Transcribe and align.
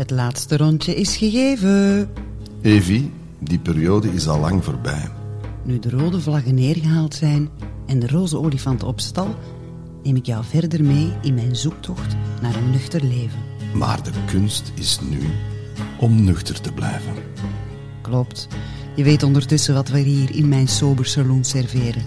Het 0.00 0.10
laatste 0.10 0.56
rondje 0.56 0.94
is 0.94 1.16
gegeven. 1.16 2.10
Evie, 2.62 3.12
die 3.38 3.58
periode 3.58 4.12
is 4.12 4.28
al 4.28 4.40
lang 4.40 4.64
voorbij. 4.64 5.08
Nu 5.62 5.78
de 5.78 5.90
rode 5.90 6.20
vlaggen 6.20 6.54
neergehaald 6.54 7.14
zijn 7.14 7.48
en 7.86 7.98
de 7.98 8.06
roze 8.06 8.38
olifant 8.38 8.82
op 8.82 9.00
stal, 9.00 9.34
neem 10.02 10.16
ik 10.16 10.26
jou 10.26 10.44
verder 10.44 10.84
mee 10.84 11.12
in 11.22 11.34
mijn 11.34 11.56
zoektocht 11.56 12.16
naar 12.42 12.54
een 12.54 12.70
nuchter 12.70 13.04
leven. 13.04 13.38
Maar 13.74 14.02
de 14.02 14.10
kunst 14.26 14.72
is 14.74 14.98
nu 15.10 15.18
om 15.98 16.24
nuchter 16.24 16.60
te 16.60 16.72
blijven. 16.72 17.14
Klopt. 18.02 18.48
Je 18.96 19.04
weet 19.04 19.22
ondertussen 19.22 19.74
wat 19.74 19.88
we 19.88 19.98
hier 19.98 20.34
in 20.34 20.48
mijn 20.48 20.68
sober 20.68 21.06
saloon 21.06 21.44
serveren. 21.44 22.02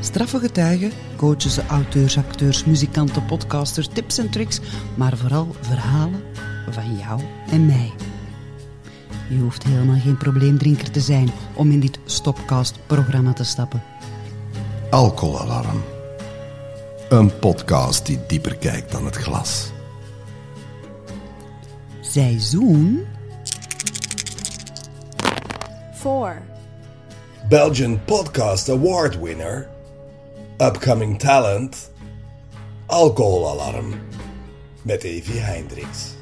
Straffe 0.00 0.38
getuigen, 0.38 0.90
coaches, 1.16 1.58
auteurs, 1.58 2.18
acteurs, 2.18 2.64
muzikanten, 2.64 3.24
podcasters, 3.24 3.88
tips 3.92 4.18
en 4.18 4.30
tricks, 4.30 4.60
maar 4.96 5.16
vooral 5.16 5.54
verhalen 5.60 6.20
van 6.72 6.96
jou 6.96 7.20
en 7.50 7.66
mij. 7.66 7.92
Je 9.28 9.38
hoeft 9.38 9.62
helemaal 9.62 10.00
geen 10.00 10.16
probleemdrinker 10.16 10.90
te 10.90 11.00
zijn 11.00 11.30
om 11.54 11.70
in 11.70 11.80
dit 11.80 11.98
Stopcast-programma 12.04 13.32
te 13.32 13.44
stappen. 13.44 13.82
Alcoholalarm. 14.90 15.82
Een 17.08 17.38
podcast 17.38 18.06
die 18.06 18.18
dieper 18.26 18.56
kijkt 18.56 18.92
dan 18.92 19.04
het 19.04 19.16
glas. 19.16 19.70
Seizoen 22.00 23.06
4. 25.92 26.42
Belgian 27.48 28.04
Podcast 28.04 28.68
Award 28.68 29.20
winner, 29.20 29.68
upcoming 30.58 31.18
talent, 31.18 31.90
Alcoholalarm 32.86 33.94
met 34.82 35.02
Evie 35.02 35.40
Hendricks. 35.40 36.17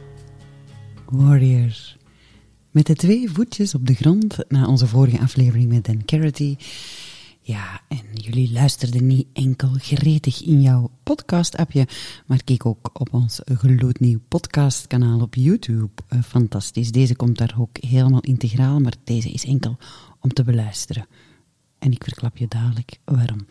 Warrior. 1.11 1.97
Met 2.71 2.87
de 2.87 2.95
twee 2.95 3.31
voetjes 3.31 3.75
op 3.75 3.87
de 3.87 3.95
grond 3.95 4.39
na 4.49 4.67
onze 4.67 4.87
vorige 4.87 5.21
aflevering 5.21 5.69
met 5.69 5.85
Dan 5.85 6.05
Carity. 6.05 6.57
Ja, 7.41 7.81
en 7.89 8.05
jullie 8.13 8.53
luisterden 8.53 9.07
niet 9.07 9.27
enkel 9.33 9.69
gretig 9.79 10.43
in 10.43 10.63
jouw 10.63 10.91
podcast-appje, 11.03 11.87
maar 12.27 12.45
keek 12.45 12.67
ook 12.67 12.91
op 12.93 13.15
ons 13.15 13.41
gloednieuw 13.45 14.21
podcastkanaal 14.29 15.21
op 15.21 15.35
YouTube. 15.35 15.91
Eh, 16.09 16.23
fantastisch. 16.23 16.93
Deze 16.93 17.17
komt 17.17 17.39
daar 17.39 17.57
ook 17.59 17.77
helemaal 17.81 18.21
integraal, 18.21 18.81
maar 18.81 18.95
deze 19.05 19.31
is 19.31 19.45
enkel 19.45 19.77
om 20.21 20.33
te 20.33 20.45
beluisteren. 20.45 21.07
En 21.79 21.93
ik 21.93 22.05
verklap 22.05 22.37
je 22.37 22.49
dadelijk 22.49 22.99
waarom. 23.05 23.47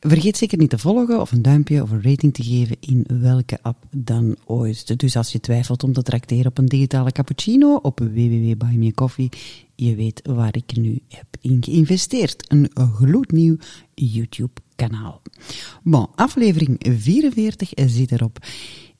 Vergeet 0.00 0.36
zeker 0.36 0.58
niet 0.58 0.70
te 0.70 0.78
volgen 0.78 1.20
of 1.20 1.32
een 1.32 1.42
duimpje 1.42 1.82
of 1.82 1.90
een 1.90 2.02
rating 2.02 2.34
te 2.34 2.42
geven 2.42 2.76
in 2.80 3.04
welke 3.20 3.58
app 3.62 3.84
dan 3.90 4.36
ooit. 4.44 4.98
Dus 4.98 5.16
als 5.16 5.32
je 5.32 5.40
twijfelt 5.40 5.82
om 5.82 5.92
te 5.92 6.02
tracteren 6.02 6.46
op 6.46 6.58
een 6.58 6.66
digitale 6.66 7.12
cappuccino 7.12 7.74
op 7.74 7.98
www.buymeacoffee, 7.98 9.28
je 9.74 9.94
weet 9.94 10.20
waar 10.24 10.56
ik 10.56 10.76
nu 10.76 11.00
heb 11.08 11.26
in 11.40 11.62
geïnvesteerd. 11.64 12.52
Een 12.52 12.70
gloednieuw 12.74 13.56
YouTube-kanaal. 13.94 15.22
Bon, 15.82 16.08
aflevering 16.14 16.86
44 16.98 17.70
zit 17.74 18.12
erop. 18.12 18.38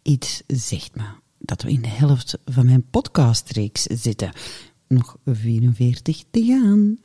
Iets 0.03 0.43
zegt 0.47 0.97
me 0.97 1.05
dat 1.39 1.63
we 1.63 1.71
in 1.71 1.83
de 1.83 1.89
helft 1.89 2.39
van 2.45 2.65
mijn 2.65 2.85
podcastreeks 2.91 3.83
zitten. 3.83 4.33
Nog 4.89 5.17
44 5.25 6.25
te 6.31 6.45
gaan. 6.45 6.99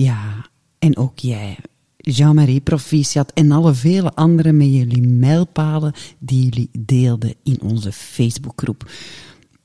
Ja, 0.00 0.46
en 0.78 0.96
ook 0.96 1.18
jij, 1.18 1.58
Jean-Marie 1.96 2.60
Proficiat 2.60 3.32
en 3.32 3.52
alle 3.52 3.74
vele 3.74 4.14
anderen 4.14 4.56
met 4.56 4.66
jullie 4.66 5.02
mijlpalen 5.02 5.92
die 6.18 6.44
jullie 6.44 6.70
deelden 6.78 7.34
in 7.42 7.60
onze 7.62 7.92
Facebookgroep. 7.92 8.90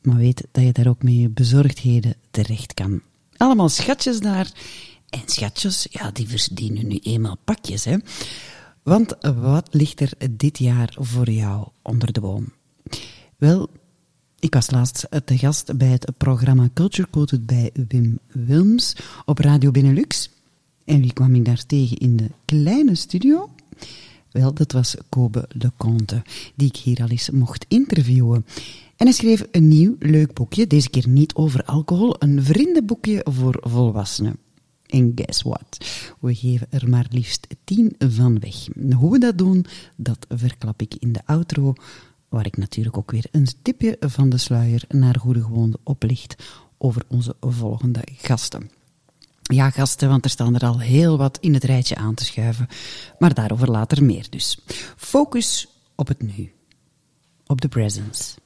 Maar 0.02 0.18
weet 0.18 0.48
dat 0.52 0.64
je 0.64 0.72
daar 0.72 0.88
ook 0.88 1.04
met 1.04 1.14
je 1.14 1.30
bezorgdheden 1.30 2.16
terecht 2.32 2.74
kan. 2.74 3.02
Allemaal 3.38 3.70
schatjes 3.70 4.20
daar. 4.20 4.52
En 5.10 5.22
schatjes, 5.26 5.88
ja, 5.90 6.12
die 6.12 6.28
verdienen 6.28 6.88
nu 6.88 6.98
eenmaal 6.98 7.38
pakjes, 7.44 7.86
hè. 7.86 7.98
Want 8.84 9.16
wat 9.22 9.68
ligt 9.72 10.00
er 10.00 10.12
dit 10.32 10.58
jaar 10.58 10.96
voor 11.00 11.30
jou 11.30 11.68
onder 11.82 12.14
de 12.14 12.22
boom? 12.22 12.54
Wel, 13.38 13.70
ik 14.46 14.54
was 14.54 14.72
laatst 14.72 15.08
te 15.26 15.38
gast 15.38 15.78
bij 15.78 15.88
het 15.88 16.12
programma 16.18 16.70
Culture 16.74 17.10
Coded 17.10 17.46
bij 17.46 17.72
Wim 17.88 18.20
Wilms 18.28 18.96
op 19.26 19.38
Radio 19.38 19.72
Benelux. 19.72 20.30
En 20.84 21.02
wie 21.02 21.14
kwam 21.14 21.36
ik 21.36 21.46
daar 21.46 21.66
tegen 21.66 21.98
in 21.98 22.18
de 22.18 22.30
kleine 22.46 22.96
studio? 22.96 23.50
Wel, 24.32 24.54
dat 24.54 24.72
was 24.72 24.96
Kobe 25.10 25.46
Leconte, 25.50 26.24
die 26.56 26.68
ik 26.68 26.76
hier 26.76 27.02
al 27.02 27.08
eens 27.08 27.30
mocht 27.30 27.66
interviewen. 27.68 28.46
En 28.96 29.06
hij 29.06 29.16
schreef 29.16 29.46
een 29.52 29.68
nieuw 29.68 29.96
leuk 30.00 30.34
boekje, 30.34 30.68
deze 30.68 30.90
keer 30.90 31.08
niet 31.08 31.34
over 31.34 31.64
alcohol, 31.64 32.16
een 32.20 32.44
vriendenboekje 32.44 33.26
voor 33.30 33.58
volwassenen. 33.62 34.38
En 34.86 35.12
guess 35.16 35.42
what? 35.42 35.78
We 36.20 36.36
geven 36.36 36.68
er 36.70 36.90
maar 36.90 37.08
liefst 37.10 37.48
tien 37.64 37.96
van 37.98 38.40
weg. 38.40 38.68
Hoe 38.98 39.12
we 39.12 39.20
dat 39.20 39.38
doen, 39.38 39.66
dat 39.96 40.26
verklap 40.30 40.82
ik 40.82 40.96
in 41.00 41.12
de 41.12 41.22
outro, 41.26 41.74
waar 42.36 42.46
ik 42.46 42.58
natuurlijk 42.58 42.98
ook 42.98 43.12
weer 43.12 43.26
een 43.32 43.48
tipje 43.62 43.98
van 44.00 44.30
de 44.30 44.38
sluier 44.38 44.84
naar 44.88 45.20
goede 45.20 45.42
gewoonte 45.42 45.80
oplicht 45.84 46.36
over 46.78 47.02
onze 47.08 47.36
volgende 47.40 48.02
gasten. 48.06 48.70
Ja, 49.42 49.70
gasten, 49.70 50.10
want 50.10 50.24
er 50.24 50.30
staan 50.30 50.56
er 50.56 50.66
al 50.66 50.80
heel 50.80 51.18
wat 51.18 51.38
in 51.42 51.54
het 51.54 51.64
rijtje 51.64 51.96
aan 51.96 52.14
te 52.14 52.26
schuiven. 52.26 52.68
Maar 53.20 53.34
daarover 53.34 53.72
later 53.72 54.04
meer 54.04 54.28
dus. 54.30 54.60
Focus 54.96 55.68
op 55.96 56.08
het 56.08 56.22
nu. 56.22 56.52
Op 57.48 57.62
de 57.62 57.68
presence. 57.68 58.38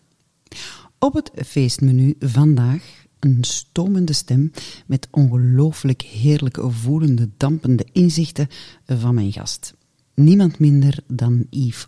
Op 1.00 1.14
het 1.14 1.32
feestmenu 1.46 2.16
vandaag 2.20 2.84
een 3.20 3.44
stomende 3.44 4.14
stem 4.14 4.52
met 4.86 5.08
ongelooflijk 5.12 6.02
heerlijk 6.02 6.58
voelende, 6.62 7.30
dampende 7.38 7.86
inzichten 7.92 8.48
van 8.86 9.16
mijn 9.16 9.32
gast. 9.32 9.74
Niemand 10.14 10.60
minder 10.60 11.00
dan 11.08 11.46
Yves, 11.50 11.86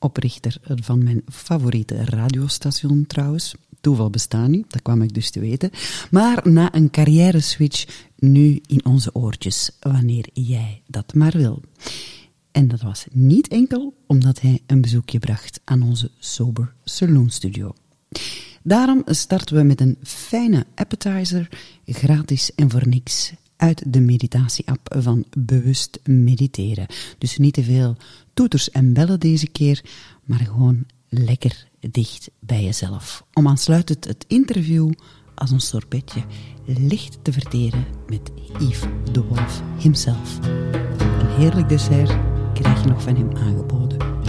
oprichter 0.00 0.56
van 0.62 1.02
mijn 1.04 1.22
favoriete 1.32 2.04
radiostation 2.04 3.06
trouwens. 3.06 3.54
Toeval 3.80 4.10
bestaat 4.10 4.48
niet, 4.48 4.70
dat 4.72 4.82
kwam 4.82 5.02
ik 5.02 5.14
dus 5.14 5.30
te 5.30 5.40
weten. 5.40 5.70
Maar 6.10 6.50
na 6.50 6.74
een 6.74 6.90
carrière 6.90 7.40
switch 7.40 8.08
nu 8.16 8.60
in 8.66 8.84
onze 8.84 9.14
oortjes, 9.14 9.70
wanneer 9.80 10.28
jij 10.32 10.82
dat 10.86 11.14
maar 11.14 11.36
wil. 11.36 11.62
En 12.52 12.68
dat 12.68 12.80
was 12.80 13.04
niet 13.10 13.48
enkel 13.48 13.94
omdat 14.06 14.40
hij 14.40 14.60
een 14.66 14.80
bezoekje 14.80 15.18
bracht 15.18 15.60
aan 15.64 15.82
onze 15.82 16.10
Sober 16.18 16.74
Saloon 16.84 17.30
Studio. 17.30 17.74
Daarom 18.62 19.02
starten 19.06 19.56
we 19.56 19.62
met 19.62 19.80
een 19.80 19.98
fijne 20.02 20.66
appetizer, 20.74 21.48
gratis 21.84 22.54
en 22.54 22.70
voor 22.70 22.88
niks, 22.88 23.32
uit 23.60 23.82
de 23.86 24.00
meditatie-app 24.00 24.96
van 24.98 25.24
Bewust 25.38 26.00
Mediteren. 26.04 26.86
Dus 27.18 27.38
niet 27.38 27.54
te 27.54 27.62
veel 27.62 27.96
toeters 28.34 28.70
en 28.70 28.92
bellen 28.92 29.20
deze 29.20 29.48
keer, 29.48 29.84
maar 30.24 30.38
gewoon 30.38 30.84
lekker 31.08 31.66
dicht 31.80 32.30
bij 32.38 32.64
jezelf. 32.64 33.24
Om 33.32 33.48
aansluitend 33.48 34.04
het 34.04 34.24
interview 34.28 34.92
als 35.34 35.50
een 35.50 35.60
sorbetje 35.60 36.24
licht 36.64 37.18
te 37.22 37.32
verteren 37.32 37.86
met 38.06 38.30
Yves 38.58 38.88
de 39.12 39.22
Wolf 39.22 39.62
himself. 39.78 40.38
Een 40.98 41.36
heerlijk 41.38 41.68
dessert 41.68 42.18
krijg 42.54 42.82
je 42.82 42.88
nog 42.88 43.02
van 43.02 43.16
hem 43.16 43.36
aangeboden 43.36 44.19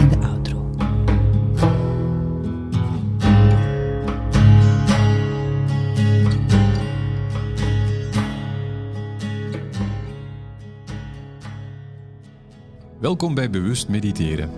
Welkom 13.02 13.34
bij 13.34 13.50
Bewust 13.50 13.90
Mediteren. 13.90 14.50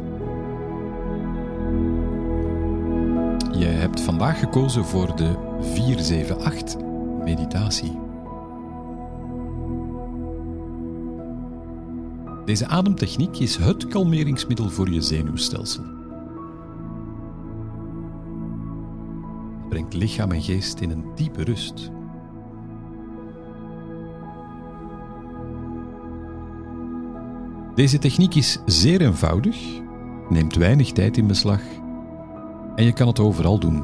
Je 3.51 3.65
hebt 3.65 4.01
vandaag 4.01 4.39
gekozen 4.39 4.85
voor 4.85 5.15
de 5.15 5.35
478 5.61 6.81
meditatie. 7.23 7.99
Deze 12.45 12.67
ademtechniek 12.67 13.37
is 13.37 13.55
het 13.55 13.87
kalmeringsmiddel 13.87 14.69
voor 14.69 14.89
je 14.89 15.01
zenuwstelsel. 15.01 15.83
Het 19.59 19.69
brengt 19.69 19.93
lichaam 19.93 20.31
en 20.31 20.41
geest 20.41 20.79
in 20.79 20.89
een 20.89 21.05
diepe 21.15 21.43
rust. 21.43 21.91
Deze 27.75 27.97
techniek 27.97 28.35
is 28.35 28.59
zeer 28.65 29.01
eenvoudig, 29.01 29.57
neemt 30.29 30.55
weinig 30.55 30.91
tijd 30.91 31.17
in 31.17 31.27
beslag 31.27 31.61
en 32.75 32.85
je 32.85 32.93
kan 32.93 33.07
het 33.07 33.19
overal 33.19 33.59
doen. 33.59 33.83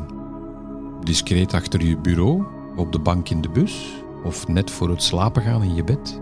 Discreet 1.03 1.53
achter 1.53 1.85
je 1.85 1.97
bureau, 1.97 2.43
op 2.75 2.91
de 2.91 2.99
bank 2.99 3.29
in 3.29 3.41
de 3.41 3.49
bus 3.49 4.03
of 4.23 4.47
net 4.47 4.71
voor 4.71 4.89
het 4.89 5.03
slapen 5.03 5.41
gaan 5.41 5.63
in 5.63 5.75
je 5.75 5.83
bed. 5.83 6.19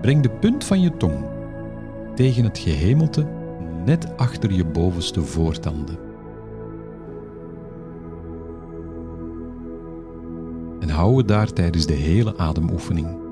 Breng 0.00 0.22
de 0.22 0.30
punt 0.30 0.64
van 0.64 0.80
je 0.80 0.96
tong 0.96 1.24
tegen 2.14 2.44
het 2.44 2.58
gehemelte 2.58 3.26
net 3.84 4.16
achter 4.16 4.52
je 4.52 4.64
bovenste 4.64 5.22
voortanden. 5.22 6.03
En 10.80 10.88
hou 10.88 11.16
het 11.16 11.28
daar 11.28 11.52
tijdens 11.52 11.86
de 11.86 11.92
hele 11.92 12.38
ademoefening. 12.38 13.22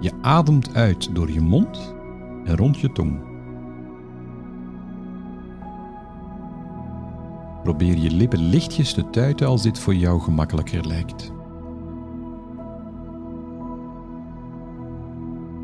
Je 0.00 0.12
ademt 0.20 0.74
uit 0.74 1.14
door 1.14 1.30
je 1.30 1.40
mond 1.40 1.94
en 2.44 2.56
rond 2.56 2.78
je 2.78 2.92
tong. 2.92 3.20
Probeer 7.62 7.96
je 7.96 8.10
lippen 8.10 8.48
lichtjes 8.48 8.92
te 8.92 9.10
tuiten 9.10 9.46
als 9.46 9.62
dit 9.62 9.78
voor 9.78 9.94
jou 9.94 10.20
gemakkelijker 10.20 10.86
lijkt. 10.86 11.32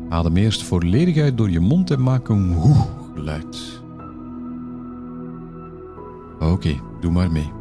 Adem 0.09 0.37
eerst 0.37 0.63
volledig 0.63 1.17
uit 1.17 1.37
door 1.37 1.49
je 1.49 1.59
mond 1.59 1.91
en 1.91 2.03
maak 2.03 2.27
een 2.27 2.53
hoe 2.53 2.85
geluid. 3.15 3.81
Oké, 6.39 6.79
doe 6.99 7.11
maar 7.11 7.31
mee. 7.31 7.58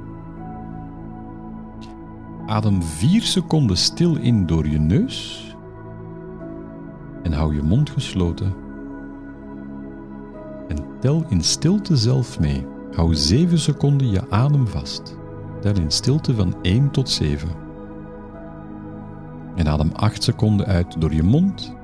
Adem 2.49 2.83
4 2.83 3.23
seconden 3.23 3.77
stil 3.77 4.17
in 4.17 4.47
door 4.47 4.69
je 4.69 4.79
neus 4.79 5.47
en 7.23 7.33
hou 7.33 7.55
je 7.55 7.63
mond 7.63 7.91
gesloten. 7.91 8.55
En 10.69 10.77
tel 11.01 11.25
in 11.29 11.43
stilte 11.43 11.97
zelf 11.97 12.41
mee. 12.41 12.67
Hou 12.93 13.15
7 13.15 13.59
seconden 13.59 14.11
je 14.11 14.31
adem 14.31 14.67
vast. 14.67 15.17
Tel 15.61 15.75
in 15.75 15.91
stilte 15.91 16.35
van 16.35 16.55
1 16.63 16.91
tot 16.91 17.09
7. 17.11 17.49
En 19.55 19.69
adem 19.69 19.91
8 19.93 20.23
seconden 20.23 20.67
uit 20.67 21.01
door 21.01 21.15
je 21.15 21.23
mond 21.23 21.75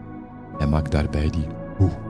en 0.58 0.68
maak 0.68 0.90
daarbij 0.90 1.30
die 1.30 1.46
hoe. 1.76 2.03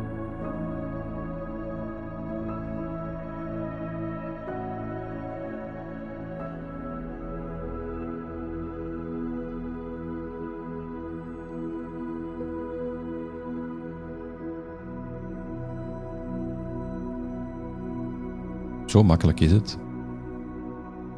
Zo 18.94 19.02
makkelijk 19.02 19.40
is 19.40 19.52
het. 19.52 19.78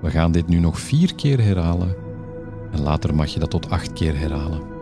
We 0.01 0.11
gaan 0.11 0.33
dit 0.33 0.49
nu 0.49 0.59
nog 0.59 0.81
vier 0.81 1.15
keer 1.15 1.41
herhalen 1.43 1.97
en 2.73 2.81
later 2.81 3.15
mag 3.15 3.29
je 3.29 3.41
dat 3.41 3.51
tot 3.51 3.71
acht 3.71 3.93
keer 3.93 4.19
herhalen. 4.19 4.76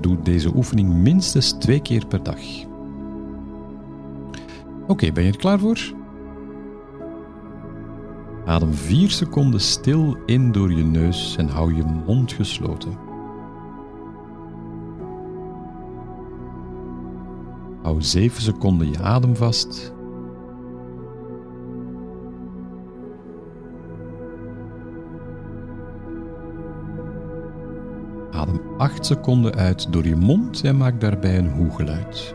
Doe 0.00 0.22
deze 0.22 0.54
oefening 0.54 0.94
minstens 0.94 1.52
twee 1.52 1.80
keer 1.80 2.06
per 2.06 2.22
dag. 2.22 2.40
Oké, 4.86 5.12
ben 5.12 5.24
je 5.24 5.30
er 5.30 5.36
klaar 5.36 5.58
voor? 5.58 5.92
Adem 8.44 8.74
4 8.74 9.10
seconden 9.10 9.60
stil 9.60 10.16
in 10.26 10.52
door 10.52 10.72
je 10.72 10.84
neus 10.84 11.36
en 11.36 11.48
hou 11.48 11.74
je 11.74 11.84
mond 12.06 12.32
gesloten. 12.32 12.98
Hou 17.82 18.02
7 18.02 18.42
seconden 18.42 18.90
je 18.90 18.98
adem 18.98 19.36
vast. 19.36 19.92
8 28.84 29.06
seconden 29.06 29.54
uit 29.54 29.92
door 29.92 30.06
je 30.06 30.16
mond 30.16 30.64
en 30.64 30.76
maak 30.76 31.00
daarbij 31.00 31.38
een 31.38 31.50
hoegeluid. 31.50 32.34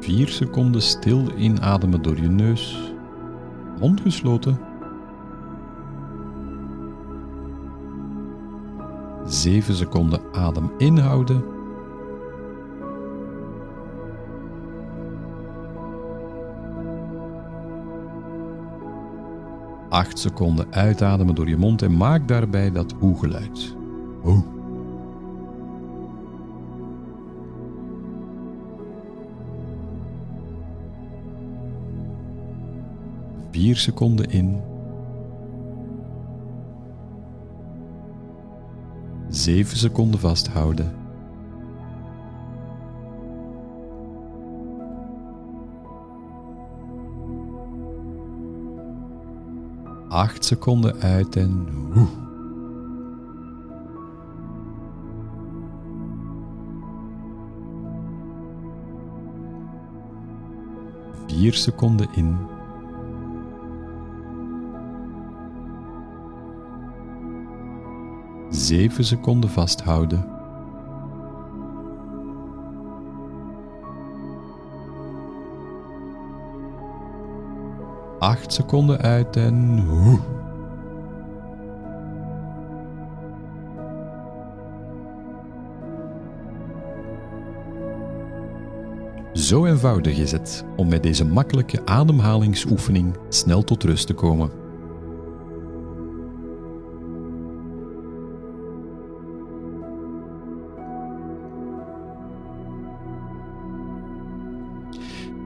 Vier 0.00 0.28
seconden 0.28 0.82
stil 0.82 1.32
inademen 1.36 2.02
door 2.02 2.16
je 2.16 2.28
neus, 2.28 2.92
mond 3.78 4.00
gesloten. 4.00 4.60
Zeven 9.26 9.74
seconden 9.74 10.20
adem 10.32 10.70
inhouden. 10.78 11.61
Acht 19.92 20.18
seconden 20.18 20.66
uitademen 20.70 21.34
door 21.34 21.48
je 21.48 21.56
mond 21.56 21.82
en 21.82 21.96
maak 21.96 22.28
daarbij 22.28 22.70
dat 22.70 22.94
hoe-geluid. 22.98 23.76
Hoe. 24.22 24.42
Vier 33.50 33.76
seconden 33.76 34.30
in. 34.30 34.60
Zeven 39.28 39.76
seconden 39.76 40.20
vasthouden. 40.20 41.01
Acht 50.12 50.44
seconden 50.44 51.00
uit 51.00 51.36
en 51.36 51.66
woe. 51.92 52.06
Vier 61.26 61.54
seconden 61.54 62.08
in. 62.14 62.36
Zeven 68.50 69.04
seconden 69.04 69.50
vasthouden. 69.50 70.31
Acht 78.22 78.52
seconden 78.52 78.98
uit 78.98 79.36
en. 79.36 79.84
Zo 89.32 89.64
eenvoudig 89.66 90.18
is 90.18 90.32
het 90.32 90.64
om 90.76 90.88
met 90.88 91.02
deze 91.02 91.24
makkelijke 91.24 91.86
ademhalingsoefening 91.86 93.16
snel 93.28 93.62
tot 93.64 93.82
rust 93.82 94.06
te 94.06 94.14
komen. 94.14 94.50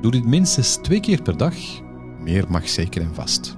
Doe 0.00 0.10
dit 0.10 0.26
minstens 0.26 0.76
twee 0.76 1.00
keer 1.00 1.22
per 1.22 1.36
dag. 1.36 1.54
Meer 2.26 2.44
mag 2.48 2.68
zeker 2.68 3.02
en 3.02 3.14
vast. 3.14 3.56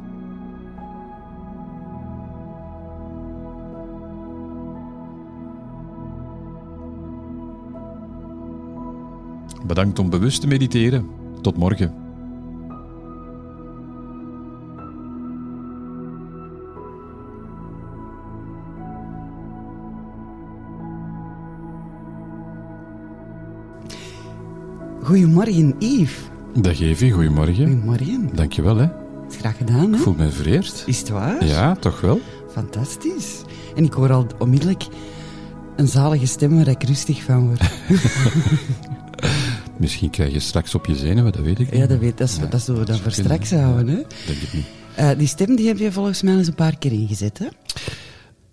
Bedankt 9.66 9.98
om 9.98 10.10
bewust 10.10 10.40
te 10.40 10.46
mediteren. 10.46 11.08
Tot 11.40 11.56
morgen. 11.56 11.94
Goedemorgen, 25.02 25.74
Yves. 25.78 26.37
Dag 26.60 26.80
Evie, 26.80 27.12
goedemorgen. 27.12 27.54
Goedemorgen. 27.54 28.30
Dankjewel 28.34 28.76
hè. 28.76 28.88
Is 29.30 29.36
graag 29.36 29.56
gedaan, 29.56 29.90
hè? 29.92 29.96
Ik 29.96 30.02
voel 30.02 30.14
me 30.16 30.30
vereerd. 30.30 30.82
Is 30.86 30.98
het 30.98 31.08
waar? 31.08 31.44
Ja, 31.44 31.74
toch 31.74 32.00
wel? 32.00 32.20
Fantastisch. 32.50 33.42
En 33.76 33.84
ik 33.84 33.92
hoor 33.92 34.12
al 34.12 34.26
onmiddellijk 34.38 34.86
een 35.76 35.88
zalige 35.88 36.26
stem 36.26 36.56
waar 36.56 36.68
ik 36.68 36.82
rustig 36.82 37.22
van 37.22 37.46
word. 37.46 37.60
Misschien 39.78 40.10
krijg 40.10 40.32
je 40.32 40.40
straks 40.40 40.74
op 40.74 40.86
je 40.86 40.94
zenuwen, 40.96 41.32
dat 41.32 41.40
weet 41.42 41.58
ik 41.58 41.70
niet. 41.70 41.80
Ja, 41.80 41.86
dat, 41.86 41.98
weet, 41.98 42.18
dat, 42.18 42.28
is, 42.28 42.36
Ja, 42.36 42.46
dat 42.46 42.60
zullen 42.62 42.80
we 42.80 42.86
dan 42.86 42.98
voor 42.98 43.12
kunnen. 43.12 43.36
straks 43.38 43.50
houden. 43.62 43.86
Hè? 43.88 44.02
Denk 44.26 44.38
ik 44.40 44.52
niet. 44.52 44.66
Eh, 44.94 45.10
die 45.18 45.26
stem 45.26 45.56
die 45.56 45.66
heb 45.66 45.78
je 45.78 45.92
volgens 45.92 46.22
mij 46.22 46.34
eens 46.36 46.46
een 46.46 46.54
paar 46.54 46.78
keer 46.78 46.92
ingezet. 46.92 47.38
Hè? 47.38 47.46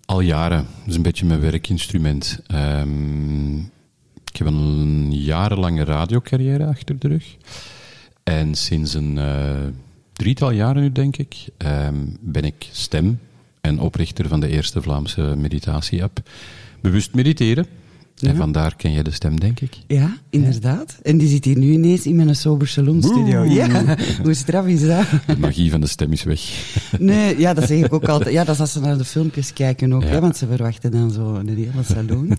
Al 0.04 0.20
jaren. 0.20 0.66
Dat 0.78 0.88
is 0.88 0.94
een 0.96 1.02
beetje 1.02 1.26
mijn 1.26 1.40
werkinstrument. 1.40 2.40
Ehm, 2.46 3.58
ik 4.24 4.36
heb 4.36 4.46
een 4.46 5.12
jarenlange 5.12 5.84
radiocarrière 5.84 6.66
achter 6.66 6.98
de 6.98 7.08
rug. 7.08 7.36
En 8.26 8.54
sinds 8.54 8.94
een 8.94 9.18
eh, 9.18 9.66
drietal 10.12 10.50
jaren 10.50 10.82
nu, 10.82 10.92
denk 10.92 11.16
ik, 11.16 11.36
ehm, 11.56 11.94
ben 12.20 12.44
ik 12.44 12.68
stem 12.72 13.18
en 13.60 13.80
oprichter 13.80 14.28
van 14.28 14.40
de 14.40 14.48
eerste 14.48 14.82
Vlaamse 14.82 15.34
meditatie-app. 15.36 16.20
Bewust 16.80 17.14
mediteren. 17.14 17.66
En 18.20 18.36
vandaar 18.36 18.76
ken 18.76 18.92
je 18.92 19.02
de 19.02 19.10
stem, 19.10 19.40
denk 19.40 19.60
ik. 19.60 19.76
Ja, 19.86 20.16
inderdaad. 20.30 20.98
En 21.02 21.18
die 21.18 21.28
zit 21.28 21.44
hier 21.44 21.58
nu 21.58 21.72
ineens 21.72 22.06
in 22.06 22.16
mijn 22.16 22.36
sober 22.36 22.68
salon 22.68 23.02
studio. 23.02 23.42
Boe. 23.44 23.52
Ja, 23.54 23.96
hoe 24.22 24.34
straf 24.34 24.66
is 24.66 24.86
dat? 24.86 25.04
De 25.26 25.38
magie 25.38 25.70
van 25.70 25.80
de 25.80 25.86
stem 25.86 26.12
is 26.12 26.22
weg. 26.22 26.40
Nee, 26.98 27.38
ja, 27.38 27.54
dat 27.54 27.66
zeg 27.68 27.84
ik 27.84 27.92
ook 27.92 28.08
altijd. 28.08 28.32
Ja, 28.34 28.44
dat 28.44 28.54
is 28.54 28.60
als 28.60 28.72
ze 28.72 28.80
naar 28.80 28.98
de 28.98 29.04
filmpjes 29.04 29.52
kijken 29.52 29.92
ook, 29.92 30.02
Ja. 30.02 30.08
hè, 30.08 30.20
want 30.20 30.36
ze 30.36 30.46
verwachten 30.46 30.90
dan 30.90 31.10
zo 31.10 31.34
een 31.34 31.48
hele 31.48 31.70
salon. 31.84 32.32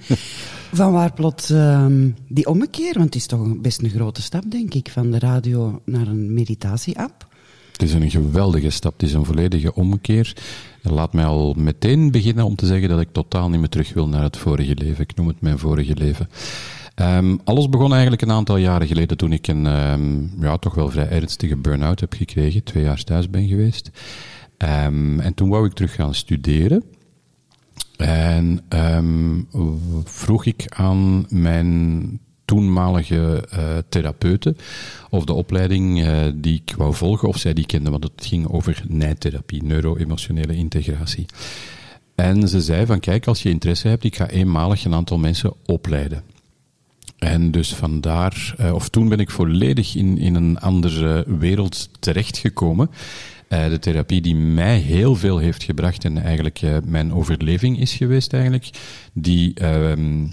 Van 0.74 0.92
waar 0.92 1.14
plots 1.14 1.50
ehm, 1.50 2.10
die 2.28 2.48
ommekeer? 2.48 2.94
Want 2.94 3.06
het 3.06 3.16
is 3.16 3.26
toch 3.26 3.40
een- 3.40 3.62
best 3.62 3.82
een 3.82 3.90
grote 3.90 4.22
stap, 4.22 4.44
denk 4.52 4.74
ik, 4.74 4.90
van 4.90 5.12
de 5.12 5.20
radio 5.20 5.82
naar 5.86 6.08
een 6.08 6.34
meditatie-app. 6.34 7.27
Het 7.78 7.90
is 7.90 7.94
een 7.94 8.12
geweldige 8.12 8.70
stap, 8.70 8.94
het 8.94 9.04
is 9.04 9.14
een 9.14 9.26
volledige 9.26 9.74
omkeer. 9.74 10.36
Laat 10.82 11.14
mij 11.14 11.26
al 11.26 11.54
meteen 11.58 12.12
beginnen 12.12 12.46
om 12.46 12.56
te 12.56 12.66
zeggen 12.66 12.90
dat 12.90 13.00
ik 13.00 13.08
totaal 13.12 13.50
niet 13.50 13.60
meer 13.60 13.70
terug 13.70 13.94
wil 13.94 14.08
naar 14.08 14.24
het 14.24 14.38
vorige 14.38 14.76
leven. 14.76 15.04
Ik 15.04 15.16
noem 15.16 15.28
het 15.28 15.42
mijn 15.42 15.60
vorige 15.60 15.96
leven. 15.96 16.30
Ehm, 16.96 17.38
alles 17.44 17.70
begon 17.70 17.92
eigenlijk 17.92 18.22
een 18.22 18.32
aantal 18.32 18.58
jaren 18.58 18.88
geleden 18.88 19.18
toen 19.18 19.32
ik 19.32 19.48
een 19.48 19.66
ehm, 19.66 20.42
ja, 20.42 20.58
toch 20.58 20.76
wel 20.76 20.90
vrij 20.90 21.10
ernstige 21.10 21.58
burn-out 21.58 22.00
heb 22.00 22.14
gekregen. 22.14 22.64
Twee 22.64 22.84
jaar 22.84 23.04
thuis 23.04 23.30
ben 23.30 23.48
geweest. 23.48 23.90
Ehm, 24.58 25.20
en 25.20 25.34
toen 25.34 25.50
wou 25.50 25.66
ik 25.66 25.74
terug 25.74 25.96
gaan 25.96 26.16
studeren. 26.16 26.84
En 27.98 28.66
vroeg 30.04 30.46
ik 30.46 30.66
aan 30.68 31.26
mijn 31.30 32.20
toenmalige 32.48 33.48
eh 33.50 33.78
therapeute 33.90 34.56
of 35.10 35.26
de 35.26 35.34
opleiding 35.34 36.04
eh, 36.04 36.26
die 36.36 36.62
ik 36.66 36.76
wou 36.78 36.94
volgen, 36.94 37.28
of 37.28 37.38
zij 37.38 37.54
die 37.54 37.66
kende, 37.66 37.90
want 37.90 38.04
het 38.04 38.26
ging 38.26 38.48
over 38.48 38.84
nijtherapie, 38.88 39.64
neuro-emotionele 39.64 40.56
integratie. 40.56 41.26
En 42.16 42.48
ze 42.48 42.62
zei 42.62 42.86
van, 42.86 43.00
kijk, 43.00 43.28
als 43.28 43.44
je 43.44 43.50
interesse 43.50 43.88
hebt, 43.88 44.04
ik 44.04 44.16
ga 44.16 44.30
eenmalig 44.30 44.86
een 44.86 44.94
aantal 44.94 45.18
mensen 45.18 45.54
opleiden. 45.66 46.24
En 47.18 47.52
dus 47.52 47.74
vandaar, 47.74 48.56
eh, 48.58 48.74
of 48.74 48.90
toen 48.90 49.10
ben 49.10 49.20
ik 49.20 49.30
volledig 49.30 49.96
in, 49.96 50.18
in 50.18 50.36
een 50.36 50.60
andere 50.60 51.26
wereld 51.40 51.90
terechtgekomen. 52.00 52.90
De 53.48 53.80
therapie 53.80 54.22
die 54.22 54.36
mij 54.36 54.78
heel 54.78 55.16
veel 55.16 55.38
heeft 55.38 55.64
gebracht 55.64 56.06
en 56.06 56.18
eigenlijk 56.18 56.62
mijn 56.86 57.14
overleving 57.14 57.80
is 57.80 57.94
geweest 57.94 58.34
eigenlijk, 58.34 58.70
die 59.14 59.54
ehm, 59.54 60.26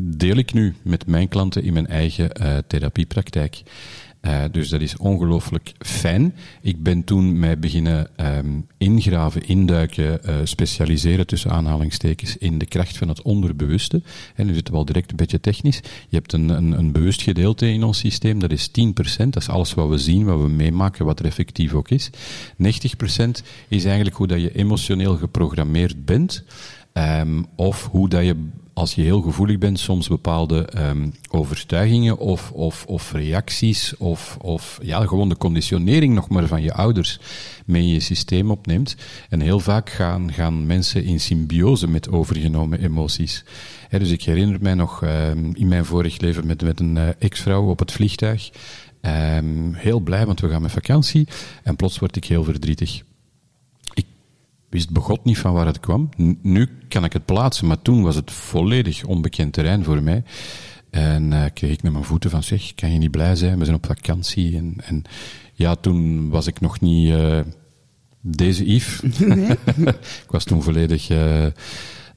deel 0.00 0.36
ik 0.36 0.52
nu 0.52 0.74
met 0.82 1.06
mijn 1.06 1.28
klanten 1.28 1.62
in 1.62 1.72
mijn 1.72 1.86
eigen 1.86 2.32
eh, 2.32 2.56
therapiepraktijk. 2.66 3.62
Eh, 4.20 4.44
dus 4.50 4.68
dat 4.68 4.80
is 4.80 4.96
ongelooflijk 4.96 5.72
fijn. 5.78 6.34
Ik 6.62 6.82
ben 6.82 7.04
toen 7.04 7.38
mij 7.38 7.58
beginnen 7.58 8.08
ehm, 8.16 8.60
ingraven, 8.78 9.46
induiken, 9.46 10.24
eh, 10.24 10.34
specialiseren 10.44 11.26
tussen 11.26 11.50
aanhalingstekens 11.50 12.36
in 12.36 12.58
de 12.58 12.66
kracht 12.66 12.96
van 12.96 13.08
het 13.08 13.22
onderbewuste. 13.22 14.02
En 14.34 14.46
nu 14.46 14.54
zitten 14.54 14.72
we 14.72 14.78
al 14.78 14.84
direct 14.84 15.10
een 15.10 15.16
beetje 15.16 15.40
technisch. 15.40 15.80
Je 16.08 16.16
hebt 16.16 16.32
een, 16.32 16.48
een, 16.48 16.72
een 16.72 16.92
bewust 16.92 17.22
gedeelte 17.22 17.72
in 17.72 17.82
ons 17.82 17.98
systeem, 17.98 18.38
dat 18.38 18.52
is 18.52 18.68
10%. 18.68 18.72
Dat 19.16 19.42
is 19.42 19.48
alles 19.48 19.74
wat 19.74 19.88
we 19.88 19.98
zien, 19.98 20.24
wat 20.24 20.40
we 20.40 20.48
meemaken, 20.48 21.04
wat 21.04 21.18
er 21.18 21.26
effectief 21.26 21.72
ook 21.72 21.88
is. 21.88 22.10
90% 22.10 22.16
is 23.68 23.84
eigenlijk 23.84 24.16
hoe 24.16 24.26
dat 24.26 24.40
je 24.40 24.54
emotioneel 24.54 25.16
geprogrammeerd 25.16 26.04
bent. 26.04 26.44
Ehm, 26.92 27.42
of 27.54 27.88
hoe 27.90 28.08
dat 28.08 28.24
je, 28.24 28.48
als 28.78 28.94
je 28.94 29.02
heel 29.02 29.20
gevoelig 29.20 29.58
bent, 29.58 29.78
soms 29.78 30.08
bepaalde 30.08 30.64
ehm, 30.64 31.08
overtuigingen 31.30 32.18
of, 32.18 32.50
of, 32.52 32.84
of 32.86 33.12
reacties 33.12 33.96
of, 33.96 34.36
of 34.40 34.78
ja, 34.82 35.06
gewoon 35.06 35.28
de 35.28 35.36
conditionering 35.36 36.14
nog 36.14 36.28
maar 36.28 36.46
van 36.46 36.62
je 36.62 36.72
ouders 36.72 37.20
mee 37.64 37.82
in 37.82 37.88
je 37.88 38.00
systeem 38.00 38.50
opneemt. 38.50 38.96
En 39.28 39.40
heel 39.40 39.60
vaak 39.60 39.90
gaan, 39.90 40.32
gaan 40.32 40.66
mensen 40.66 41.04
in 41.04 41.20
symbiose 41.20 41.88
met 41.88 42.10
overgenomen 42.10 42.80
emoties. 42.80 43.44
Dus 43.90 44.10
ik 44.10 44.22
herinner 44.22 44.58
mij 44.60 44.74
nog 44.74 45.02
ehm, 45.02 45.50
in 45.52 45.68
mijn 45.68 45.84
vorig 45.84 46.20
leven 46.20 46.46
met, 46.46 46.62
met 46.62 46.80
een 46.80 46.96
eh, 46.96 47.08
ex-vrouw 47.18 47.68
op 47.68 47.78
het 47.78 47.92
vliegtuig. 47.92 48.50
Ehm, 49.00 49.72
heel 49.72 50.00
blij, 50.00 50.26
want 50.26 50.40
we 50.40 50.48
gaan 50.48 50.62
met 50.62 50.70
vakantie. 50.70 51.28
En 51.62 51.76
plots 51.76 51.98
word 51.98 52.16
ik 52.16 52.24
heel 52.24 52.44
verdrietig 52.44 53.02
wist 54.68 54.90
begot 54.90 55.24
niet 55.24 55.38
van 55.38 55.52
waar 55.52 55.66
het 55.66 55.80
kwam. 55.80 56.08
Nu 56.42 56.68
kan 56.88 57.04
ik 57.04 57.12
het 57.12 57.24
plaatsen, 57.24 57.66
maar 57.66 57.82
toen 57.82 58.02
was 58.02 58.14
het 58.14 58.30
volledig 58.30 59.04
onbekend 59.04 59.52
terrein 59.52 59.84
voor 59.84 60.02
mij. 60.02 60.22
En 60.90 61.32
eh, 61.32 61.44
kreeg 61.54 61.72
ik 61.72 61.82
naar 61.82 61.92
mijn 61.92 62.04
voeten 62.04 62.30
van, 62.30 62.42
zeg, 62.42 62.74
kan 62.74 62.92
je 62.92 62.98
niet 62.98 63.10
blij 63.10 63.36
zijn? 63.36 63.58
We 63.58 63.64
zijn 63.64 63.76
op 63.76 63.86
vakantie. 63.86 64.56
En, 64.56 64.74
en 64.84 65.02
ja, 65.52 65.74
toen 65.74 66.28
was 66.28 66.46
ik 66.46 66.60
nog 66.60 66.80
niet 66.80 67.10
eh, 67.10 67.40
deze 68.20 68.72
Yves. 68.72 69.00
Nee? 69.26 69.50
ik 70.24 70.30
was 70.30 70.44
toen 70.44 70.62
volledig 70.62 71.10
eh, 71.10 71.46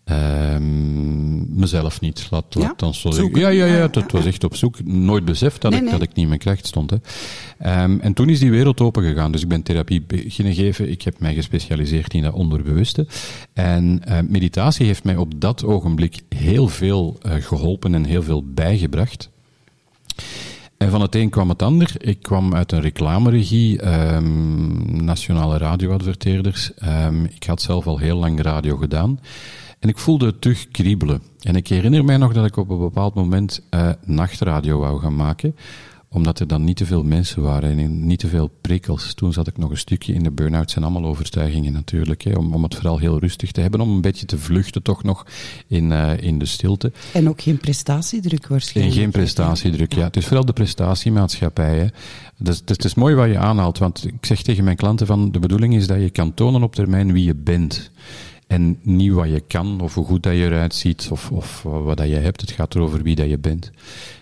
ehm, 0.03 1.59
mezelf 1.59 2.01
niet. 2.01 2.27
Laat, 2.29 2.45
Ja? 2.49 2.73
ons 2.83 3.01
zo 3.01 3.11
zeggen. 3.11 3.39
Ja, 3.39 3.49
ja, 3.49 3.65
Ja, 3.65 3.87
dat 3.87 4.11
was 4.11 4.25
echt 4.25 4.43
op 4.43 4.55
zoek. 4.55 4.83
Nooit 4.83 5.25
beseft 5.25 5.61
dat, 5.61 5.71
Nee, 5.71 5.79
ik, 5.79 5.85
nee. 5.85 5.93
dat 5.99 6.07
ik 6.07 6.13
niet 6.13 6.17
in 6.17 6.27
mijn 6.27 6.39
kracht 6.39 6.67
stond. 6.67 6.89
Hè. 6.89 6.97
Ehm, 7.57 7.99
en 7.99 8.13
toen 8.13 8.29
is 8.29 8.39
die 8.39 8.51
wereld 8.51 8.81
open 8.81 9.03
gegaan. 9.03 9.31
Dus 9.31 9.41
ik 9.41 9.47
ben 9.47 9.63
therapie 9.63 10.01
beginnen 10.01 10.53
geven. 10.53 10.89
Ik 10.91 11.01
heb 11.01 11.19
mij 11.19 11.33
gespecialiseerd 11.33 12.13
in 12.13 12.21
dat 12.23 12.33
onderbewuste. 12.33 13.07
En 13.53 14.01
eh, 14.03 14.19
meditatie 14.27 14.85
heeft 14.85 15.03
mij 15.03 15.15
op 15.15 15.41
dat 15.41 15.63
ogenblik 15.65 16.21
heel 16.29 16.67
veel 16.67 17.17
eh, 17.21 17.33
geholpen 17.33 17.93
en 17.95 18.05
heel 18.05 18.23
veel 18.23 18.43
bijgebracht. 18.45 19.29
En 20.77 20.89
van 20.89 21.01
het 21.01 21.15
een 21.15 21.29
kwam 21.29 21.49
het 21.49 21.61
ander. 21.61 21.91
Ik 21.97 22.21
kwam 22.21 22.55
uit 22.55 22.71
een 22.71 22.81
reclameregie, 22.81 23.81
ehm, 23.81 25.03
nationale 25.05 25.57
radioadverteerders. 25.57 26.71
Ik 27.35 27.43
had 27.43 27.61
zelf 27.61 27.87
al 27.87 27.97
heel 27.97 28.17
lang 28.17 28.41
radio 28.41 28.77
gedaan. 28.77 29.19
En 29.81 29.89
ik 29.89 29.97
voelde 29.97 30.25
het 30.25 30.41
terug 30.41 30.67
kriebelen. 30.67 31.21
En 31.39 31.55
ik 31.55 31.67
herinner 31.67 32.05
mij 32.05 32.17
nog 32.17 32.33
dat 32.33 32.45
ik 32.45 32.57
op 32.57 32.69
een 32.69 32.79
bepaald 32.79 33.13
moment 33.13 33.61
eh, 33.69 33.89
nachtradio 34.05 34.79
wou 34.79 34.99
gaan 34.99 35.15
maken 35.15 35.55
omdat 36.13 36.39
er 36.39 36.47
dan 36.47 36.63
niet 36.63 36.77
te 36.77 36.85
veel 36.85 37.03
mensen 37.03 37.41
waren 37.41 37.79
en 37.79 38.05
niet 38.05 38.19
te 38.19 38.27
veel 38.27 38.51
prikkels. 38.61 39.13
Toen 39.13 39.33
zat 39.33 39.47
ik 39.47 39.57
nog 39.57 39.69
een 39.69 39.77
stukje 39.77 40.13
in 40.13 40.23
de 40.23 40.31
burn-out. 40.31 40.71
zijn 40.71 40.85
allemaal 40.85 41.09
overtuigingen 41.09 41.73
natuurlijk. 41.73 42.21
Hè, 42.21 42.31
om, 42.33 42.53
om 42.53 42.63
het 42.63 42.75
vooral 42.75 42.97
heel 42.97 43.19
rustig 43.19 43.51
te 43.51 43.61
hebben. 43.61 43.81
Om 43.81 43.89
een 43.89 44.01
beetje 44.01 44.25
te 44.25 44.37
vluchten 44.37 44.81
toch 44.81 45.03
nog 45.03 45.25
in, 45.67 45.91
eh, 45.91 46.21
in 46.21 46.39
de 46.39 46.45
stilte. 46.45 46.91
En 47.13 47.29
ook 47.29 47.41
geen 47.41 47.57
prestatiedruk 47.57 48.43
En 48.43 48.49
waarschijnlijk. 48.49 48.97
geen 48.97 49.11
prestatiedruk, 49.11 49.93
ja. 49.93 50.03
Het 50.03 50.17
is 50.17 50.25
vooral 50.25 50.45
de 50.45 50.53
prestatiemaatschappij. 50.53 51.77
Hè. 51.77 51.87
Dus, 52.37 52.61
het 52.65 52.85
is 52.85 52.95
mooi 52.95 53.15
wat 53.15 53.27
je 53.27 53.37
aanhaalt, 53.37 53.77
want 53.77 54.07
ik 54.07 54.25
zeg 54.25 54.41
tegen 54.41 54.63
mijn 54.63 54.75
klanten 54.75 55.07
van 55.07 55.31
de 55.31 55.39
bedoeling 55.39 55.75
is 55.75 55.87
dat 55.87 55.99
je 55.99 56.09
kan 56.09 56.33
tonen 56.33 56.63
op 56.63 56.75
termijn 56.75 57.13
wie 57.13 57.23
je 57.23 57.35
bent. 57.35 57.91
En 58.51 58.77
niet 58.81 59.11
wat 59.11 59.29
je 59.29 59.43
kan, 59.47 59.81
of 59.81 59.93
hoe 59.93 60.05
goed 60.05 60.23
dat 60.23 60.33
je 60.33 60.45
eruit 60.45 60.75
ziet, 60.75 61.07
of, 61.11 61.31
of 61.31 61.61
wat 61.61 61.97
dat 61.97 62.07
je 62.07 62.15
hebt. 62.15 62.41
Het 62.41 62.51
gaat 62.51 62.75
erover 62.75 63.03
wie 63.03 63.15
dat 63.15 63.29
je 63.29 63.37
bent. 63.37 63.71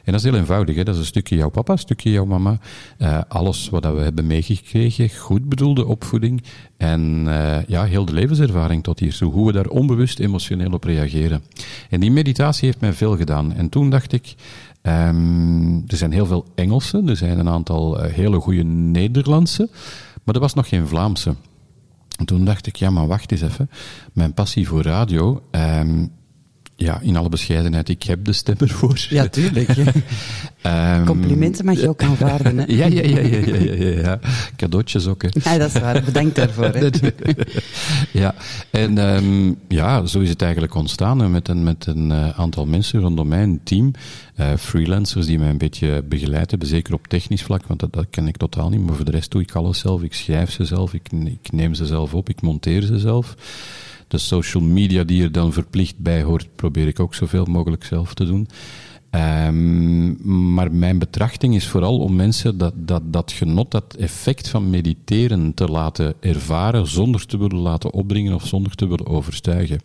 En 0.03 0.11
dat 0.11 0.15
is 0.15 0.23
heel 0.23 0.39
eenvoudig. 0.39 0.75
Hè. 0.75 0.83
Dat 0.83 0.93
is 0.93 0.99
een 0.99 1.07
stukje 1.07 1.35
jouw 1.35 1.49
papa, 1.49 1.71
een 1.71 1.79
stukje 1.79 2.11
jouw 2.11 2.25
mama. 2.25 2.59
Eh, 2.97 3.19
alles 3.27 3.69
wat 3.69 3.83
dat 3.83 3.95
we 3.95 4.01
hebben 4.01 4.27
meegekregen, 4.27 5.09
goed 5.17 5.49
bedoelde 5.49 5.85
opvoeding. 5.85 6.43
En 6.77 7.23
eh, 7.27 7.57
ja, 7.67 7.83
heel 7.83 8.05
de 8.05 8.13
levenservaring 8.13 8.83
tot 8.83 8.99
hier. 8.99 9.19
Hoe 9.23 9.45
we 9.45 9.51
daar 9.51 9.67
onbewust 9.67 10.19
emotioneel 10.19 10.71
op 10.71 10.83
reageren. 10.83 11.43
En 11.89 11.99
die 11.99 12.11
meditatie 12.11 12.65
heeft 12.65 12.81
mij 12.81 12.93
veel 12.93 13.17
gedaan. 13.17 13.53
En 13.53 13.69
toen 13.69 13.89
dacht 13.89 14.13
ik, 14.13 14.35
ehm, 14.81 15.73
er 15.87 15.97
zijn 15.97 16.11
heel 16.11 16.25
veel 16.25 16.45
Engelse, 16.55 17.03
er 17.05 17.17
zijn 17.17 17.39
een 17.39 17.49
aantal 17.49 17.99
eh, 17.99 18.13
hele 18.13 18.39
goede 18.39 18.63
Nederlandse, 18.63 19.69
maar 20.23 20.35
er 20.35 20.41
was 20.41 20.53
nog 20.53 20.67
geen 20.67 20.87
Vlaamse. 20.87 21.35
En 22.19 22.25
toen 22.25 22.45
dacht 22.45 22.67
ik, 22.67 22.75
ja, 22.75 22.89
maar 22.89 23.07
wacht 23.07 23.31
eens 23.31 23.41
even. 23.41 23.69
Mijn 24.13 24.33
passie 24.33 24.67
voor 24.67 24.81
radio, 24.81 25.43
ehm, 25.51 26.05
ja, 26.79 26.99
in 27.01 27.15
alle 27.15 27.29
bescheidenheid, 27.29 27.89
ik 27.89 28.03
heb 28.03 28.25
de 28.25 28.33
stem 28.33 28.55
ervoor. 28.59 29.05
Ja, 29.09 29.27
tuurlijk. 29.27 29.69
Ehm, 30.61 31.05
Complimenten 31.05 31.65
mag 31.65 31.79
je 31.79 31.89
ook 31.89 32.03
aanvaarden. 32.03 32.57
Hè? 32.57 32.63
Ja, 32.67 32.85
ja, 32.85 33.01
ja, 33.01 33.19
ja, 33.19 33.55
ja, 33.55 34.01
ja. 34.01 34.19
Cadeautjes 34.55 35.07
ook, 35.07 35.21
hè. 35.21 35.29
Ja, 35.43 35.57
dat 35.57 35.75
is 35.75 35.81
waar. 35.81 36.03
Bedankt 36.03 36.35
daarvoor. 36.35 36.65
Hè. 36.65 36.89
Ja, 38.11 38.35
en 38.71 38.97
ehm, 38.97 39.53
ja, 39.67 40.05
zo 40.05 40.19
is 40.19 40.29
het 40.29 40.41
eigenlijk 40.41 40.75
ontstaan 40.75 41.19
hè, 41.19 41.29
met 41.29 41.47
een, 41.47 41.63
met 41.63 41.85
een 41.85 42.11
eh, 42.11 42.39
aantal 42.39 42.65
mensen 42.65 42.99
rondom 42.99 43.27
mij, 43.27 43.43
een 43.43 43.61
team, 43.63 43.91
eh, 44.35 44.53
freelancers 44.57 45.25
die 45.25 45.39
mij 45.39 45.49
een 45.49 45.57
beetje 45.57 46.03
begeleid 46.03 46.49
hebben, 46.49 46.67
zeker 46.67 46.93
op 46.93 47.07
technisch 47.07 47.43
vlak, 47.43 47.67
want 47.67 47.79
dat, 47.79 47.93
dat 47.93 48.05
ken 48.09 48.27
ik 48.27 48.37
totaal 48.37 48.69
niet, 48.69 48.85
maar 48.85 48.95
voor 48.95 49.05
de 49.05 49.11
rest 49.11 49.31
doe 49.31 49.41
ik 49.41 49.55
alles 49.55 49.79
zelf. 49.79 50.03
Ik 50.03 50.13
schrijf 50.13 50.51
ze 50.51 50.65
zelf, 50.65 50.93
ik, 50.93 51.07
ik 51.25 51.51
neem 51.51 51.73
ze 51.73 51.85
zelf 51.85 52.13
op, 52.13 52.29
ik 52.29 52.41
monteer 52.41 52.81
ze 52.81 52.99
zelf. 52.99 53.35
De 54.09 54.17
social 54.17 54.63
media 54.63 55.03
die 55.03 55.23
er 55.23 55.31
dan 55.31 55.53
verplicht 55.53 55.97
bij 55.97 56.23
hoort, 56.23 56.55
probeer 56.55 56.87
ik 56.87 56.99
ook 56.99 57.15
zoveel 57.15 57.45
mogelijk 57.45 57.83
zelf 57.83 58.13
te 58.13 58.25
doen. 58.25 58.47
Um, 59.11 60.53
maar 60.53 60.71
mijn 60.71 60.99
betrachting 60.99 61.55
is 61.55 61.67
vooral 61.67 61.99
om 61.99 62.15
mensen 62.15 62.57
dat, 62.57 62.73
dat, 62.75 63.13
dat 63.13 63.31
genot, 63.31 63.71
dat 63.71 63.95
effect 63.95 64.47
van 64.47 64.69
mediteren 64.69 65.53
te 65.53 65.65
laten 65.65 66.13
ervaren 66.19 66.87
zonder 66.87 67.25
te 67.25 67.37
willen 67.37 67.57
laten 67.57 67.93
opdringen 67.93 68.33
of 68.33 68.47
zonder 68.47 68.75
te 68.75 68.87
willen 68.87 69.07
overtuigen. 69.07 69.79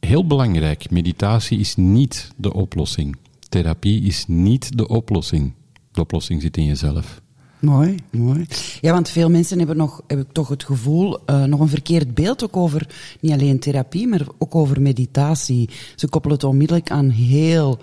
Heel 0.00 0.26
belangrijk, 0.26 0.90
meditatie 0.90 1.58
is 1.58 1.76
niet 1.76 2.30
de 2.36 2.52
oplossing. 2.52 3.16
Therapie 3.48 4.02
is 4.02 4.24
niet 4.26 4.76
de 4.76 4.88
oplossing. 4.88 5.52
De 5.92 6.00
oplossing 6.00 6.42
zit 6.42 6.56
in 6.56 6.64
jezelf. 6.64 7.21
Mooi, 7.62 7.96
mooi. 8.10 8.46
Ja, 8.80 8.92
want 8.92 9.08
veel 9.08 9.30
mensen 9.30 9.58
hebben 9.58 9.76
nog, 9.76 10.02
heb 10.06 10.18
ik 10.18 10.32
toch 10.32 10.48
het 10.48 10.64
gevoel, 10.64 11.18
uh, 11.26 11.44
nog 11.44 11.60
een 11.60 11.68
verkeerd 11.68 12.14
beeld 12.14 12.44
ook 12.44 12.56
over 12.56 12.86
niet 13.20 13.32
alleen 13.32 13.58
therapie, 13.58 14.06
maar 14.06 14.26
ook 14.38 14.54
over 14.54 14.80
meditatie. 14.80 15.68
Ze 15.96 16.08
koppelen 16.08 16.36
het 16.36 16.46
onmiddellijk 16.46 16.90
aan 16.90 17.08
heel 17.08 17.80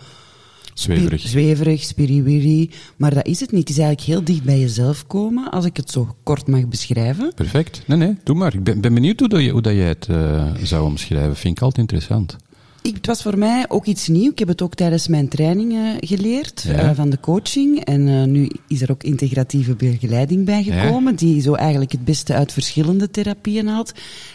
Zweverig. 0.80 1.22
Zweverig, 1.22 1.84
spiriwiri. 1.84 2.72
Maar 2.98 3.14
dat 3.14 3.26
is 3.26 3.40
het 3.40 3.52
niet. 3.52 3.68
Het 3.68 3.78
is 3.78 3.78
eigenlijk 3.78 4.08
heel 4.08 4.24
dicht 4.24 4.44
bij 4.44 4.60
jezelf 4.60 5.08
komen, 5.08 5.52
als 5.52 5.66
ik 5.66 5.78
het 5.78 5.92
zo 5.92 6.16
kort 6.24 6.48
mag 6.48 6.68
beschrijven. 6.68 7.32
Perfect. 7.36 7.82
Nee, 7.86 7.98
nee, 7.98 8.18
doe 8.24 8.36
maar. 8.36 8.54
Ik 8.54 8.64
ben, 8.64 8.82
ben 8.82 8.94
benieuwd 8.94 9.20
hoe, 9.20 9.30
dat 9.30 9.42
je, 9.42 9.50
hoe 9.50 9.62
dat 9.62 9.74
jij 9.74 9.88
het 9.88 10.08
uh, 10.12 10.44
zou 10.64 10.86
omschrijven. 10.86 11.36
Vind 11.36 11.58
ik 11.58 11.64
altijd 11.64 11.92
interessant. 11.92 12.38
Ik, 12.82 12.96
het 12.96 13.06
was 13.06 13.22
voor 13.22 13.38
mij 13.38 13.66
ook 13.68 13.86
iets 13.86 14.08
nieuws. 14.08 14.32
Ik 14.32 14.40
heb 14.40 14.48
het 14.48 14.62
ook 14.62 14.76
tijdens 14.76 15.08
mijn 15.08 15.28
trainingen 15.28 15.98
geleerd 16.00 16.62
ja. 16.68 16.90
uh, 16.90 16.96
van 16.96 17.10
de 17.10 17.20
coaching. 17.20 17.84
En 17.84 18.08
uh, 18.08 18.24
nu 18.24 18.50
is 18.68 18.82
er 18.82 18.92
ook 18.92 19.04
integratieve 19.04 19.76
begeleiding 19.76 20.46
bijgekomen, 20.46 21.12
ja. 21.12 21.18
die 21.18 21.42
zo 21.42 21.54
eigenlijk 21.54 21.92
het 21.92 22.06
beste 22.06 22.34
uit 22.34 22.54
verschillende 22.54 23.12
therapieën 23.12 23.68
haalt. 23.68 23.92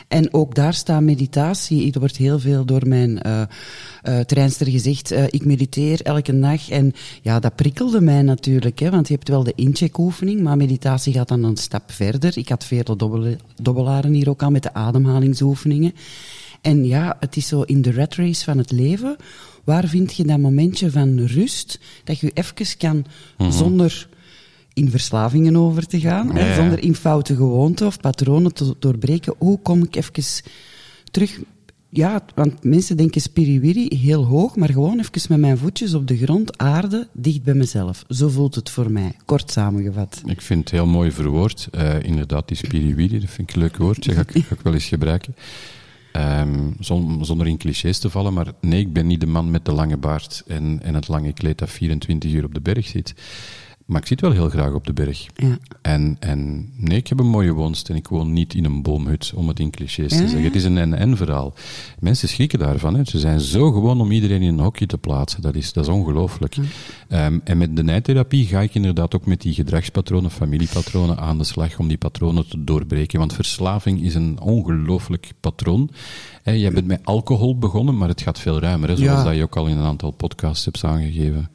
En 0.09 0.35
ook 0.35 0.55
daar 0.55 0.75
staat 0.75 1.03
meditatie. 1.03 1.93
Er 1.93 1.99
wordt 1.99 2.17
heel 2.17 2.39
veel 2.39 2.65
door 2.65 2.89
mijn 2.89 3.21
uh, 3.27 4.21
treinster 4.21 4.71
gezegd, 4.71 5.11
ik 5.11 5.45
mediteer 5.45 6.03
elke 6.03 6.39
dag. 6.39 6.71
En 6.71 6.93
ja, 7.23 7.41
dat 7.41 7.55
prikkelde 7.55 8.01
mij 8.01 8.23
natuurlijk, 8.23 8.79
hè, 8.79 8.91
want 8.91 9.09
je 9.09 9.15
hebt 9.15 9.29
wel 9.29 9.45
de 9.45 9.53
incheckoefening, 9.55 10.41
maar 10.41 10.57
meditatie 10.57 11.13
gaat 11.13 11.29
dan 11.29 11.45
een 11.45 11.57
stap 11.57 11.93
verder. 11.93 12.39
Ik 12.39 12.49
had 12.49 12.69
dobbel, 12.97 13.37
dobbelaren 13.63 14.13
hier 14.13 14.29
ook 14.29 14.43
al 14.43 14.51
met 14.51 14.63
de 14.63 14.75
ademhalingsoefeningen. 14.75 15.93
En 16.65 16.85
ja, 16.85 17.17
het 17.21 17.37
is 17.37 17.49
zo 17.49 17.63
in 17.63 17.83
de 17.83 17.93
rat 17.93 18.15
race 18.15 18.45
van 18.45 18.59
het 18.59 18.71
leven. 18.71 19.17
Waar 19.65 19.89
vind 19.89 20.15
je 20.15 20.25
dat 20.25 20.39
momentje 20.39 20.91
van 20.91 21.21
rust, 21.21 21.81
dat 22.05 22.19
je 22.19 22.31
even 22.35 22.77
kan, 22.79 22.97
mm 22.97 23.05
-hmm. 23.37 23.53
zonder 23.53 24.09
in 24.73 24.91
verslavingen 24.91 25.57
over 25.57 25.87
te 25.87 26.01
gaan, 26.01 26.31
ja, 26.35 26.47
ja. 26.47 26.55
zonder 26.55 26.83
in 26.83 26.95
foute 26.95 27.37
gewoonten 27.37 27.87
of 27.87 28.01
patronen 28.01 28.55
te 28.55 28.75
doorbreken. 28.79 29.35
Hoe 29.39 29.59
kom 29.63 29.83
ik 29.83 29.97
even 29.97 30.43
terug? 31.11 31.41
Ja, 31.89 32.25
want 32.35 32.65
mensen 32.65 32.97
denken 32.97 33.21
spiriwiri 33.21 33.97
heel 33.97 34.25
hoog, 34.25 34.57
maar 34.57 34.73
gewoon 34.73 34.99
even 34.99 35.29
met 35.29 35.39
mijn 35.39 35.59
voetjes 35.59 35.95
op 35.95 36.07
de 36.07 36.17
grond, 36.17 36.59
aarde, 36.59 37.09
dicht 37.13 37.43
bij 37.43 37.55
mezelf. 37.55 38.05
Zo 38.09 38.29
voelt 38.29 38.55
het 38.55 38.71
voor 38.71 38.91
mij, 38.91 39.17
kort 39.25 39.51
samengevat. 39.51 40.23
Ik 40.27 40.41
vind 40.41 40.61
het 40.61 40.71
heel 40.71 40.87
mooi 40.87 41.13
verwoord. 41.13 41.69
Uh, 41.75 42.03
inderdaad, 42.03 42.49
die 42.49 42.57
spiriwiri, 42.57 43.21
dat 43.21 43.31
vind 43.31 43.49
ik 43.49 43.55
een 43.55 43.63
leuk 43.63 43.77
woord, 43.77 44.05
dat 44.05 44.15
ga 44.15 44.21
ik, 44.21 44.45
ga 44.45 44.55
ik 44.55 44.61
wel 44.61 44.75
eens 44.75 44.85
gebruiken. 44.85 45.35
Um, 46.17 46.77
zonder 47.21 47.47
in 47.47 47.57
clichés 47.57 47.99
te 47.99 48.11
vallen, 48.11 48.33
maar 48.33 48.53
nee, 48.61 48.81
ik 48.81 48.93
ben 48.93 49.07
niet 49.07 49.21
de 49.21 49.27
man 49.27 49.51
met 49.51 49.65
de 49.65 49.73
lange 49.73 49.97
baard 49.97 50.43
en, 50.47 50.81
en 50.83 50.95
het 50.95 51.09
lange 51.09 51.33
kleed 51.33 51.59
dat 51.59 51.71
24 51.71 52.33
uur 52.33 52.45
op 52.45 52.55
de 52.55 52.61
berg 52.61 52.87
zit. 52.87 53.15
Maar 53.85 54.01
ik 54.01 54.07
zit 54.07 54.21
wel 54.21 54.31
heel 54.31 54.49
graag 54.49 54.73
op 54.73 54.87
de 54.87 54.93
berg. 54.93 55.27
Ja. 55.35 55.59
En, 55.83 56.17
en 56.21 56.71
nee, 56.77 56.99
ik 56.99 57.07
heb 57.07 57.19
een 57.19 57.29
mooie 57.29 57.53
woonst 57.53 57.89
en 57.89 57.97
ik 57.97 58.09
woon 58.09 58.33
niet 58.33 58.55
in 58.55 58.65
een 58.65 58.83
boomhut, 58.83 59.33
om 59.35 59.49
het 59.49 59.61
in 59.61 59.71
clichés 59.71 60.13
ja, 60.13 60.19
te 60.19 60.29
zeggen. 60.29 60.43
Het 60.43 60.55
is 60.55 60.65
een 60.65 60.79
en-en-verhaal. 60.79 61.55
Mensen 61.99 62.29
schrikken 62.29 62.59
daarvan. 62.59 62.95
Hè. 62.95 63.05
Ze 63.05 63.19
zijn 63.19 63.41
zo 63.41 63.73
gewoon 63.73 64.01
om 64.01 64.11
iedereen 64.11 64.43
in 64.43 64.49
een 64.49 64.61
hokje 64.61 64.87
te 64.87 64.99
plaatsen. 64.99 65.43
Dat 65.43 65.55
is, 65.55 65.73
dat 65.73 65.85
is 65.85 65.93
ongelooflijk. 65.93 66.57
Um, 67.09 67.41
en 67.45 67.59
met 67.59 67.77
de 67.77 67.83
nijtherapie 67.83 68.47
ga 68.47 68.61
ik 68.61 68.75
inderdaad 68.75 69.15
ook 69.15 69.27
met 69.27 69.41
die 69.41 69.55
gedragspatronen, 69.55 70.31
familiepatronen 70.31 71.19
aan 71.19 71.39
de 71.39 71.45
slag 71.45 71.79
om 71.79 71.89
die 71.89 71.99
patronen 71.99 72.49
te 72.49 72.65
doorbreken. 72.65 73.19
Want 73.19 73.33
verslaving 73.33 74.03
is 74.03 74.15
een 74.15 74.41
ongelooflijk 74.41 75.33
patroon. 75.41 75.91
Hè, 76.43 76.53
jij 76.53 76.73
bent 76.73 76.87
met 76.87 77.01
alcohol 77.05 77.59
begonnen, 77.59 77.97
maar 77.97 78.09
het 78.09 78.23
gaat 78.23 78.39
veel 78.39 78.61
ruimer, 78.61 78.89
hè, 78.89 78.97
zoals 78.97 79.25
dat 79.25 79.35
je 79.35 79.43
ook 79.43 79.57
al 79.57 79.67
in 79.67 79.77
een 79.77 79.85
aantal 79.85 80.11
podcasts 80.11 80.65
hebt 80.65 80.85
aangegeven. 80.85 81.49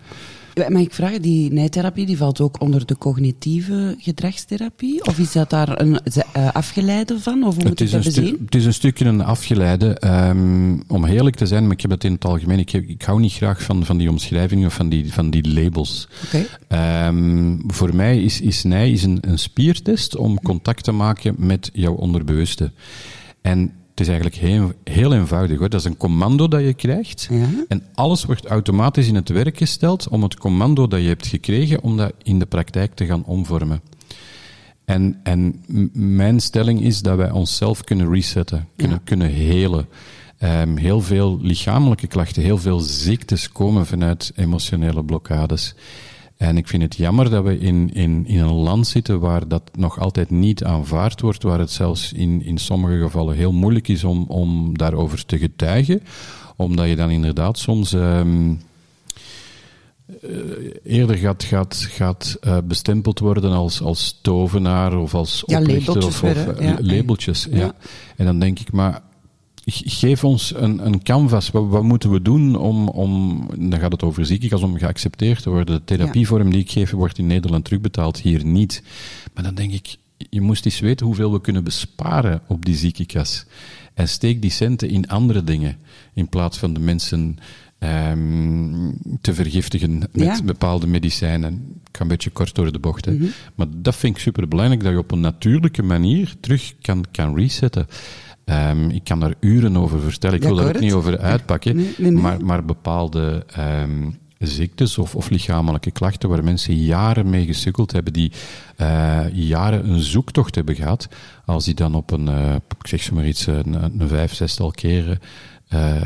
Mag 0.67 0.81
ik 0.81 0.93
vragen, 0.93 1.21
die 1.21 1.53
nijtherapie 1.53 2.05
die 2.05 2.17
valt 2.17 2.41
ook 2.41 2.61
onder 2.61 2.85
de 2.85 2.97
cognitieve 2.97 3.95
gedragstherapie? 3.97 5.05
Of 5.05 5.19
is 5.19 5.31
dat 5.31 5.49
daar 5.49 5.81
een 5.81 5.99
uh, 6.37 6.49
afgeleide 6.53 7.19
van? 7.19 7.43
Of 7.43 7.55
hoe 7.55 7.63
moet 7.63 7.79
het, 7.79 7.91
het 7.91 8.05
is 8.05 8.17
een 8.17 8.37
het 8.45 8.55
is 8.55 8.65
een 8.65 8.73
stukje 8.73 9.05
een 9.05 9.23
afgeleide. 9.23 9.97
Um, 10.05 10.83
om 10.87 11.05
heerlijk 11.05 11.35
te 11.35 11.45
zijn, 11.45 11.63
maar 11.63 11.71
ik 11.71 11.81
heb 11.81 11.91
het 11.91 12.03
in 12.03 12.11
het 12.11 12.25
algemeen. 12.25 12.59
Ik, 12.59 12.69
heb, 12.69 12.83
ik 12.87 13.01
hou 13.01 13.19
niet 13.19 13.33
graag 13.33 13.61
van, 13.61 13.85
van 13.85 13.97
die 13.97 14.09
omschrijvingen 14.09 14.67
of 14.67 14.73
van 14.73 14.89
die, 14.89 15.13
van 15.13 15.29
die 15.29 15.53
labels. 15.53 16.07
Okay. 16.25 17.07
Um, 17.07 17.63
voor 17.67 17.95
mij 17.95 18.23
is, 18.23 18.41
is 18.41 18.63
nij 18.63 18.91
is 18.91 19.03
een, 19.03 19.17
een 19.21 19.39
spiertest 19.39 20.15
om 20.15 20.39
contact 20.41 20.83
te 20.83 20.91
maken 20.91 21.35
met 21.37 21.69
jouw 21.73 21.93
onderbewuste. 21.93 22.71
En 23.41 23.73
het 23.99 24.07
is 24.07 24.13
eigenlijk 24.13 24.43
heel, 24.43 24.71
heel 24.83 25.13
eenvoudig 25.13 25.57
hoor. 25.57 25.69
Dat 25.69 25.79
is 25.79 25.85
een 25.85 25.97
commando 25.97 26.47
dat 26.47 26.61
je 26.61 26.73
krijgt. 26.73 27.27
Ja? 27.31 27.47
En 27.67 27.83
alles 27.93 28.25
wordt 28.25 28.45
automatisch 28.45 29.07
in 29.07 29.15
het 29.15 29.29
werk 29.29 29.57
gesteld 29.57 30.07
om 30.07 30.23
het 30.23 30.37
commando 30.37 30.87
dat 30.87 31.01
je 31.01 31.07
hebt 31.07 31.27
gekregen, 31.27 31.83
om 31.83 31.97
dat 31.97 32.13
in 32.23 32.39
de 32.39 32.45
praktijk 32.45 32.93
te 32.93 33.05
gaan 33.05 33.25
omvormen. 33.25 33.81
En, 34.85 35.19
en 35.23 35.63
mijn 35.93 36.39
stelling 36.39 36.81
is 36.81 37.01
dat 37.01 37.17
wij 37.17 37.31
onszelf 37.31 37.83
kunnen 37.83 38.11
resetten, 38.13 38.67
kunnen, 38.75 38.97
Ja. 38.97 39.01
kunnen 39.03 39.29
helen. 39.29 39.87
Um, 40.43 40.77
heel 40.77 41.01
veel 41.01 41.39
lichamelijke 41.41 42.07
klachten, 42.07 42.43
heel 42.43 42.57
veel 42.57 42.79
ziektes 42.79 43.51
komen 43.51 43.85
vanuit 43.85 44.31
emotionele 44.35 45.03
blokkades. 45.03 45.75
En 46.39 46.57
ik 46.57 46.67
vind 46.67 46.83
het 46.83 46.95
jammer 46.95 47.29
dat 47.29 47.43
we 47.43 47.59
in, 47.59 47.93
in, 47.93 48.25
in 48.27 48.39
een 48.39 48.53
land 48.53 48.87
zitten 48.87 49.19
waar 49.19 49.47
dat 49.47 49.63
nog 49.73 49.99
altijd 49.99 50.29
niet 50.29 50.63
aanvaard 50.63 51.21
wordt, 51.21 51.43
waar 51.43 51.59
het 51.59 51.71
zelfs 51.71 52.13
in, 52.13 52.43
in 52.43 52.57
sommige 52.57 52.97
gevallen 52.99 53.35
heel 53.35 53.51
moeilijk 53.51 53.87
is 53.87 54.03
om, 54.03 54.25
om 54.27 54.77
daarover 54.77 55.25
te 55.25 55.37
getuigen, 55.37 56.01
omdat 56.55 56.87
je 56.87 56.95
dan 56.95 57.09
inderdaad 57.09 57.57
soms 57.57 57.91
um, 57.91 58.61
uh, 60.23 60.39
eerder 60.83 61.17
gaat, 61.17 61.43
gaat, 61.43 61.87
gaat 61.89 62.37
uh, 62.43 62.57
bestempeld 62.63 63.19
worden 63.19 63.51
als, 63.51 63.81
als 63.81 64.19
tovenaar 64.21 64.97
of 64.97 65.13
als 65.13 65.43
Ja, 65.45 65.59
oplichter 65.59 65.93
labeltjes 65.95 66.21
of, 66.21 66.29
of 66.29 66.33
weer, 66.33 66.45
hè? 66.55 66.61
uh, 66.61 66.67
Ja. 66.67 66.77
labeltjes. 66.95 67.47
Ja. 67.51 67.57
Ja. 67.57 67.75
En 68.15 68.25
dan 68.25 68.39
denk 68.39 68.59
ik, 68.59 68.71
maar 68.71 69.01
geef 69.65 70.23
ons 70.23 70.53
een, 70.55 70.85
een 70.85 71.03
canvas. 71.03 71.51
Wat, 71.51 71.67
wat 71.67 71.83
moeten 71.83 72.11
we 72.11 72.21
doen 72.21 72.55
om, 72.55 72.87
om, 72.87 73.45
dan 73.69 73.79
gaat 73.79 73.91
het 73.91 74.03
over 74.03 74.25
ziekenhuis, 74.25 74.61
om 74.63 74.77
geaccepteerd 74.77 75.41
te 75.43 75.49
worden. 75.49 75.75
De 75.75 75.83
therapievorm 75.83 76.51
die 76.51 76.61
ik 76.61 76.71
geef 76.71 76.91
wordt 76.91 77.17
in 77.17 77.27
Nederland 77.27 77.65
terugbetaald, 77.65 78.19
hier 78.19 78.45
niet. 78.45 78.83
Maar 79.33 79.43
dan 79.43 79.55
denk 79.55 79.71
ik, 79.71 79.97
je 80.29 80.41
moest 80.41 80.65
eens 80.65 80.79
weten 80.79 81.05
hoeveel 81.05 81.31
we 81.31 81.41
kunnen 81.41 81.63
besparen 81.63 82.41
op 82.47 82.65
die 82.65 82.75
ziekenkas. 82.75 83.45
En 83.93 84.09
steek 84.09 84.41
die 84.41 84.51
centen 84.51 84.89
in 84.89 85.07
andere 85.07 85.43
dingen, 85.43 85.77
in 86.13 86.29
plaats 86.29 86.57
van 86.57 86.73
de 86.73 86.79
mensen 86.79 87.37
ehm, 87.79 88.91
te 89.21 89.33
vergiftigen 89.33 89.97
met 89.97 90.09
Ja. 90.13 90.43
bepaalde 90.43 90.87
medicijnen. 90.87 91.53
Ik 91.89 91.95
ga 91.97 92.01
een 92.01 92.07
beetje 92.07 92.29
kort 92.29 92.55
door 92.55 92.71
de 92.71 92.79
bocht, 92.79 93.05
hè. 93.05 93.11
Mhm. 93.11 93.25
Maar 93.55 93.67
dat 93.75 93.95
vind 93.95 94.15
ik 94.15 94.21
superbelangrijk, 94.21 94.83
dat 94.83 94.91
je 94.91 94.97
op 94.97 95.11
een 95.11 95.19
natuurlijke 95.19 95.83
manier 95.83 96.33
terug 96.39 96.73
kan, 96.81 97.05
kan 97.11 97.35
resetten. 97.35 97.87
Ehm, 98.49 98.89
ik 98.89 99.03
kan 99.03 99.19
daar 99.19 99.33
uren 99.39 99.77
over 99.77 100.01
vertellen. 100.01 100.35
Ik 100.35 100.43
wil 100.43 100.55
daar 100.55 100.67
ook 100.67 100.79
niet 100.79 100.93
over 100.93 101.19
uitpakken. 101.19 101.75
Nee, 101.75 101.93
nee, 101.97 102.11
nee. 102.11 102.21
Maar, 102.21 102.45
maar 102.45 102.65
bepaalde 102.65 103.45
ehm, 103.47 104.09
ziektes 104.37 104.97
of, 104.97 105.15
of 105.15 105.29
lichamelijke 105.29 105.91
klachten 105.91 106.29
waar 106.29 106.43
mensen 106.43 106.75
jaren 106.75 107.29
mee 107.29 107.45
gesukkeld 107.45 107.91
hebben, 107.91 108.13
die 108.13 108.31
eh, 108.75 109.25
jaren 109.33 109.89
een 109.89 110.01
zoektocht 110.01 110.55
hebben 110.55 110.75
gehad, 110.75 111.07
als 111.45 111.65
die 111.65 111.73
dan 111.73 111.95
op 111.95 112.11
een, 112.11 112.27
eh, 112.27 112.55
ik 112.55 112.87
zeg 112.87 113.01
zo 113.01 113.15
maar 113.15 113.27
iets, 113.27 113.47
een, 113.47 113.99
een 113.99 114.07
vijf, 114.07 114.33
zestal 114.33 114.71
keren 114.71 115.19
eh, 115.69 116.01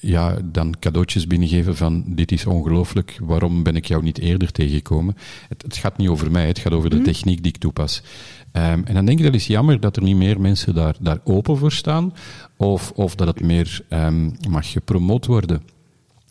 ja, 0.00 0.36
dan 0.44 0.74
cadeautjes 0.80 1.26
binnengeven 1.26 1.76
van 1.76 2.04
dit 2.06 2.32
is 2.32 2.46
ongelooflijk, 2.46 3.18
waarom 3.22 3.62
ben 3.62 3.76
ik 3.76 3.84
jou 3.84 4.02
niet 4.02 4.18
eerder 4.18 4.52
tegengekomen? 4.52 5.16
Het, 5.48 5.62
het 5.62 5.76
gaat 5.76 5.96
niet 5.96 6.08
over 6.08 6.30
mij, 6.30 6.46
het 6.46 6.58
gaat 6.58 6.72
over 6.72 6.90
de 6.90 7.00
techniek 7.00 7.42
die 7.42 7.52
ik 7.52 7.58
toepas. 7.58 8.02
Ehm, 8.56 8.82
en 8.84 8.94
dan 8.94 9.04
denk 9.04 9.18
ik 9.18 9.24
dat 9.24 9.34
is 9.34 9.46
jammer 9.46 9.80
dat 9.80 9.96
er 9.96 10.02
niet 10.02 10.16
meer 10.16 10.40
mensen 10.40 10.74
daar, 10.74 10.94
daar 11.00 11.18
open 11.24 11.56
voor 11.56 11.72
staan, 11.72 12.12
of, 12.56 12.90
of 12.94 13.14
dat 13.14 13.26
het 13.26 13.40
meer 13.40 13.80
ehm, 13.88 14.30
mag 14.48 14.70
gepromoot 14.70 15.26
worden. 15.26 15.62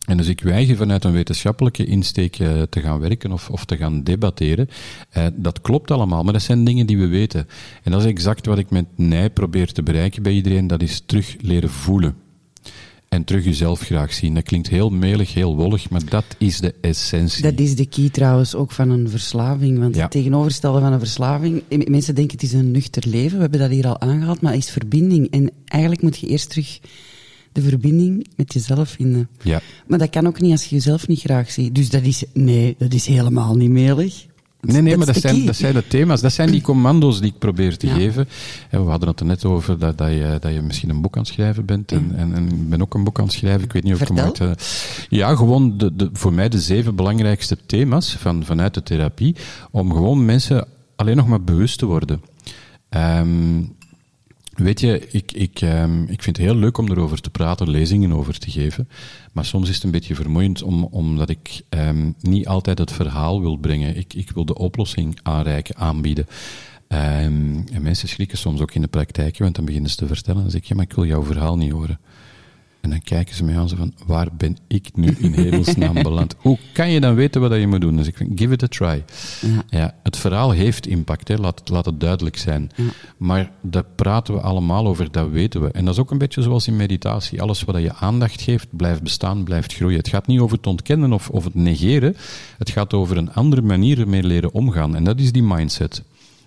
En 0.06 0.18
dus 0.18 0.28
ik 0.28 0.42
weiger 0.42 0.76
vanuit 0.76 1.04
een 1.04 1.12
wetenschappelijke 1.12 1.86
insteek 1.86 2.40
eh, 2.40 2.62
te 2.62 2.82
gaan 2.82 3.00
werken 3.00 3.32
of, 3.32 3.50
of 3.50 3.66
te 3.66 3.78
gaan 3.78 4.04
debatteren. 4.04 4.70
Eh, 5.10 5.26
dat 5.36 5.62
klopt 5.62 5.92
allemaal, 5.92 6.24
maar 6.24 6.34
dat 6.34 6.42
zijn 6.42 6.64
dingen 6.64 6.86
die 6.86 6.98
we 6.98 7.08
weten. 7.08 7.48
En 7.84 7.92
dat 7.92 8.02
is 8.02 8.08
exact 8.08 8.46
wat 8.46 8.58
ik 8.58 8.70
met 8.70 8.86
NIJ 8.96 9.30
probeer 9.30 9.72
te 9.72 9.84
bereiken 9.84 10.24
bij 10.24 10.34
iedereen, 10.34 10.68
dat 10.68 10.82
is 10.82 11.04
terug 11.06 11.36
leren 11.42 11.70
voelen. 11.70 12.16
En 13.15 13.23
terug 13.23 13.43
jezelf 13.43 13.80
graag 13.80 14.13
zien. 14.13 14.34
Dat 14.34 14.43
klinkt 14.43 14.67
heel 14.69 14.89
melig, 14.89 15.34
heel 15.34 15.56
wollig, 15.56 15.89
maar 15.89 16.06
dat 16.10 16.25
is 16.38 16.60
de 16.60 16.73
essentie. 16.82 17.41
Dat 17.43 17.60
is 17.60 17.75
de 17.75 17.86
key 17.86 18.10
trouwens 18.10 18.56
ook 18.56 18.71
van 18.71 18.89
een 18.89 19.10
verslaving. 19.10 19.80
Want 19.80 19.95
Ja. 19.95 20.01
het 20.01 20.12
tegenovergestelde 20.12 20.80
van 20.80 20.93
een 20.93 20.99
verslaving, 20.99 21.63
mensen 21.88 22.15
denken 22.15 22.34
het 22.38 22.43
is 22.45 22.54
een 22.54 22.71
nuchter 22.71 23.04
leven, 23.08 23.36
we 23.36 23.41
hebben 23.41 23.60
dat 23.60 23.69
hier 23.69 23.88
al 23.88 23.99
aangehaald, 24.01 24.41
maar 24.41 24.54
het 24.54 24.63
is 24.63 24.69
verbinding. 24.69 25.30
En 25.32 25.51
eigenlijk 25.65 26.01
moet 26.01 26.17
je 26.17 26.28
eerst 26.28 26.49
terug 26.49 26.80
de 27.51 27.62
verbinding 27.62 28.28
met 28.36 28.54
jezelf 28.54 28.89
vinden. 28.89 29.30
Ja. 29.41 29.62
Maar 29.88 29.99
dat 29.99 30.10
kan 30.10 30.28
ook 30.28 30.41
niet 30.41 30.51
als 30.51 30.63
je 30.65 30.75
jezelf 30.75 31.08
niet 31.08 31.19
graag 31.19 31.51
ziet. 31.51 31.75
Dus 31.75 31.89
dat 31.89 32.04
is, 32.04 32.23
nee, 32.34 32.75
dat 32.78 32.93
is 32.93 33.06
helemaal 33.06 33.56
niet 33.56 33.69
melig. 33.69 34.25
Nee, 34.65 34.82
nee, 34.82 34.97
maar 34.97 35.06
dat 35.06 35.15
zijn, 35.15 35.45
dat 35.45 35.56
zijn 35.56 35.73
de 35.73 35.88
thema's, 35.88 36.21
dat 36.21 36.32
zijn 36.34 36.51
die 36.51 36.62
commando's 36.62 37.19
die 37.19 37.32
ik 37.32 37.39
probeer 37.39 37.78
te 37.78 37.88
Ja. 37.88 37.93
geven. 37.93 38.28
En 38.69 38.84
we 38.84 38.89
hadden 38.89 39.10
het 39.10 39.19
er 39.19 39.25
net 39.25 39.45
over 39.45 39.80
dat, 39.80 39.97
dat, 39.97 40.10
je, 40.10 40.38
dat 40.39 40.54
je 40.54 40.62
misschien 40.62 40.89
een 40.89 41.01
boek 41.01 41.15
aan 41.15 41.21
het 41.23 41.32
schrijven 41.32 41.65
bent. 41.65 41.91
En, 41.91 42.12
en, 42.15 42.34
en 42.36 42.45
ik 42.47 42.69
ben 42.69 42.82
ook 42.82 42.93
een 42.93 43.04
boek 43.04 43.17
aan 43.19 43.25
het 43.25 43.34
schrijven. 43.34 43.63
Ik 43.63 43.73
weet 43.73 43.84
niet 43.84 43.93
of 43.93 44.01
ik 44.01 44.08
hem 44.08 44.17
Vertel. 44.17 44.47
ooit, 44.47 44.58
eh, 44.60 44.65
Ja, 45.10 45.36
gewoon 45.36 45.78
de, 45.78 45.95
de, 45.95 46.10
voor 46.13 46.34
mij 46.34 46.49
de 46.49 46.60
zeven 46.60 46.95
belangrijkste 46.95 47.58
thema's 47.65 48.15
van, 48.19 48.43
vanuit 48.45 48.73
de 48.73 48.84
therapie. 48.84 49.36
Om 49.71 49.91
gewoon 49.93 50.25
mensen 50.25 50.67
alleen 50.95 51.15
nog 51.15 51.28
maar 51.28 51.41
bewust 51.43 51.78
te 51.80 51.86
worden. 51.86 52.21
Ehm, 52.89 53.28
Weet 54.56 54.80
je, 54.80 55.08
ik, 55.10 55.32
ik, 55.32 55.62
ehm, 55.62 56.02
ik 56.02 56.24
vind 56.24 56.38
het 56.38 56.46
heel 56.46 56.56
leuk 56.56 56.78
om 56.78 56.89
erover 56.89 57.22
te 57.22 57.30
praten, 57.30 57.70
lezingen 57.70 58.13
over 58.13 58.39
te 58.39 58.52
geven. 58.52 58.89
Maar 59.34 59.46
soms 59.46 59.70
is 59.70 59.76
het 59.76 59.84
een 59.84 59.91
beetje 59.91 60.15
vermoeiend, 60.15 60.62
om, 60.63 60.84
omdat 60.84 61.30
ik 61.30 61.62
ehm, 61.70 62.12
niet 62.20 62.48
altijd 62.48 62.78
het 62.78 62.91
verhaal 62.91 63.41
wil 63.41 63.56
brengen. 63.56 63.98
Ik, 63.98 64.13
ik 64.13 64.32
wil 64.32 64.46
de 64.46 64.58
oplossing 64.58 65.20
aanreiken, 65.24 65.76
aanbieden. 65.76 66.28
Ehm, 66.88 67.62
en 67.72 67.82
mensen 67.82 68.08
schrikken 68.08 68.38
soms 68.38 68.62
ook 68.62 68.74
in 68.74 68.82
de 68.82 68.88
praktijk, 68.88 69.38
want 69.38 69.56
dan 69.56 69.65
beginnen 69.65 69.89
ze 69.89 69.96
te 69.96 70.08
vertellen. 70.08 70.41
Dan 70.41 70.52
zeg 70.52 70.62
ik, 70.62 70.68
ja, 70.68 70.76
maar 70.76 70.86
ik 70.86 70.94
wil 70.94 71.06
jouw 71.06 71.24
verhaal 71.24 71.58
niet 71.58 71.72
horen. 71.72 72.00
En 72.86 72.91
dan 72.91 73.02
kijken 73.02 73.36
ze 73.36 73.43
mij 73.43 73.58
aan 73.58 73.69
zo 73.69 73.76
van, 73.76 73.93
waar 74.06 74.28
ben 74.38 74.58
ik 74.67 74.89
nu 74.93 75.08
in 75.17 75.34
hemelsnaam 75.34 75.93
beland? 75.93 76.36
Hoe 76.41 76.58
kan 76.74 76.89
je 76.89 77.00
dan 77.00 77.15
weten 77.15 77.41
wat 77.41 77.54
je 77.54 77.67
moet 77.67 77.82
doen? 77.82 77.98
Dus 77.98 78.08
ik 78.08 78.17
vind, 78.17 78.39
give 78.39 78.54
it 78.54 78.63
a 78.63 78.67
try. 78.67 79.04
Ja. 79.41 79.63
Ja, 79.69 79.95
het 80.04 80.17
verhaal 80.17 80.52
heeft 80.52 80.88
impact, 80.88 81.28
hè. 81.28 81.36
Laat, 81.36 81.69
laat 81.69 81.86
het 81.86 82.00
duidelijk 82.00 82.38
zijn. 82.38 82.71
Maar 83.17 83.52
daar 83.62 83.84
praten 83.95 84.34
we 84.34 84.39
allemaal 84.39 84.88
over, 84.88 85.12
dat 85.12 85.30
weten 85.30 85.62
we. 85.62 85.71
En 85.71 85.86
dat 85.86 85.93
is 85.93 86.00
ook 86.00 86.12
een 86.12 86.17
beetje 86.17 86.41
zoals 86.41 86.67
in 86.67 86.76
meditatie. 86.76 87.41
Alles 87.41 87.63
wat 87.63 87.82
je 87.82 87.93
aandacht 87.93 88.41
geeft, 88.41 88.67
blijft 88.69 89.02
bestaan, 89.02 89.43
blijft 89.43 89.74
groeien. 89.74 89.98
Het 89.98 90.08
gaat 90.08 90.28
niet 90.28 90.39
over 90.39 90.58
het 90.58 90.67
ontkennen 90.67 91.13
of, 91.13 91.30
of 91.30 91.43
het 91.43 91.56
negeren. 91.56 92.15
Het 92.58 92.69
gaat 92.69 92.93
over 92.93 93.17
een 93.17 93.34
andere 93.34 93.62
manier 93.62 94.00
ermee 94.00 94.24
leren 94.24 94.54
omgaan. 94.54 94.95
En 94.95 95.04
dat 95.04 95.19
is 95.19 95.32
die 95.32 95.43
mindset. 95.43 96.04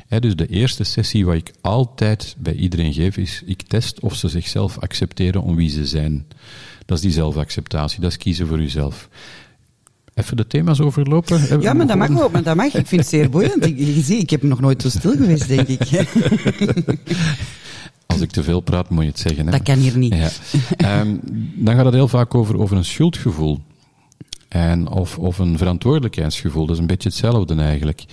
Dus 0.09 0.37
de 0.37 0.47
eerste 0.47 0.85
sessie 0.85 1.27
wat 1.27 1.35
ik 1.35 1.53
altijd 1.61 2.37
bij 2.39 2.55
iedereen 2.55 2.93
geef, 2.93 3.17
is 3.17 3.43
ik 3.47 3.63
test 3.63 4.01
of 4.01 4.15
ze 4.15 4.29
zichzelf 4.29 4.79
accepteren 4.79 5.43
om 5.43 5.57
wie 5.57 5.71
ze 5.71 5.87
zijn. 5.87 6.27
Dat 6.87 6.97
is 6.97 7.03
die 7.03 7.13
zelfacceptatie, 7.13 8.01
dat 8.01 8.11
is 8.11 8.17
kiezen 8.17 8.47
voor 8.47 8.61
jezelf. 8.61 9.09
Even 10.15 10.37
de 10.37 10.47
thema's 10.47 10.81
overlopen. 10.81 11.61
Ja, 11.61 11.73
maar 11.73 11.87
dat 11.87 11.97
mag 11.97 12.21
ook, 12.21 12.33
maar 12.33 12.43
dat 12.43 12.57
mag. 12.57 12.75
Ik 12.75 12.87
vind 12.87 13.01
het 13.01 13.11
zeer 13.11 13.31
boeiend. 13.31 13.67
Ik, 13.67 13.79
je 13.79 14.01
ziet, 14.01 14.23
ik 14.23 14.31
heb 14.31 14.43
nog 14.43 14.61
nooit 14.61 14.83
zo 14.83 14.89
stil 14.89 15.13
geweest, 15.13 15.49
denk 15.49 15.69
ik. 15.69 15.81
Als 18.07 18.21
ik 18.21 18.31
te 18.31 18.43
veel 18.43 18.61
praat, 18.61 18.91
moet 18.91 19.03
je 19.03 19.11
het 19.11 19.19
zeggen. 19.19 19.45
Hè? 19.45 19.51
Dat 19.51 19.63
kan 19.63 19.79
hier 19.79 19.97
niet. 19.97 20.15
Ja. 20.15 20.31
Ehm, 20.77 21.17
dan 21.55 21.75
gaat 21.75 21.85
het 21.85 21.95
heel 21.95 22.09
vaak 22.09 22.35
over, 22.35 22.59
over 22.59 22.77
een 22.77 22.85
schuldgevoel. 22.85 23.61
En 24.49 24.89
of, 24.89 25.19
of 25.19 25.39
een 25.39 25.59
verantwoordelijkheidsgevoel. 25.59 26.67
Dat 26.67 26.75
is 26.75 26.81
een 26.81 26.87
beetje 26.87 27.09
hetzelfde 27.09 27.55
eigenlijk. 27.55 28.05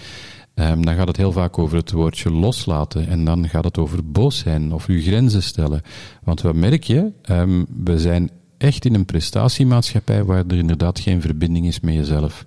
Ehm, 0.56 0.82
dan 0.82 0.96
gaat 0.96 1.08
het 1.08 1.18
heel 1.18 1.32
vaak 1.32 1.58
over 1.58 1.78
het 1.78 1.92
woordje 1.92 2.32
loslaten. 2.32 3.08
En 3.08 3.26
dan 3.26 3.50
gaat 3.50 3.64
het 3.64 3.78
over 3.78 4.12
boos 4.12 4.38
zijn 4.38 4.74
of 4.74 4.86
uw 4.86 5.02
grenzen 5.02 5.44
stellen. 5.44 5.82
Want 6.24 6.42
wat 6.42 6.56
merk 6.56 6.84
je? 6.84 7.12
Ehm, 7.22 7.64
we 7.84 8.00
zijn 8.00 8.30
echt 8.58 8.86
in 8.86 8.94
een 8.94 9.06
prestatiemaatschappij 9.06 10.24
waar 10.24 10.44
er 10.48 10.58
inderdaad 10.58 11.00
geen 11.00 11.22
verbinding 11.22 11.68
is 11.68 11.80
met 11.80 11.94
jezelf. 11.94 12.46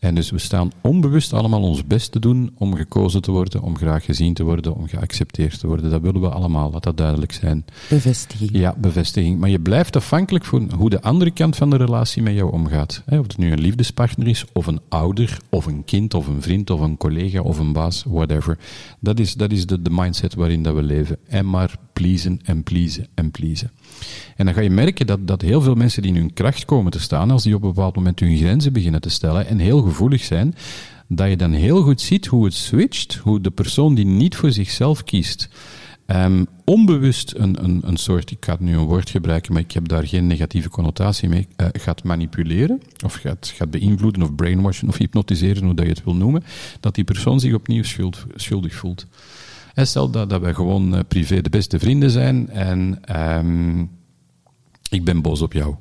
En 0.00 0.14
dus 0.14 0.30
we 0.30 0.38
staan 0.38 0.72
onbewust 0.80 1.32
allemaal 1.32 1.62
ons 1.62 1.86
best 1.86 2.12
te 2.12 2.18
doen 2.18 2.50
om 2.58 2.74
gekozen 2.74 3.22
te 3.22 3.30
worden, 3.30 3.62
om 3.62 3.76
graag 3.76 4.04
gezien 4.04 4.34
te 4.34 4.42
worden, 4.42 4.74
om 4.74 4.88
geaccepteerd 4.88 5.60
te 5.60 5.66
worden. 5.66 5.90
Dat 5.90 6.00
willen 6.00 6.20
we 6.20 6.28
allemaal, 6.28 6.70
laat 6.70 6.82
dat 6.82 6.96
duidelijk 6.96 7.32
zijn. 7.32 7.64
Bevestiging. 7.88 8.50
Ja, 8.52 8.74
bevestiging. 8.78 9.38
Maar 9.38 9.50
je 9.50 9.60
blijft 9.60 9.96
afhankelijk 9.96 10.44
van 10.44 10.70
hoe 10.76 10.90
de 10.90 11.02
andere 11.02 11.30
kant 11.30 11.56
van 11.56 11.70
de 11.70 11.76
relatie 11.76 12.22
met 12.22 12.34
jou 12.34 12.52
omgaat. 12.52 13.02
Of 13.06 13.22
het 13.22 13.38
nu 13.38 13.52
een 13.52 13.60
liefdespartner 13.60 14.28
is, 14.28 14.44
of 14.52 14.66
een 14.66 14.80
ouder, 14.88 15.38
of 15.50 15.66
een 15.66 15.84
kind, 15.84 16.14
of 16.14 16.26
een 16.26 16.42
vriend, 16.42 16.70
of 16.70 16.80
een 16.80 16.96
collega, 16.96 17.40
of 17.40 17.58
een 17.58 17.72
baas, 17.72 18.04
whatever. 18.06 18.58
Dat 19.00 19.18
is, 19.18 19.34
dat 19.34 19.52
is 19.52 19.66
de, 19.66 19.82
de 19.82 19.90
mindset 19.92 20.34
waarin 20.34 20.62
dat 20.62 20.74
we 20.74 20.82
leven. 20.82 21.18
En 21.28 21.50
maar 21.50 21.76
pleasen 21.92 22.40
en 22.44 22.62
pleasen 22.62 23.06
en 23.14 23.30
pleasen. 23.30 23.70
En 24.36 24.44
dan 24.44 24.54
ga 24.54 24.60
je 24.60 24.70
merken 24.70 25.06
dat, 25.06 25.26
dat 25.26 25.42
heel 25.42 25.60
veel 25.60 25.74
mensen 25.74 26.02
die 26.02 26.10
in 26.10 26.20
hun 26.20 26.32
kracht 26.32 26.64
komen 26.64 26.92
te 26.92 27.00
staan, 27.00 27.30
als 27.30 27.42
die 27.42 27.54
op 27.54 27.62
een 27.62 27.68
bepaald 27.68 27.96
moment 27.96 28.20
hun 28.20 28.36
grenzen 28.36 28.72
beginnen 28.72 29.00
te 29.00 29.10
stellen 29.10 29.46
en 29.46 29.58
heel 29.58 29.82
gevoelig 29.82 30.24
zijn, 30.24 30.54
dat 31.08 31.28
je 31.28 31.36
dan 31.36 31.52
heel 31.52 31.82
goed 31.82 32.00
ziet 32.00 32.26
hoe 32.26 32.44
het 32.44 32.54
switcht, 32.54 33.14
hoe 33.14 33.40
de 33.40 33.50
persoon 33.50 33.94
die 33.94 34.06
niet 34.06 34.36
voor 34.36 34.52
zichzelf 34.52 35.04
kiest, 35.04 35.48
Ehm, 36.10 36.44
onbewust 36.64 37.34
een, 37.36 37.64
een, 37.64 37.80
een 37.84 37.96
soort, 37.96 38.30
ik 38.30 38.44
ga 38.44 38.56
nu 38.58 38.76
een 38.76 38.84
woord 38.84 39.10
gebruiken, 39.10 39.52
maar 39.52 39.62
ik 39.62 39.72
heb 39.72 39.88
daar 39.88 40.06
geen 40.06 40.26
negatieve 40.26 40.68
connotatie 40.68 41.28
mee, 41.28 41.48
eh, 41.56 41.66
gaat 41.72 42.04
manipuleren, 42.04 42.82
of 43.04 43.14
gaat, 43.14 43.52
gaat 43.56 43.70
beïnvloeden, 43.70 44.22
of 44.22 44.34
brainwashen, 44.34 44.88
of 44.88 44.96
hypnotiseren, 44.96 45.64
hoe 45.64 45.74
dat 45.74 45.84
je 45.84 45.92
het 45.92 46.04
wil 46.04 46.14
noemen, 46.14 46.44
dat 46.80 46.94
die 46.94 47.04
persoon 47.04 47.40
zich 47.40 47.54
opnieuw 47.54 47.82
schuld, 47.82 48.24
schuldig 48.34 48.74
voelt. 48.74 49.06
En 49.80 49.86
stel 49.86 50.10
dat, 50.10 50.30
dat 50.30 50.40
wij 50.40 50.54
gewoon 50.54 50.94
eh, 50.94 51.00
privé 51.08 51.40
de 51.40 51.50
beste 51.50 51.78
vrienden 51.78 52.10
zijn 52.10 52.50
en 52.50 52.98
ehm, 53.04 53.80
ik 54.90 55.04
ben 55.04 55.22
boos 55.22 55.40
op 55.40 55.52
jou. 55.52 55.74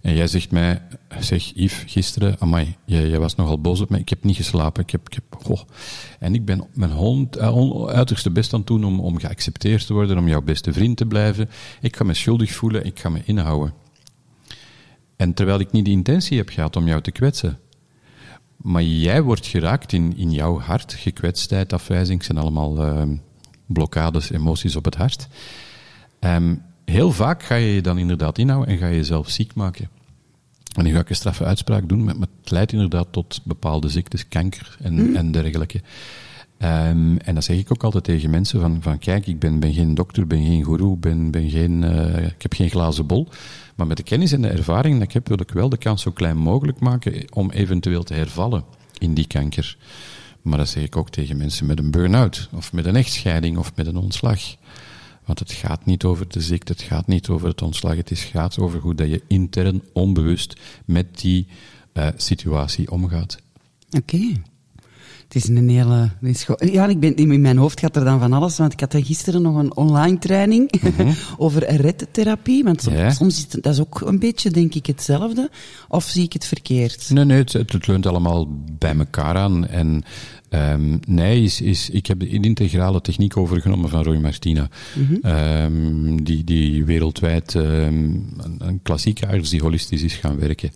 En 0.00 0.14
jij 0.14 0.26
zegt 0.26 0.50
mij, 0.50 0.82
zeg 1.18 1.52
Yves, 1.54 1.84
gisteren, 1.86 2.36
amai, 2.38 2.76
jij, 2.84 3.08
jij 3.08 3.18
was 3.18 3.34
nogal 3.34 3.60
boos 3.60 3.80
op 3.80 3.90
mij, 3.90 4.00
ik 4.00 4.08
heb 4.08 4.24
niet 4.24 4.36
geslapen, 4.36 4.82
ik 4.82 4.90
heb, 4.90 5.08
ik 5.08 5.14
heb. 5.14 5.66
En 6.18 6.34
ik 6.34 6.44
ben 6.44 6.66
mijn 6.74 6.90
hond, 6.90 7.50
on- 7.50 7.88
uiterste 7.88 8.30
best 8.30 8.52
aan 8.52 8.58
het 8.58 8.68
doen 8.68 8.84
om, 8.84 9.00
om 9.00 9.18
geaccepteerd 9.18 9.86
te 9.86 9.92
worden, 9.92 10.18
om 10.18 10.28
jouw 10.28 10.42
beste 10.42 10.72
vriend 10.72 10.96
te 10.96 11.06
blijven. 11.06 11.50
Ik 11.80 11.96
ga 11.96 12.04
me 12.04 12.14
schuldig 12.14 12.52
voelen, 12.52 12.86
ik 12.86 13.00
ga 13.00 13.08
me 13.08 13.20
inhouden. 13.24 13.74
En 15.16 15.34
terwijl 15.34 15.60
ik 15.60 15.72
niet 15.72 15.84
de 15.84 15.90
intentie 15.90 16.36
heb 16.38 16.48
gehad 16.48 16.76
om 16.76 16.86
jou 16.86 17.00
te 17.00 17.10
kwetsen. 17.10 17.58
Maar 18.62 18.82
jij 18.82 19.22
wordt 19.22 19.46
geraakt 19.46 19.92
in, 19.92 20.16
in 20.16 20.30
jouw 20.30 20.60
hart, 20.60 20.92
gekwetstheid, 20.94 21.72
afwijzing, 21.72 22.24
zijn 22.24 22.38
allemaal 22.38 22.84
eh, 22.84 23.02
blokkades, 23.66 24.30
emoties 24.30 24.76
op 24.76 24.84
het 24.84 24.94
hart. 24.94 25.28
Ehm, 26.18 26.54
heel 26.84 27.12
vaak 27.12 27.42
ga 27.42 27.54
je 27.54 27.74
je 27.74 27.80
dan 27.80 27.98
inderdaad 27.98 28.38
inhouden 28.38 28.74
en 28.74 28.78
ga 28.78 28.86
je 28.86 28.96
jezelf 28.96 29.30
ziek 29.30 29.54
maken. 29.54 29.88
En 30.76 30.84
nu 30.84 30.92
ga 30.92 31.00
ik 31.00 31.08
een 31.08 31.16
straffe 31.16 31.44
uitspraak 31.44 31.88
doen, 31.88 32.04
maar 32.04 32.14
het 32.14 32.50
leidt 32.50 32.72
inderdaad 32.72 33.06
tot 33.10 33.40
bepaalde 33.44 33.88
ziektes, 33.88 34.28
kanker 34.28 34.76
en, 34.80 35.16
en 35.16 35.32
dergelijke. 35.32 35.80
Ehm, 36.58 37.16
en 37.16 37.34
dat 37.34 37.44
zeg 37.44 37.56
ik 37.56 37.72
ook 37.72 37.84
altijd 37.84 38.04
tegen 38.04 38.30
mensen, 38.30 38.60
van, 38.60 38.78
van 38.80 38.98
kijk, 38.98 39.26
ik 39.26 39.38
ben, 39.38 39.60
ben 39.60 39.72
geen 39.72 39.94
dokter, 39.94 40.26
ben 40.26 40.44
geen 40.44 40.64
guru, 40.64 40.96
ben, 40.96 41.30
ben 41.30 41.50
geen, 41.50 41.84
eh, 41.84 42.26
ik 42.26 42.42
heb 42.42 42.52
geen 42.52 42.70
glazen 42.70 43.06
bol. 43.06 43.28
Maar 43.74 43.86
met 43.86 43.96
de 43.96 44.02
kennis 44.02 44.32
en 44.32 44.42
de 44.42 44.48
ervaring 44.48 44.94
dat 44.94 45.02
ik 45.02 45.12
heb, 45.12 45.28
wil 45.28 45.40
ik 45.40 45.50
wel 45.50 45.68
de 45.68 45.76
kans 45.76 46.02
zo 46.02 46.10
klein 46.10 46.36
mogelijk 46.36 46.80
maken 46.80 47.32
om 47.32 47.50
eventueel 47.50 48.02
te 48.02 48.14
hervallen 48.14 48.64
in 48.98 49.14
die 49.14 49.26
kanker. 49.26 49.76
Maar 50.42 50.58
dat 50.58 50.68
zeg 50.68 50.82
ik 50.82 50.96
ook 50.96 51.10
tegen 51.10 51.36
mensen 51.36 51.66
met 51.66 51.78
een 51.78 51.90
burn-out, 51.90 52.48
of 52.52 52.72
met 52.72 52.86
een 52.86 52.96
echtscheiding, 52.96 53.58
of 53.58 53.76
met 53.76 53.86
een 53.86 53.96
ontslag. 53.96 54.40
Want 55.24 55.38
het 55.38 55.52
gaat 55.52 55.84
niet 55.84 56.04
over 56.04 56.28
de 56.28 56.40
ziekte, 56.40 56.72
het 56.72 56.82
gaat 56.82 57.06
niet 57.06 57.28
over 57.28 57.48
het 57.48 57.62
ontslag, 57.62 57.96
het 57.96 58.18
gaat 58.18 58.58
over 58.58 58.80
hoe 58.80 58.94
dat 58.94 59.08
je 59.08 59.22
intern, 59.26 59.82
onbewust 59.92 60.60
met 60.84 61.20
die 61.20 61.46
eh, 61.92 62.08
situatie 62.16 62.90
omgaat. 62.90 63.38
Oké. 63.90 64.42
Het 65.32 65.42
is 65.42 65.48
een 65.48 65.68
hele... 65.68 66.10
is 66.20 66.46
Ja, 66.58 66.86
ik 66.86 67.00
ben, 67.00 67.16
in 67.16 67.40
mijn 67.40 67.56
hoofd 67.56 67.80
gaat 67.80 67.96
er 67.96 68.04
dan 68.04 68.20
van 68.20 68.32
alles, 68.32 68.58
want 68.58 68.72
ik 68.72 68.80
had 68.80 68.92
er 68.92 69.04
gisteren 69.04 69.42
nog 69.42 69.56
een 69.56 69.76
online 69.76 70.18
training 70.18 70.72
over 71.36 71.76
redtherapie, 71.76 72.64
want 72.64 72.86
Mhm. 72.86 72.96
Ja. 72.96 73.10
soms 73.10 73.36
is 73.36 73.52
het, 73.52 73.62
dat 73.62 73.72
is 73.72 73.80
ook 73.80 74.00
een 74.00 74.18
beetje, 74.18 74.50
denk 74.50 74.74
ik, 74.74 74.86
hetzelfde. 74.86 75.50
Of 75.88 76.04
zie 76.04 76.24
ik 76.24 76.32
het 76.32 76.46
verkeerd? 76.46 77.10
Nee, 77.10 77.24
nee, 77.24 77.38
het, 77.38 77.52
het 77.52 77.86
leunt 77.86 78.06
allemaal 78.06 78.48
bij 78.78 78.96
elkaar 78.96 79.36
aan. 79.36 79.66
En 79.66 80.02
ehm, 80.48 80.98
nee, 81.06 81.42
is, 81.42 81.60
is, 81.60 81.90
ik 81.90 82.06
heb 82.06 82.20
de 82.20 82.28
integrale 82.28 83.00
techniek 83.00 83.36
overgenomen 83.36 83.90
van 83.90 84.02
Roy 84.02 84.16
Martina. 84.16 84.68
Ehm, 85.22 86.16
die, 86.22 86.44
die 86.44 86.84
wereldwijd 86.84 87.54
ehm, 87.54 87.64
een, 87.64 88.56
een 88.58 88.80
klassieke 88.82 89.26
arts 89.26 89.50
die 89.50 89.60
holistisch 89.60 90.02
is 90.02 90.14
gaan 90.14 90.38
werken. 90.38 90.70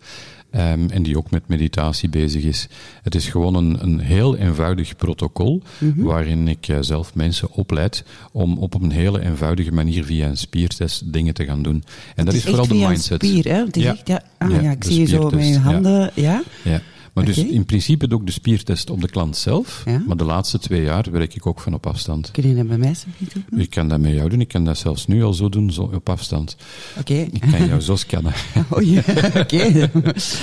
Ehm, 0.51 0.89
en 0.89 1.03
die 1.03 1.17
ook 1.17 1.29
met 1.31 1.47
meditatie 1.47 2.09
bezig 2.09 2.43
is. 2.43 2.67
Het 3.03 3.15
is 3.15 3.27
gewoon 3.29 3.55
een, 3.55 3.77
een 3.81 3.99
heel 3.99 4.35
eenvoudig 4.37 4.95
protocol, 4.95 5.61
waarin 5.95 6.47
ik 6.47 6.67
eh, 6.67 6.77
zelf 6.81 7.15
mensen 7.15 7.51
opleid 7.51 8.03
om 8.31 8.57
op 8.57 8.73
een 8.73 8.91
hele 8.91 9.21
eenvoudige 9.21 9.71
manier 9.71 10.03
via 10.03 10.27
een 10.27 10.37
spiertest 10.37 11.13
dingen 11.13 11.33
te 11.33 11.45
gaan 11.45 11.61
doen. 11.61 11.83
En 12.15 12.25
dat 12.25 12.33
is, 12.33 12.43
vooral 12.43 12.67
de 12.67 12.73
mindset. 12.73 13.25
spier, 13.25 13.45
hè? 13.45 13.63
Is 13.71 13.83
Ja. 13.83 13.91
echt, 13.91 14.07
ja, 14.07 14.21
ah, 14.37 14.51
Ja, 14.51 14.61
ja, 14.61 14.71
ik 14.71 14.83
zie 14.83 14.99
je 14.99 15.05
zo 15.05 15.29
met 15.29 15.47
je 15.47 15.57
handen, 15.59 16.11
ja? 16.13 16.43
Ja. 16.63 16.81
Maar 17.17 17.25
dus 17.25 17.37
in 17.37 17.65
principe 17.65 18.07
doe 18.07 18.19
ik 18.19 18.25
de 18.25 18.31
spiertest 18.31 18.89
op 18.89 19.01
de 19.01 19.09
klant 19.09 19.37
zelf. 19.37 19.83
Ja. 19.85 20.01
Maar 20.07 20.17
de 20.17 20.23
laatste 20.23 20.59
twee 20.59 20.81
jaar 20.81 21.05
werk 21.11 21.35
ik 21.35 21.45
ook 21.45 21.59
van 21.59 21.73
op 21.73 21.87
afstand. 21.87 22.31
Kun 22.31 22.47
je 22.49 22.55
dat 22.55 22.67
bij 22.67 22.77
mij 22.77 22.95
doen? 23.33 23.59
Ik 23.59 23.69
kan 23.69 23.87
dat 23.87 23.99
met 23.99 24.13
jou 24.13 24.29
doen. 24.29 24.41
Ik 24.41 24.47
kan 24.47 24.65
dat 24.65 24.77
zelfs 24.77 25.07
nu 25.07 25.23
al 25.23 25.33
zo 25.33 25.49
doen, 25.49 25.71
zo 25.71 25.81
op 25.81 26.09
afstand. 26.09 26.57
Oké. 26.99 27.13
Ik 27.13 27.41
kan 27.51 27.67
jou 27.67 27.81
zo 27.81 27.95
scannen. 27.95 28.33
Oh 28.69 28.81
ja, 28.81 29.01
oké. 29.35 29.89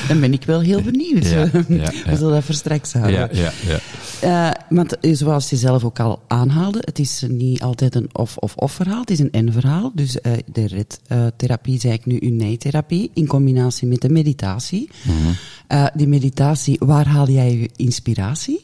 Dan 0.08 0.20
ben 0.20 0.32
ik 0.32 0.44
wel 0.44 0.60
heel 0.60 0.82
benieuwd. 0.82 1.26
Ja. 1.26 1.50
We 2.10 2.16
zullen 2.16 2.32
dat 2.32 2.44
voor 2.44 2.54
straks 2.54 2.92
houden. 2.92 3.14
Ja, 3.14 3.28
ja, 3.32 3.52
ja. 3.66 3.80
Eh, 4.24 4.50
want 4.68 4.98
eh, 4.98 5.14
zoals 5.14 5.50
je 5.50 5.56
zelf 5.56 5.84
ook 5.84 6.00
al 6.00 6.22
aanhaalde, 6.28 6.78
het 6.80 6.98
is 6.98 7.24
niet 7.28 7.62
altijd 7.62 7.94
een 7.94 8.08
of-of-of 8.12 8.72
verhaal, 8.72 9.00
het 9.00 9.10
is 9.10 9.18
een 9.18 9.32
en-verhaal. 9.32 9.92
Dus 9.94 10.20
eh, 10.20 10.32
de 10.52 10.66
red-therapie, 10.66 11.80
zei 11.80 11.92
ik 11.92 12.06
nu, 12.06 12.18
uw 12.20 12.34
nee-therapie, 12.34 13.10
in 13.14 13.26
combinatie 13.26 13.88
met 13.88 14.00
de 14.00 14.08
meditatie. 14.08 14.90
Mhm. 15.02 15.32
Die 15.94 16.08
meditatie, 16.08 16.63
waar 16.78 17.06
haal 17.06 17.28
jij 17.30 17.56
je 17.58 17.70
inspiratie? 17.76 18.60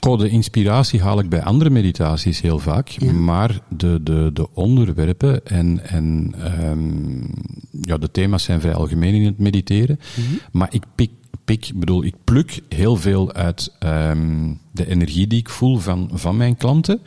Goh, 0.00 0.18
de 0.18 0.28
inspiratie 0.28 1.00
haal 1.02 1.18
ik 1.18 1.28
bij 1.28 1.42
andere 1.42 1.70
meditaties 1.70 2.40
heel 2.40 2.58
vaak, 2.58 2.88
Ja. 2.88 3.12
maar 3.12 3.60
de, 3.68 4.00
de, 4.02 4.30
de 4.32 4.54
onderwerpen 4.54 5.46
en, 5.46 5.88
en 5.88 6.34
ehm, 6.38 7.20
ja, 7.80 7.96
de 7.98 8.10
thema's 8.10 8.42
zijn 8.42 8.60
vrij 8.60 8.74
algemeen 8.74 9.14
in 9.14 9.24
het 9.24 9.38
mediteren. 9.38 9.98
Maar 10.52 10.68
ik 10.70 10.82
pik, 10.94 11.10
pik, 11.44 11.70
bedoel, 11.74 12.04
ik 12.04 12.14
pluk 12.24 12.60
heel 12.68 12.96
veel 12.96 13.32
uit 13.32 13.74
ehm, 13.78 14.52
de 14.72 14.86
energie 14.88 15.26
die 15.26 15.38
ik 15.38 15.48
voel 15.48 15.76
van, 15.78 16.10
van 16.12 16.36
mijn 16.36 16.56
klanten. 16.56 17.00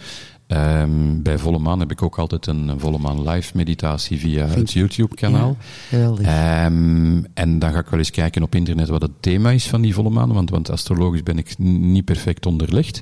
Ehm, 0.49 1.21
bij 1.21 1.37
Volle 1.37 1.59
Maan 1.59 1.79
heb 1.79 1.91
ik 1.91 2.01
ook 2.01 2.17
altijd 2.17 2.47
een, 2.47 2.79
Volle 2.79 2.97
Maan 2.97 3.29
live 3.29 3.51
meditatie 3.55 4.19
via 4.19 4.45
het 4.45 4.71
YouTube-kanaal. 4.71 5.57
Ja, 5.59 5.65
geweldig. 5.89 6.25
Ehm, 6.25 7.23
en 7.33 7.59
dan 7.59 7.71
ga 7.71 7.79
ik 7.79 7.87
wel 7.87 7.99
eens 7.99 8.11
kijken 8.11 8.43
op 8.43 8.55
internet 8.55 8.87
wat 8.87 9.01
het 9.01 9.11
thema 9.19 9.51
is 9.51 9.67
van 9.67 9.81
die 9.81 9.93
volle 9.93 10.09
maan, 10.09 10.33
want, 10.33 10.49
want 10.49 10.69
astrologisch 10.69 11.23
ben 11.23 11.37
ik 11.37 11.57
niet 11.57 12.05
perfect 12.05 12.45
onderlegd. 12.45 13.01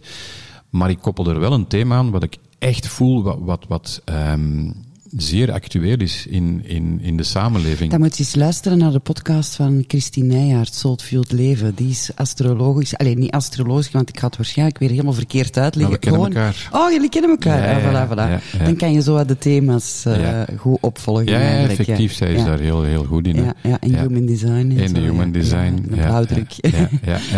Maar 0.70 0.90
ik 0.90 1.00
koppel 1.00 1.30
er 1.30 1.40
wel 1.40 1.54
een 1.54 1.68
thema 1.68 1.96
aan 1.96 2.12
wat 2.12 2.24
ik 2.24 2.38
echt 2.60 2.88
voel, 2.88 3.24
wat, 3.24 3.38
wat, 3.40 3.66
wat 3.68 4.02
ehm, 4.06 4.72
zeer 5.18 5.52
actueel 5.52 5.98
is 6.00 6.26
in, 6.30 6.62
in, 6.66 7.00
in 7.02 7.18
de 7.18 7.24
samenleving. 7.24 7.92
Dan 7.92 8.00
moet 8.00 8.18
je 8.18 8.24
eens 8.24 8.36
luisteren 8.36 8.78
naar 8.78 8.92
de 8.92 9.00
podcast 9.00 9.56
van 9.56 9.84
Christine 9.88 10.34
Nijhaert, 10.36 10.74
Soulfield 10.74 11.32
Leven. 11.32 11.76
Die 11.76 11.90
is 11.90 12.10
astrologisch, 12.16 12.98
alleen 12.98 13.20
niet 13.20 13.32
astrologisch, 13.32 13.92
want 13.92 14.10
ik 14.10 14.20
ga 14.20 14.28
het 14.28 14.38
waarschijnlijk 14.38 14.78
weer 14.80 14.90
helemaal 14.90 15.14
verkeerd 15.14 15.58
uitleggen. 15.58 15.82
Maar 15.82 15.92
we 15.92 15.98
kennen 16.00 16.22
Gewoon- 16.34 16.46
elkaar. 16.46 16.86
Oh, 16.86 16.92
jullie 16.92 17.10
kennen 17.10 17.30
elkaar. 17.30 17.70
Ja, 17.70 17.76
Ah, 17.76 17.82
ja, 17.82 18.06
voilà, 18.06 18.10
voilà. 18.10 18.16
ja, 18.32 18.40
ja. 18.60 18.64
Dan 18.66 18.76
kan 18.76 18.94
je 18.94 19.02
zo 19.02 19.26
de 19.26 19.38
thema's 19.38 20.06
eh, 20.06 20.42
goed 20.58 20.78
opvolgen. 20.82 21.26
ja, 21.26 21.40
effectief, 21.40 22.14
zij 22.14 22.34
is 22.34 22.44
daar 22.44 22.60
heel, 22.60 22.84
heel 22.84 23.04
goed 23.04 23.28
in. 23.28 23.36
Ja, 23.36 23.54
ja, 23.64 23.80
en 23.80 24.00
human 24.00 24.26
design. 24.26 24.50
En 24.52 24.72
In 24.78 24.94
de 24.94 25.00
human 25.00 25.32
design. 25.32 25.86
Ja, 25.96 26.22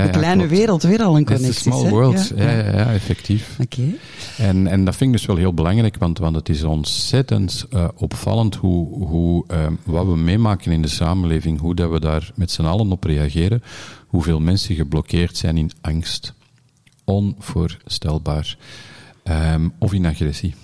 de 0.03 0.09
kleine 0.11 0.35
klopt. 0.35 0.49
wereld, 0.49 0.83
weer 0.83 1.01
al 1.03 1.17
een 1.17 1.25
connectie. 1.25 1.71
a 1.71 1.75
small 1.75 1.89
world. 1.89 2.33
Ja, 2.35 2.43
ja, 2.51 2.57
ja, 2.77 2.93
effectief. 2.93 3.57
Oké. 3.61 3.81
En, 4.37 4.67
en 4.67 4.85
dat 4.85 4.95
vind 4.95 5.11
ik 5.11 5.17
dus 5.17 5.25
wel 5.25 5.35
heel 5.35 5.53
belangrijk, 5.53 5.97
want, 5.97 6.17
want 6.17 6.35
het 6.35 6.49
is 6.49 6.63
ontzettend 6.63 7.58
eh, 7.67 7.87
opvallend 7.95 8.55
hoe, 8.55 9.07
hoe 9.07 9.43
ehm, 9.47 9.73
wat 9.85 10.05
we 10.05 10.15
meemaken 10.17 10.71
in 10.71 10.81
de 10.81 10.87
samenleving, 10.87 11.59
hoe 11.59 11.75
dat 11.75 11.91
we 11.91 11.99
daar 11.99 12.31
met 12.35 12.51
z'n 12.51 12.63
allen 12.63 12.91
op 12.91 13.03
reageren, 13.03 13.63
hoeveel 14.07 14.39
mensen 14.39 14.75
geblokkeerd 14.75 15.37
zijn 15.37 15.57
in 15.57 15.71
angst. 15.81 16.33
Onvoorstelbaar. 17.03 18.57
Ehm, 19.23 19.69
of 19.79 19.93
in 19.93 20.05
agressie. 20.05 20.55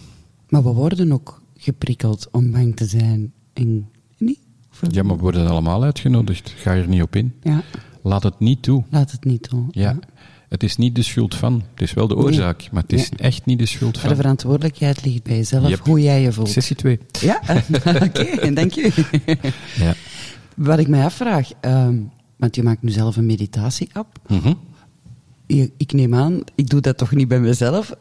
Maar 0.50 0.64
we 0.64 0.74
worden 0.74 1.12
ook 1.12 1.42
geprikkeld 1.58 2.28
om 2.32 2.52
bang 2.52 2.76
te 2.76 2.86
zijn. 2.86 3.34
En, 3.54 3.90
niet? 4.18 4.40
Ja, 4.90 5.04
maar 5.04 5.16
we 5.16 5.22
worden 5.22 5.48
allemaal 5.48 5.84
uitgenodigd. 5.84 6.50
Ga 6.58 6.74
er 6.74 6.88
niet 6.88 7.02
op 7.02 7.16
in. 7.16 7.34
Ja, 7.42 7.64
Laat 8.04 8.24
het 8.24 8.40
niet 8.40 8.62
toe. 8.62 8.84
laat 8.90 9.12
het 9.12 9.24
niet 9.24 9.50
doen. 9.50 9.68
Ja. 9.72 10.00
Het 10.50 10.64
is 10.64 10.76
niet 10.78 10.96
de 10.96 11.02
schuld 11.04 11.36
van. 11.36 11.64
Het 11.74 11.82
is 11.82 11.94
wel 11.94 12.08
de 12.08 12.16
oorzaak, 12.16 12.68
maar 12.72 12.82
het 12.82 12.94
is 12.94 13.10
echt 13.18 13.46
niet 13.46 13.60
de 13.60 13.66
schuld 13.66 13.94
Maar 13.94 14.02
de 14.02 14.08
van. 14.08 14.18
verantwoordelijkheid 14.18 15.06
ligt 15.06 15.24
bij 15.24 15.36
jezelf, 15.36 15.68
Yep. 15.70 15.80
hoe 15.80 16.02
jij 16.02 16.22
je 16.22 16.32
voelt. 16.32 16.50
Sessie 16.50 16.76
2. 16.76 17.00
Ja, 17.22 17.42
oké, 18.04 18.54
dank 18.54 18.72
je. 18.72 18.92
Ja. 19.78 19.94
Wat 20.56 20.80
ik 20.80 20.88
mij 20.88 21.04
afvraag, 21.04 21.50
ehm, 21.62 21.98
want 22.38 22.56
je 22.56 22.64
maakt 22.64 22.82
nu 22.82 22.90
zelf 22.92 23.16
een 23.18 23.26
meditatie-app. 23.26 24.20
Mhm. 24.28 24.54
Je- 25.48 25.72
Ik 25.78 25.92
neem 25.94 26.16
aan, 26.16 26.42
ik 26.56 26.70
doe 26.70 26.82
dat 26.82 26.98
toch 26.98 27.12
niet 27.12 27.28
bij 27.28 27.40
mezelf. 27.40 27.92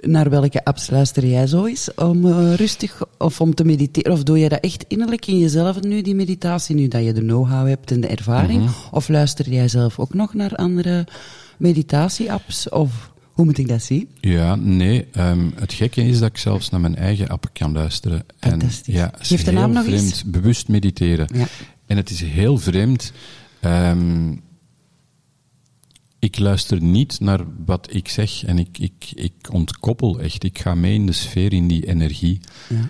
Naar 0.00 0.30
welke 0.30 0.64
apps 0.64 0.90
luister 0.90 1.26
jij 1.26 1.46
zo 1.46 1.64
eens 1.64 1.94
om 1.94 2.26
eh, 2.26 2.54
rustig 2.54 3.02
of 3.18 3.40
om 3.40 3.54
te 3.54 3.64
mediteren? 3.64 4.12
Of 4.12 4.22
doe 4.22 4.38
je 4.38 4.48
dat 4.48 4.60
echt 4.60 4.84
innerlijk 4.88 5.26
in 5.26 5.38
jezelf 5.38 5.80
nu, 5.82 6.02
die 6.02 6.14
meditatie, 6.14 6.74
nu 6.74 6.88
dat 6.88 7.04
je 7.04 7.12
de 7.12 7.20
know-how 7.20 7.66
hebt 7.68 7.90
en 7.90 8.00
de 8.00 8.06
ervaring? 8.06 8.62
Mhm. 8.62 8.72
Of 8.90 9.08
luister 9.08 9.48
jij 9.50 9.68
zelf 9.68 9.98
ook 9.98 10.14
nog 10.14 10.34
naar 10.34 10.54
andere 10.54 11.06
meditatie-apps? 11.58 12.68
Of 12.68 13.12
hoe 13.32 13.44
moet 13.44 13.58
ik 13.58 13.68
dat 13.68 13.82
zien? 13.82 14.08
Ja, 14.20 14.54
nee. 14.54 15.06
ehm, 15.12 15.50
het 15.54 15.72
gekke 15.72 16.02
is 16.04 16.18
dat 16.18 16.28
ik 16.28 16.38
zelfs 16.38 16.70
naar 16.70 16.80
mijn 16.80 16.96
eigen 16.96 17.28
app 17.28 17.50
kan 17.52 17.72
luisteren. 17.72 18.24
Fantastisch. 18.40 18.94
En, 18.94 19.00
ja, 19.00 19.10
het 19.18 19.26
Geef 19.26 19.44
de 19.44 19.50
heel 19.50 19.60
naam 19.60 19.72
nog 19.72 19.84
vreemd. 19.84 20.00
eens. 20.02 20.24
Bewust 20.24 20.68
mediteren. 20.68 21.28
Ja. 21.34 21.46
En 21.86 21.96
het 21.96 22.10
is 22.10 22.20
heel 22.20 22.58
vreemd. 22.58 23.12
ehm, 23.60 24.32
ik 26.18 26.38
luister 26.38 26.82
niet 26.82 27.20
naar 27.20 27.40
wat 27.66 27.88
ik 27.94 28.08
zeg 28.08 28.44
en 28.44 28.58
ik, 28.58 28.78
ik, 28.78 29.10
ik 29.14 29.32
ontkoppel 29.50 30.20
echt. 30.20 30.44
Ik 30.44 30.58
ga 30.58 30.74
mee 30.74 30.94
in 30.94 31.06
de 31.06 31.12
sfeer, 31.12 31.52
in 31.52 31.68
die 31.68 31.86
energie. 31.88 32.40
Ja. 32.68 32.88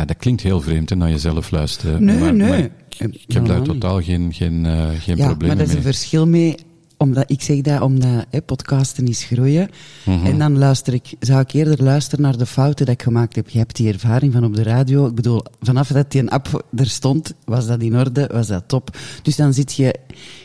Eh, 0.00 0.06
dat 0.06 0.16
klinkt 0.16 0.42
heel 0.42 0.60
vreemd 0.60 0.90
hè, 0.90 0.96
naar 0.96 1.10
jezelf 1.10 1.50
luisteren. 1.50 2.04
Nee, 2.04 2.18
maar, 2.18 2.34
nee. 2.34 2.48
maar 2.48 2.58
ik, 2.58 2.70
ik 2.98 3.00
heb 3.00 3.12
daar 3.28 3.42
Helemaal 3.42 3.58
niet. 3.60 3.66
totaal 3.80 4.02
geen, 4.02 4.32
geen, 4.32 4.66
eh, 4.66 4.88
geen 4.98 5.16
Ja, 5.16 5.26
probleem 5.26 5.48
maar 5.48 5.56
dat 5.58 5.66
is 5.66 5.72
mee. 5.74 5.76
een 5.76 5.92
verschil 5.92 6.26
mee. 6.26 6.54
Omdat, 6.96 7.24
ik 7.26 7.42
zeg 7.42 7.60
dat 7.60 7.80
omdat 7.80 8.26
hè, 8.30 8.42
podcasten 8.42 9.06
is 9.06 9.24
groeien. 9.24 9.70
Mhm. 10.04 10.26
En 10.26 10.38
dan 10.38 10.58
luister 10.58 10.94
ik, 10.94 11.14
zou 11.20 11.40
ik 11.40 11.52
eerder 11.52 11.82
luisteren 11.82 12.24
naar 12.24 12.36
de 12.36 12.46
fouten 12.46 12.86
dat 12.86 12.94
ik 12.94 13.02
gemaakt 13.02 13.36
heb. 13.36 13.48
Je 13.48 13.58
hebt 13.58 13.76
die 13.76 13.92
ervaring 13.92 14.32
van 14.32 14.44
op 14.44 14.54
de 14.54 14.62
radio. 14.62 15.06
Ik 15.06 15.14
bedoel, 15.14 15.42
vanaf 15.60 15.88
dat 15.88 16.10
die 16.10 16.20
een 16.20 16.28
app 16.28 16.64
er 16.76 16.88
stond, 16.88 17.34
was 17.44 17.66
dat 17.66 17.82
in 17.82 17.96
orde, 17.98 18.30
was 18.32 18.46
dat 18.46 18.64
top. 18.66 18.96
Dus 19.22 19.36
dan 19.36 19.54
zit 19.54 19.74
je, 19.74 19.94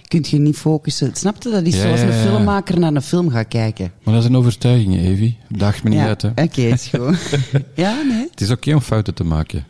kunt 0.07 0.29
je 0.29 0.37
niet 0.37 0.57
focussen. 0.57 1.15
Snapte? 1.15 1.49
Dat 1.49 1.65
is 1.65 1.75
Ja, 1.75 1.81
zoals 1.81 1.99
ja, 1.99 2.07
een 2.07 2.13
filmmaker 2.13 2.79
naar 2.79 2.93
een 2.93 3.01
film 3.01 3.29
gaat 3.29 3.47
kijken. 3.47 3.91
Maar 4.03 4.13
dat 4.13 4.23
is 4.23 4.29
een 4.29 4.37
overtuiging, 4.37 4.97
Evi. 4.97 5.37
Daag 5.47 5.83
me 5.83 5.89
niet 5.89 5.99
uit, 5.99 6.21
hè. 6.21 6.29
oké, 6.29 6.61
is 6.61 6.87
goed. 6.87 7.39
ja, 7.75 8.01
nee. 8.01 8.27
Het 8.31 8.41
is 8.41 8.51
oké 8.51 8.73
om 8.73 8.81
fouten 8.81 9.13
te 9.13 9.23
maken. 9.23 9.65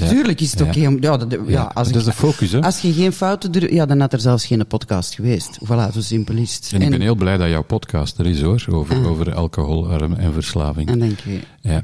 Ja, 0.00 0.06
Ja. 0.06 0.12
tuurlijk 0.12 0.40
is 0.40 0.50
het 0.50 0.60
Ja. 0.60 0.66
oké 0.66 0.86
om... 0.86 0.96
Ja, 1.00 1.16
dat, 1.16 1.30
ja, 1.32 1.38
Ja, 1.46 1.62
als 1.74 1.86
dat 1.86 1.86
ik- 1.86 2.00
is 2.00 2.04
de 2.04 2.12
focus, 2.12 2.52
hè. 2.52 2.60
Als 2.62 2.80
je 2.80 2.92
geen 2.92 3.12
fouten 3.12 3.52
doet, 3.52 3.70
ja, 3.70 3.86
dan 3.86 4.00
had 4.00 4.12
er 4.12 4.20
zelfs 4.20 4.46
geen 4.46 4.66
podcast 4.66 5.14
geweest. 5.14 5.58
Voilà, 5.64 5.92
zo 5.92 6.00
simpel 6.00 6.34
is 6.36 6.54
het. 6.54 6.70
En 6.72 6.82
ik 6.82 6.90
ben 6.90 7.00
heel 7.00 7.14
blij 7.14 7.36
dat 7.36 7.48
jouw 7.48 7.62
podcast 7.62 8.18
er 8.18 8.26
is, 8.26 8.40
hoor, 8.40 8.64
over, 8.70 9.06
over 9.08 9.34
alcoholarm 9.34 10.12
en 10.14 10.32
verslaving. 10.32 10.88
En 10.88 10.98
dank 10.98 11.18
je. 11.20 11.40
Ja. 11.60 11.82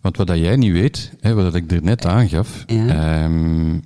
Want 0.00 0.16
wat 0.16 0.26
dat 0.26 0.38
jij 0.38 0.56
niet 0.56 0.72
weet, 0.72 1.12
hè, 1.20 1.34
wat 1.34 1.44
dat 1.44 1.54
ik 1.54 1.72
er 1.72 1.82
net 1.82 2.06
aangaf, 2.06 2.64
Ja. 2.66 2.86
ehm, 3.22 3.78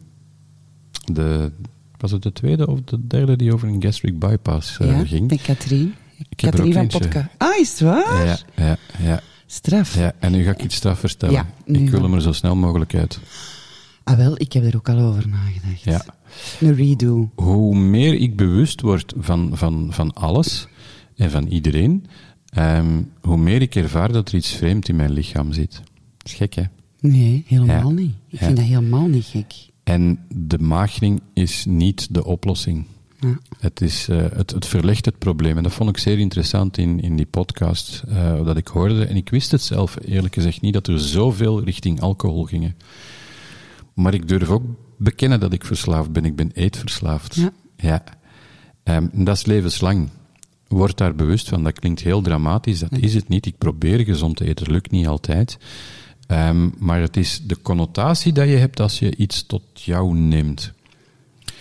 de, 1.13 1.53
was 1.99 2.11
het 2.11 2.23
de 2.23 2.33
tweede 2.33 2.67
of 2.67 2.79
de 2.85 3.07
derde 3.07 3.37
die 3.37 3.53
over 3.53 3.69
een 3.69 3.83
gastric 3.83 4.19
bypass 4.19 4.79
eh, 4.79 4.87
ja, 4.99 5.05
ging? 5.05 5.31
met 5.31 5.43
Katrien. 5.43 5.95
Ik 6.29 6.37
Katrien 6.37 6.73
van. 6.73 6.87
Podcast. 6.87 7.27
Ah, 7.39 7.59
is 7.61 7.71
het 7.71 7.81
waar? 7.81 8.27
Ja, 8.27 8.37
ja, 8.65 8.77
ja, 9.03 9.21
Straf. 9.47 9.95
ja. 9.97 10.13
En 10.19 10.33
nu 10.33 10.45
ga 10.45 10.51
ik 10.51 10.63
iets 10.63 10.75
straf 10.75 10.99
vertellen. 10.99 11.35
Ja, 11.35 11.47
ik 11.65 11.91
wil 11.91 12.03
hem 12.03 12.15
er 12.15 12.23
zo 12.23 12.33
snel 12.33 12.57
mogelijk 12.57 12.95
uit. 12.95 13.19
Ah, 14.05 14.17
wel, 14.17 14.35
ik 14.37 14.53
heb 14.53 14.65
er 14.65 14.77
ook 14.77 14.89
al 14.89 14.99
over 14.99 15.29
nagedacht. 15.29 15.83
Ja. 15.83 16.05
Een 16.61 16.75
redo. 16.75 17.31
Hoe 17.35 17.77
meer 17.77 18.15
ik 18.15 18.37
bewust 18.37 18.81
word 18.81 19.13
van, 19.17 19.51
van, 19.55 19.87
van 19.91 20.13
alles 20.15 20.67
en 21.17 21.31
van 21.31 21.47
iedereen, 21.47 22.07
ehm, 22.49 23.03
hoe 23.21 23.37
meer 23.37 23.63
ik 23.63 23.75
ervaar 23.75 24.13
dat 24.13 24.29
er 24.29 24.35
iets 24.35 24.51
vreemd 24.55 24.89
in 24.89 24.97
mijn 24.97 25.13
lichaam 25.13 25.53
zit. 25.53 25.73
Dat 26.17 26.27
is 26.27 26.35
gek, 26.35 26.55
hè? 26.55 26.63
Nee, 27.01 27.45
helemaal 27.47 27.89
Ja. 27.91 27.95
niet. 28.01 28.15
Ik 28.29 28.39
Ja. 28.41 28.45
vind 28.47 28.57
dat 28.57 28.67
helemaal 28.67 29.07
niet 29.07 29.25
gek. 29.25 29.53
En 29.85 30.19
de 30.29 30.59
maagring 30.59 31.21
is 31.35 31.65
niet 31.69 32.15
de 32.15 32.25
oplossing. 32.25 32.85
Ja. 33.21 33.39
Het, 33.59 33.81
is, 33.81 34.09
eh, 34.09 34.25
het, 34.35 34.51
het 34.51 34.67
verlegt 34.67 35.05
het 35.05 35.19
probleem. 35.19 35.57
En 35.57 35.63
dat 35.63 35.73
vond 35.73 35.89
ik 35.91 35.99
zeer 35.99 36.19
interessant 36.19 36.79
in, 36.79 37.01
in 37.01 37.17
die 37.17 37.27
podcast 37.27 38.03
eh, 38.09 38.45
dat 38.45 38.57
ik 38.57 38.67
hoorde. 38.69 39.05
En 39.05 39.17
ik 39.17 39.29
wist 39.31 39.51
het 39.51 39.63
zelf 39.63 39.97
eerlijk 40.05 40.35
gezegd 40.35 40.61
niet, 40.61 40.73
dat 40.73 40.87
er 40.87 41.01
zoveel 41.01 41.63
richting 41.65 42.01
alcohol 42.01 42.45
gingen. 42.45 42.75
Maar 43.95 44.15
ik 44.15 44.29
durf 44.29 44.49
ook 44.49 44.63
bekennen 44.97 45.41
dat 45.41 45.53
ik 45.53 45.65
verslaafd 45.65 46.13
ben. 46.13 46.25
Ik 46.25 46.37
ben 46.37 46.51
eetverslaafd. 46.55 47.35
Ja. 47.35 47.53
ja. 47.77 48.05
Ehm, 48.83 49.07
en 49.13 49.25
dat 49.25 49.37
is 49.37 49.47
levenslang. 49.47 50.09
Word 50.69 50.99
daar 50.99 51.15
bewust 51.15 51.49
van. 51.49 51.65
Dat 51.65 51.79
klinkt 51.79 52.01
heel 52.01 52.23
dramatisch. 52.23 52.79
Dat 52.79 52.93
is 52.93 53.15
het 53.15 53.29
niet. 53.29 53.47
Ik 53.47 53.59
probeer 53.59 54.05
gezond 54.05 54.37
te 54.37 54.45
eten. 54.45 54.73
Lukt 54.73 54.91
niet 54.91 55.07
altijd. 55.07 55.59
Ehm, 56.27 56.69
maar 56.79 57.01
het 57.01 57.17
is 57.17 57.41
de 57.45 57.63
connotatie 57.63 58.33
dat 58.33 58.49
je 58.49 58.57
hebt 58.57 58.81
als 58.81 58.99
je 58.99 59.17
iets 59.17 59.47
tot 59.47 59.63
jou 59.73 60.15
neemt. 60.15 60.73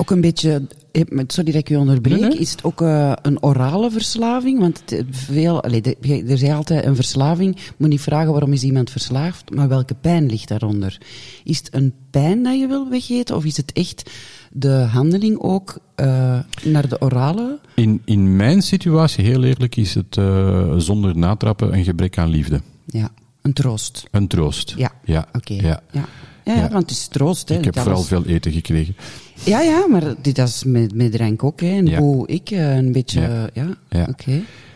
Ook 0.02 0.12
een 0.12 0.22
beetje, 0.22 0.68
eh, 0.92 1.02
sorry 1.28 1.52
dat 1.52 1.62
ik 1.62 1.70
u 1.70 1.76
onderbreek, 1.76 2.34
is 2.34 2.52
het 2.52 2.64
ook 2.64 2.82
eh, 2.82 3.14
een 3.22 3.44
orale 3.44 3.92
verslaving? 3.92 4.60
Want 4.60 4.80
het, 4.80 4.92
eh, 4.92 5.04
veel, 5.12 5.64
allee, 5.64 5.82
de- 5.82 5.98
je- 6.02 6.24
er 6.24 6.30
is 6.30 6.44
altijd 6.44 6.86
een 6.86 6.96
verslaving. 6.96 7.56
Je 7.60 7.72
moet 7.78 7.90
niet 7.90 8.02
vragen 8.02 8.32
waarom 8.32 8.54
is 8.54 8.64
iemand 8.64 8.90
verslaafd, 8.92 9.50
maar 9.56 9.68
welke 9.68 9.94
pijn 10.02 10.26
ligt 10.26 10.48
daaronder? 10.48 10.98
Is 11.44 11.58
het 11.58 11.74
een 11.74 11.94
pijn 12.12 12.44
dat 12.44 12.60
je 12.60 12.68
wil 12.68 12.90
wegeten, 12.90 13.36
of 13.36 13.46
is 13.46 13.58
het 13.58 13.72
echt 13.72 14.10
de 14.52 14.70
handeling 14.92 15.40
ook 15.40 15.78
eh, 15.96 16.40
naar 16.64 16.88
de 16.90 17.02
orale? 17.02 17.60
In, 17.76 18.02
in 18.06 18.36
mijn 18.36 18.62
situatie, 18.62 19.24
heel 19.26 19.44
eerlijk, 19.44 19.76
is 19.76 19.94
het 19.94 20.18
eh, 20.18 20.74
zonder 20.78 21.18
natrappen 21.18 21.74
een 21.74 21.84
gebrek 21.84 22.18
aan 22.18 22.30
liefde. 22.30 22.62
Ja, 22.86 23.10
een 23.42 23.54
troost. 23.54 24.04
Een 24.12 24.28
troost. 24.28 24.74
Ja, 24.78 24.92
ja. 25.04 25.26
oké. 25.34 25.54
Ja. 25.54 25.82
Ja, 25.92 26.06
ja, 26.46 26.54
Ja. 26.56 26.62
want 26.70 26.82
het 26.82 26.92
is 26.92 27.08
troost. 27.08 27.50
Hè, 27.50 27.58
Ik 27.58 27.64
heb 27.66 27.74
dat 27.74 27.84
vooral 27.84 28.04
veel 28.04 28.26
eten 28.26 28.52
gekregen. 28.52 28.96
Ja, 29.44 29.62
ja, 29.62 29.88
maar 29.88 30.04
dit 30.22 30.38
is 30.38 30.64
met, 30.64 30.96
met 30.96 31.12
drank 31.12 31.44
ook. 31.44 31.62
Hè. 31.62 31.68
En 31.68 31.96
hoe 31.98 32.28
ik 32.28 32.50
eh, 32.52 32.76
een 32.76 32.92
beetje... 32.92 33.22
Ja. 33.22 33.50
Ja, 33.54 33.68
Ja. 33.90 34.08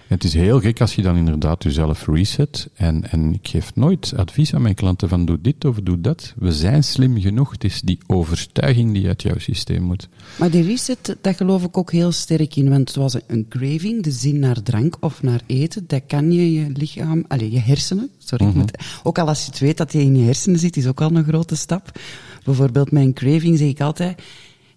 Het 0.07 0.23
is 0.23 0.33
heel 0.33 0.59
gek 0.59 0.81
als 0.81 0.95
je 0.95 1.01
dan 1.01 1.15
inderdaad 1.17 1.63
jezelf 1.63 2.07
reset. 2.07 2.69
En, 2.73 3.11
en 3.11 3.33
ik 3.33 3.47
geef 3.47 3.75
nooit 3.75 4.13
advies 4.15 4.53
aan 4.53 4.61
mijn 4.61 4.75
klanten 4.75 5.09
van 5.09 5.25
doe 5.25 5.41
dit 5.41 5.65
of 5.65 5.79
doe 5.83 6.01
dat. 6.01 6.33
We 6.37 6.51
zijn 6.53 6.83
slim 6.83 7.21
genoeg. 7.21 7.51
Het 7.51 7.63
is 7.63 7.81
die 7.81 7.97
overtuiging 8.07 8.93
die 8.93 9.07
uit 9.07 9.21
jouw 9.21 9.37
systeem 9.37 9.83
moet. 9.83 10.09
Maar 10.39 10.49
die 10.51 10.63
reset, 10.63 11.17
dat 11.21 11.35
geloof 11.35 11.63
ik 11.63 11.77
ook 11.77 11.91
heel 11.91 12.11
sterk 12.11 12.55
in. 12.55 12.69
Want 12.69 12.87
het 12.87 12.97
was 12.97 13.15
een 13.27 13.45
craving, 13.49 14.03
de 14.03 14.11
zin 14.11 14.39
naar 14.39 14.63
drank 14.63 14.97
of 14.99 15.21
naar 15.23 15.41
eten. 15.45 15.83
Dat 15.87 16.01
kan 16.07 16.31
je 16.31 16.53
je 16.53 16.69
lichaam, 16.73 17.25
allez, 17.27 17.51
je 17.53 17.59
hersenen, 17.59 18.09
sorry. 18.17 18.45
moet- 18.53 18.77
ook 19.03 19.19
al 19.19 19.27
als 19.27 19.39
je 19.45 19.51
het 19.51 19.59
weet 19.59 19.77
dat 19.77 19.91
je 19.93 19.99
in 20.01 20.15
je 20.17 20.23
hersenen 20.25 20.59
zit, 20.59 20.77
is 20.77 20.87
ook 20.87 21.01
al 21.01 21.15
een 21.15 21.23
grote 21.23 21.55
stap. 21.55 21.99
Bijvoorbeeld 22.43 22.91
mijn 22.91 23.13
craving 23.13 23.57
zeg 23.57 23.67
ik 23.67 23.81
altijd, 23.81 24.21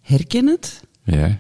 herken 0.03 0.47
het, 0.47 0.81
Ja, 1.05 1.39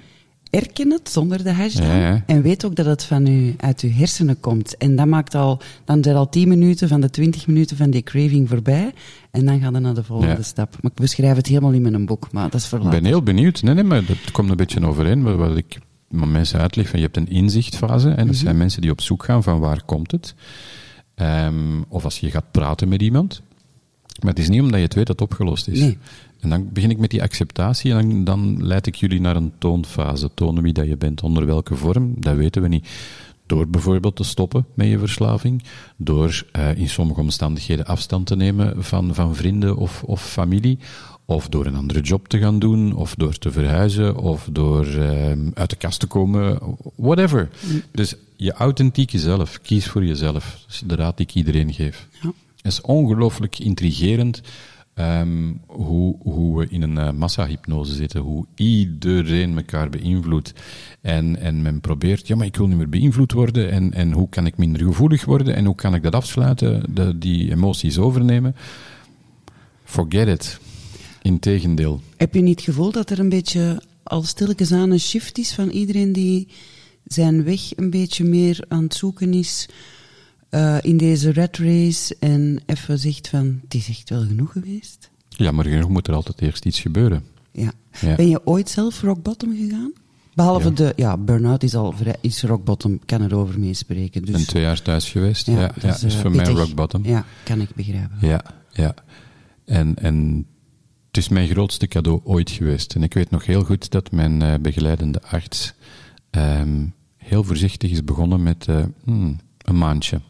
erken 0.51 0.91
het 0.91 1.09
zonder 1.11 1.45
de 1.45 1.53
hash 1.53 1.75
dan. 1.75 1.87
Ja, 1.87 1.97
ja. 1.97 2.23
En 2.27 2.43
weet 2.43 2.65
ook 2.65 2.75
dat 2.75 2.87
het 2.87 3.05
van 3.05 3.27
u, 3.27 3.55
uit 3.57 3.81
uw 3.81 3.91
hersenen 3.93 4.41
komt. 4.41 4.77
En 4.77 4.97
dat 4.97 5.07
maakt 5.07 5.35
al, 5.35 5.61
dan 5.85 6.03
zijn 6.05 6.17
al 6.17 6.29
10 6.29 6.49
minuten 6.49 6.89
van 6.89 7.01
de 7.01 7.11
20 7.11 7.47
minuten 7.47 7.77
van 7.77 7.91
die 7.91 8.03
craving 8.03 8.49
voorbij. 8.49 8.93
En 9.31 9.45
dan 9.45 9.61
gaan 9.61 9.73
we 9.73 9.79
naar 9.79 9.95
de 9.95 10.05
volgende 10.05 10.35
Ja. 10.35 10.43
stap. 10.43 10.77
Maar 10.83 10.91
ik 10.91 10.97
beschrijf 11.01 11.37
het 11.37 11.47
helemaal 11.47 11.73
in 11.73 11.83
mijn 11.83 12.07
boek, 12.07 12.33
maar 12.33 12.51
dat 12.51 12.61
is 12.61 12.67
voor 12.67 12.81
Ik 12.81 12.91
ben 12.91 13.05
heel 13.05 13.23
benieuwd. 13.23 13.63
Nee, 13.63 13.75
nee, 13.75 13.85
maar 13.85 14.05
dat 14.05 14.31
komt 14.33 14.51
een 14.51 14.57
beetje 14.57 14.87
overeen 14.87 15.23
met 15.23 15.35
wat 15.37 15.57
ik 15.57 15.79
met 16.09 16.29
mensen 16.29 16.61
uitleg. 16.61 16.89
Van, 16.89 16.99
je 16.99 17.05
hebt 17.05 17.17
een 17.17 17.29
inzichtfase 17.31 18.11
en 18.11 18.27
dat 18.27 18.37
zijn 18.37 18.57
mensen 18.57 18.81
die 18.83 18.91
op 18.91 19.01
zoek 19.01 19.25
gaan 19.25 19.43
van 19.43 19.59
waar 19.59 19.83
komt 19.85 20.11
het. 20.11 20.35
Ehm, 21.15 21.81
of 21.89 22.05
als 22.05 22.19
je 22.19 22.31
gaat 22.31 22.51
praten 22.51 22.89
met 22.89 23.03
iemand. 23.03 23.43
Maar 24.21 24.31
het 24.31 24.39
is 24.39 24.49
niet 24.49 24.61
omdat 24.61 24.77
je 24.79 24.85
het 24.85 24.95
weet 24.95 25.07
dat 25.07 25.21
het 25.21 25.31
opgelost 25.31 25.69
is. 25.69 25.81
Nee. 25.81 25.99
En 26.40 26.48
dan 26.48 26.68
begin 26.72 26.90
ik 26.90 26.98
met 26.98 27.11
die 27.11 27.22
acceptatie 27.22 27.92
en 27.92 28.09
dan, 28.09 28.24
dan 28.24 28.66
leid 28.66 28.87
ik 28.87 28.94
jullie 28.94 29.20
naar 29.20 29.37
een 29.37 29.53
toonfase. 29.59 30.31
Tonen 30.35 30.62
wie 30.62 30.72
dat 30.72 30.87
je 30.87 30.96
bent, 30.96 31.22
onder 31.22 31.46
welke 31.46 31.77
vorm, 31.77 32.14
dat 32.16 32.37
weten 32.37 32.62
we 32.62 32.68
niet. 32.68 32.88
Door 33.46 33.68
bijvoorbeeld 33.68 34.16
te 34.16 34.24
stoppen 34.24 34.66
met 34.74 34.88
je 34.88 34.98
verslaving, 34.98 35.62
door 35.96 36.44
eh, 36.53 36.77
in 36.77 36.88
sommige 36.88 37.20
omstandigheden 37.20 37.87
afstand 37.87 38.27
te 38.27 38.37
nemen 38.37 38.85
van, 38.85 39.14
van 39.14 39.35
vrienden 39.35 39.77
of, 39.77 40.03
of 40.03 40.31
familie, 40.31 40.79
of 41.24 41.48
door 41.48 41.66
een 41.66 41.77
andere 41.77 42.01
job 42.01 42.29
te 42.29 42.38
gaan 42.38 42.59
doen, 42.59 42.94
of 42.94 43.14
door 43.14 43.38
te 43.38 43.51
verhuizen, 43.51 44.16
of 44.16 44.48
door 44.53 44.87
ehm, 44.87 45.51
uit 45.55 45.70
de 45.70 45.77
kast 45.77 46.01
te 46.01 46.07
komen, 46.07 46.59
whatever. 46.94 47.48
Dus 47.90 48.14
je 48.37 48.53
authentieke 48.53 49.18
zelf, 49.18 49.61
kies 49.61 49.87
voor 49.87 50.05
jezelf. 50.05 50.59
Dat 50.66 50.74
is 50.74 50.83
de 50.87 50.94
raad 50.94 51.16
die 51.16 51.27
ik 51.27 51.35
iedereen 51.35 51.72
geef. 51.72 52.09
Ja. 52.22 52.33
Het 52.57 52.72
is 52.72 52.81
ongelooflijk 52.81 53.59
intrigerend 53.59 54.40
ehm, 54.99 55.53
hoe, 55.67 56.17
hoe 56.23 56.59
we 56.59 56.67
in 56.69 56.83
een 56.83 56.99
eh, 56.99 57.11
massahypnose 57.13 57.95
zitten, 57.95 58.21
hoe 58.21 58.47
iedereen 58.55 59.57
elkaar 59.57 59.91
beïnvloedt. 59.91 60.53
En, 61.01 61.37
en 61.37 61.63
men 61.63 61.81
probeert, 61.81 62.27
ja, 62.27 62.37
maar 62.37 62.47
ik 62.47 62.57
wil 62.57 62.67
niet 62.67 62.77
meer 62.77 62.89
beïnvloed 62.89 63.33
worden. 63.33 63.71
En, 63.71 63.93
en 63.93 64.13
hoe 64.13 64.29
kan 64.29 64.47
ik 64.47 64.57
minder 64.57 64.83
gevoelig 64.83 65.25
worden? 65.25 65.55
En 65.55 65.65
hoe 65.65 65.75
kan 65.75 65.95
ik 65.95 66.03
dat 66.03 66.15
afsluiten, 66.15 66.95
de, 66.95 67.19
die 67.19 67.51
emoties 67.51 67.99
overnemen? 67.99 68.57
Forget 69.85 70.29
it. 70.29 70.59
Integendeel. 71.23 72.01
Heb 72.17 72.35
je 72.35 72.41
niet 72.41 72.57
het 72.57 72.65
gevoel 72.65 72.93
dat 72.93 73.11
er 73.11 73.19
een 73.19 73.29
beetje 73.29 73.83
al 74.03 74.23
stilletjes 74.23 74.73
aan 74.73 74.91
een 74.91 75.01
shift 75.01 75.39
is 75.39 75.53
van 75.53 75.69
iedereen 75.69 76.13
die 76.13 76.49
zijn 77.05 77.45
weg 77.45 77.77
een 77.77 77.91
beetje 77.91 78.25
meer 78.25 78.65
aan 78.69 78.83
het 78.83 78.95
zoeken 78.95 79.35
is 79.35 79.69
eh, 80.49 80.77
in 80.83 80.97
deze 80.97 81.31
red 81.31 81.57
race 81.59 82.17
en 82.21 82.61
even 82.67 82.99
zegt 82.99 83.29
van, 83.29 83.61
het 83.63 83.75
is 83.75 83.89
echt 83.89 84.11
wel 84.11 84.27
genoeg 84.27 84.53
geweest? 84.53 85.11
Ja, 85.29 85.51
maar 85.51 85.65
genoeg 85.65 85.89
moet 85.89 86.09
er 86.09 86.15
altijd 86.15 86.41
eerst 86.41 86.65
iets 86.65 86.81
gebeuren. 86.81 87.25
Ja. 87.53 87.73
Ja. 88.01 88.15
Ben 88.15 88.29
je 88.29 88.47
ooit 88.47 88.69
zelf 88.71 89.01
rock 89.03 89.23
bottom 89.23 89.57
gegaan? 89.57 89.93
Behalve 90.35 90.69
Ja. 90.69 90.75
de, 90.75 90.93
ja, 90.97 91.17
burn-out 91.17 91.63
is 91.63 91.75
al 91.75 91.93
vrij, 91.93 92.17
is 92.21 92.43
rock 92.43 92.65
bottom, 92.65 93.01
kan 93.05 93.23
erover 93.23 93.59
meespreken. 93.61 94.21
Ik 94.21 94.27
Dus, 94.27 94.37
ben 94.37 94.47
twee 94.47 94.63
jaar 94.63 94.83
thuis 94.83 95.11
geweest. 95.11 95.47
Ja, 95.47 95.61
ja, 95.61 95.73
dat 95.81 96.03
is 96.03 96.15
eh, 96.15 96.21
voor 96.21 96.31
mij 96.31 96.45
rock 96.45 96.75
bottom. 96.75 97.05
Ja, 97.05 97.25
kan 97.45 97.61
ik 97.61 97.75
begrijpen. 97.75 98.17
Ja, 98.21 98.43
ja. 98.73 98.95
En, 99.65 99.95
en 99.97 100.47
het 101.07 101.17
is 101.17 101.29
mijn 101.29 101.49
grootste 101.49 101.87
cadeau 101.87 102.21
ooit 102.25 102.51
geweest. 102.51 102.95
En 102.95 103.03
ik 103.03 103.15
weet 103.15 103.31
nog 103.31 103.47
heel 103.47 103.65
goed 103.65 103.91
dat 103.91 104.11
mijn 104.11 104.43
eh, 104.43 104.55
begeleidende 104.61 105.23
arts 105.23 105.73
ehm, 106.31 106.87
heel 107.17 107.45
voorzichtig 107.45 107.91
is 107.91 108.05
begonnen 108.05 108.43
met 108.43 108.67
hmm, 109.05 109.39
een 109.59 109.79
maandje. 109.79 110.21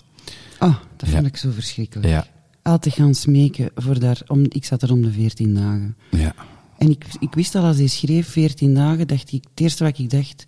Oh, 0.61 0.75
dat 0.97 1.09
vond 1.09 1.27
ik 1.27 1.37
zo 1.37 1.51
verschrikkelijk. 1.51 2.09
Ja, 2.09 2.27
Altijd 2.63 2.95
gaan 2.95 3.15
smeken 3.15 3.71
voor 3.75 3.99
daar, 3.99 4.21
om, 4.27 4.43
ik 4.49 4.65
zat 4.65 4.83
er 4.83 4.93
om 4.93 5.03
de 5.03 5.11
14 5.13 5.55
dagen. 5.55 5.97
ja. 6.11 6.35
En 6.79 6.91
ik, 6.91 7.05
ik 7.21 7.35
wist 7.35 7.55
al 7.55 7.65
als 7.65 7.77
hij 7.77 7.87
schreef 7.87 8.29
14 8.29 8.75
dagen, 8.75 9.07
dacht 9.07 9.33
ik, 9.33 9.45
het 9.51 9.61
eerste 9.61 9.85
wat 9.85 9.99
ik 9.99 10.11
dacht, 10.11 10.47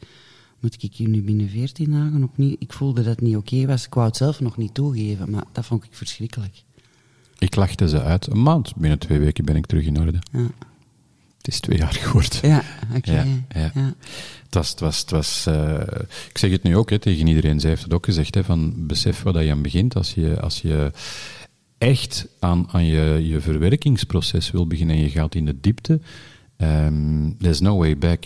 moet 0.60 0.82
ik 0.82 0.94
hier 0.94 1.08
nu 1.08 1.22
binnen 1.22 1.48
14 1.48 1.90
dagen 1.90 2.22
opnieuw? 2.22 2.56
Ik 2.58 2.72
voelde 2.72 3.02
dat 3.02 3.10
het 3.14 3.20
niet 3.20 3.36
oké 3.36 3.66
was. 3.66 3.86
Ik 3.86 3.94
wou 3.94 4.06
het 4.06 4.16
zelf 4.16 4.40
nog 4.40 4.56
niet 4.56 4.74
toegeven, 4.74 5.30
maar 5.30 5.44
dat 5.52 5.66
vond 5.66 5.84
ik 5.84 5.90
verschrikkelijk. 5.92 6.62
Ik 7.38 7.54
lachte 7.56 7.88
ze 7.88 8.02
uit. 8.02 8.26
Een 8.26 8.42
maand, 8.42 8.76
binnen 8.76 8.98
twee 8.98 9.18
weken 9.18 9.44
ben 9.44 9.56
ik 9.56 9.66
terug 9.66 9.84
in 9.84 10.00
orde. 10.00 10.18
Ja, 10.32 10.46
Het 11.40 11.48
is 11.48 11.61
twee 11.61 11.79
jaar 11.79 11.92
geworden. 11.92 12.38
ja 12.42 12.62
oké. 12.96 13.12
Ja, 13.12 13.24
ja. 13.55 13.94
Het 14.44 14.55
was, 14.55 14.70
het 14.70 14.81
was, 14.81 15.00
het 15.00 15.11
was 15.11 15.46
eh, 15.46 15.81
ik 16.29 16.38
zeg 16.38 16.50
het 16.50 16.62
nu 16.62 16.76
ook 16.76 16.90
hè, 16.90 16.98
tegen 16.98 17.26
iedereen, 17.26 17.61
zij 17.61 17.70
heeft 17.70 17.83
het 17.83 17.92
ook 17.92 18.05
gezegd, 18.05 18.35
hè, 18.35 18.44
van 18.44 18.87
besef 18.87 19.22
waar 19.22 19.33
dat 19.33 19.44
je 19.44 19.50
aan 19.50 19.62
begint. 19.62 19.94
Als 19.94 20.14
je, 20.14 20.40
als 20.40 20.61
je 20.61 20.92
echt 21.79 22.26
aan, 22.38 22.68
aan 22.70 22.85
je, 22.85 23.29
je 23.29 23.40
verwerkingsproces 23.40 24.50
wil 24.50 24.66
beginnen 24.66 24.96
en 24.96 25.03
je 25.03 25.11
gaat 25.11 25.35
in 25.35 25.44
de 25.44 25.61
diepte, 25.61 26.00
ehm 26.57 27.31
there's 27.38 27.61
no 27.61 27.76
way 27.76 27.98
back. 27.98 28.24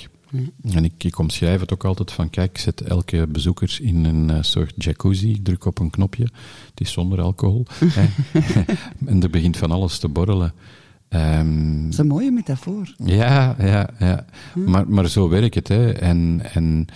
En 0.71 0.85
ik, 0.85 1.05
ik 1.05 1.19
omschrijf 1.19 1.61
het 1.61 1.73
ook 1.73 1.85
altijd 1.85 2.13
van, 2.13 2.31
kijk, 2.31 2.51
ik 2.51 2.59
zet 2.59 2.81
elke 2.81 3.27
bezoeker 3.27 3.79
in 3.81 4.05
een 4.05 4.31
eh, 4.31 4.43
soort 4.43 4.73
jacuzzi, 4.77 5.31
ik 5.31 5.45
druk 5.45 5.65
op 5.65 5.79
een 5.79 5.91
knopje, 5.91 6.25
het 6.71 6.81
is 6.81 6.93
zonder 6.93 7.21
alcohol, 7.21 7.67
hè. 7.85 8.07
en 9.11 9.23
er 9.23 9.31
begint 9.31 9.57
van 9.57 9.71
alles 9.71 9.99
te 9.99 10.09
borrelen. 10.09 10.53
Ehm, 11.15 11.83
Dat 11.83 11.93
is 11.93 11.99
een 11.99 12.07
mooie 12.07 12.31
metafoor. 12.31 12.95
ja, 13.05 13.57
ja, 13.59 13.89
ja. 13.99 14.25
Maar, 14.55 14.89
maar 14.89 15.09
zo 15.09 15.29
werkt 15.29 15.55
het. 15.55 15.69
Hè. 15.69 15.93
En, 15.93 16.41
en 16.53 16.87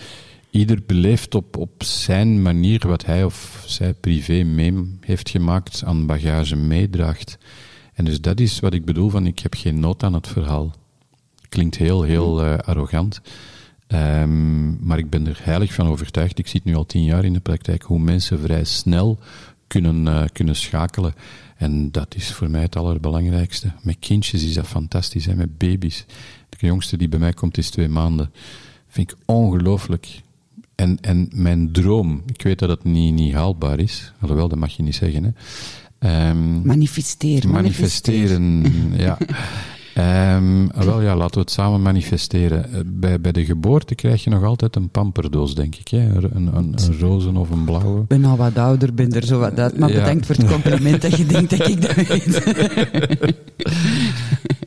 ieder 0.49 0.79
beleeft 0.85 1.35
op, 1.35 1.57
op 1.57 1.83
zijn 1.83 2.41
manier 2.41 2.87
wat 2.87 3.05
hij 3.05 3.23
of 3.23 3.63
zij 3.67 3.93
privé 3.93 4.43
mee 4.43 4.97
heeft 5.01 5.29
gemaakt, 5.29 5.83
aan 5.85 6.05
bagage 6.05 6.55
meedraagt. 6.55 7.37
En 7.93 8.05
dus 8.05 8.21
dat 8.21 8.39
is 8.39 8.59
wat 8.59 8.73
ik 8.73 8.85
bedoel 8.85 9.09
van 9.09 9.25
ik 9.25 9.39
heb 9.39 9.53
geen 9.53 9.79
nood 9.79 10.03
aan 10.03 10.13
het 10.13 10.27
verhaal. 10.27 10.71
Klinkt 11.49 11.77
heel, 11.77 12.03
heel 12.03 12.43
eh, 12.43 12.57
arrogant. 12.57 13.21
Ehm, 13.87 14.85
maar 14.87 14.97
ik 14.97 15.09
ben 15.09 15.27
er 15.27 15.39
heilig 15.43 15.73
van 15.73 15.87
overtuigd. 15.87 16.39
Ik 16.39 16.47
zit 16.47 16.63
nu 16.63 16.75
al 16.75 16.85
tien 16.85 17.03
jaar 17.03 17.25
in 17.25 17.33
de 17.33 17.39
praktijk 17.39 17.83
hoe 17.83 17.99
mensen 17.99 18.39
vrij 18.39 18.63
snel 18.63 19.19
kunnen, 19.67 20.07
eh, 20.07 20.23
kunnen 20.33 20.55
schakelen. 20.55 21.13
En 21.59 21.91
dat 21.91 22.15
is 22.15 22.31
voor 22.31 22.49
mij 22.49 22.61
het 22.61 22.75
allerbelangrijkste. 22.75 23.71
Met 23.81 23.95
kindjes 23.99 24.43
is 24.43 24.53
dat 24.53 24.67
fantastisch, 24.67 25.25
hè? 25.25 25.35
met 25.35 25.57
baby's. 25.57 26.05
De 26.49 26.65
jongste 26.65 26.97
die 26.97 27.09
bij 27.09 27.19
mij 27.19 27.33
komt 27.33 27.57
is 27.57 27.69
twee 27.69 27.87
maanden. 27.87 28.31
Vind 28.87 29.11
ik 29.11 29.17
ongelooflijk. 29.25 30.21
En, 30.75 30.97
en 31.01 31.29
mijn 31.33 31.71
droom, 31.71 32.23
ik 32.25 32.41
weet 32.41 32.59
dat 32.59 32.69
het 32.69 32.83
niet, 32.83 33.13
niet 33.13 33.33
haalbaar 33.33 33.79
is, 33.79 34.13
alhoewel, 34.19 34.47
dat 34.47 34.59
mag 34.59 34.71
je 34.71 34.83
niet 34.83 34.95
zeggen. 34.95 35.23
Hè? 35.23 35.31
Ehm, 35.99 36.61
Manifesteer, 36.61 37.49
manifesteren, 37.49 38.63
ja. 38.97 39.17
Ehm, 39.99 40.67
wel 40.85 41.01
ja, 41.01 41.15
laten 41.15 41.33
we 41.33 41.39
het 41.39 41.51
samen 41.51 41.81
manifesteren. 41.81 42.73
Eh, 42.73 42.79
Bij, 42.85 43.21
bij 43.21 43.31
de 43.31 43.45
geboorte 43.45 43.95
krijg 43.95 44.23
je 44.23 44.29
nog 44.29 44.43
altijd 44.43 44.75
een 44.75 44.89
pamperdoos, 44.89 45.55
denk 45.55 45.75
ik. 45.75 45.87
Hè? 45.87 45.97
Een, 45.99 46.33
een, 46.35 46.53
een 46.55 46.99
roze 46.99 47.29
of 47.29 47.49
een 47.49 47.63
blauwe. 47.65 48.01
Ik 48.01 48.07
ben 48.07 48.25
al 48.25 48.37
wat 48.37 48.57
ouder, 48.57 48.93
ben 48.93 49.11
er 49.11 49.25
zo 49.25 49.39
wat 49.39 49.59
uit. 49.59 49.77
Maar 49.77 49.89
Ja. 49.91 49.99
bedankt 49.99 50.25
voor 50.25 50.35
het 50.35 50.47
compliment 50.51 51.01
dat 51.01 51.17
je 51.17 51.25
denkt 51.25 51.57
dat 51.57 51.67
ik 51.67 51.81
dat 51.81 51.93
weet. 51.95 52.43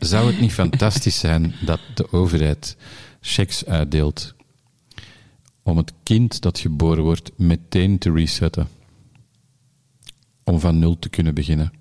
Zou 0.10 0.26
het 0.26 0.40
niet 0.40 0.52
fantastisch 0.52 1.18
zijn 1.18 1.54
dat 1.64 1.80
de 1.94 2.12
overheid 2.12 2.76
checks 3.20 3.66
uitdeelt 3.66 4.34
om 5.62 5.76
het 5.76 5.92
kind 6.02 6.40
dat 6.40 6.58
geboren 6.58 7.02
wordt 7.04 7.30
meteen 7.36 7.98
te 7.98 8.12
resetten? 8.12 8.68
Om 10.44 10.60
van 10.60 10.78
nul 10.78 10.98
te 10.98 11.08
kunnen 11.08 11.34
beginnen. 11.34 11.72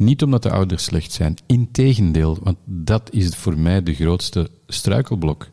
Niet 0.00 0.22
omdat 0.22 0.42
de 0.42 0.50
ouders 0.50 0.84
slecht 0.84 1.12
zijn, 1.12 1.36
integendeel, 1.46 2.38
want 2.42 2.56
dat 2.64 3.12
is 3.12 3.36
voor 3.36 3.58
mij 3.58 3.82
de 3.82 3.94
grootste 3.94 4.50
struikelblok. 4.66 5.48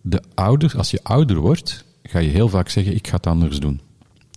De 0.00 0.22
ouders, 0.34 0.76
als 0.76 0.90
je 0.90 1.00
ouder 1.02 1.36
wordt, 1.36 1.84
ga 2.02 2.18
je 2.18 2.28
heel 2.28 2.48
vaak 2.48 2.68
zeggen: 2.68 2.94
Ik 2.94 3.06
ga 3.06 3.16
het 3.16 3.26
anders 3.26 3.58
doen. 3.58 3.80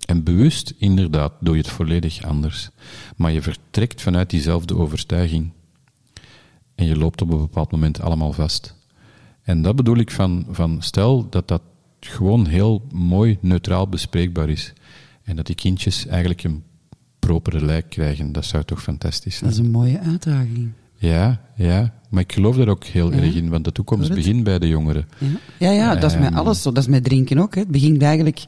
En 0.05 0.24
bewust, 0.24 0.74
inderdaad, 0.78 1.34
doe 1.39 1.55
je 1.55 1.61
het 1.61 1.72
volledig 1.72 2.24
anders. 2.24 2.70
Maar 3.16 3.32
je 3.32 3.41
vertrekt 3.41 4.01
vanuit 4.01 4.30
diezelfde 4.30 4.76
overtuiging. 4.76 5.51
En 6.76 6.86
je 6.86 6.97
loopt 6.97 7.22
op 7.22 7.32
een 7.32 7.38
bepaald 7.38 7.72
moment 7.72 8.01
allemaal 8.01 8.34
vast. 8.34 8.76
En 9.41 9.61
dat 9.61 9.76
bedoel 9.76 9.97
ik 9.97 10.11
van, 10.11 10.45
van 10.49 10.82
stel 10.82 11.30
dat 11.30 11.47
dat 11.47 11.61
gewoon 11.99 12.45
heel 12.45 12.82
mooi 12.91 13.38
neutraal 13.41 13.88
bespreekbaar 13.88 14.49
is. 14.49 14.74
En 15.24 15.36
dat 15.36 15.45
die 15.45 15.55
kindjes 15.55 16.05
eigenlijk 16.05 16.43
een 16.43 16.63
propere 17.28 17.65
lijk 17.65 17.89
krijgen. 17.89 18.32
Dat 18.32 18.45
zou 18.45 18.63
toch 18.63 18.82
fantastisch 18.84 19.38
zijn. 19.38 19.49
Dat 19.49 19.59
is 19.59 19.65
een 19.65 19.71
mooie 19.71 19.99
uitdaging. 19.99 20.71
Ja, 20.97 21.41
ja. 21.55 21.93
Maar 22.09 22.21
ik 22.21 22.34
geloof 22.34 22.55
daar 22.55 22.67
ook 22.67 22.84
heel 22.84 23.11
Ja. 23.13 23.17
erg 23.21 23.36
in, 23.36 23.49
want 23.49 23.63
de 23.65 23.71
toekomst 23.71 24.13
begint 24.13 24.43
bij 24.43 24.59
de 24.59 24.67
jongeren. 24.67 25.05
Ja, 25.17 25.28
ja, 25.59 25.71
ja 25.71 25.95
dat 25.95 26.11
is 26.11 26.17
met 26.17 26.28
Ehm. 26.30 26.38
alles 26.38 26.61
zo. 26.61 26.71
Dat 26.71 26.84
is 26.84 26.89
met 26.89 27.03
drinken 27.03 27.38
ook. 27.38 27.53
Hè. 27.55 27.61
Het 27.61 27.69
begint 27.71 28.01
eigenlijk... 28.01 28.43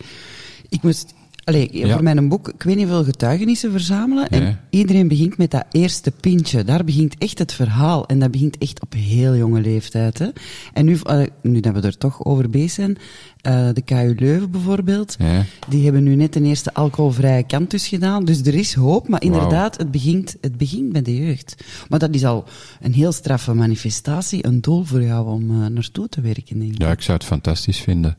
Ik 0.69 0.82
moest... 0.82 1.13
Allee, 1.43 1.69
Ja. 1.71 1.93
voor 1.93 2.03
mijn 2.03 2.30
boek, 2.30 2.47
ik 2.49 2.63
weet 2.63 2.75
niet 2.75 2.86
hoeveel 2.88 3.03
getuigenissen 3.03 3.71
verzamelen. 3.71 4.28
En 4.30 4.41
Ja. 4.43 4.59
iedereen 4.69 5.07
begint 5.07 5.38
met 5.38 5.51
dat 5.51 5.65
eerste 5.71 6.11
pintje. 6.11 6.63
Daar 6.63 6.84
begint 6.84 7.15
echt 7.17 7.39
het 7.39 7.53
verhaal. 7.53 8.05
En 8.07 8.19
dat 8.19 8.32
begint 8.32 8.57
echt 8.57 8.82
op 8.82 8.93
heel 8.93 9.36
jonge 9.36 9.61
leeftijd. 9.61 10.19
Hè. 10.19 10.28
En 10.73 10.86
nu, 10.86 10.97
eh, 11.03 11.21
nu 11.41 11.59
dat 11.59 11.73
we 11.73 11.82
er 11.82 11.97
toch 11.97 12.25
over 12.25 12.49
bezig 12.49 12.71
zijn, 12.71 12.97
eh, 13.42 13.70
de 13.74 13.82
KU 13.82 14.16
Leuven 14.20 14.52
bijvoorbeeld, 14.52 15.16
Ja. 15.20 15.44
die 15.70 15.84
hebben 15.84 16.04
nu 16.04 16.16
net 16.16 16.36
een 16.36 16.46
eerste 16.46 16.74
alcoholvrije 16.74 17.44
kantus 17.44 17.88
gedaan. 17.88 18.26
Dus 18.26 18.42
er 18.42 18.54
is 18.56 18.74
hoop, 18.74 19.08
maar 19.08 19.24
inderdaad, 19.24 19.78
het 19.78 19.92
begint, 19.92 20.36
het 20.42 20.58
begint 20.58 20.92
bij 20.92 21.02
de 21.02 21.16
jeugd. 21.18 21.64
Maar 21.90 22.00
dat 22.00 22.16
is 22.16 22.26
al 22.26 22.44
een 22.82 22.94
heel 22.94 23.12
straffe 23.12 23.54
manifestatie, 23.54 24.46
een 24.46 24.62
doel 24.62 24.84
voor 24.84 25.04
jou 25.04 25.28
om 25.28 25.50
eh, 25.62 25.68
naartoe 25.68 26.10
te 26.10 26.22
werken, 26.22 26.60
denk 26.60 26.72
ik. 26.74 26.82
Ja, 26.82 26.92
ik 26.92 27.02
zou 27.02 27.18
het 27.18 27.28
fantastisch 27.28 27.80
vinden. 27.80 28.18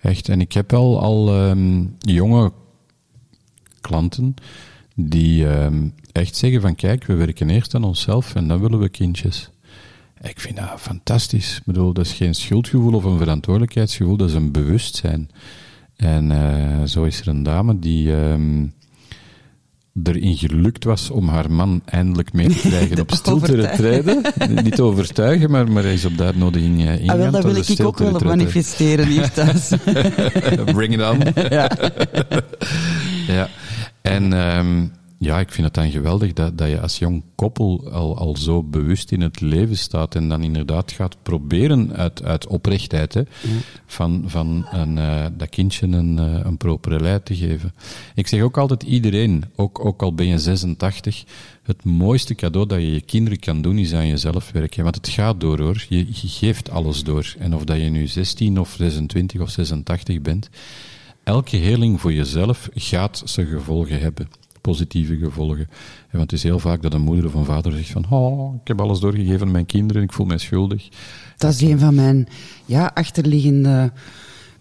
Echt. 0.00 0.28
En 0.28 0.40
ik 0.40 0.52
heb 0.52 0.72
al, 0.72 1.00
al 1.00 1.28
ehm, 1.34 1.84
jonge 1.98 2.52
klanten 3.80 4.34
die 4.94 5.48
ehm, 5.48 5.88
echt 6.12 6.36
zeggen 6.36 6.60
van 6.60 6.74
kijk, 6.74 7.04
we 7.06 7.14
werken 7.14 7.50
eerst 7.50 7.74
aan 7.74 7.84
onszelf 7.84 8.34
en 8.34 8.48
dan 8.48 8.60
willen 8.60 8.78
we 8.78 8.88
kindjes. 8.88 9.50
Ik 10.22 10.40
vind 10.40 10.56
dat 10.56 10.80
fantastisch. 10.80 11.56
Ik 11.56 11.62
bedoel, 11.64 11.92
dat 11.92 12.04
is 12.06 12.12
geen 12.12 12.34
schuldgevoel 12.34 12.94
of 12.94 13.04
een 13.04 13.18
verantwoordelijkheidsgevoel, 13.18 14.16
dat 14.16 14.28
is 14.28 14.34
een 14.34 14.52
bewustzijn. 14.52 15.30
En 15.96 16.30
eh, 16.30 16.82
zo 16.86 17.04
is 17.04 17.20
er 17.20 17.28
een 17.28 17.42
dame 17.42 17.78
die 17.78 18.16
ehm, 18.16 18.66
erin 20.02 20.36
gelukt 20.36 20.84
was 20.84 21.10
om 21.10 21.28
haar 21.28 21.50
man 21.50 21.82
eindelijk 21.84 22.32
mee 22.32 22.48
te 22.48 22.58
krijgen 22.68 23.00
op 23.00 23.10
stilte. 23.10 24.22
Niet 24.62 24.74
te 24.74 24.82
overtuigen, 24.82 25.50
maar, 25.50 25.70
maar 25.70 25.82
hij 25.82 25.94
is 25.94 26.04
op 26.04 26.20
eh, 26.20 26.28
ingegaan 26.52 27.08
Ah, 27.08 27.16
wel, 27.16 27.30
dat 27.30 27.42
wil 27.44 27.56
ik 27.56 27.58
ook 27.58 27.66
wel 27.66 27.74
stilte-retraite. 27.76 28.24
manifesteren 28.24 29.06
hier 29.06 29.30
thuis. 29.38 29.68
Bring 30.64 30.94
it 30.94 31.10
on. 31.10 31.18
ja. 33.36 33.48
En 34.02 34.32
ehm, 34.32 34.86
ja, 35.24 35.40
ik 35.40 35.50
vind 35.50 35.66
het 35.66 35.74
dan 35.74 35.90
geweldig 35.90 36.32
dat, 36.32 36.58
dat 36.58 36.68
je 36.68 36.80
als 36.80 36.98
jong 36.98 37.22
koppel 37.34 37.90
al, 37.90 38.16
al 38.16 38.36
zo 38.36 38.62
bewust 38.62 39.12
in 39.12 39.20
het 39.20 39.40
leven 39.40 39.76
staat 39.76 40.14
en 40.14 40.28
dan 40.28 40.42
inderdaad 40.42 40.92
gaat 40.92 41.16
proberen 41.22 41.96
uit, 41.96 42.22
uit 42.22 42.46
oprechtheid 42.46 43.14
hè, 43.14 43.22
van, 43.86 44.24
van 44.26 44.66
een, 44.70 44.98
eh, 44.98 45.26
dat 45.36 45.48
kindje 45.48 45.86
een, 45.86 46.18
eh, 46.18 46.40
een 46.44 46.56
propere 46.56 47.00
leid 47.00 47.24
te 47.24 47.36
geven. 47.36 47.74
Ik 48.14 48.26
zeg 48.26 48.42
ook 48.42 48.58
altijd 48.58 48.82
iedereen, 48.82 49.44
ook, 49.56 49.84
ook 49.84 50.02
al 50.02 50.14
ben 50.14 50.26
je 50.26 50.38
86, 50.38 51.24
het 51.62 51.84
mooiste 51.84 52.34
cadeau 52.34 52.66
dat 52.66 52.78
je 52.78 52.92
je 52.92 53.00
kinderen 53.00 53.38
kan 53.38 53.62
doen 53.62 53.78
is 53.78 53.94
aan 53.94 54.08
jezelf 54.08 54.50
werken. 54.52 54.82
Want 54.82 54.94
het 54.94 55.08
gaat 55.08 55.40
door 55.40 55.60
hoor, 55.60 55.84
je, 55.88 55.98
je 55.98 56.28
geeft 56.28 56.70
alles 56.70 57.02
door. 57.02 57.34
En 57.38 57.54
of 57.54 57.64
dat 57.64 57.76
je 57.76 57.90
nu 57.90 58.06
16 58.06 58.60
of 58.60 58.74
26 58.78 59.40
of 59.40 59.50
86 59.50 60.20
bent, 60.20 60.48
elke 61.24 61.56
heling 61.56 62.00
voor 62.00 62.12
jezelf 62.12 62.68
gaat 62.74 63.22
zijn 63.24 63.46
gevolgen 63.46 64.00
hebben. 64.00 64.28
Positieve 64.64 65.16
gevolgen. 65.16 65.66
En 66.08 66.18
Want 66.18 66.30
het 66.30 66.32
is 66.32 66.42
heel 66.42 66.58
vaak 66.58 66.82
dat 66.82 66.92
een 66.94 67.00
moeder 67.00 67.26
of 67.26 67.34
een 67.34 67.44
vader 67.44 67.72
zegt 67.72 67.90
van 67.90 68.04
oh, 68.10 68.54
ik 68.60 68.68
heb 68.68 68.80
alles 68.80 68.98
doorgegeven 69.00 69.46
aan 69.46 69.52
mijn 69.52 69.66
kinderen, 69.66 70.02
ik 70.02 70.12
voel 70.12 70.26
mij 70.26 70.38
schuldig. 70.38 70.88
Dat 71.36 71.52
is 71.52 71.60
een 71.60 71.78
van 71.78 71.94
mijn 71.94 72.28
ja, 72.64 72.90
achterliggende 72.94 73.92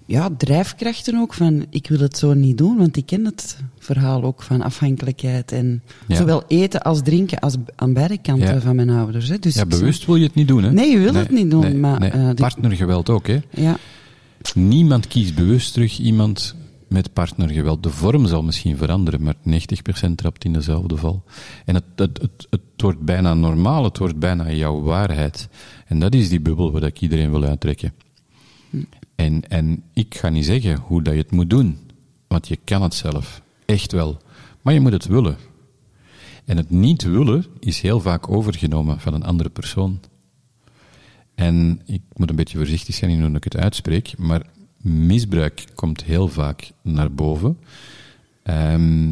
ja, 0.05 0.29
drijfkrachten 0.37 1.15
ook. 1.19 1.33
Van, 1.33 1.65
ik 1.69 1.87
wil 1.87 1.99
het 1.99 2.17
zo 2.17 2.33
niet 2.33 2.57
doen, 2.57 2.77
want 2.77 2.97
ik 2.97 3.05
ken 3.05 3.25
het 3.25 3.57
verhaal 3.79 4.23
ook 4.23 4.41
van 4.41 4.61
afhankelijkheid. 4.61 5.51
En 5.51 5.83
Ja. 6.07 6.15
zowel 6.15 6.43
eten 6.47 6.81
als 6.81 7.01
drinken 7.01 7.39
als 7.39 7.55
aan 7.75 7.93
beide 7.93 8.17
kanten 8.21 8.53
Ja. 8.53 8.61
van 8.61 8.75
mijn 8.75 8.89
ouders. 8.89 9.27
Hè. 9.29 9.39
Dus 9.39 9.55
Ja, 9.55 9.65
bewust 9.65 10.05
wil 10.05 10.15
je 10.15 10.23
het 10.23 10.35
niet 10.35 10.47
doen, 10.47 10.63
hè? 10.63 10.71
Nee, 10.71 10.89
je 10.91 10.97
wil 10.99 11.13
het 11.13 11.31
niet 11.31 11.51
doen, 11.51 11.61
nee, 11.61 11.75
maar, 11.75 11.99
nee. 11.99 12.09
eh, 12.09 12.29
Partnergeweld 12.33 13.09
ook, 13.09 13.27
hè? 13.27 13.39
Ja, 13.49 13.77
Niemand 14.55 15.07
kiest 15.07 15.35
bewust 15.35 15.73
terug 15.73 15.97
iemand 15.99 16.55
met 16.93 17.13
partnergeweld. 17.13 17.83
De 17.83 17.89
vorm 17.89 18.25
zal 18.25 18.43
misschien 18.43 18.77
veranderen, 18.77 19.23
maar 19.23 19.35
90% 19.35 20.15
trapt 20.15 20.45
in 20.45 20.53
dezelfde 20.53 20.97
val. 20.97 21.23
En 21.65 21.75
het, 21.75 21.83
het, 21.95 22.21
het, 22.21 22.47
het 22.49 22.61
wordt 22.77 22.99
bijna 22.99 23.33
normaal, 23.33 23.83
het 23.83 23.97
wordt 23.97 24.19
bijna 24.19 24.51
jouw 24.51 24.81
waarheid. 24.81 25.49
En 25.85 25.99
dat 25.99 26.15
is 26.15 26.29
die 26.29 26.39
bubbel 26.39 26.71
waar 26.71 26.83
ik 26.83 27.01
iedereen 27.01 27.31
wil 27.31 27.43
uittrekken. 27.43 27.93
En, 29.15 29.49
en 29.49 29.83
ik 29.93 30.15
ga 30.15 30.29
niet 30.29 30.45
zeggen 30.45 30.77
hoe 30.77 31.01
dat 31.01 31.13
je 31.13 31.19
het 31.19 31.31
moet 31.31 31.49
doen, 31.49 31.77
want 32.27 32.47
je 32.47 32.59
kan 32.63 32.81
het 32.81 32.93
zelf. 32.93 33.41
Echt 33.65 33.91
wel. 33.91 34.21
Maar 34.61 34.73
je 34.73 34.79
moet 34.79 34.91
het 34.91 35.05
willen. 35.05 35.37
En 36.45 36.57
het 36.57 36.69
niet 36.69 37.03
willen 37.03 37.45
is 37.59 37.81
heel 37.81 37.99
vaak 37.99 38.29
overgenomen 38.29 38.99
van 38.99 39.13
een 39.13 39.23
andere 39.23 39.49
persoon. 39.49 39.99
En 41.35 41.81
ik 41.85 42.01
moet 42.13 42.29
een 42.29 42.35
beetje 42.35 42.57
voorzichtig 42.57 42.95
zijn 42.95 43.11
in 43.11 43.21
hoe 43.21 43.35
ik 43.35 43.43
het 43.43 43.57
uitspreek, 43.57 44.17
maar 44.17 44.41
misbruik 44.83 45.65
komt 45.75 46.03
heel 46.03 46.27
vaak 46.27 46.71
naar 46.81 47.13
boven. 47.13 47.57
Ehm, 48.43 49.11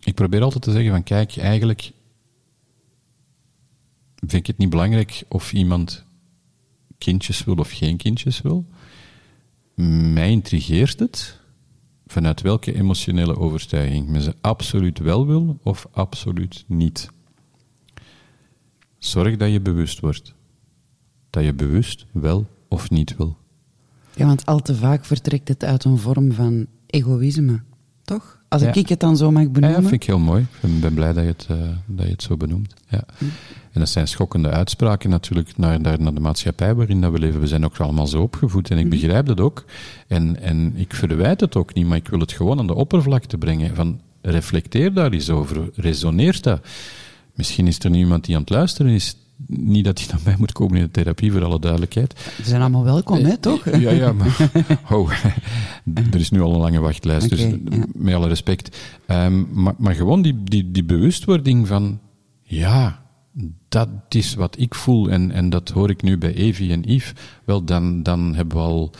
ik 0.00 0.14
probeer 0.14 0.42
altijd 0.42 0.62
te 0.62 0.72
zeggen 0.72 0.90
van 0.90 1.02
kijk, 1.02 1.36
eigenlijk 1.36 1.92
vind 4.16 4.32
ik 4.32 4.46
het 4.46 4.58
niet 4.58 4.70
belangrijk 4.70 5.24
of 5.28 5.52
iemand 5.52 6.04
kindjes 6.98 7.44
wil 7.44 7.54
of 7.54 7.70
geen 7.70 7.96
kindjes 7.96 8.40
wil. 8.40 8.66
Mij 10.14 10.30
intrigeert 10.30 10.98
het 10.98 11.40
vanuit 12.06 12.40
welke 12.40 12.74
emotionele 12.74 13.36
overtuiging 13.36 14.08
men 14.08 14.20
ze 14.20 14.34
absoluut 14.40 14.98
wel 14.98 15.26
wil 15.26 15.58
of 15.62 15.88
absoluut 15.90 16.64
niet. 16.66 17.08
Zorg 18.98 19.36
dat 19.36 19.50
je 19.50 19.60
bewust 19.60 20.00
wordt. 20.00 20.34
Dat 21.30 21.44
je 21.44 21.52
bewust 21.52 22.06
wel 22.12 22.46
of 22.68 22.90
niet 22.90 23.16
wil. 23.16 23.36
Ja, 24.16 24.26
want 24.26 24.46
al 24.46 24.62
te 24.62 24.74
vaak 24.74 25.04
vertrekt 25.04 25.48
het 25.48 25.64
uit 25.64 25.84
een 25.84 25.98
vorm 25.98 26.32
van 26.32 26.66
egoïsme. 26.86 27.60
Toch? 28.04 28.38
Als 28.48 28.62
Ja. 28.62 28.74
ik 28.74 28.88
het 28.88 29.00
dan 29.00 29.16
zo 29.16 29.30
mag 29.30 29.42
Ja, 29.42 29.48
benoemen. 29.48 29.80
dat 29.80 29.88
vind 29.90 30.02
ik 30.02 30.08
heel 30.08 30.18
mooi. 30.18 30.46
Ik 30.62 30.80
ben, 30.80 30.94
blij 30.94 31.12
dat 31.12 31.22
je, 31.24 31.28
het, 31.30 31.46
eh, 31.50 31.56
dat 31.86 32.04
je 32.06 32.12
het 32.12 32.22
zo 32.22 32.36
benoemt. 32.36 32.74
Ja. 32.88 33.04
En 33.72 33.80
dat 33.80 33.88
zijn 33.88 34.08
schokkende 34.08 34.50
uitspraken 34.50 35.10
natuurlijk 35.10 35.56
naar, 35.56 35.80
naar, 35.80 36.00
naar 36.00 36.14
de 36.14 36.20
maatschappij 36.20 36.74
waarin 36.74 37.00
dat 37.00 37.12
we 37.12 37.18
leven. 37.18 37.40
We 37.40 37.46
zijn 37.46 37.64
ook 37.64 37.78
allemaal 37.78 38.06
zo 38.06 38.22
opgevoed 38.22 38.70
en 38.70 38.78
ik 38.78 38.88
begrijp 38.90 39.26
dat 39.26 39.40
ook. 39.40 39.64
En, 40.08 40.40
en 40.40 40.72
ik 40.76 40.94
verwijt 40.94 41.40
het 41.40 41.56
ook 41.56 41.74
niet, 41.74 41.86
maar 41.86 41.96
ik 41.96 42.08
wil 42.08 42.20
het 42.20 42.32
gewoon 42.32 42.58
aan 42.58 42.66
de 42.66 42.74
oppervlakte 42.74 43.38
brengen. 43.38 43.74
Van, 43.74 44.00
reflecteer 44.22 44.92
daar 44.92 45.12
eens 45.12 45.30
over. 45.30 45.70
Resoneert 45.74 46.42
dat? 46.42 46.66
Misschien 47.34 47.66
is 47.66 47.78
er 47.78 47.90
nu 47.90 47.98
iemand 47.98 48.24
die 48.24 48.34
aan 48.34 48.40
het 48.40 48.50
luisteren 48.50 48.92
is. 48.92 49.16
Niet 49.46 49.84
dat 49.84 49.98
hij 49.98 50.08
naar 50.10 50.20
mij 50.24 50.34
moet 50.38 50.52
komen 50.52 50.76
in 50.76 50.82
de 50.82 50.90
therapie, 50.90 51.32
voor 51.32 51.44
alle 51.44 51.60
duidelijkheid. 51.60 52.20
Ze 52.36 52.48
zijn 52.48 52.60
allemaal 52.60 52.84
welkom, 52.84 53.24
hè, 53.24 53.36
toch? 53.36 53.64
Ja, 53.64 53.90
ja, 53.90 54.12
maar 54.12 54.50
oh, 54.90 55.10
er 56.10 56.20
is 56.20 56.30
nu 56.30 56.40
al 56.40 56.52
een 56.52 56.60
lange 56.60 56.80
wachtlijst, 56.80 57.28
dus 57.30 57.40
ja. 57.40 57.56
met 57.92 58.14
alle 58.14 58.28
respect. 58.28 58.76
Ehm, 59.06 59.62
maar, 59.62 59.74
maar 59.78 59.94
gewoon 59.94 60.22
die, 60.22 60.42
die, 60.44 60.70
die 60.70 60.84
bewustwording 60.84 61.66
van, 61.66 62.00
ja, 62.42 63.02
dat 63.68 63.88
is 64.08 64.34
wat 64.34 64.58
ik 64.58 64.74
voel 64.74 65.10
en, 65.10 65.30
en 65.30 65.50
dat 65.50 65.68
hoor 65.68 65.90
ik 65.90 66.02
nu 66.02 66.18
bij 66.18 66.34
Evie 66.34 66.72
en 66.72 66.82
Yves. 66.82 67.12
Wel, 67.44 67.64
dan, 67.64 68.02
dan 68.02 68.34
hebben 68.34 68.56
we 68.56 68.62
al 68.62 68.90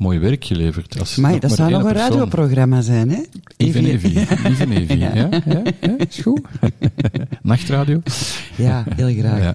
mooi 0.00 0.18
werk 0.18 0.44
geleverd. 0.44 0.98
Als 0.98 1.16
Maar 1.16 1.40
dat 1.40 1.52
zou 1.52 1.70
nog 1.70 1.82
een 1.82 1.92
persoon- 1.92 2.08
radioprogramma 2.08 2.80
zijn, 2.80 3.10
hè? 3.10 3.20
Yves 3.56 3.74
en 3.74 3.84
Evie. 3.94 4.12
Ja. 4.12 4.20
Yves 4.20 4.58
en 4.58 4.72
Evie, 4.72 4.98
ja. 4.98 5.14
Ja, 5.14 5.28
ja, 5.46 5.62
is 6.08 6.18
goed. 6.22 6.40
Nachtradio. 7.42 8.02
Ja, 8.56 8.84
heel 8.94 9.14
graag. 9.18 9.42
Ja. 9.42 9.54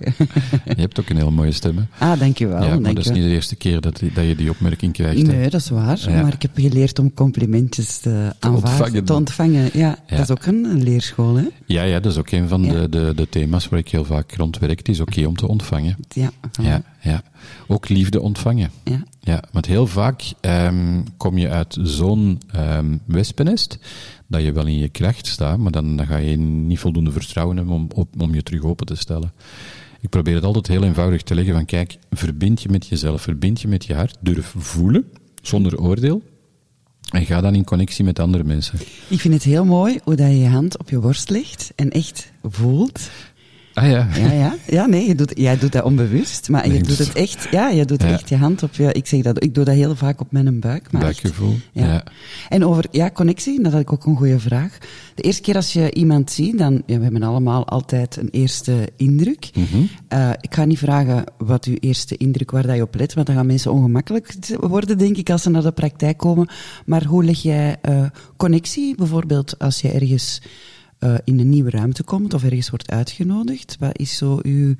Je 0.65 0.81
hebt 0.81 0.99
ook 0.99 1.09
een 1.09 1.15
heel 1.15 1.31
mooie 1.31 1.51
stem, 1.51 1.77
hè? 1.77 1.83
Ah, 2.11 2.19
dankjewel. 2.19 2.63
ja, 2.63 2.79
maar 2.79 2.93
dat 2.93 3.05
is 3.05 3.11
niet 3.11 3.23
de 3.23 3.29
eerste 3.29 3.55
keer 3.55 3.81
dat, 3.81 3.99
dat 4.13 4.25
je 4.25 4.35
die 4.35 4.49
opmerking 4.49 4.93
krijgt. 4.93 5.17
hè. 5.27 5.33
Nee, 5.33 5.49
dat 5.49 5.61
is 5.61 5.69
waar. 5.69 5.99
Maar 6.09 6.33
ik 6.33 6.41
heb 6.41 6.51
geleerd 6.55 6.99
om 6.99 7.13
complimentjes 7.13 7.97
te 7.97 8.09
aanvaarden, 8.39 8.53
ontvangen. 8.69 9.03
te 9.05 9.13
ontvangen. 9.13 9.69
Ja, 9.73 9.97
dat 10.07 10.19
is 10.19 10.31
ook 10.31 10.45
een, 10.45 10.83
leerschool, 10.83 11.35
hè? 11.35 11.43
Ja, 11.65 11.83
ja, 11.83 11.99
dat 11.99 12.11
is 12.11 12.17
ook 12.17 12.31
een 12.31 12.47
van 12.47 12.61
de, 12.61 12.89
de, 12.89 13.11
de 13.15 13.29
thema's 13.29 13.67
waar 13.69 13.79
ik 13.79 13.89
heel 13.89 14.05
vaak 14.05 14.31
rond 14.35 14.57
werk. 14.59 14.77
Het 14.77 14.89
is 14.89 14.99
oké 14.99 15.25
om 15.25 15.35
te 15.35 15.47
ontvangen. 15.47 15.95
Ja, 16.13 16.31
ja. 17.01 17.14
Ook 17.67 17.89
liefde 17.89 18.21
ontvangen. 18.21 18.71
ja. 18.83 19.03
Ja, 19.19 19.43
want 19.51 19.65
heel 19.65 19.87
vaak 19.87 20.33
ehm, 20.41 21.01
kom 21.17 21.37
je 21.37 21.49
uit 21.49 21.77
zo'n 21.81 22.41
ehm 22.51 22.97
wespennest 23.05 23.79
dat 24.27 24.41
je 24.41 24.51
wel 24.51 24.65
in 24.65 24.77
je 24.77 24.89
kracht 24.89 25.27
staat, 25.27 25.57
maar 25.57 25.71
dan, 25.71 25.95
dan 25.95 26.07
ga 26.07 26.17
je 26.17 26.37
niet 26.37 26.79
voldoende 26.79 27.11
vertrouwen 27.11 27.57
hebben 27.57 27.75
om, 27.75 27.87
op, 27.95 28.21
om 28.21 28.33
je 28.33 28.43
terug 28.43 28.63
open 28.63 28.85
te 28.85 28.95
stellen. 28.95 29.31
Ik 30.01 30.09
probeer 30.09 30.35
het 30.35 30.43
altijd 30.43 30.67
heel 30.67 30.83
eenvoudig 30.83 31.21
te 31.21 31.35
leggen 31.35 31.53
van 31.53 31.65
kijk, 31.65 31.97
verbind 32.11 32.61
je 32.61 32.69
met 32.69 32.87
jezelf, 32.87 33.21
verbind 33.21 33.61
je 33.61 33.67
met 33.67 33.85
je 33.85 33.93
hart, 33.93 34.17
durf 34.21 34.53
voelen, 34.57 35.05
zonder 35.41 35.79
oordeel, 35.79 36.23
en 37.09 37.25
ga 37.25 37.41
dan 37.41 37.55
in 37.55 37.63
connectie 37.63 38.03
met 38.03 38.19
andere 38.19 38.43
mensen. 38.43 38.79
Ik 39.07 39.19
vind 39.19 39.33
het 39.33 39.43
heel 39.43 39.65
mooi 39.65 39.99
hoe 40.03 40.15
dat 40.15 40.27
je 40.27 40.39
je 40.39 40.47
hand 40.47 40.77
op 40.77 40.89
je 40.89 40.99
borst 40.99 41.29
legt 41.29 41.71
en 41.75 41.89
echt 41.89 42.31
voelt. 42.43 43.09
Ah 43.75 43.89
ja. 43.89 44.07
Ja, 44.17 44.31
ja. 44.31 44.55
ja 44.67 44.85
nee, 44.85 45.07
je 45.07 45.15
doet, 45.15 45.31
jij 45.35 45.57
doet 45.57 45.71
dat 45.71 45.83
onbewust, 45.83 46.49
maar 46.49 46.67
Nee, 46.67 46.77
je 46.77 46.83
doet 46.83 46.97
dus- 46.97 47.07
het 47.07 47.15
echt, 47.17 47.47
ja, 47.51 47.69
je 47.69 47.85
doet 47.85 48.01
Ja. 48.01 48.07
echt 48.07 48.29
je 48.29 48.35
hand 48.35 48.63
op 48.63 48.73
je, 48.73 48.91
ik 48.93 49.07
zeg 49.07 49.21
dat, 49.21 49.43
ik 49.43 49.53
doe 49.55 49.63
dat 49.63 49.75
heel 49.75 49.95
vaak 49.95 50.19
op 50.21 50.31
mijn 50.31 50.59
buik. 50.59 50.91
Maar 50.91 51.01
echt. 51.01 51.21
Buikgevoel. 51.21 51.55
Ja. 51.71 51.85
Ja. 51.85 52.03
En 52.49 52.65
over 52.65 52.85
ja, 52.91 53.11
connectie, 53.11 53.61
dat 53.63 53.71
had 53.71 53.81
ik 53.81 53.93
ook 53.93 54.05
een 54.05 54.15
goede 54.17 54.39
vraag. 54.39 54.77
De 55.15 55.21
eerste 55.21 55.41
keer 55.41 55.55
als 55.55 55.73
je 55.73 55.93
iemand 55.93 56.31
ziet, 56.31 56.57
dan, 56.57 56.73
ja, 56.85 56.97
we 56.97 57.03
hebben 57.03 57.23
allemaal 57.23 57.67
altijd 57.67 58.17
een 58.17 58.29
eerste 58.31 58.89
indruk. 58.97 59.49
Mhm. 59.53 59.83
Eh, 60.07 60.29
ik 60.41 60.53
ga 60.55 60.65
niet 60.65 60.79
vragen 60.79 61.23
wat 61.37 61.65
uw 61.65 61.75
eerste 61.79 62.17
indruk, 62.17 62.51
waar 62.51 62.67
dat 62.67 62.75
je 62.75 62.81
op 62.81 62.95
let, 62.95 63.13
want 63.13 63.27
dan 63.27 63.35
gaan 63.35 63.45
mensen 63.45 63.71
ongemakkelijk 63.71 64.33
worden, 64.59 64.97
denk 64.97 65.17
ik, 65.17 65.29
als 65.29 65.41
ze 65.41 65.49
naar 65.49 65.63
de 65.63 65.71
praktijk 65.71 66.17
komen. 66.17 66.47
Maar 66.85 67.03
hoe 67.03 67.23
leg 67.23 67.41
jij 67.41 67.75
eh, 67.81 68.05
connectie, 68.37 68.95
bijvoorbeeld 68.95 69.59
als 69.59 69.81
je 69.81 69.91
ergens 69.91 70.41
eh, 71.05 71.13
in 71.23 71.39
een 71.39 71.49
nieuwe 71.49 71.69
ruimte 71.69 72.03
komt 72.03 72.33
of 72.33 72.43
ergens 72.43 72.69
wordt 72.69 72.91
uitgenodigd? 72.91 73.75
Wat 73.79 73.97
is 73.97 74.17
zo 74.17 74.39
uw, 74.41 74.75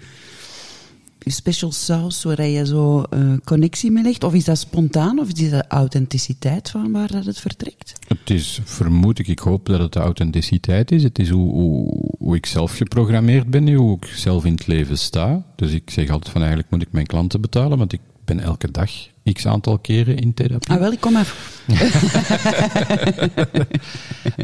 uw 1.19 1.31
special 1.31 1.71
sauce 1.71 2.27
waar 2.27 2.45
je 2.45 2.65
zo 2.65 3.01
eh, 3.01 3.33
connectie 3.43 3.91
mee 3.91 4.03
legt? 4.03 4.23
Of 4.23 4.33
is 4.33 4.43
dat 4.43 4.57
spontaan, 4.57 5.19
of 5.19 5.29
is 5.29 5.49
dat 5.49 5.65
authenticiteit 5.67 6.69
van 6.69 6.91
waar 6.91 7.11
dat 7.11 7.25
het 7.25 7.39
vertrekt? 7.39 7.93
Het 8.07 8.29
is, 8.29 8.59
vermoed 8.63 9.19
ik, 9.19 9.27
ik 9.27 9.39
hoop 9.39 9.65
dat 9.65 9.79
het 9.79 9.93
de 9.93 9.99
authenticiteit 9.99 10.91
is. 10.91 11.03
Het 11.03 11.19
is 11.19 11.29
hoe, 11.29 11.51
hoe, 11.51 12.11
hoe 12.17 12.35
ik 12.35 12.45
zelf 12.45 12.77
geprogrammeerd 12.77 13.49
ben, 13.49 13.73
hoe 13.73 13.97
ik 13.97 14.05
zelf 14.05 14.45
in 14.45 14.53
het 14.53 14.67
leven 14.67 14.97
sta. 14.97 15.43
Dus 15.55 15.71
ik 15.71 15.89
zeg 15.89 16.09
altijd 16.09 16.31
van 16.31 16.41
eigenlijk 16.41 16.71
moet 16.71 16.81
ik 16.81 16.91
mijn 16.91 17.05
klanten 17.05 17.41
betalen, 17.41 17.77
want 17.77 17.93
ik 17.93 18.01
ben 18.25 18.39
elke 18.39 18.71
dag 18.71 18.91
x 19.33 19.47
aantal 19.47 19.77
keren 19.79 20.17
in 20.17 20.33
therapie. 20.33 20.73
Ah, 20.73 20.79
wel, 20.79 20.91
ik 20.91 20.99
kom 20.99 21.15
even. 21.17 21.35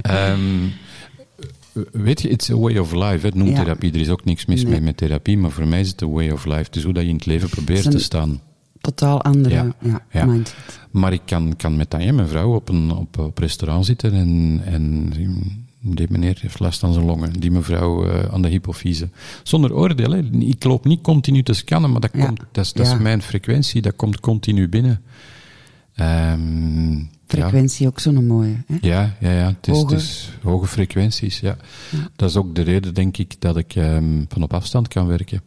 Ehm, 0.01 0.67
weet 1.91 2.21
je, 2.21 2.29
it's 2.29 2.49
a 2.49 2.55
way 2.57 2.77
of 2.77 2.91
life. 2.93 3.27
hè. 3.27 3.43
Ja. 3.43 3.53
therapie. 3.55 3.91
Er 3.93 3.99
is 3.99 4.09
ook 4.09 4.25
niks 4.25 4.45
mis 4.45 4.61
Nee. 4.63 4.71
mee 4.71 4.81
met 4.81 4.97
therapie, 4.97 5.37
maar 5.37 5.51
voor 5.51 5.67
mij 5.67 5.79
is 5.79 5.87
het 5.89 6.01
een 6.01 6.11
way 6.11 6.29
of 6.29 6.45
life. 6.45 6.65
Is 6.71 6.83
hoe 6.83 6.93
dat 6.93 7.03
je 7.03 7.09
in 7.09 7.15
het 7.15 7.25
leven 7.25 7.49
probeert 7.49 7.83
Het 7.83 7.91
te 7.91 7.99
staan. 7.99 8.41
Totaal 8.81 9.21
andere 9.21 9.55
Ja, 9.55 9.73
ja. 9.81 10.05
ja. 10.11 10.25
mindset. 10.25 10.79
Maar 10.91 11.13
ik 11.13 11.21
kan, 11.25 11.55
kan 11.55 11.75
met 11.75 11.89
Tanja, 11.89 12.13
mijn 12.13 12.27
vrouw, 12.27 12.53
op 12.55 12.69
een 12.69 12.91
op, 12.91 13.17
op 13.19 13.37
restaurant 13.37 13.85
zitten 13.85 14.13
en, 14.13 14.61
en 14.65 15.09
die 15.83 16.07
meneer 16.09 16.37
heeft 16.41 16.59
last 16.59 16.83
aan 16.83 16.93
zijn 16.93 17.05
longen, 17.05 17.33
die 17.39 17.51
mevrouw 17.51 18.05
eh, 18.07 18.33
aan 18.33 18.41
de 18.41 18.47
hypofyse. 18.47 19.09
Zonder 19.43 19.73
oordeel, 19.75 20.11
hè. 20.11 20.19
ik 20.39 20.63
loop 20.63 20.85
niet 20.85 21.01
continu 21.01 21.43
te 21.43 21.53
scannen, 21.53 21.91
maar 21.91 22.01
dat, 22.01 22.11
komt, 22.11 22.39
dat, 22.51 22.65
is, 22.65 22.73
dat 22.73 22.87
Ja. 22.87 22.93
is 22.93 22.99
mijn 22.99 23.21
frequentie, 23.21 23.81
dat 23.81 23.95
komt 23.95 24.19
continu 24.19 24.69
binnen. 24.69 25.01
Ja. 27.31 27.47
Frequentie 27.47 27.87
ook 27.87 27.99
zo'n 27.99 28.25
mooie. 28.25 28.63
Hè? 28.67 28.77
Ja, 28.81 29.15
ja, 29.19 29.31
ja. 29.31 29.47
Het 29.47 29.67
is, 29.67 29.73
Hoge. 29.73 29.93
het 29.93 30.03
is 30.03 30.29
hoge 30.43 30.67
frequenties, 30.67 31.39
ja. 31.39 31.57
Dat 32.15 32.29
is 32.29 32.35
ook 32.35 32.55
de 32.55 32.61
reden, 32.61 32.93
denk 32.93 33.17
ik, 33.17 33.35
dat 33.39 33.57
ik 33.57 33.75
ehm, 33.75 34.23
van 34.27 34.43
op 34.43 34.53
afstand 34.53 34.87
kan 34.87 35.07
werken. 35.07 35.41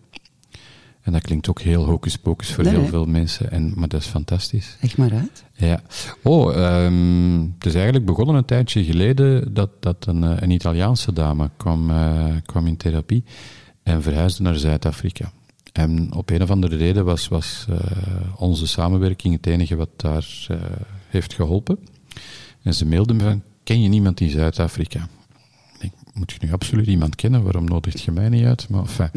En 1.04 1.12
dat 1.12 1.22
klinkt 1.22 1.48
ook 1.48 1.60
heel 1.60 1.84
hocus 1.84 2.16
pocus 2.16 2.52
voor 2.52 2.64
Nee, 2.64 2.72
heel 2.72 2.86
veel 2.86 3.06
mensen, 3.06 3.50
en, 3.50 3.72
maar 3.76 3.88
dat 3.88 4.00
is 4.00 4.06
fantastisch. 4.06 4.76
Leg 4.80 4.96
maar 4.96 5.12
uit. 5.12 5.44
Ja. 5.54 5.80
Oh, 6.22 6.56
ehm, 6.56 7.40
het 7.54 7.66
is 7.66 7.74
eigenlijk 7.74 8.04
begonnen 8.04 8.34
een 8.34 8.44
tijdje 8.44 8.84
geleden 8.84 9.54
dat, 9.54 9.70
dat 9.80 10.06
een, 10.06 10.24
eh, 10.24 10.36
een 10.38 10.50
Italiaanse 10.50 11.12
dame 11.12 11.50
kwam, 11.56 11.90
eh, 11.90 12.34
kwam 12.46 12.66
in 12.66 12.76
therapie 12.76 13.24
en 13.82 14.02
verhuisde 14.02 14.42
naar 14.42 14.56
Zuid-Afrika. 14.56 15.32
En 15.72 16.12
op 16.14 16.30
een 16.30 16.42
of 16.42 16.50
andere 16.50 16.76
reden 16.76 17.04
was, 17.04 17.28
was 17.28 17.66
eh, 17.68 17.76
onze 18.36 18.66
samenwerking 18.66 19.34
het 19.34 19.46
enige 19.46 19.76
wat 19.76 19.90
daar 19.96 20.46
heeft 21.14 21.34
geholpen. 21.34 21.78
En 22.62 22.74
ze 22.74 22.86
mailde 22.86 23.14
me 23.14 23.22
van, 23.22 23.42
ken 23.62 23.82
je 23.82 23.88
niemand 23.88 24.20
in 24.20 24.30
Zuid-Afrika? 24.30 25.08
Ik 25.78 25.92
moet 26.14 26.32
je 26.32 26.46
nu 26.46 26.52
absoluut 26.52 26.86
iemand 26.86 27.14
kennen? 27.16 27.42
Waarom 27.42 27.64
nodigt 27.64 28.02
je 28.02 28.10
mij 28.10 28.28
niet 28.28 28.44
uit? 28.44 28.68
Maar 28.68 28.80
enfin, 28.80 29.10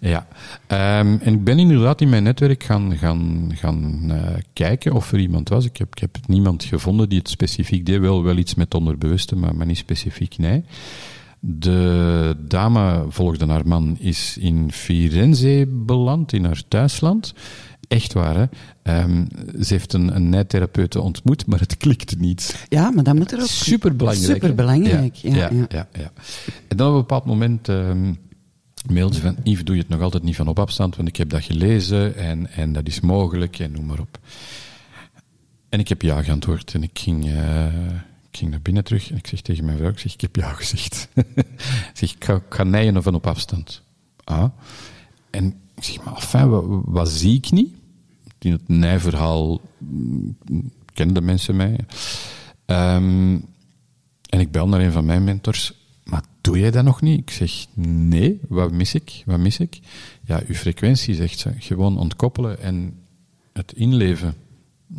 ja. 0.10 0.26
Ehm, 0.66 1.16
en 1.20 1.32
ik 1.32 1.44
ben 1.44 1.58
inderdaad 1.58 2.00
in 2.00 2.08
mijn 2.08 2.22
netwerk 2.22 2.62
gaan, 2.62 2.96
gaan, 2.96 3.50
gaan 3.54 4.10
eh, 4.10 4.34
kijken 4.52 4.92
of 4.92 5.12
er 5.12 5.18
iemand 5.18 5.48
was. 5.48 5.64
Ik 5.64 5.76
heb, 5.76 5.88
ik 5.92 5.98
heb 5.98 6.18
niemand 6.26 6.64
gevonden 6.64 7.08
die 7.08 7.18
het 7.18 7.28
specifiek 7.28 7.86
deed. 7.86 8.00
Wel, 8.00 8.22
wel 8.22 8.36
iets 8.36 8.54
met 8.54 8.74
onderbewuste, 8.74 9.36
maar, 9.36 9.54
maar 9.54 9.66
niet 9.66 9.76
specifiek, 9.76 10.38
nee. 10.38 10.64
De 11.42 12.36
dame 12.40 13.04
volgde 13.08 13.46
haar 13.46 13.66
man, 13.66 13.96
is 13.98 14.36
in 14.38 14.72
Firenze 14.72 15.66
beland, 15.68 16.32
in 16.32 16.44
haar 16.44 16.62
thuisland. 16.68 17.34
Echt 17.90 18.12
waar, 18.12 18.36
hè? 18.36 18.44
Ehm, 18.82 19.24
ze 19.60 19.72
heeft 19.72 19.92
een, 19.92 20.16
een 20.16 20.28
nijtherapeute 20.28 21.00
ontmoet, 21.00 21.46
maar 21.46 21.60
het 21.60 21.76
klikte 21.76 22.16
niet. 22.18 22.66
Ja, 22.68 22.90
maar 22.90 23.04
dat 23.04 23.14
moet 23.14 23.32
er 23.32 23.40
ook... 23.40 23.46
Superbelangrijk. 23.46 24.32
Superbelangrijk, 24.32 25.14
ja, 25.14 25.34
ja, 25.34 25.50
ja. 25.52 25.66
ja, 25.68 25.88
ja. 25.92 26.12
En 26.68 26.76
dan 26.76 26.88
op 26.88 26.94
een 26.94 27.00
bepaald 27.00 27.24
moment 27.24 27.68
ehm 27.68 28.12
mailde 28.88 29.14
ze 29.14 29.20
van, 29.20 29.36
Yves, 29.42 29.64
doe 29.64 29.74
je 29.74 29.80
het 29.80 29.90
nog 29.90 30.00
altijd 30.00 30.22
niet 30.22 30.36
van 30.36 30.48
op 30.48 30.58
afstand, 30.58 30.96
want 30.96 31.08
ik 31.08 31.16
heb 31.16 31.28
dat 31.28 31.44
gelezen 31.44 32.16
en, 32.16 32.50
en 32.50 32.72
dat 32.72 32.86
is 32.86 33.00
mogelijk 33.00 33.58
en 33.58 33.72
noem 33.72 33.86
maar 33.86 34.00
op. 34.00 34.18
En 35.68 35.80
ik 35.80 35.88
heb 35.88 36.02
ja 36.02 36.22
geantwoord 36.22 36.74
en 36.74 36.82
ik 36.82 36.98
ging, 36.98 37.26
eh, 37.26 37.66
ik 38.30 38.38
ging 38.38 38.50
naar 38.50 38.62
binnen 38.62 38.84
terug 38.84 39.10
en 39.10 39.16
ik 39.16 39.26
zeg 39.26 39.40
tegen 39.40 39.64
mijn 39.64 39.76
vrouw, 39.76 39.90
ik 39.90 39.98
zeg, 39.98 40.12
ik 40.12 40.20
heb 40.20 40.36
ja 40.36 40.52
gezegd. 40.52 41.08
ik 41.34 41.90
zeg, 41.94 42.14
ik 42.14 42.24
ga, 42.24 42.34
ik 42.34 42.42
ga 42.54 42.62
nijen 42.62 43.02
van 43.02 43.14
op 43.14 43.26
afstand. 43.26 43.82
Ah. 44.24 44.44
En 45.30 45.46
ik 45.74 45.84
zeg, 45.84 46.04
maar 46.04 46.14
enfin, 46.14 46.48
wat, 46.48 46.64
wat 46.84 47.08
zie 47.08 47.36
ik 47.36 47.50
niet? 47.50 47.74
In 48.40 48.52
het 48.52 48.68
nijverhaal 48.68 49.60
mm, 49.78 50.36
kenden 50.92 51.24
mensen 51.24 51.56
mij. 51.56 51.76
Ehm, 52.64 53.38
en 54.28 54.40
ik 54.40 54.50
bel 54.50 54.68
naar 54.68 54.80
een 54.80 54.92
van 54.92 55.04
mijn 55.04 55.24
mentors. 55.24 55.72
Maar 56.04 56.22
doe 56.40 56.58
jij 56.58 56.70
dat 56.70 56.84
nog 56.84 57.00
niet? 57.00 57.20
Ik 57.20 57.30
zeg, 57.30 57.66
nee, 57.84 58.40
wat 58.48 58.72
mis 58.72 58.94
ik? 58.94 59.22
Wat 59.26 59.38
mis 59.38 59.58
ik? 59.58 59.80
Ja, 60.24 60.42
uw 60.46 60.54
frequentie, 60.54 61.14
zegt 61.14 61.38
ze. 61.38 61.52
Gewoon 61.58 61.98
ontkoppelen 61.98 62.60
en 62.60 62.94
het 63.52 63.72
inleven. 63.72 64.34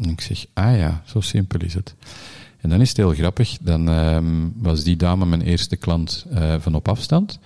En 0.02 0.10
ik 0.10 0.22
zeg, 0.22 0.46
ah 0.54 0.78
ja, 0.78 1.04
zo 1.06 1.22
simpel 1.22 1.60
is 1.60 1.74
het. 1.74 1.96
En 2.58 2.70
dan 2.70 2.82
is 2.82 2.88
het 2.89 2.98
heel 2.98 3.14
grappig. 3.14 3.58
Dan 3.62 3.89
ehm, 3.89 4.50
was 4.56 4.84
die 4.84 4.96
dame 4.96 5.26
mijn 5.26 5.42
eerste 5.42 5.76
klant 5.76 6.26
eh, 6.30 6.56
van 6.60 6.76
op 6.76 6.88
afstand. 6.88 7.39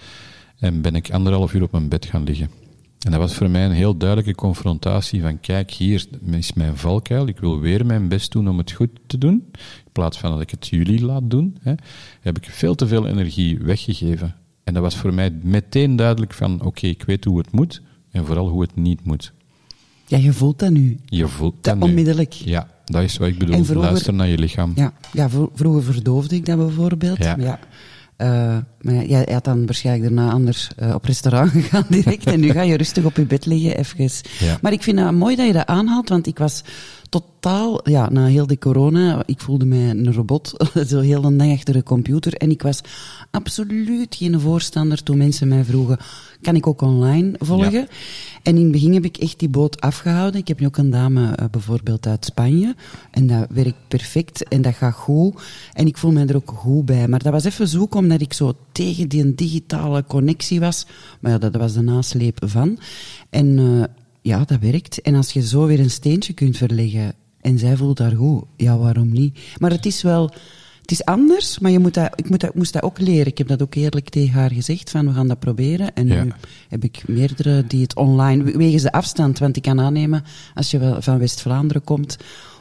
En 0.60 0.82
ben 0.82 0.96
ik 0.96 1.12
anderhalf 1.12 1.54
uur 1.54 1.64
op 1.64 1.72
mijn 1.72 1.88
bed 1.88 2.06
gaan 2.06 2.24
liggen. 2.24 2.50
En 3.06 3.12
dat 3.12 3.20
was 3.20 3.34
voor 3.36 3.50
mij 3.50 3.66
een 3.66 3.72
heel 3.72 3.98
duidelijke 3.98 4.36
confrontatie 4.36 5.22
van 5.22 5.40
kijk, 5.40 5.72
hier 5.72 6.08
is 6.32 6.54
mijn 6.54 6.78
valkuil, 6.78 7.28
ik 7.28 7.40
wil 7.40 7.60
weer 7.60 7.86
mijn 7.86 8.08
best 8.08 8.32
doen 8.32 8.48
om 8.50 8.58
het 8.58 8.72
goed 8.72 8.90
te 9.08 9.18
doen. 9.18 9.34
In 9.86 9.92
plaats 9.92 10.18
van 10.20 10.32
dat 10.32 10.42
ik 10.42 10.50
het 10.50 10.68
jullie 10.68 11.02
laat 11.06 11.30
doen, 11.30 11.58
hè, 11.62 11.74
heb 12.22 12.38
ik 12.38 12.46
veel 12.50 12.76
te 12.76 12.88
veel 12.88 13.08
energie 13.08 13.58
weggegeven. 13.58 14.36
En 14.64 14.74
dat 14.74 14.84
was 14.84 14.96
voor 14.96 15.14
mij 15.14 15.32
meteen 15.44 15.96
duidelijk 15.96 16.34
van 16.34 16.62
oké, 16.62 16.88
ik 16.88 17.04
weet 17.04 17.26
hoe 17.26 17.38
het 17.38 17.52
moet 17.52 17.82
en 18.12 18.26
vooral 18.26 18.48
hoe 18.48 18.62
het 18.62 18.76
niet 18.76 19.06
moet. 19.06 19.34
Ja, 20.08 20.18
je 20.18 20.34
voelt 20.34 20.60
dat 20.60 20.72
nu. 20.72 20.98
Je 21.06 21.28
voelt 21.28 21.56
Dat 21.62 21.82
onmiddellijk. 21.82 22.34
Ja, 22.34 22.70
dat 22.86 23.04
is 23.04 23.18
wat 23.18 23.28
ik 23.28 23.38
bedoel. 23.38 23.64
Vroeger- 23.64 23.90
Luister 23.90 24.14
naar 24.14 24.28
je 24.28 24.38
lichaam. 24.38 24.72
Ja, 24.76 24.94
ja 25.14 25.30
vro- 25.30 25.52
vroeger 25.54 25.84
verdoofde 25.84 26.36
ik 26.36 26.46
dat 26.46 26.58
bijvoorbeeld. 26.58 27.18
Ja, 27.18 27.60
eh, 28.18 28.58
maar 28.82 28.94
ja, 28.94 29.02
jij 29.02 29.28
had 29.32 29.44
dan 29.44 29.66
waarschijnlijk 29.66 30.16
daarna 30.16 30.32
anders 30.32 30.70
eh, 30.76 30.94
op 30.94 31.06
restaurant 31.06 31.52
gegaan 31.62 31.86
direct. 31.90 32.26
en 32.26 32.40
nu 32.40 32.50
ga 32.50 32.62
je 32.62 32.78
rustig 32.78 33.04
op 33.04 33.16
je 33.16 33.26
bed 33.26 33.46
liggen, 33.46 33.78
even. 33.78 34.10
Ja. 34.40 34.58
Maar 34.62 34.72
ik 34.72 34.84
vind 34.84 35.00
het 35.00 35.12
mooi 35.12 35.36
dat 35.36 35.48
je 35.48 35.54
dat 35.54 35.66
aanhaalt, 35.66 36.10
want 36.10 36.28
ik 36.28 36.38
was 36.38 36.64
totaal, 37.22 37.90
ja, 37.90 38.10
na 38.10 38.26
heel 38.26 38.48
de 38.48 38.58
corona, 38.58 39.24
ik 39.26 39.40
voelde 39.40 39.66
mij 39.66 39.90
een 39.90 40.14
robot, 40.14 40.70
zo 40.90 41.00
heel 41.00 41.24
een 41.24 41.38
dag 41.38 41.52
achter 41.52 41.74
de 41.74 41.84
computer. 41.84 42.34
En 42.34 42.50
ik 42.50 42.62
was 42.62 42.82
absoluut 43.32 44.16
geen 44.16 44.40
voorstander 44.40 45.04
toen 45.04 45.18
mensen 45.18 45.48
mij 45.48 45.64
vroegen, 45.64 45.98
kan 46.42 46.56
ik 46.56 46.68
ook 46.68 46.82
online 46.82 47.36
volgen? 47.40 47.72
Ja. 47.72 47.88
En 48.44 48.56
in 48.56 48.64
het 48.64 48.72
begin 48.72 48.94
heb 48.94 49.06
ik 49.06 49.18
echt 49.18 49.40
die 49.40 49.50
boot 49.50 49.82
afgehouden. 49.82 50.40
Ik 50.40 50.48
heb 50.48 50.60
nu 50.60 50.66
ook 50.66 50.78
een 50.78 50.90
dame 50.90 51.36
eh, 51.36 51.46
bijvoorbeeld 51.52 52.08
uit 52.08 52.26
Spanje. 52.26 52.76
En 53.12 53.28
dat 53.28 53.48
werkt 53.50 53.88
perfect 53.88 54.48
en 54.48 54.62
dat 54.62 54.74
gaat 54.74 54.94
goed. 54.94 55.42
En 55.74 55.88
ik 55.88 55.98
voel 55.98 56.12
me 56.12 56.26
er 56.26 56.36
ook 56.36 56.52
goed 56.56 56.86
bij. 56.86 57.08
Maar 57.08 57.24
dat 57.24 57.32
was 57.32 57.44
even 57.44 57.68
zoeken 57.68 58.00
omdat 58.00 58.22
ik 58.22 58.34
zo 58.34 58.54
tegen 58.72 59.10
die 59.10 59.36
digitale 59.36 60.04
connectie 60.08 60.60
was. 60.60 60.86
Maar 61.20 61.32
ja, 61.32 61.38
dat 61.38 61.56
was 61.56 61.74
de 61.74 61.82
nasleep 61.82 62.38
van. 62.46 62.80
En 63.30 63.60
eh, 63.60 63.84
ja, 64.26 64.44
dat 64.46 64.60
werkt. 64.60 65.02
En 65.02 65.16
als 65.16 65.32
je 65.32 65.48
zo 65.48 65.66
weer 65.66 65.80
een 65.80 65.90
steentje 65.90 66.34
kunt 66.34 66.58
verleggen 66.58 67.14
en 67.42 67.60
zij 67.60 67.76
voelt 67.78 67.98
daar 67.98 68.12
goed, 68.16 68.44
ja, 68.58 68.78
waarom 68.78 69.12
niet? 69.12 69.40
Maar 69.58 69.72
het 69.72 69.86
is 69.86 70.02
wel... 70.02 70.32
Het 70.82 70.92
is 70.94 71.06
anders, 71.06 71.60
maar 71.60 71.72
je 71.72 71.80
moet 71.80 71.94
dat, 71.94 72.12
ik, 72.16 72.30
moet 72.30 72.40
dat, 72.40 72.56
moest 72.56 72.74
dat 72.74 72.84
ook 72.84 73.00
leren. 73.00 73.26
Ik 73.26 73.38
heb 73.38 73.48
dat 73.48 73.62
ook 73.62 73.76
eerlijk 73.76 74.10
tegen 74.10 74.34
haar 74.34 74.52
gezegd, 74.52 74.90
van 74.92 75.08
we 75.08 75.14
gaan 75.14 75.28
dat 75.28 75.40
proberen. 75.40 75.94
En 75.94 76.08
Ja. 76.08 76.24
nu 76.24 76.32
heb 76.70 76.84
ik 76.84 77.04
meerdere 77.08 77.68
die 77.68 77.82
het 77.82 77.96
online, 77.96 78.58
wegens 78.58 78.82
de 78.84 78.92
afstand, 78.92 79.40
want 79.40 79.56
ik 79.56 79.62
kan 79.62 79.80
aannemen, 79.80 80.24
als 80.54 80.72
je 80.72 80.78
wel 80.78 81.02
van 81.02 81.18
West-Vlaanderen 81.18 81.84
komt, 81.84 82.18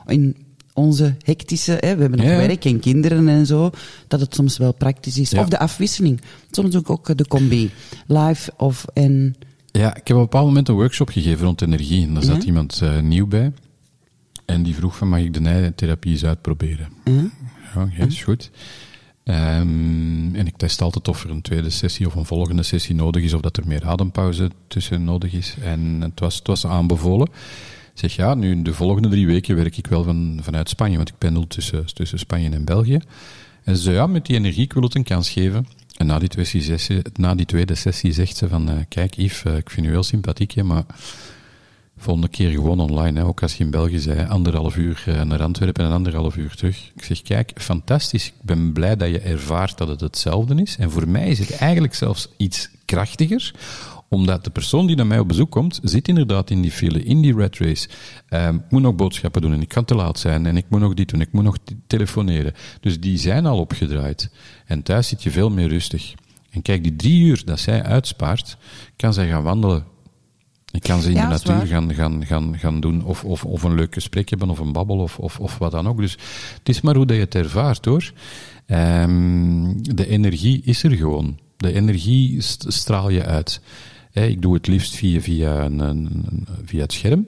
in 0.06 0.36
onze 0.72 1.14
hectische, 1.18 1.72
hè, 1.72 1.94
we 1.94 2.00
hebben 2.00 2.18
nog 2.18 2.26
Ja. 2.28 2.36
werk 2.36 2.64
en 2.64 2.80
kinderen 2.80 3.28
en 3.28 3.46
zo, 3.46 3.70
dat 4.08 4.20
het 4.20 4.34
soms 4.34 4.56
wel 4.56 4.72
praktisch 4.74 5.18
is. 5.18 5.30
Ja. 5.30 5.40
Of 5.40 5.48
de 5.48 5.58
afwisseling. 5.58 6.20
Soms 6.50 6.74
ik 6.74 6.90
ook 6.90 7.16
de 7.16 7.26
combi. 7.26 7.70
Live 8.06 8.52
of 8.56 8.84
en... 8.92 9.34
Ja, 9.78 9.96
ik 9.96 10.08
heb 10.08 10.16
op 10.16 10.22
een 10.22 10.28
bepaald 10.28 10.46
moment 10.46 10.68
een 10.68 10.74
workshop 10.74 11.08
gegeven 11.08 11.44
rond 11.44 11.62
energie. 11.62 12.06
En 12.06 12.14
daar 12.14 12.22
zat 12.22 12.40
Ja? 12.40 12.46
iemand 12.46 12.80
eh, 12.82 13.00
nieuw 13.00 13.26
bij. 13.26 13.52
En 14.44 14.62
die 14.62 14.74
vroeg 14.74 14.96
van, 14.96 15.08
mag 15.08 15.20
ik 15.20 15.34
de 15.34 15.40
nijtherapie 15.40 16.12
eens 16.12 16.24
uitproberen? 16.24 16.88
hè? 17.04 17.80
Ja, 17.80 18.06
is 18.06 18.22
goed. 18.22 18.50
Ehm, 19.24 20.34
en 20.34 20.46
ik 20.46 20.56
test 20.56 20.80
altijd 20.82 21.08
of 21.08 21.24
er 21.24 21.30
een 21.30 21.42
tweede 21.42 21.70
sessie 21.70 22.06
of 22.06 22.14
een 22.14 22.24
volgende 22.24 22.62
sessie 22.62 22.94
nodig 22.94 23.22
is, 23.22 23.32
of 23.32 23.40
dat 23.40 23.56
er 23.56 23.66
meer 23.66 23.84
adempauze 23.86 24.50
tussen 24.68 25.04
nodig 25.04 25.32
is. 25.32 25.54
En 25.62 26.00
het 26.00 26.20
was, 26.20 26.36
het 26.36 26.46
was 26.46 26.66
aanbevolen. 26.66 27.26
Ik 27.94 28.00
zeg 28.00 28.16
ja, 28.16 28.34
nu 28.34 28.62
de 28.62 28.74
volgende 28.74 29.08
drie 29.08 29.26
weken 29.26 29.56
werk 29.56 29.76
ik 29.76 29.86
wel 29.86 30.02
van, 30.04 30.38
vanuit 30.42 30.68
Spanje, 30.68 30.96
want 30.96 31.08
ik 31.08 31.18
pendel 31.18 31.46
tussen, 31.46 31.94
tussen 31.94 32.18
Spanje 32.18 32.50
en 32.50 32.64
België. 32.64 32.98
En 33.64 33.76
ze 33.76 33.82
zei 33.82 33.96
ja, 33.96 34.06
met 34.06 34.26
die 34.26 34.36
energie, 34.36 34.64
ik 34.64 34.72
wil 34.72 34.82
het 34.82 34.94
een 34.94 35.02
kans 35.04 35.30
geven. 35.30 35.66
En 35.94 36.06
na 36.06 36.18
die, 36.18 36.28
tweede 36.28 36.50
sessie, 36.50 37.02
na 37.14 37.34
die 37.34 37.46
tweede 37.46 37.74
sessie 37.74 38.12
zegt 38.12 38.36
ze 38.36 38.48
van, 38.48 38.70
uh, 38.70 38.76
kijk 38.88 39.16
Yves, 39.16 39.42
uh, 39.46 39.56
ik 39.56 39.70
vind 39.70 39.86
u 39.86 39.90
heel 39.90 40.02
sympathiek, 40.02 40.52
hè, 40.52 40.62
maar 40.62 40.84
volgende 41.96 42.28
keer 42.28 42.50
gewoon 42.50 42.80
online. 42.80 43.18
Hè. 43.18 43.26
Ook 43.26 43.42
als 43.42 43.56
je 43.56 43.64
in 43.64 43.70
België 43.70 43.98
zei, 43.98 44.28
anderhalf 44.28 44.76
uur 44.76 45.04
uh, 45.08 45.22
naar 45.22 45.42
Antwerpen 45.42 45.84
en 45.84 45.92
anderhalf 45.92 46.36
uur 46.36 46.54
terug. 46.54 46.90
Ik 46.94 47.04
zeg, 47.04 47.22
kijk, 47.22 47.52
fantastisch. 47.54 48.26
Ik 48.26 48.42
ben 48.42 48.72
blij 48.72 48.96
dat 48.96 49.08
je 49.08 49.18
ervaart 49.18 49.78
dat 49.78 49.88
het 49.88 50.00
hetzelfde 50.00 50.62
is. 50.62 50.76
En 50.76 50.90
voor 50.90 51.08
mij 51.08 51.28
is 51.28 51.38
het 51.38 51.56
eigenlijk 51.56 51.94
zelfs 51.94 52.28
iets 52.36 52.70
krachtiger, 52.84 53.54
omdat 54.14 54.44
de 54.44 54.50
persoon 54.50 54.86
die 54.86 54.96
naar 54.96 55.06
mij 55.06 55.18
op 55.18 55.28
bezoek 55.28 55.50
komt, 55.50 55.80
zit 55.82 56.08
inderdaad 56.08 56.50
in 56.50 56.60
die 56.60 56.70
file, 56.70 57.02
in 57.02 57.20
die 57.20 57.34
red 57.36 57.58
race. 57.58 57.88
Um, 58.30 58.56
ik 58.56 58.70
moet 58.70 58.82
nog 58.82 58.94
boodschappen 58.94 59.42
doen 59.42 59.52
en 59.52 59.62
ik 59.62 59.68
kan 59.68 59.84
te 59.84 59.94
laat 59.94 60.18
zijn 60.18 60.46
en 60.46 60.56
ik 60.56 60.64
moet 60.68 60.80
nog 60.80 60.94
dit 60.94 61.08
doen, 61.08 61.20
ik 61.20 61.32
moet 61.32 61.44
nog 61.44 61.56
telefoneren. 61.86 62.52
Dus 62.80 63.00
die 63.00 63.18
zijn 63.18 63.46
al 63.46 63.58
opgedraaid. 63.58 64.30
En 64.66 64.82
thuis 64.82 65.08
zit 65.08 65.22
je 65.22 65.30
veel 65.30 65.50
meer 65.50 65.68
rustig. 65.68 66.14
En 66.50 66.62
kijk, 66.62 66.82
die 66.82 66.96
drie 66.96 67.22
uur 67.24 67.42
dat 67.44 67.60
zij 67.60 67.82
uitspaart, 67.82 68.56
kan 68.96 69.12
zij 69.12 69.28
gaan 69.28 69.42
wandelen. 69.42 69.84
Ik 70.70 70.82
kan 70.82 71.00
ze 71.00 71.08
in 71.08 71.14
Ja, 71.14 71.22
de 71.22 71.28
natuur 71.28 71.66
gaan, 71.66 71.94
gaan, 71.94 72.26
gaan, 72.26 72.58
gaan 72.58 72.80
doen, 72.80 73.04
of, 73.04 73.24
of, 73.24 73.44
of 73.44 73.62
een 73.62 73.74
leuk 73.74 73.94
gesprek 73.94 74.28
hebben, 74.28 74.50
of 74.50 74.58
een 74.58 74.72
babbel, 74.72 74.98
of, 74.98 75.18
of, 75.18 75.40
of 75.40 75.58
wat 75.58 75.70
dan 75.70 75.88
ook. 75.88 75.98
Dus 76.00 76.12
het 76.58 76.68
is 76.68 76.80
maar 76.80 76.94
hoe 76.96 77.06
dat 77.06 77.16
je 77.16 77.22
het 77.22 77.34
ervaart, 77.34 77.84
hoor. 77.84 78.12
Ehm, 78.66 79.72
de 79.76 80.06
energie 80.08 80.62
is 80.64 80.82
er 80.82 80.90
gewoon. 80.90 81.38
De 81.56 81.72
energie 81.72 82.40
st- 82.40 82.64
straal 82.68 83.08
je 83.08 83.24
uit. 83.24 83.60
Ik 84.22 84.42
doe 84.42 84.54
het 84.54 84.66
liefst 84.66 84.94
via, 84.94 85.20
via, 85.20 85.64
een, 85.64 86.08
via 86.64 86.80
het 86.82 86.92
scherm, 86.92 87.26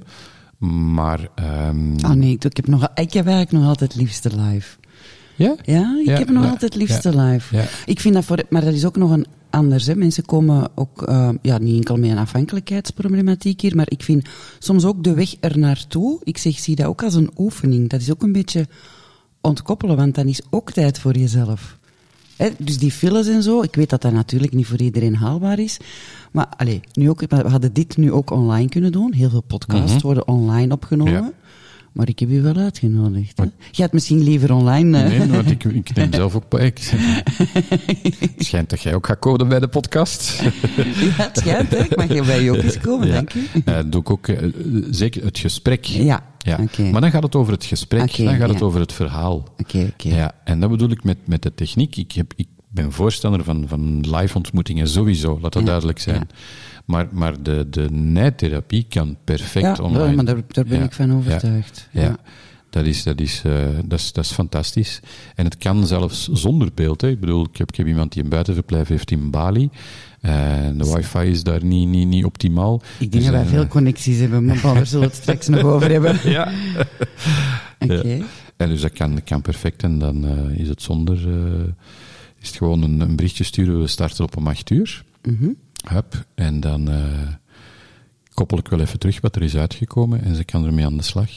maar... 0.92 1.28
ehm, 1.34 1.96
Ah 2.00 2.10
nee, 2.10 2.30
ik, 2.32 2.44
ik 2.44 2.56
heb, 2.56 2.66
nog, 2.66 2.82
ik 2.94 3.14
eigenlijk 3.14 3.50
nog 3.50 3.64
altijd 3.66 3.92
het 3.92 4.00
liefste 4.02 4.30
live. 4.40 4.76
ja? 5.36 5.54
Ja, 5.62 5.96
ik 6.00 6.06
Ja, 6.06 6.18
heb 6.18 6.28
nog 6.30 6.44
ja, 6.44 6.50
altijd 6.50 6.72
het 6.74 6.82
liefste 6.82 7.12
ja, 7.12 7.24
live. 7.30 7.64
Ik 7.86 8.00
vind 8.00 8.14
dat 8.14 8.24
voor, 8.24 8.42
maar 8.48 8.64
dat 8.64 8.74
is 8.74 8.84
ook 8.84 8.96
nog 8.96 9.10
een 9.10 9.26
anders. 9.50 9.86
Hè. 9.86 9.94
Mensen 9.94 10.24
komen 10.24 10.68
ook, 10.74 11.02
eh, 11.02 11.30
ja, 11.42 11.58
niet 11.58 11.74
enkel 11.76 11.96
met 11.96 12.10
een 12.10 12.18
afhankelijkheidsproblematiek 12.18 13.60
hier, 13.60 13.76
maar 13.76 13.90
ik 13.90 14.02
vind 14.02 14.28
soms 14.58 14.84
ook 14.84 15.04
de 15.04 15.14
weg 15.14 15.34
er 15.40 15.58
naartoe. 15.58 16.20
Ik 16.24 16.38
zeg, 16.38 16.58
zie 16.58 16.76
dat 16.76 16.86
ook 16.86 17.02
als 17.02 17.14
een 17.14 17.30
oefening. 17.36 17.88
Dat 17.88 18.00
is 18.00 18.10
ook 18.10 18.22
een 18.22 18.32
beetje 18.32 18.66
ontkoppelen, 19.40 19.96
want 19.96 20.14
dan 20.14 20.26
is 20.26 20.40
ook 20.50 20.72
tijd 20.72 20.98
voor 20.98 21.16
jezelf. 21.16 21.78
Dus 22.58 22.78
die 22.78 22.90
files 22.90 23.28
en 23.28 23.42
zo, 23.42 23.62
ik 23.62 23.74
weet 23.74 23.90
dat 23.90 24.02
dat 24.02 24.12
natuurlijk 24.12 24.52
niet 24.54 24.66
voor 24.66 24.80
iedereen 24.80 25.16
haalbaar 25.16 25.58
is. 25.58 25.76
Maar 26.32 26.46
allee, 26.56 26.80
nu 26.92 27.10
ook, 27.10 27.20
we 27.28 27.36
hadden 27.36 27.72
dit 27.72 27.96
nu 27.96 28.12
ook 28.12 28.30
online 28.30 28.68
kunnen 28.68 28.92
doen. 28.92 29.12
Heel 29.12 29.30
veel 29.30 29.42
podcasts 29.46 30.02
worden 30.02 30.28
online 30.28 30.74
opgenomen. 30.74 31.12
Mhm. 31.12 31.24
Ja. 31.24 31.32
Maar 31.96 32.08
ik 32.08 32.18
heb 32.18 32.28
u 32.30 32.42
wel 32.42 32.56
uitgenodigd. 32.56 33.38
Hè? 33.38 33.44
Je 33.70 33.82
had 33.82 33.92
misschien 33.92 34.22
liever 34.22 34.52
online. 34.52 35.08
Nee, 35.08 35.26
want 35.28 35.50
ik, 35.50 35.64
ik 35.64 35.94
neem 35.94 36.12
zelf 36.12 36.34
ook... 36.34 36.44
Het 36.58 38.32
schijnt 38.38 38.70
dat 38.70 38.80
jij 38.82 38.94
ook 38.94 39.06
gaat 39.06 39.18
coden 39.18 39.48
bij 39.48 39.60
de 39.60 39.68
podcast. 39.68 40.42
Ja, 40.42 40.50
het 41.16 41.38
schijnt, 41.38 41.70
hè? 41.70 41.78
Ik 41.84 41.96
mag 41.96 42.08
hier 42.08 42.24
bij 42.24 42.42
je 42.42 42.50
ook 42.50 42.62
eens 42.62 42.78
komen, 42.78 43.06
Ja. 43.08 43.12
dank 43.14 43.34
u. 43.34 43.48
Doe 43.88 44.00
ik 44.00 44.10
ook 44.10 44.28
eh, 44.28 44.48
zeker 44.90 45.24
het 45.24 45.38
gesprek. 45.38 45.84
Ja, 45.84 46.22
Ja. 46.38 46.58
oké. 46.62 46.82
Maar 46.82 47.00
dan 47.00 47.10
gaat 47.10 47.22
het 47.22 47.34
over 47.34 47.52
het 47.52 47.64
gesprek, 47.64 48.16
dan 48.16 48.36
gaat 48.36 48.48
het 48.48 48.62
over 48.62 48.80
het 48.80 48.92
verhaal. 48.92 49.48
Oké, 49.58 49.90
oké. 49.92 50.08
Ja, 50.08 50.32
en 50.44 50.60
dat 50.60 50.70
bedoel 50.70 50.90
ik 50.90 51.04
met, 51.04 51.18
met 51.24 51.42
de 51.42 51.54
techniek. 51.54 51.96
Ik, 51.96 52.12
heb, 52.12 52.32
ik 52.36 52.48
ben 52.68 52.92
voorstander 52.92 53.44
van, 53.44 53.64
van 53.68 54.00
live 54.16 54.36
ontmoetingen 54.36 54.88
sowieso, 54.88 55.38
laat 55.42 55.52
dat 55.52 55.66
duidelijk 55.66 55.98
zijn. 55.98 56.28
Ja. 56.86 56.94
Maar, 56.94 57.06
maar 57.12 57.42
de, 57.42 57.66
de 57.70 57.90
nijtherapie 57.90 58.86
kan 58.88 59.16
perfect 59.24 59.64
Ja, 59.76 59.84
online. 59.84 60.04
wel, 60.04 60.14
maar 60.14 60.24
daar, 60.24 60.40
daar 60.48 60.64
ben 60.64 60.78
Ja, 60.78 60.84
ik 60.84 60.92
van 60.92 61.08
ja, 61.08 61.14
overtuigd. 61.14 61.88
Ja, 61.92 62.16
Dat, 62.70 62.84
is, 62.86 63.02
dat, 63.02 63.20
is, 63.20 63.42
eh, 63.44 63.52
dat, 63.84 63.98
is, 63.98 64.12
dat 64.12 64.24
is 64.24 64.30
fantastisch. 64.32 65.00
En 65.34 65.44
het 65.44 65.56
kan 65.56 65.86
zelfs 65.86 66.28
zonder 66.32 66.68
beeld. 66.74 67.00
Hè. 67.00 67.08
Ik 67.08 67.20
bedoel, 67.20 67.44
ik 67.44 67.56
heb, 67.56 67.68
ik 67.68 67.76
heb 67.76 67.86
iemand 67.86 68.12
die 68.12 68.22
een 68.22 68.28
buitenverblijf 68.28 68.88
heeft 68.88 69.10
in 69.10 69.30
Bali. 69.30 69.70
En 70.20 70.78
de 70.78 70.92
wifi 70.94 71.18
is 71.30 71.42
daar 71.42 71.64
niet, 71.64 71.88
niet, 71.88 72.08
niet 72.08 72.24
optimaal. 72.24 72.82
Ik 72.98 72.98
denk 72.98 73.12
Dus, 73.12 73.24
dat 73.24 73.32
wij 73.32 73.42
eh, 73.42 73.48
veel 73.48 73.66
connecties 73.66 74.18
hebben, 74.18 74.44
maar 74.44 74.60
daar 74.62 74.86
zullen 74.86 75.08
we 75.08 75.12
het 75.12 75.22
straks 75.22 75.48
nog 75.48 75.62
over 75.62 75.90
hebben. 75.90 76.16
Ja. 76.30 76.52
Oké. 77.78 78.22
En 78.56 78.68
dus 78.68 78.80
dat 78.80 78.92
kan, 78.92 79.22
kan 79.24 79.42
perfect. 79.42 79.82
En 79.82 79.98
dan 79.98 80.26
is 80.50 80.68
het 80.68 80.82
zonder... 80.82 81.18
is 82.40 82.48
het 82.48 82.56
gewoon 82.56 82.82
een, 82.82 83.00
een 83.00 83.16
berichtje 83.16 83.44
sturen. 83.44 83.80
We 83.80 83.86
starten 83.86 84.24
op 84.24 84.36
om 84.36 84.46
acht 84.46 84.70
uur. 84.70 85.04
Mhm. 85.22 85.48
Hup. 85.90 86.26
En 86.34 86.60
dan 86.60 86.90
eh, 86.90 87.28
koppel 88.34 88.58
ik 88.58 88.68
wel 88.68 88.80
even 88.80 88.98
terug 88.98 89.20
wat 89.20 89.36
er 89.36 89.42
is 89.42 89.56
uitgekomen. 89.56 90.22
En 90.22 90.36
ze 90.36 90.44
kan 90.44 90.64
ermee 90.64 90.84
aan 90.84 90.96
de 90.96 91.02
slag. 91.02 91.30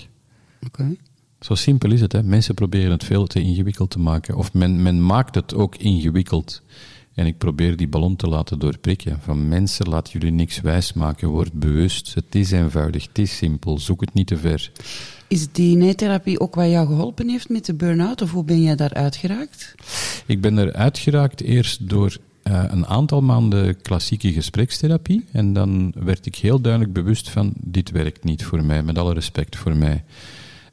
Oké. 0.66 0.96
Zo 1.40 1.56
simpel 1.56 1.92
is 1.92 2.02
het. 2.02 2.12
Hè? 2.12 2.24
Mensen 2.24 2.56
proberen 2.56 2.92
het 2.92 3.04
veel 3.04 3.28
te 3.28 3.42
ingewikkeld 3.42 3.90
te 3.90 4.00
maken. 4.00 4.36
Of 4.36 4.54
men, 4.54 4.82
men 4.82 5.06
maakt 5.06 5.36
het 5.36 5.54
ook 5.54 5.76
ingewikkeld. 5.76 6.62
En 7.14 7.26
ik 7.26 7.38
probeer 7.38 7.78
die 7.78 7.88
ballon 7.88 8.16
te 8.16 8.28
laten 8.28 8.60
doorprikken. 8.60 9.20
Van 9.22 9.48
mensen, 9.48 9.90
laat 9.90 10.12
jullie 10.12 10.32
niks 10.32 10.62
wijsmaken. 10.62 11.28
Word 11.28 11.54
bewust. 11.54 12.14
Het 12.14 12.36
is 12.36 12.52
eenvoudig. 12.52 13.08
Het 13.08 13.18
is 13.18 13.38
simpel. 13.38 13.80
Zoek 13.80 14.02
het 14.02 14.14
niet 14.14 14.28
te 14.28 14.38
ver. 14.38 14.72
Is 15.28 15.52
die 15.52 15.76
nijtherapie 15.76 16.40
ook 16.40 16.56
wat 16.56 16.70
jou 16.70 16.88
geholpen 16.88 17.30
heeft 17.30 17.50
met 17.50 17.66
de 17.66 17.74
burn-out, 17.74 18.22
of 18.22 18.32
hoe 18.32 18.44
ben 18.44 18.62
jij 18.62 18.76
daar 18.76 18.94
uitgeraakt? 18.94 19.76
Ik 20.26 20.42
ben 20.42 20.58
er 20.58 20.74
uitgeraakt 20.74 21.42
eerst 21.42 21.90
door 21.90 22.18
eh, 22.50 22.64
een 22.68 22.86
aantal 22.86 23.22
maanden 23.22 23.82
klassieke 23.82 24.34
gesprekstherapie. 24.34 25.26
En 25.32 25.54
dan 25.54 25.94
werd 25.96 26.26
ik 26.26 26.36
heel 26.36 26.62
duidelijk 26.62 26.94
bewust 26.94 27.30
van, 27.30 27.54
dit 27.56 27.92
werkt 27.92 28.24
niet 28.24 28.46
voor 28.46 28.64
mij, 28.64 28.84
met 28.84 28.98
alle 28.98 29.14
respect 29.14 29.56
voor 29.56 29.76
mij. 29.76 30.04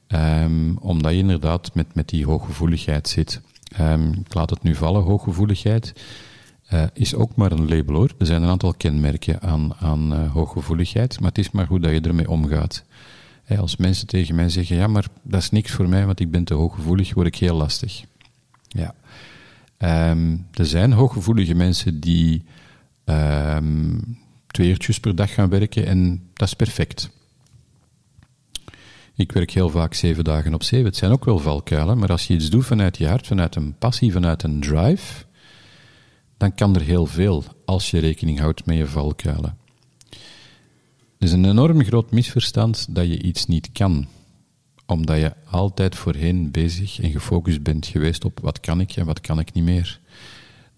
Ehm, 0.07 0.77
omdat 0.81 1.13
je 1.13 1.19
inderdaad 1.19 1.75
met, 1.75 1.95
met 1.95 2.09
die 2.09 2.27
hooggevoeligheid 2.27 3.09
zit. 3.09 3.41
Ehm, 3.77 4.13
ik 4.13 4.35
laat 4.35 4.51
het 4.51 4.63
nu 4.63 4.75
vallen, 4.75 5.03
hooggevoeligheid 5.03 5.93
eh, 6.67 6.83
is 6.93 7.15
ook 7.15 7.37
maar 7.37 7.53
een 7.53 7.69
label 7.69 7.95
hoor. 7.95 8.11
Er 8.19 8.27
zijn 8.27 8.43
een 8.43 8.49
aantal 8.49 8.75
kenmerken 8.75 9.43
aan, 9.43 9.75
aan 9.75 10.13
eh, 10.13 10.33
hooggevoeligheid, 10.33 11.21
maar 11.21 11.29
het 11.29 11.39
is 11.39 11.51
maar 11.51 11.67
hoe 11.67 11.81
dat 11.81 11.91
je 11.91 12.01
ermee 12.01 12.31
omgaat. 12.31 12.85
Als 13.59 13.77
mensen 13.77 14.07
tegen 14.07 14.35
mij 14.35 14.49
zeggen, 14.49 14.77
ja, 14.77 14.87
maar 14.87 15.07
dat 15.23 15.41
is 15.41 15.51
niks 15.51 15.73
voor 15.73 15.89
mij, 15.89 16.07
want 16.07 16.21
ik 16.21 16.31
ben 16.31 16.45
te 16.45 16.55
hooggevoelig, 16.55 17.15
word 17.15 17.27
ik 17.27 17.37
heel 17.37 17.57
lastig. 17.57 18.05
Ja. 18.69 18.95
Ehm, 19.79 20.37
er 20.53 20.67
zijn 20.67 20.93
hooggevoelige 20.93 21.55
mensen 21.55 22.01
die 22.01 22.45
ehm, 23.05 23.99
twee 24.47 24.69
uurtjes 24.69 25.01
per 25.01 25.15
dag 25.15 25.35
gaan 25.35 25.49
werken 25.49 25.87
en 25.87 26.29
dat 26.33 26.49
is 26.49 26.55
perfect. 26.55 27.11
Ik 29.15 29.33
werk 29.33 29.51
heel 29.51 29.69
vaak 29.69 29.95
zeven 29.95 30.25
dagen 30.25 30.55
op 30.55 30.63
zeven. 30.63 30.87
Het 30.87 30.97
zijn 30.97 31.13
ook 31.13 31.25
wel 31.25 31.39
valkuilen, 31.39 31.99
maar 31.99 32.11
als 32.11 32.27
je 32.27 32.35
iets 32.35 32.51
doet 32.51 32.67
vanuit 32.67 32.97
je 32.99 33.09
hart, 33.09 33.27
vanuit 33.27 33.55
een 33.55 33.75
passie, 33.79 34.13
vanuit 34.13 34.43
een 34.43 34.61
drive, 34.61 35.25
dan 36.37 36.55
kan 36.55 36.75
er 36.75 36.81
heel 36.81 37.07
veel 37.07 37.45
als 37.65 37.91
je 37.91 37.99
rekening 37.99 38.39
houdt 38.39 38.67
met 38.67 38.77
je 38.77 38.87
valkuilen. 38.87 39.59
Het 41.19 41.29
is 41.29 41.33
een 41.33 41.45
enorm 41.45 41.85
groot 41.85 42.11
misverstand 42.11 42.87
dat 42.91 43.07
je 43.07 43.23
iets 43.23 43.47
niet 43.47 43.73
kan 43.73 44.07
omdat 44.87 45.19
je 45.19 45.33
altijd 45.51 45.95
voorheen 45.95 46.51
bezig 46.51 47.01
en 47.01 47.11
gefocust 47.11 47.63
bent 47.63 47.87
geweest 47.87 48.25
op 48.25 48.41
wat 48.41 48.61
kan 48.61 48.81
ik 48.81 48.93
en 48.93 49.07
wat 49.07 49.21
kan 49.21 49.39
ik 49.39 49.53
niet 49.53 49.65
meer. 49.65 50.01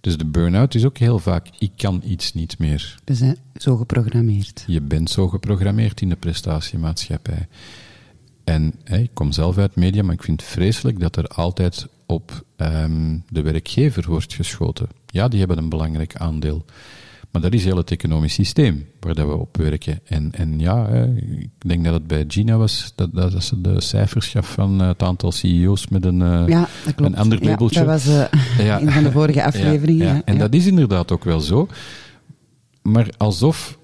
Dus 0.01 0.17
de 0.17 0.27
burn-out 0.27 0.75
is 0.75 0.85
ook 0.85 0.99
heel 0.99 1.19
vaak, 1.19 1.49
ik 1.59 1.71
kan 1.77 2.03
iets 2.05 2.33
niet 2.35 2.59
meer. 2.59 2.99
We 3.05 3.15
zijn 3.15 3.37
zo 3.57 3.77
geprogrammeerd. 3.77 4.65
Je 4.67 4.81
bent 4.81 5.11
zo 5.11 5.29
geprogrammeerd 5.29 6.01
in 6.01 6.09
de 6.09 6.17
prestatiemaatschappij. 6.17 7.49
En 8.45 8.75
ik 8.85 9.11
kom 9.13 9.33
zelf 9.33 9.59
uit 9.59 9.77
media, 9.77 10.03
maar 10.03 10.15
ik 10.15 10.23
vind 10.23 10.41
het 10.41 10.51
vreselijk 10.51 11.01
dat 11.01 11.17
er 11.17 11.27
altijd 11.27 11.87
op 12.07 12.45
ehm, 12.57 13.19
de 13.29 13.43
werkgever 13.43 14.05
wordt 14.09 14.35
geschoten. 14.35 14.89
Ja, 15.07 15.29
die 15.29 15.39
hebben 15.39 15.59
een 15.59 15.69
belangrijk 15.69 16.17
aandeel. 16.17 16.65
Maar 17.33 17.43
dat 17.43 17.53
is 17.53 17.65
heel 17.65 17.77
het 17.77 17.91
economisch 17.91 18.35
systeem 18.35 18.87
waar 19.01 19.15
dat 19.15 19.27
we 19.27 19.37
op 19.37 19.57
werken. 19.57 20.01
En, 20.05 20.33
en 20.33 20.59
ja, 20.61 20.87
ik 21.41 21.51
denk 21.59 21.85
dat 21.85 21.93
het 21.95 22.07
bij 22.07 22.25
Gina 22.29 22.57
was, 22.57 22.93
dat, 22.95 23.15
dat 23.15 23.45
ze 23.45 23.61
de 23.61 23.81
cijfers 23.81 24.27
gaf 24.27 24.53
van 24.53 24.81
eh, 24.81 24.87
het 24.89 25.03
aantal 25.03 25.33
CEO's 25.33 25.89
met 25.89 26.05
een, 26.05 26.23
eh, 26.23 26.45
Ja, 26.47 26.69
dat 26.85 26.95
klopt. 26.95 27.13
een 27.13 27.19
ander 27.19 27.43
Ja, 27.43 27.49
labeltje. 27.51 27.85
dat 27.85 27.89
was 27.89 28.07
eh, 28.07 28.25
Ja. 28.67 28.81
een 28.81 28.91
van 28.93 29.03
de 29.03 29.11
vorige 29.13 29.45
afleveringen. 29.45 30.07
Ja, 30.07 30.13
Ja, 30.13 30.15
ja. 30.15 30.23
En 30.25 30.35
ja. 30.35 30.41
dat 30.41 30.55
is 30.55 30.67
inderdaad 30.67 31.13
ook 31.13 31.25
wel 31.25 31.41
zo. 31.41 31.69
Maar 32.83 33.09
alsof 33.17 33.79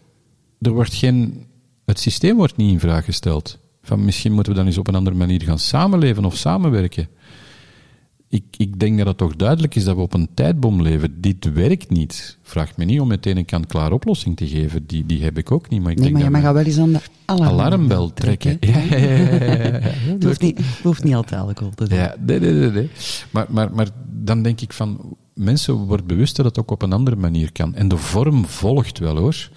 er 0.61 0.73
wordt 0.73 0.95
geen, 0.95 1.45
het 1.85 1.99
systeem 1.99 2.37
wordt 2.37 2.57
niet 2.57 2.71
in 2.73 2.81
vraag 2.81 3.05
gesteld. 3.05 3.59
Van 3.83 4.05
misschien 4.05 4.33
moeten 4.33 4.53
we 4.53 4.59
dan 4.59 4.67
eens 4.67 4.79
op 4.79 4.89
een 4.89 4.95
andere 4.95 5.17
manier 5.17 5.43
gaan 5.43 5.59
samenleven 5.59 6.25
of 6.25 6.37
samenwerken. 6.37 7.09
Ik, 8.35 8.45
ik 8.57 8.81
denk 8.81 8.99
dat 8.99 9.07
het 9.07 9.17
toch 9.17 9.37
duidelijk 9.37 9.75
is 9.75 9.85
dat 9.85 9.97
we 9.97 10.03
op 10.03 10.15
een 10.15 10.29
tijdbom 10.35 10.83
leven. 10.83 11.21
Dit 11.21 11.53
werkt 11.53 11.91
niet. 11.91 12.39
Vraag 12.43 12.77
me 12.77 12.85
niet 12.85 13.01
om 13.01 13.09
meteen 13.09 13.37
een 13.37 13.45
kant-klaar 13.45 13.93
oplossing 13.93 14.37
te 14.37 14.49
geven. 14.49 14.87
Die, 14.87 15.07
die 15.07 15.23
heb 15.23 15.39
ik 15.39 15.51
ook 15.51 15.69
niet. 15.69 15.83
Maar 15.83 15.91
ik 15.91 15.97
Nee, 15.99 16.07
denk 16.07 16.19
maar 16.19 16.27
je 16.27 16.31
dat 16.31 16.43
mag 16.43 16.53
we 16.53 16.59
wel 16.59 16.67
eens 16.67 16.79
aan 16.79 16.93
de 16.93 17.01
alarmbel, 17.25 17.61
alarmbel 17.61 18.13
trekken. 18.13 18.57
Ja, 18.61 18.79
ja, 18.79 18.97
ja. 18.97 19.81
Het 20.13 20.25
hoeft 20.25 20.41
niet, 20.41 20.59
het 20.59 20.83
hoeft 20.83 21.05
niet 21.05 21.15
altijd 21.15 21.41
alcohol 21.41 21.73
te 21.73 21.87
zijn. 21.87 22.01
Ja, 22.01 22.17
nee, 22.21 22.41
nee, 22.41 22.53
nee. 22.53 22.71
nee. 22.71 22.91
Maar, 23.31 23.47
maar, 23.51 23.73
maar 23.73 23.89
dan 24.11 24.43
denk 24.43 24.61
ik 24.61 24.73
van, 24.73 25.17
mensen 25.35 25.75
worden 25.75 26.07
bewust 26.07 26.37
dat 26.37 26.45
het 26.45 26.59
ook 26.59 26.71
op 26.71 26.83
een 26.83 26.93
andere 26.93 27.17
manier 27.17 27.53
kan. 27.53 27.75
En 27.75 27.89
de 27.89 27.97
vorm 27.97 28.47
volgt 28.47 28.99
wel 28.99 29.17
hoor. 29.17 29.51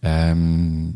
Ehm, 0.00 0.86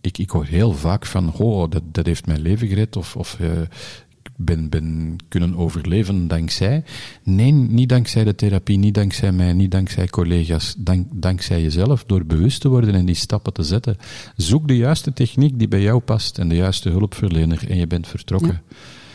ik, 0.00 0.18
ik 0.18 0.30
hoor 0.30 0.44
heel 0.44 0.72
vaak 0.72 1.06
van, 1.06 1.32
oh, 1.32 1.70
dat, 1.70 1.82
dat 1.92 2.06
heeft 2.06 2.26
mijn 2.26 2.40
leven 2.40 2.68
gered, 2.68 2.96
of, 2.96 3.16
of 3.16 3.40
eh, 3.40 3.48
ben, 4.36 4.68
ben 4.68 5.16
kunnen 5.28 5.56
overleven 5.56 6.28
dankzij. 6.28 6.84
Nee, 7.22 7.52
niet 7.52 7.88
dankzij 7.88 8.24
de 8.24 8.34
therapie, 8.34 8.78
niet 8.78 8.94
dankzij 8.94 9.32
mij, 9.32 9.52
niet 9.52 9.70
dankzij 9.70 10.08
collega's, 10.08 10.74
dank, 10.78 11.06
dankzij 11.12 11.62
jezelf, 11.62 12.04
door 12.04 12.24
bewust 12.24 12.60
te 12.60 12.68
worden 12.68 12.94
en 12.94 13.04
die 13.04 13.14
stappen 13.14 13.52
te 13.52 13.62
zetten. 13.62 13.96
Zoek 14.36 14.68
de 14.68 14.76
juiste 14.76 15.12
techniek 15.12 15.58
die 15.58 15.68
bij 15.68 15.82
jou 15.82 16.00
past 16.00 16.38
en 16.38 16.48
de 16.48 16.56
juiste 16.56 16.88
hulpverlener 16.88 17.70
en 17.70 17.76
je 17.76 17.86
bent 17.86 18.06
vertrokken. 18.06 18.62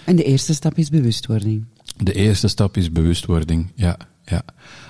En 0.05 0.15
de 0.15 0.23
eerste 0.23 0.53
stap 0.53 0.77
is 0.77 0.89
bewustwording. 0.89 1.65
De 1.97 2.13
eerste 2.13 2.47
stap 2.47 2.77
is 2.77 2.91
bewustwording, 2.91 3.71
ja. 3.75 3.97
ja. 4.25 4.41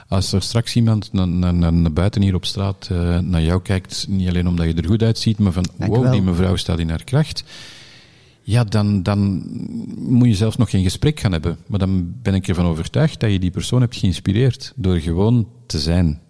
Als 0.08 0.34
er 0.34 0.42
straks 0.42 0.76
iemand 0.76 1.14
naar, 1.14 1.54
naar, 1.54 1.94
buiten 1.94 2.22
hier 2.22 2.36
op 2.36 2.46
straat 2.46 2.88
eh, 2.92 3.20
naar 3.20 3.42
jou 3.42 3.62
kijkt, 3.62 4.06
niet 4.10 4.28
alleen 4.28 4.48
omdat 4.48 4.66
je 4.66 4.74
er 4.74 4.86
goed 4.86 5.04
uitziet, 5.04 5.38
maar 5.40 5.52
van 5.52 5.66
Dank 5.78 5.92
wow, 5.92 6.04
wel. 6.04 6.12
die 6.12 6.22
mevrouw 6.22 6.56
staat 6.56 6.80
in 6.80 6.90
haar 6.90 7.04
kracht, 7.04 7.44
ja, 8.50 8.64
dan, 8.64 9.04
dan 9.04 9.44
moet 9.98 10.28
je 10.28 10.36
zelfs 10.36 10.58
nog 10.58 10.70
geen 10.70 10.84
gesprek 10.84 11.20
gaan 11.20 11.32
hebben. 11.32 11.58
Maar 11.68 11.80
dan 11.80 12.14
ben 12.22 12.34
ik 12.34 12.48
ervan 12.48 12.66
overtuigd 12.66 13.20
dat 13.20 13.32
je 13.32 13.40
die 13.40 13.52
persoon 13.52 13.82
hebt 13.82 13.96
geïnspireerd 13.96 14.74
door 14.76 15.00
gewoon 15.00 15.48
te 15.66 15.80
zijn. 15.80 16.22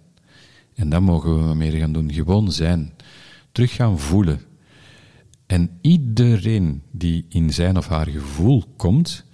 En 0.76 0.90
dat 0.90 1.02
mogen 1.02 1.50
we 1.50 1.56
meer 1.56 1.72
gaan 1.72 1.94
doen, 1.94 2.14
gewoon 2.14 2.52
zijn. 2.52 2.94
Terug 3.52 3.76
gaan 3.76 4.00
voelen. 4.00 4.42
En 5.46 5.70
iedereen 5.82 6.82
die 6.92 7.26
in 7.30 7.54
zijn 7.54 7.78
of 7.78 7.88
haar 7.88 8.08
gevoel 8.08 8.64
komt, 8.78 9.26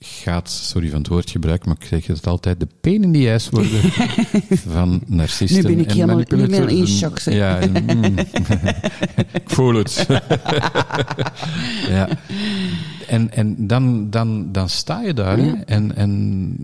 gaat, 0.00 0.50
sorry 0.50 0.88
van 0.88 0.98
het 0.98 1.08
woordgebruik, 1.08 1.66
maar 1.66 1.76
ik 1.78 1.86
zeg 1.86 2.06
het 2.06 2.26
altijd, 2.26 2.60
de 2.60 2.68
pain 2.80 3.02
in 3.02 3.12
the 3.12 3.32
ass 3.32 3.48
worden 3.48 3.80
van 4.74 5.00
narcisten 5.06 5.56
Nu 5.56 5.62
ben 5.62 5.78
ik 5.80 5.86
en 5.86 5.92
helemaal- 5.92 6.14
manipulateurs. 6.16 6.72
in 6.72 6.86
shock, 6.86 7.18
zeg. 7.18 7.34
Ja, 7.34 7.58
en, 7.58 7.84
mm, 7.98 8.18
ik 9.42 9.42
voel 9.50 9.74
het. 9.74 10.06
ja. 11.88 12.08
En, 13.06 13.32
en 13.32 13.66
dan, 13.66 14.10
dan, 14.10 14.52
dan 14.52 14.68
sta 14.68 15.02
je 15.02 15.14
daar 15.14 15.38
en, 15.64 15.96
en 15.96 16.54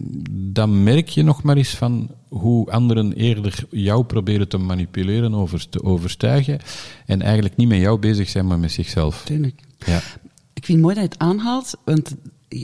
dan 0.53 0.83
merk 0.83 1.09
je 1.09 1.23
nog 1.23 1.43
maar 1.43 1.57
eens 1.57 1.75
van 1.75 2.11
hoe 2.29 2.71
anderen 2.71 3.13
eerder 3.13 3.65
jou 3.71 4.05
proberen 4.05 4.49
te 4.49 4.59
manipuleren, 4.59 5.35
over 5.35 5.69
te 5.69 5.83
overtuigen 5.83 6.59
en 7.07 7.23
eigenlijk 7.23 7.57
niet 7.57 7.69
met 7.69 7.81
jou 7.81 7.99
bezig 7.99 8.29
zijn, 8.29 8.47
maar 8.47 8.59
met 8.59 8.73
zichzelf. 8.73 9.23
Tuurlijk. 9.25 9.61
Ja. 9.87 10.01
Ik 10.53 10.65
vind 10.65 10.79
het 10.79 10.81
mooi 10.81 10.95
dat 10.95 11.05
je 11.05 11.11
het 11.11 11.19
aanhaalt, 11.19 11.75
want 11.85 12.15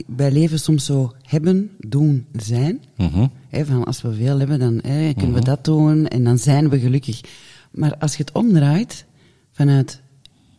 wij 0.07 0.31
leven 0.31 0.59
soms 0.59 0.85
zo 0.85 1.13
hebben, 1.21 1.71
doen, 1.79 2.25
zijn. 2.35 2.81
Mhm. 2.97 3.27
Hè, 3.49 3.65
van 3.65 3.83
als 3.83 4.01
we 4.01 4.13
veel 4.13 4.39
hebben, 4.39 4.59
dan 4.59 4.81
kunnen 5.15 5.33
we 5.33 5.41
dat 5.43 5.65
doen 5.65 6.07
en 6.07 6.23
dan 6.23 6.37
zijn 6.37 6.69
we 6.69 6.79
gelukkig. 6.79 7.21
Maar 7.71 7.95
als 7.97 8.15
je 8.15 8.23
het 8.23 8.31
omdraait 8.33 9.05
vanuit 9.51 10.01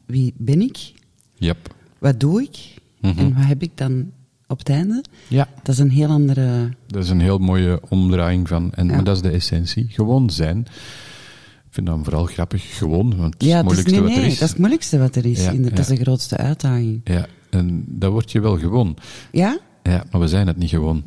wie 0.06 0.34
ben 0.36 0.60
ik, 0.60 0.92
Yep. 1.34 1.74
wat 1.98 2.20
doe 2.20 2.42
ik 2.42 2.58
Mhm. 3.00 3.18
en 3.18 3.34
wat 3.34 3.44
heb 3.44 3.62
ik 3.62 3.70
dan 3.74 4.10
op 4.46 4.58
het 4.58 4.68
einde, 4.68 5.04
Ja. 5.28 5.48
dat 5.62 5.74
is 5.74 5.78
een 5.80 5.90
heel 5.90 6.08
andere... 6.08 6.68
Dat 6.86 7.02
is 7.04 7.10
een 7.10 7.20
heel 7.20 7.38
mooie 7.38 7.80
omdraaiing 7.88 8.48
van, 8.48 8.72
en, 8.74 8.86
Ja. 8.86 8.94
maar 8.94 9.04
dat 9.04 9.16
is 9.16 9.22
de 9.22 9.30
essentie. 9.30 9.86
Gewoon 9.88 10.30
zijn. 10.30 10.58
Ik 10.58 11.78
vind 11.78 11.86
dat 11.86 11.98
vooral 12.02 12.24
grappig, 12.24 12.76
gewoon, 12.78 13.16
want 13.16 13.32
het 13.34 13.42
is 13.42 13.52
het 13.52 13.58
is, 13.58 13.62
moeilijkste 13.64 14.00
nee, 14.00 14.02
wat 14.08 14.16
er 14.18 14.24
is. 14.24 14.32
dat 14.32 14.42
is 14.42 14.48
het 14.48 14.58
moeilijkste 14.58 14.98
wat 14.98 15.16
er 15.16 15.26
is. 15.26 15.44
Ja. 15.44 15.52
Dat 15.52 15.78
is 15.78 15.86
de 15.86 15.96
grootste 15.96 16.36
uitdaging. 16.36 17.00
Ja, 17.04 17.26
en 17.52 17.84
dat 17.88 18.12
word 18.12 18.32
je 18.32 18.40
wel 18.40 18.58
gewoon. 18.58 18.96
Ja? 19.32 19.58
Ja, 19.82 20.04
maar 20.10 20.20
we 20.20 20.28
zijn 20.28 20.46
het 20.46 20.56
niet 20.56 20.70
gewoon. 20.70 21.02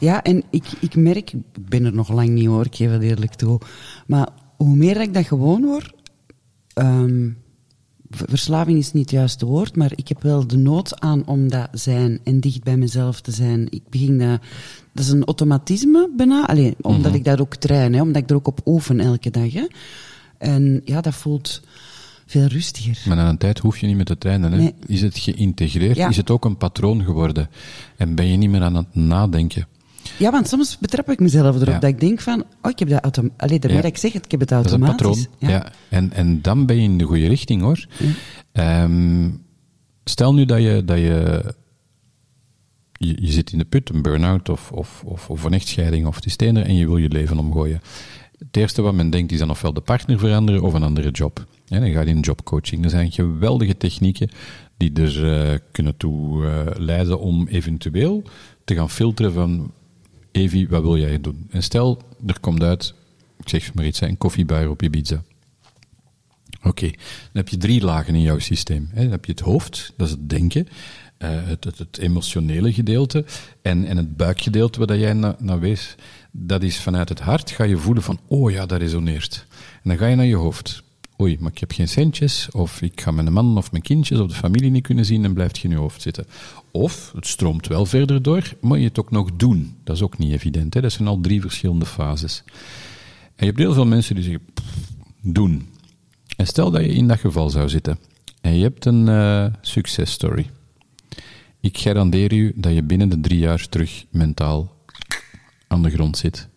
Ja, 0.00 0.22
en 0.22 0.42
ik, 0.50 0.64
ik 0.80 0.96
merk, 0.96 1.32
ik 1.32 1.68
ben 1.68 1.84
er 1.84 1.94
nog 1.94 2.12
lang 2.12 2.28
niet 2.28 2.46
hoor, 2.46 2.64
ik 2.66 2.74
geef 2.76 2.90
het 2.90 3.02
eerlijk 3.02 3.34
toe. 3.34 3.60
Maar 4.06 4.28
hoe 4.56 4.76
meer 4.76 5.00
ik 5.00 5.14
dat 5.14 5.26
gewoon 5.26 5.64
word, 5.64 5.92
ehm, 6.74 7.28
verslaving 8.10 8.78
is 8.78 8.92
niet 8.92 9.02
het 9.02 9.10
juiste 9.10 9.46
woord, 9.46 9.76
maar 9.76 9.92
ik 9.94 10.08
heb 10.08 10.22
wel 10.22 10.46
de 10.46 10.56
nood 10.56 11.00
aan 11.00 11.26
om 11.26 11.48
dat 11.48 11.68
zijn 11.72 12.20
en 12.24 12.40
dicht 12.40 12.62
bij 12.62 12.76
mezelf 12.76 13.20
te 13.20 13.30
zijn. 13.30 13.66
Ik 13.70 13.82
begin 13.90 14.18
dat, 14.18 14.40
dat 14.92 15.04
is 15.04 15.10
een 15.10 15.24
automatisme 15.24 16.10
bijna, 16.16 16.46
alleen 16.46 16.74
omdat 16.80 17.06
Mhm. 17.10 17.14
ik 17.14 17.24
dat 17.24 17.40
ook 17.40 17.54
train, 17.56 17.94
hè, 17.94 18.00
omdat 18.02 18.22
ik 18.22 18.30
er 18.30 18.36
ook 18.36 18.46
op 18.48 18.60
oefen 18.64 19.00
elke 19.00 19.30
dag. 19.30 19.52
Hè. 19.52 19.66
En 20.38 20.80
ja, 20.84 21.00
dat 21.00 21.14
voelt 21.14 21.62
veel 22.40 22.46
rustiger. 22.46 23.02
Maar 23.06 23.16
na 23.16 23.28
een 23.28 23.38
tijd 23.38 23.58
hoef 23.58 23.78
je 23.78 23.86
niet 23.86 23.96
meer 23.96 24.04
te 24.04 24.18
trainen. 24.18 24.52
Hè? 24.52 24.58
Nee. 24.58 24.74
Is 24.86 25.00
het 25.02 25.18
geïntegreerd? 25.18 25.96
Ja. 25.96 26.08
Is 26.08 26.16
het 26.16 26.30
ook 26.30 26.44
een 26.44 26.56
patroon 26.56 27.04
geworden? 27.04 27.48
En 27.96 28.14
ben 28.14 28.26
je 28.26 28.36
niet 28.36 28.50
meer 28.50 28.62
aan 28.62 28.74
het 28.76 28.94
nadenken? 28.94 29.66
Ja, 30.18 30.30
want 30.30 30.48
soms 30.48 30.78
betrap 30.78 31.10
ik 31.10 31.20
mezelf 31.20 31.54
erop 31.56 31.66
Ja. 31.68 31.78
dat 31.78 31.90
ik 31.90 32.00
denk 32.00 32.20
van, 32.20 32.44
oh, 32.62 32.70
ik 32.70 32.78
heb 32.78 32.88
dat 32.88 33.02
automatisch. 33.02 33.38
Alleen 33.46 33.60
daarmee 33.60 33.76
Ja. 33.76 33.82
dat 33.86 33.92
ik 33.92 33.98
zeg 33.98 34.12
het, 34.12 34.24
ik 34.24 34.30
heb 34.30 34.40
het 34.40 34.48
Dat 34.48 34.64
is 34.64 34.72
een 34.72 34.84
automatisch. 34.84 35.28
patroon. 35.28 35.50
Ja. 35.50 35.72
En, 35.88 36.12
en 36.12 36.42
dan 36.42 36.66
ben 36.66 36.76
je 36.76 36.82
in 36.82 36.98
de 36.98 37.04
goede 37.04 37.26
richting 37.26 37.62
hoor. 37.62 37.86
Ehm, 38.52 39.30
stel 40.04 40.34
nu 40.34 40.44
dat 40.44 40.62
je, 40.62 40.82
dat 40.84 40.98
je, 40.98 41.44
je, 42.92 43.16
je 43.20 43.32
zit 43.32 43.52
in 43.52 43.58
de 43.58 43.64
put, 43.64 43.90
een 43.90 44.02
burn-out 44.02 44.48
of, 44.48 44.72
of, 44.72 45.02
of, 45.04 45.30
of 45.30 45.44
een 45.44 45.52
echtscheiding 45.52 46.06
of 46.06 46.14
het 46.14 46.26
is 46.26 46.36
en 46.36 46.76
je 46.76 46.86
wil 46.86 46.96
je 46.96 47.08
leven 47.08 47.38
omgooien. 47.38 47.80
Het 48.46 48.56
eerste 48.56 48.82
wat 48.82 48.94
men 48.94 49.10
denkt 49.10 49.32
is 49.32 49.38
dan 49.38 49.50
ofwel 49.50 49.72
de 49.72 49.80
partner 49.80 50.18
veranderen 50.18 50.62
of 50.62 50.74
een 50.74 50.82
andere 50.82 51.10
job. 51.10 51.46
Dan 51.64 51.90
ga 51.90 52.00
je 52.00 52.06
in 52.06 52.20
jobcoaching. 52.20 52.84
Er 52.84 52.90
zijn 52.90 53.12
geweldige 53.12 53.76
technieken 53.76 54.30
die 54.76 54.92
er 54.92 55.32
eh, 55.32 55.58
kunnen 55.72 55.96
toe 55.96 56.44
leiden 56.78 57.20
om 57.20 57.46
eventueel 57.46 58.22
te 58.64 58.74
gaan 58.74 58.90
filteren 58.90 59.32
van 59.32 59.72
Evi, 60.34 60.68
wat 60.68 60.82
wil 60.82 60.98
jij 60.98 61.20
doen? 61.20 61.46
En 61.50 61.62
stel, 61.62 62.02
er 62.26 62.40
komt 62.40 62.62
uit, 62.62 62.94
ik 63.38 63.48
zeg 63.48 63.74
maar 63.74 63.84
iets, 63.84 64.00
een 64.00 64.18
koffiebuier 64.18 64.70
op 64.70 64.82
Ibiza. 64.82 65.22
Oké, 66.62 66.86
dan 66.86 66.96
heb 67.32 67.48
je 67.48 67.56
drie 67.56 67.84
lagen 67.84 68.14
in 68.14 68.20
jouw 68.20 68.38
systeem. 68.38 68.90
Dan 68.94 69.10
heb 69.10 69.24
je 69.24 69.32
het 69.32 69.40
hoofd, 69.40 69.92
dat 69.96 70.06
is 70.06 70.12
het 70.12 70.28
denken, 70.28 70.68
eh, 71.18 71.46
het, 71.46 71.64
het, 71.64 71.78
het 71.78 71.98
emotionele 71.98 72.72
gedeelte 72.72 73.24
en, 73.62 73.84
en 73.84 73.96
het 73.96 74.16
buikgedeelte 74.16 74.86
waar 74.86 74.98
jij 74.98 75.12
naar 75.12 75.34
naar 75.38 75.60
wees. 75.60 75.94
Dat 76.36 76.62
is 76.62 76.80
vanuit 76.80 77.08
het 77.08 77.20
hart, 77.20 77.50
ga 77.50 77.64
je 77.64 77.76
voelen 77.76 78.02
van, 78.02 78.18
oh 78.26 78.50
ja, 78.50 78.66
dat 78.66 78.80
resoneert. 78.80 79.46
En 79.82 79.88
dan 79.88 79.98
ga 79.98 80.06
je 80.06 80.16
naar 80.16 80.24
je 80.24 80.34
hoofd. 80.34 80.82
Oei, 81.20 81.36
maar 81.40 81.50
ik 81.50 81.58
heb 81.58 81.72
geen 81.72 81.88
centjes, 81.88 82.48
of 82.50 82.82
ik 82.82 83.00
ga 83.00 83.10
mijn 83.10 83.32
man 83.32 83.56
of 83.56 83.70
mijn 83.70 83.82
kindjes 83.82 84.18
of 84.18 84.28
de 84.28 84.34
familie 84.34 84.70
niet 84.70 84.82
kunnen 84.82 85.04
zien 85.04 85.24
en 85.24 85.34
blijft 85.34 85.58
je 85.58 85.68
in 85.68 85.74
je 85.74 85.80
hoofd 85.80 86.02
zitten. 86.02 86.26
Of, 86.70 87.12
het 87.14 87.26
stroomt 87.26 87.66
wel 87.66 87.86
verder 87.86 88.22
door, 88.22 88.54
maar 88.60 88.78
je 88.78 88.84
het 88.84 88.98
ook 88.98 89.10
nog 89.10 89.30
doen. 89.36 89.76
Dat 89.84 89.96
is 89.96 90.02
ook 90.02 90.18
niet 90.18 90.32
evident, 90.32 90.74
hè. 90.74 90.80
dat 90.80 90.92
zijn 90.92 91.08
al 91.08 91.20
drie 91.20 91.40
verschillende 91.40 91.86
fases. 91.86 92.42
En 93.24 93.46
je 93.46 93.46
hebt 93.46 93.58
heel 93.58 93.74
veel 93.74 93.86
mensen 93.86 94.14
die 94.14 94.24
zeggen, 94.24 94.42
"Pff, 94.54 94.92
doen. 95.20 95.68
En 96.36 96.46
stel 96.46 96.70
dat 96.70 96.80
je 96.80 96.94
in 96.94 97.08
dat 97.08 97.18
geval 97.18 97.50
zou 97.50 97.68
zitten 97.68 97.98
en 98.40 98.54
je 98.54 98.62
hebt 98.62 98.84
een 98.84 99.08
eh 99.08 99.46
successtory. 99.60 100.50
Ik 101.60 101.78
garandeer 101.78 102.32
u 102.32 102.52
dat 102.56 102.74
je 102.74 102.82
binnen 102.82 103.08
de 103.08 103.20
drie 103.20 103.38
jaar 103.38 103.68
terug 103.68 104.04
mentaal 104.10 104.73
aan 105.68 105.82
de 105.82 105.90
grond 105.90 106.16
zit. 106.16 106.48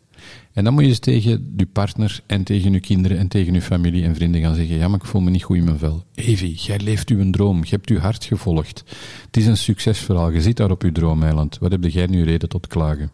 En 0.54 0.64
dan 0.64 0.74
moet 0.74 0.84
je 0.84 0.90
eens 0.90 1.00
tegen 1.00 1.54
je 1.58 1.66
partner 1.66 2.20
en 2.26 2.44
tegen 2.44 2.72
je 2.72 2.80
kinderen 2.80 3.18
en 3.18 3.28
tegen 3.28 3.54
je 3.54 3.62
familie 3.62 4.04
en 4.04 4.16
vrienden 4.16 4.42
gaan 4.42 4.56
zeggen, 4.56 4.76
ja, 4.76 4.88
maar 4.88 5.00
ik 5.00 5.06
voel 5.06 5.22
me 5.22 5.30
niet 5.30 5.44
goed 5.44 5.58
in 5.58 5.64
mijn 5.64 5.78
vel. 5.78 6.04
Evi, 6.16 6.54
jij 6.54 6.80
leeft 6.80 7.10
uw 7.10 7.30
droom, 7.30 7.64
je 7.64 7.70
hebt 7.70 7.90
uw 7.90 7.98
hart 7.98 8.24
gevolgd. 8.24 8.84
Het 9.26 9.38
is 9.38 9.46
een 9.46 9.58
succesverhaal, 9.58 10.30
je 10.30 10.42
zit 10.42 10.58
daar 10.58 10.72
op 10.72 10.84
uw 10.84 10.92
droomeiland. 10.92 11.58
Wat 11.58 11.72
heb 11.72 11.84
jij 11.84 12.06
nu 12.06 12.24
reden 12.24 12.50
tot 12.50 12.68
klagen? 12.68 13.12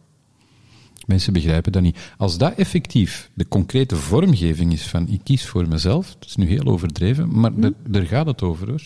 Mensen 1.05 1.33
begrijpen 1.33 1.71
dat 1.71 1.81
niet. 1.81 2.13
Als 2.17 2.37
dat 2.37 2.53
effectief 2.55 3.29
de 3.33 3.47
concrete 3.47 3.95
vormgeving 3.95 4.73
is 4.73 4.87
van 4.87 5.07
ik 5.07 5.21
kies 5.23 5.45
voor 5.45 5.67
mezelf, 5.67 6.15
dat 6.19 6.29
is 6.29 6.35
nu 6.35 6.47
heel 6.47 6.65
overdreven, 6.65 7.39
maar 7.39 7.55
daar, 7.55 7.71
daar 7.87 8.05
gaat 8.05 8.25
het 8.25 8.41
over 8.41 8.67
hoor. 8.67 8.81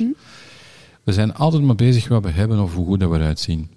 We 1.04 1.14
zijn 1.14 1.34
altijd 1.34 1.64
maar 1.64 1.76
bezig 1.76 2.08
wat 2.08 2.24
we 2.24 2.30
hebben 2.30 2.60
of 2.60 2.74
hoe 2.74 2.86
goed 2.86 3.00
dat 3.00 3.10
we 3.10 3.16
eruit 3.16 3.40
zien. 3.40 3.70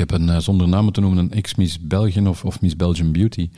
Ik 0.00 0.10
heb 0.10 0.20
een, 0.20 0.28
eh, 0.28 0.38
zonder 0.38 0.68
namen 0.68 0.92
te 0.92 1.00
noemen, 1.00 1.18
een 1.18 1.32
ex-Miss 1.32 1.80
Belgium 1.80 2.26
of, 2.26 2.44
of 2.44 2.60
Miss 2.60 2.76
Belgian 2.76 3.12
Beauty, 3.12 3.50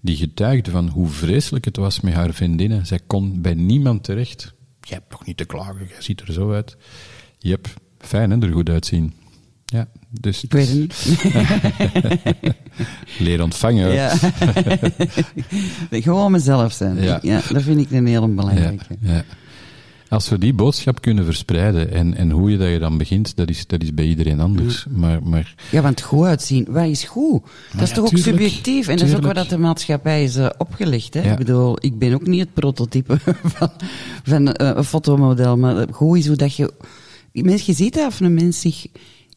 die 0.00 0.16
getuigde 0.16 0.70
van 0.70 0.88
hoe 0.88 1.08
vreselijk 1.08 1.64
het 1.64 1.76
was 1.76 2.00
met 2.00 2.14
haar 2.14 2.32
vriendinnen. 2.34 2.86
Zij 2.86 3.00
kon 3.06 3.40
bij 3.40 3.54
niemand 3.54 4.04
terecht. 4.04 4.54
Je 4.80 4.94
hebt 4.94 5.10
nog 5.10 5.26
niet 5.26 5.36
te 5.36 5.44
klagen, 5.44 5.86
jij 5.88 6.02
ziet 6.02 6.20
er 6.20 6.32
zo 6.32 6.52
uit. 6.52 6.76
Jep, 7.38 7.66
fijn 7.98 8.30
hè, 8.30 8.38
er 8.38 8.52
goed 8.52 8.68
uitzien. 8.68 9.12
Ja, 9.64 9.88
dus 10.20 10.44
Ik 10.44 10.52
weet 10.52 10.68
het 10.68 10.76
niet. 10.76 11.24
leer 13.26 13.42
ontvangen. 13.42 13.92
Ja. 13.92 14.14
Gewoon 15.90 16.32
mezelf 16.32 16.72
zijn. 16.72 17.02
Ja. 17.02 17.18
Ja. 17.22 17.40
dat 17.52 17.62
vind 17.62 17.80
ik 17.80 17.90
een 17.90 18.06
heel 18.06 18.28
Ja, 18.28 18.34
belangrijke. 18.34 18.84
ja. 19.00 19.24
Als 20.14 20.28
we 20.28 20.38
die 20.38 20.52
boodschap 20.54 21.00
kunnen 21.00 21.24
verspreiden 21.24 21.92
en, 21.92 22.14
en 22.16 22.30
hoe 22.30 22.50
je 22.50 22.56
dat 22.56 22.68
je 22.68 22.78
dan 22.78 22.98
begint, 22.98 23.36
dat 23.36 23.48
is, 23.48 23.66
dat 23.66 23.82
is 23.82 23.94
bij 23.94 24.04
iedereen 24.04 24.40
anders. 24.40 24.86
Maar, 24.90 25.22
maar 25.22 25.54
Ja, 25.70 25.82
want 25.82 26.00
goed 26.00 26.24
uitzien, 26.26 26.66
wat 26.68 26.84
is 26.86 27.04
goed? 27.04 27.42
Dat 27.72 27.82
is 27.82 27.88
ja, 27.88 27.94
toch 27.94 28.04
ook 28.04 28.10
tuurlijk, 28.10 28.36
subjectief? 28.36 28.88
En 28.88 28.96
dat 28.96 29.08
is 29.08 29.14
ook 29.14 29.22
wat 29.22 29.34
dat 29.34 29.48
de 29.48 29.58
maatschappij 29.58 30.24
is 30.24 30.36
eh, 30.36 30.46
opgelegd. 30.58 31.14
Hè? 31.14 31.22
Ja. 31.22 31.32
Ik 31.32 31.38
bedoel, 31.38 31.76
ik 31.80 31.98
ben 31.98 32.14
ook 32.14 32.26
niet 32.26 32.40
het 32.40 32.52
prototype 32.54 33.18
van, 33.56 33.70
van 34.24 34.52
eh, 34.52 34.70
een 34.76 34.84
fotomodel, 34.84 35.56
maar 35.56 35.86
goed 35.90 36.18
is 36.18 36.26
hoe 36.26 36.36
dat 36.36 36.54
je... 36.54 36.72
Mens, 37.32 37.62
je 37.66 37.72
ziet 37.72 37.94
dat 37.94 38.06
of 38.06 38.20
een 38.20 38.34
mens 38.34 38.60
zich 38.60 38.86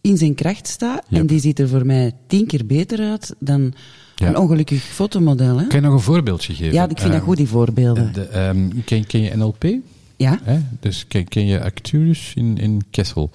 in 0.02 0.18
zijn 0.18 0.36
kracht 0.36 0.68
staat, 0.68 1.04
en 1.10 1.26
die 1.26 1.40
ziet 1.40 1.60
er 1.60 1.68
voor 1.70 1.86
mij 1.86 2.12
tien 2.28 2.46
keer 2.46 2.66
beter 2.66 3.00
uit 3.10 3.36
dan 3.40 3.74
Ja. 4.16 4.28
een 4.28 4.38
ongelukkig 4.38 4.84
fotomodel. 4.84 5.58
Hè? 5.60 5.68
kan 5.68 5.80
je 5.80 5.86
nog 5.86 5.94
een 5.94 6.00
voorbeeldje 6.00 6.54
geven? 6.54 6.74
Ja, 6.74 6.84
ik 6.90 6.98
vind 7.00 7.02
dat 7.02 7.14
Ehm, 7.14 7.24
goed, 7.24 7.38
die 7.38 7.48
voorbeelden. 7.48 8.14
de, 8.14 8.22
ehm, 8.22 8.68
ken, 8.86 9.06
ken 9.06 9.22
je 9.22 9.36
NLP? 9.36 9.66
Ja? 10.18 10.40
Hè? 10.44 10.60
Dus 10.80 11.08
ken, 11.08 11.28
ken 11.28 11.46
je 11.46 11.64
Acturus 11.64 12.32
in, 12.36 12.58
in 12.58 12.82
Kessel? 12.92 13.30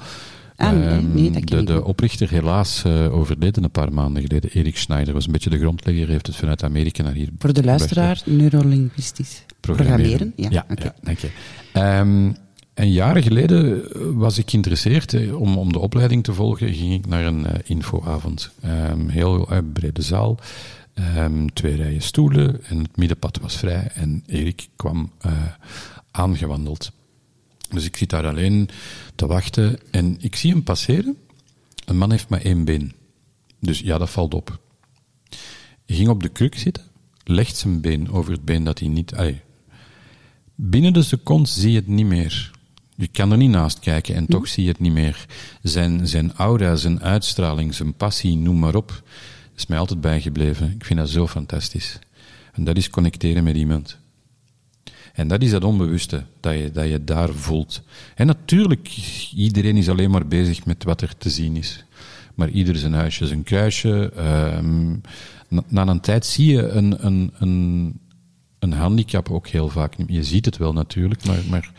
Ah, 0.57 0.72
nee, 0.72 0.89
Ehm, 0.89 1.14
nee, 1.14 1.30
dat 1.30 1.47
de, 1.47 1.64
de 1.64 1.85
oprichter 1.85 2.30
helaas 2.30 2.85
eh, 2.85 3.14
overleden 3.14 3.64
een 3.64 3.70
paar 3.70 3.93
maanden 3.93 4.22
geleden, 4.22 4.51
Erik 4.51 4.76
Schneider, 4.76 5.14
was 5.14 5.26
een 5.26 5.33
beetje 5.33 5.51
de 5.51 5.59
grondlegger, 5.59 6.09
heeft 6.09 6.26
het 6.26 6.37
vanuit 6.37 6.62
Amerika 6.62 7.03
naar 7.03 7.12
hier 7.12 7.28
Voor 7.39 7.53
de 7.53 7.64
luisteraar, 7.64 8.22
neurolinguistisch 8.24 9.45
programmeren. 9.61 10.33
Ja, 10.37 10.49
Ja, 10.51 10.66
dank 11.03 11.18
je. 11.18 11.30
Ehm, 11.72 12.30
en 12.74 12.93
jaren 12.93 13.22
geleden 13.22 13.83
was 14.18 14.39
ik 14.39 14.51
geïnteresseerd 14.51 15.14
eh, 15.14 15.41
om, 15.41 15.59
om 15.59 15.72
de 15.72 15.78
opleiding 15.78 16.24
te 16.24 16.33
volgen. 16.33 16.74
Ging 16.74 16.95
ik 16.95 17.07
naar 17.07 17.24
een 17.24 17.47
eh, 17.47 17.55
infoavond. 17.64 18.51
Ehm, 18.61 19.09
heel 19.09 19.51
eh, 19.51 19.59
brede 19.72 20.03
zaal. 20.03 20.39
Twee 21.53 21.76
rijen 21.76 22.03
stoelen 22.03 22.64
en 22.64 22.78
het 22.78 22.97
middenpad 22.97 23.39
was 23.41 23.57
vrij. 23.57 23.89
En 23.95 24.22
Erik 24.26 24.68
kwam 24.76 25.11
aangewandeld. 26.12 26.92
Dus 27.68 27.84
ik 27.84 27.96
zit 27.96 28.10
daar 28.10 28.26
alleen 28.26 28.68
te 29.14 29.26
wachten 29.26 29.78
en 29.90 30.16
ik 30.20 30.36
zie 30.36 30.50
hem 30.50 30.62
passeren. 30.62 31.16
Een 31.84 31.98
man 31.98 32.10
heeft 32.10 32.28
maar 32.28 32.40
één 32.40 32.64
been. 32.64 32.92
Dus 33.60 33.80
ja, 33.80 33.98
dat 33.98 34.10
valt 34.10 34.34
op. 34.34 34.60
Hij 35.86 35.96
ging 35.96 36.08
op 36.08 36.22
de 36.22 36.28
kruk 36.28 36.58
zitten, 36.58 36.84
legt 37.24 37.56
zijn 37.56 37.80
been 37.80 38.10
over 38.10 38.32
het 38.32 38.44
been 38.44 38.64
dat 38.64 38.78
hij 38.78 38.88
niet... 38.88 39.14
ai, 39.14 39.40
binnen 40.54 40.92
de 40.92 41.02
seconde 41.02 41.48
zie 41.48 41.70
je 41.70 41.78
het 41.78 41.86
niet 41.86 42.06
meer. 42.06 42.50
Je 42.96 43.08
kan 43.08 43.30
er 43.30 43.36
niet 43.36 43.50
naast 43.50 43.78
kijken 43.78 44.14
en 44.14 44.26
toch 44.26 44.48
zie 44.48 44.62
je 44.62 44.68
het 44.68 44.80
niet 44.80 44.92
meer. 44.92 45.26
Zijn, 45.62 46.08
zijn 46.08 46.32
aura, 46.32 46.76
zijn 46.76 47.02
uitstraling, 47.02 47.74
zijn 47.74 47.94
passie, 47.94 48.36
noem 48.36 48.58
maar 48.58 48.74
op, 48.74 49.02
is 49.56 49.66
mij 49.66 49.78
altijd 49.78 50.00
bijgebleven. 50.00 50.72
Ik 50.72 50.84
vind 50.84 50.98
dat 50.98 51.08
zo 51.08 51.26
fantastisch. 51.26 51.98
En 52.52 52.64
dat 52.64 52.76
is 52.76 52.90
connecteren 52.90 53.44
met 53.44 53.56
iemand. 53.56 53.98
En 55.12 55.28
dat 55.28 55.42
is 55.42 55.50
dat 55.50 55.64
onbewuste, 55.64 56.22
dat 56.40 56.52
je, 56.52 56.70
dat 56.72 56.88
je 56.88 57.04
daar 57.04 57.28
voelt. 57.28 57.82
En 58.14 58.26
natuurlijk, 58.26 58.88
iedereen 59.34 59.76
is 59.76 59.88
alleen 59.88 60.10
maar 60.10 60.26
bezig 60.26 60.64
met 60.64 60.84
wat 60.84 61.00
er 61.00 61.16
te 61.16 61.30
zien 61.30 61.56
is. 61.56 61.84
Maar 62.34 62.48
ieder 62.48 62.76
zijn 62.76 62.92
huisje, 62.92 63.26
zijn 63.26 63.42
kruisje. 63.42 64.12
ehm, 64.16 64.90
na, 65.48 65.62
na 65.68 65.86
een 65.86 66.00
tijd 66.00 66.26
zie 66.26 66.52
je 66.52 66.68
een, 66.68 67.06
een, 67.06 67.32
een, 67.38 67.94
een 68.58 68.72
handicap 68.72 69.30
ook 69.30 69.46
heel 69.48 69.68
vaak. 69.68 69.94
Je 70.06 70.22
ziet 70.24 70.44
het 70.44 70.56
wel 70.56 70.72
natuurlijk, 70.72 71.24
maar, 71.26 71.40
maar 71.50 71.72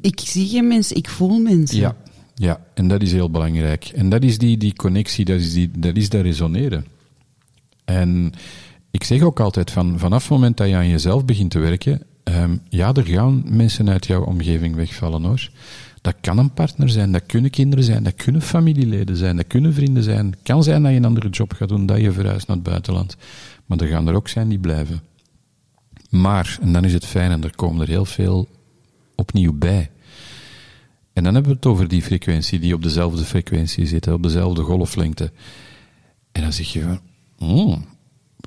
Ik 0.00 0.20
zie 0.20 0.48
geen 0.48 0.66
mensen, 0.68 0.96
ik 0.96 1.08
voel 1.08 1.38
mensen. 1.38 1.78
ja, 1.78 1.96
ja, 2.34 2.60
en 2.74 2.88
dat 2.88 3.02
is 3.02 3.12
heel 3.12 3.30
belangrijk. 3.30 3.84
En 3.84 4.08
dat 4.08 4.22
is 4.22 4.38
die, 4.38 4.56
die 4.56 4.74
connectie, 4.74 5.24
dat 5.24 5.40
is, 5.40 5.52
die, 5.52 5.70
dat 5.78 5.96
is 5.96 6.08
dat 6.08 6.22
resoneren. 6.22 6.86
En 7.84 8.32
ik 8.90 9.04
zeg 9.04 9.22
ook 9.22 9.40
altijd 9.40 9.70
van, 9.70 9.98
vanaf 9.98 10.22
het 10.22 10.30
moment 10.30 10.56
dat 10.56 10.68
je 10.68 10.74
aan 10.74 10.88
jezelf 10.88 11.24
begint 11.24 11.50
te 11.50 11.58
werken, 11.58 12.02
ehm, 12.32 12.56
ja, 12.68 12.92
er 12.92 13.06
gaan 13.06 13.42
mensen 13.46 13.88
uit 13.88 14.06
jouw 14.06 14.24
omgeving 14.24 14.74
wegvallen 14.74 15.22
hoor. 15.22 15.50
Dat 16.00 16.14
kan 16.20 16.38
een 16.38 16.52
partner 16.52 16.88
zijn, 16.88 17.12
dat 17.12 17.26
kunnen 17.26 17.50
kinderen 17.50 17.84
zijn, 17.84 18.02
dat 18.02 18.14
kunnen 18.14 18.42
familieleden 18.42 19.16
zijn, 19.16 19.36
dat 19.36 19.46
kunnen 19.46 19.74
vrienden 19.74 20.02
zijn. 20.02 20.26
Het 20.26 20.42
kan 20.42 20.62
zijn 20.62 20.82
dat 20.82 20.90
je 20.90 20.96
een 20.96 21.04
andere 21.04 21.28
job 21.28 21.52
gaat 21.52 21.68
doen, 21.68 21.86
dat 21.86 22.00
je 22.00 22.12
verhuist 22.12 22.46
naar 22.46 22.56
het 22.56 22.66
buitenland. 22.66 23.16
Maar 23.66 23.78
er 23.78 23.86
gaan 23.86 24.08
er 24.08 24.14
ook 24.14 24.28
zijn 24.28 24.48
die 24.48 24.58
blijven. 24.58 25.00
Maar, 26.10 26.58
en 26.60 26.72
dan 26.72 26.84
is 26.84 26.92
het 26.92 27.06
fijn, 27.06 27.30
en 27.30 27.44
er 27.44 27.56
komen 27.56 27.80
er 27.80 27.88
heel 27.88 28.04
veel 28.04 28.48
opnieuw 29.14 29.52
bij. 29.52 29.90
En 31.12 31.24
dan 31.24 31.34
hebben 31.34 31.50
we 31.50 31.56
het 31.56 31.66
over 31.66 31.88
die 31.88 32.02
frequentie, 32.02 32.58
die 32.58 32.74
op 32.74 32.82
dezelfde 32.82 33.24
frequentie 33.24 33.86
zitten, 33.86 34.12
op 34.12 34.22
dezelfde 34.22 34.62
golflengte. 34.62 35.32
En 36.32 36.42
dan 36.42 36.52
zeg 36.52 36.72
je 36.72 36.98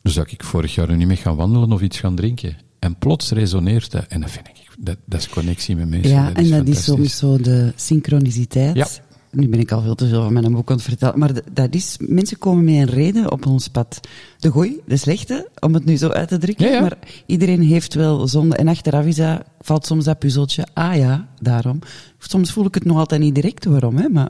dus 0.02 0.14
zou 0.14 0.28
ik 0.30 0.44
vorig 0.44 0.76
jaar 0.76 0.88
nu 0.88 0.96
niet 0.96 1.08
meer 1.08 1.18
gaan 1.18 1.36
wandelen 1.36 1.72
of 1.72 1.82
iets 1.82 2.00
gaan 2.00 2.16
drinken. 2.16 2.58
En 2.80 2.96
plots 2.96 3.32
resoneert 3.32 3.92
dat. 3.92 4.06
En 4.08 4.22
dat 4.22 4.32
vind 4.32 4.48
ik, 4.48 4.56
dat, 4.80 4.98
dat 5.06 5.20
is 5.20 5.30
connectie 5.30 5.76
met 5.76 5.90
mensen. 5.90 6.12
Ja, 6.12 6.34
en 6.34 6.50
dat 6.50 6.68
is 6.68 6.84
soms 6.84 7.18
zo 7.18 7.38
de 7.38 7.74
synchroniciteit. 7.76 8.76
Ja. 8.76 8.88
Nu 9.32 9.48
ben 9.48 9.60
ik 9.60 9.72
al 9.72 9.82
veel 9.82 9.96
te 9.96 10.08
veel 10.08 10.24
van 10.24 10.34
mijn 10.34 10.52
boek 10.52 10.70
aan 10.70 10.76
het 10.76 10.86
vertellen. 10.86 11.20
Maar 11.20 11.32
dat 11.54 11.74
is, 11.74 11.98
mensen 12.00 12.38
komen 12.38 12.64
met 12.64 12.74
een 12.74 12.86
reden 12.86 13.32
op 13.32 13.46
ons 13.46 13.68
pad. 13.68 14.00
De 14.40 14.50
goeie, 14.50 14.82
de 14.88 14.98
slechte, 14.98 15.50
om 15.60 15.74
het 15.74 15.86
nu 15.86 15.98
zo 15.98 16.10
uit 16.10 16.28
te 16.28 16.38
drukken. 16.38 16.66
Ja, 16.66 16.72
ja. 16.74 16.82
Maar 16.82 16.98
iedereen 17.26 17.62
heeft 17.62 17.94
wel 17.94 18.28
zonde. 18.28 18.56
En 18.56 18.68
achteraf 18.68 19.06
is 19.06 19.16
dat, 19.16 19.44
valt 19.62 19.86
soms 19.86 20.04
dat 20.06 20.20
puzzeltje. 20.20 20.68
Ah 20.74 20.96
ja, 20.96 21.28
daarom. 21.42 21.80
Soms 22.18 22.52
voel 22.52 22.66
ik 22.66 22.74
het 22.74 22.86
nog 22.86 22.98
altijd 22.98 23.22
niet 23.22 23.36
direct 23.36 23.66
waarom, 23.66 23.98
hè, 23.98 24.10
maar 24.10 24.30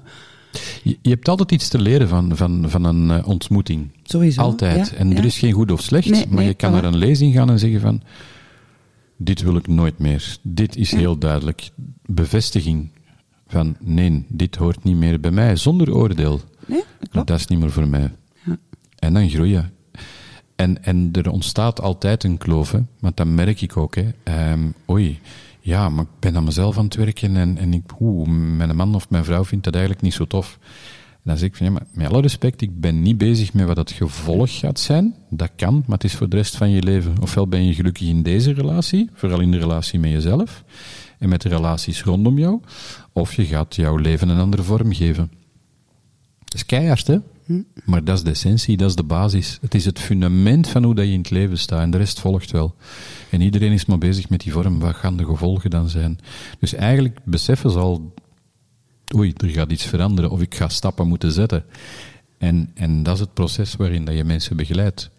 Je, 0.84 0.98
je 1.02 1.10
hebt 1.10 1.28
altijd 1.28 1.52
iets 1.52 1.68
te 1.68 1.80
leren 1.82 2.08
van, 2.08 2.32
van, 2.38 2.66
van 2.68 2.84
een 2.84 3.12
eh, 3.12 3.28
ontmoeting. 3.28 3.88
sowieso. 4.04 4.42
Altijd. 4.42 4.90
ja, 4.90 4.96
en 4.96 5.18
er 5.18 5.26
is 5.26 5.38
geen 5.38 5.54
goed 5.54 5.72
of 5.72 5.82
slecht, 5.82 6.10
Nee, 6.10 6.26
maar 6.28 6.38
nee, 6.38 6.48
je 6.48 6.54
kan 6.54 6.70
voilà. 6.72 6.74
naar 6.74 6.84
een 6.84 6.98
lezing 6.98 7.34
gaan 7.34 7.50
en 7.50 7.60
zeggen 7.60 7.82
van, 7.82 8.02
dit 9.22 9.42
wil 9.42 9.56
ik 9.56 9.68
nooit 9.68 10.00
meer. 10.00 10.38
Dit 10.42 10.76
is 10.76 10.92
heel 10.92 11.18
duidelijk. 11.18 11.70
Bevestiging 12.06 12.92
van, 13.48 13.76
nee, 13.80 14.26
dit 14.28 14.56
hoort 14.56 14.84
niet 14.84 14.96
meer 14.96 15.20
bij 15.20 15.32
mij, 15.32 15.56
zonder 15.56 15.94
oordeel. 15.94 16.42
Nee, 16.66 16.84
dat 17.00 17.10
klopt. 17.10 17.28
Dat 17.28 17.40
is 17.40 17.48
niet 17.48 17.60
meer 17.60 17.72
voor 17.72 17.88
mij. 17.88 18.12
Ja. 18.46 18.58
En 18.96 19.14
dan 19.14 19.30
groeien. 19.30 19.72
En, 20.56 20.84
en 20.84 21.10
er 21.12 21.30
ontstaat 21.30 21.82
altijd 21.82 22.24
een 22.24 22.38
kloof, 22.38 22.72
hè. 22.72 22.80
want 23.00 23.18
dat 23.18 23.28
merk 23.28 23.62
ik 23.62 23.78
ook. 23.78 23.96
Hè. 23.96 24.10
Ehm, 24.24 24.70
oei, 24.90 25.20
ja, 25.60 25.90
maar 25.90 26.04
ik 26.04 26.20
ben 26.20 26.36
aan 26.36 26.44
mezelf 26.44 26.78
aan 26.78 26.84
het 26.84 26.96
werken 26.96 27.36
en, 27.36 27.58
en 27.58 27.74
ik, 27.74 27.84
oeh, 28.00 28.28
mijn 28.28 28.76
man 28.76 28.96
of 28.96 29.10
mijn 29.10 29.24
vrouw 29.24 29.46
vindt 29.46 29.64
dat 29.64 29.74
eigenlijk 29.74 30.04
niet 30.04 30.14
zo 30.14 30.26
tof. 30.26 30.60
Dan 31.24 31.38
zeg 31.38 31.50
ik 31.50 31.56
van, 31.56 31.66
ja, 31.66 31.72
maar 31.72 31.86
met 31.94 32.08
alle 32.08 32.22
respect, 32.22 32.62
ik 32.62 32.80
ben 32.80 33.02
niet 33.02 33.18
bezig 33.18 33.54
met 33.54 33.68
wat 33.68 33.78
het 33.78 33.92
gevolg 33.92 34.60
gaat 34.60 34.80
zijn. 34.80 35.16
Dat 35.30 35.52
kan, 35.56 35.74
maar 35.74 35.98
het 35.98 36.04
is 36.04 36.16
voor 36.16 36.30
de 36.30 36.36
rest 36.36 36.56
van 36.58 36.70
je 36.70 36.82
leven. 36.82 37.16
Ofwel 37.22 37.48
ben 37.48 37.66
je 37.66 37.74
gelukkig 37.74 38.08
in 38.08 38.24
deze 38.24 38.54
relatie, 38.54 39.10
vooral 39.14 39.40
in 39.40 39.52
de 39.52 39.58
relatie 39.58 40.00
met 40.00 40.12
jezelf 40.12 40.64
en 41.20 41.30
met 41.30 41.42
de 41.42 41.50
relaties 41.50 42.04
rondom 42.04 42.38
jou, 42.38 42.60
of 43.14 43.34
je 43.34 43.46
gaat 43.46 43.76
jouw 43.76 43.96
leven 43.96 44.30
een 44.30 44.40
andere 44.40 44.64
vorm 44.64 44.94
geven. 44.94 45.32
Dat 46.40 46.54
is 46.54 46.66
keihard, 46.66 47.08
hè? 47.08 47.18
Maar 47.86 48.04
dat 48.04 48.18
is 48.18 48.24
de 48.24 48.30
essentie, 48.30 48.78
dat 48.78 48.90
is 48.90 48.96
de 48.96 49.04
basis. 49.04 49.58
Het 49.62 49.76
is 49.76 49.86
het 49.86 50.00
fundament 50.00 50.68
van 50.68 50.84
hoe 50.84 50.96
dat 50.96 51.06
je 51.06 51.12
in 51.12 51.20
het 51.20 51.30
leven 51.30 51.58
staat. 51.58 51.82
En 51.82 51.92
de 51.92 51.98
rest 51.98 52.20
volgt 52.20 52.52
wel. 52.52 52.76
En 53.30 53.42
iedereen 53.42 53.72
is 53.72 53.86
maar 53.86 53.98
bezig 53.98 54.30
met 54.30 54.42
die 54.42 54.52
vorm. 54.52 54.80
Wat 54.80 54.96
gaan 54.96 55.18
de 55.18 55.26
gevolgen 55.26 55.70
dan 55.70 55.90
zijn? 55.90 56.20
Dus 56.60 56.74
eigenlijk 56.74 57.20
beseffen 57.24 57.72
ze 57.72 57.80
al... 57.80 58.14
Oei, 59.16 59.34
er 59.38 59.50
gaat 59.50 59.72
iets 59.72 59.84
veranderen. 59.86 60.32
Of 60.32 60.42
ik 60.42 60.56
ga 60.56 60.68
stappen 60.70 61.08
moeten 61.08 61.32
zetten. 61.32 61.64
En, 62.38 62.72
en 62.74 63.04
dat 63.04 63.14
is 63.14 63.20
het 63.20 63.34
proces 63.34 63.76
waarin 63.76 64.06
dat 64.06 64.16
je 64.16 64.24
mensen 64.24 64.56
begeleidt. 64.58 65.10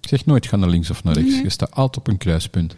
Ik 0.00 0.08
zeg 0.08 0.26
nooit 0.26 0.46
ga 0.46 0.56
naar 0.56 0.68
links 0.68 0.90
of 0.90 1.04
naar 1.04 1.14
rechts. 1.14 1.40
Je 1.40 1.48
staat 1.50 1.74
altijd 1.74 1.96
op 1.96 2.08
een 2.12 2.18
kruispunt. 2.18 2.74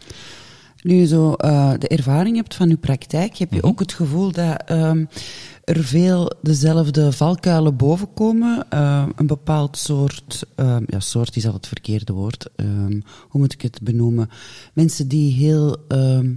Nu 0.82 0.94
je 0.94 1.06
zo 1.06 1.32
eh, 1.32 1.72
de 1.78 1.88
ervaring 1.88 2.36
hebt 2.36 2.54
van 2.54 2.68
je 2.68 2.76
praktijk, 2.76 3.36
heb 3.36 3.52
je 3.52 3.58
Mhm. 3.58 3.66
ook 3.66 3.78
het 3.80 3.92
gevoel 3.92 4.32
dat 4.32 4.62
ehm, 4.66 5.04
er 5.64 5.84
veel 5.84 6.32
dezelfde 6.42 7.12
valkuilen 7.12 7.76
bovenkomen. 7.76 8.66
Eh, 8.70 9.06
een 9.16 9.26
bepaald 9.26 9.78
soort, 9.78 10.42
ehm, 10.54 10.82
ja, 10.86 11.00
soort 11.00 11.36
is 11.36 11.46
al 11.46 11.52
het 11.52 11.66
verkeerde 11.66 12.12
woord. 12.12 12.48
Ehm, 12.56 13.00
hoe 13.28 13.40
moet 13.40 13.52
ik 13.52 13.62
het 13.62 13.80
benoemen? 13.82 14.28
Mensen 14.74 15.08
die 15.08 15.32
heel 15.32 15.76
ehm, 15.88 16.32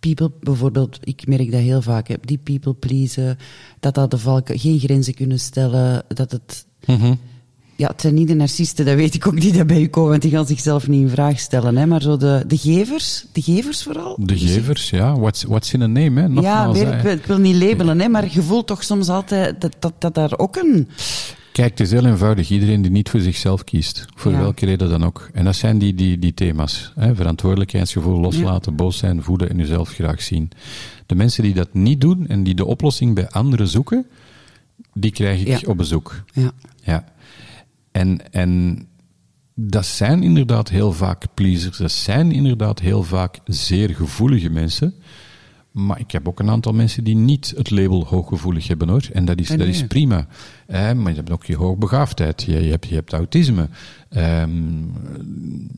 people, 0.00 0.30
bijvoorbeeld, 0.40 0.98
ik 1.02 1.26
merk 1.26 1.50
dat 1.50 1.60
heel 1.60 1.82
vaak, 1.82 2.08
hè, 2.08 2.14
die 2.20 2.38
people 2.38 2.74
pleasen, 2.74 3.38
dat 3.80 3.94
dat 3.94 4.10
de 4.10 4.18
valken 4.18 4.58
geen 4.58 4.78
grenzen 4.78 5.14
kunnen 5.14 5.40
stellen, 5.40 6.02
dat 6.08 6.32
het 6.32 6.66
ja, 7.76 7.88
het 7.88 8.00
zijn 8.00 8.14
niet 8.14 8.28
de 8.28 8.34
narcisten, 8.34 8.84
dat 8.84 8.94
weet 8.94 9.14
ik 9.14 9.26
ook 9.26 9.38
niet, 9.38 9.54
dat 9.56 9.66
bij 9.66 9.80
u 9.80 9.86
komen, 9.88 10.10
want 10.10 10.22
die 10.22 10.30
gaan 10.30 10.46
zichzelf 10.46 10.88
niet 10.88 11.00
in 11.00 11.08
vraag 11.08 11.38
stellen. 11.40 11.76
Hè, 11.76 11.86
maar 11.86 12.02
zo 12.02 12.16
de, 12.16 12.44
de 12.46 12.56
gevers, 12.56 13.26
de 13.32 13.42
gevers 13.42 13.82
vooral. 13.82 14.16
De 14.20 14.38
gevers, 14.38 14.90
ja. 14.90 15.18
What's, 15.18 15.42
what's 15.44 15.72
in 15.72 15.82
a 15.82 15.86
name, 15.86 16.20
hè? 16.20 16.26
Ja, 16.26 16.28
Nogmaals, 16.28 16.78
ik, 16.78 17.00
wil- 17.02 17.12
ik 17.12 17.26
wil 17.26 17.38
niet 17.38 17.56
labelen, 17.56 18.00
hè, 18.00 18.08
maar 18.08 18.28
je 18.32 18.42
voelt 18.42 18.66
toch 18.66 18.82
soms 18.84 19.08
altijd 19.08 19.60
dat, 19.60 19.74
dat, 19.78 19.92
dat 19.98 20.14
daar 20.14 20.38
ook 20.38 20.56
een... 20.56 20.88
Kijk, 21.60 21.78
het 21.78 21.80
is 21.80 21.90
heel 21.90 22.06
eenvoudig. 22.06 22.50
Iedereen 22.50 22.82
die 22.82 22.90
niet 22.90 23.08
voor 23.10 23.20
zichzelf 23.20 23.64
kiest, 23.64 24.06
voor 24.14 24.32
Ja. 24.32 24.38
welke 24.38 24.66
reden 24.66 24.88
dan 24.88 25.04
ook. 25.04 25.30
En 25.32 25.44
dat 25.44 25.56
zijn 25.56 25.78
die, 25.78 25.94
die, 25.94 26.18
die 26.18 26.34
thema's. 26.34 26.92
Hè? 26.94 27.14
Verantwoordelijkheidsgevoel 27.14 28.20
loslaten, 28.20 28.76
boos 28.76 28.98
zijn, 28.98 29.22
voeden 29.22 29.50
en 29.50 29.56
jezelf 29.56 29.88
graag 29.88 30.22
zien. 30.22 30.50
De 31.06 31.14
mensen 31.14 31.42
die 31.42 31.54
dat 31.54 31.74
niet 31.74 32.00
doen 32.00 32.26
en 32.26 32.42
die 32.42 32.54
de 32.54 32.64
oplossing 32.64 33.14
bij 33.14 33.28
anderen 33.28 33.68
zoeken, 33.68 34.06
die 34.94 35.10
krijg 35.10 35.40
ik 35.40 35.46
Ja. 35.46 35.60
op 35.70 35.76
bezoek. 35.76 36.24
Ja. 36.32 36.52
Ja. 36.82 37.04
En, 37.90 38.32
en 38.32 38.78
dat 39.54 39.86
zijn 39.86 40.22
inderdaad 40.22 40.68
heel 40.68 40.92
vaak 40.92 41.24
pleasers. 41.34 41.76
Dat 41.78 41.92
zijn 41.92 42.32
inderdaad 42.32 42.80
heel 42.80 43.02
vaak 43.02 43.38
zeer 43.44 43.88
gevoelige 43.90 44.50
mensen. 44.50 44.94
Maar 45.70 45.98
ik 46.00 46.10
heb 46.10 46.28
ook 46.28 46.40
een 46.40 46.50
aantal 46.50 46.72
mensen 46.72 47.04
die 47.04 47.16
niet 47.16 47.52
het 47.56 47.70
label 47.70 48.06
hooggevoelig 48.06 48.68
hebben 48.68 48.88
hoor. 48.88 49.08
En 49.12 49.24
dat 49.24 49.38
is, 49.40 49.48
Nee, 49.48 49.58
dat 49.58 49.66
is 49.66 49.86
prima. 49.86 50.26
Eh, 50.66 50.92
maar 50.92 51.10
je 51.10 51.16
hebt 51.16 51.30
ook 51.30 51.44
je 51.44 51.56
hoogbegaafdheid. 51.56 52.42
Je, 52.42 52.64
je, 52.64 52.70
hebt, 52.70 52.86
je 52.88 52.94
hebt 52.94 53.12
autisme. 53.12 53.68
Ehm, 54.08 54.82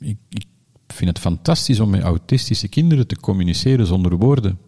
ik, 0.00 0.16
ik 0.28 0.44
vind 0.88 1.10
het 1.10 1.18
fantastisch 1.18 1.80
om 1.80 1.90
met 1.90 2.02
autistische 2.02 2.68
kinderen 2.68 3.06
te 3.06 3.16
communiceren 3.20 3.86
zonder 3.86 4.16
woorden. 4.16 4.58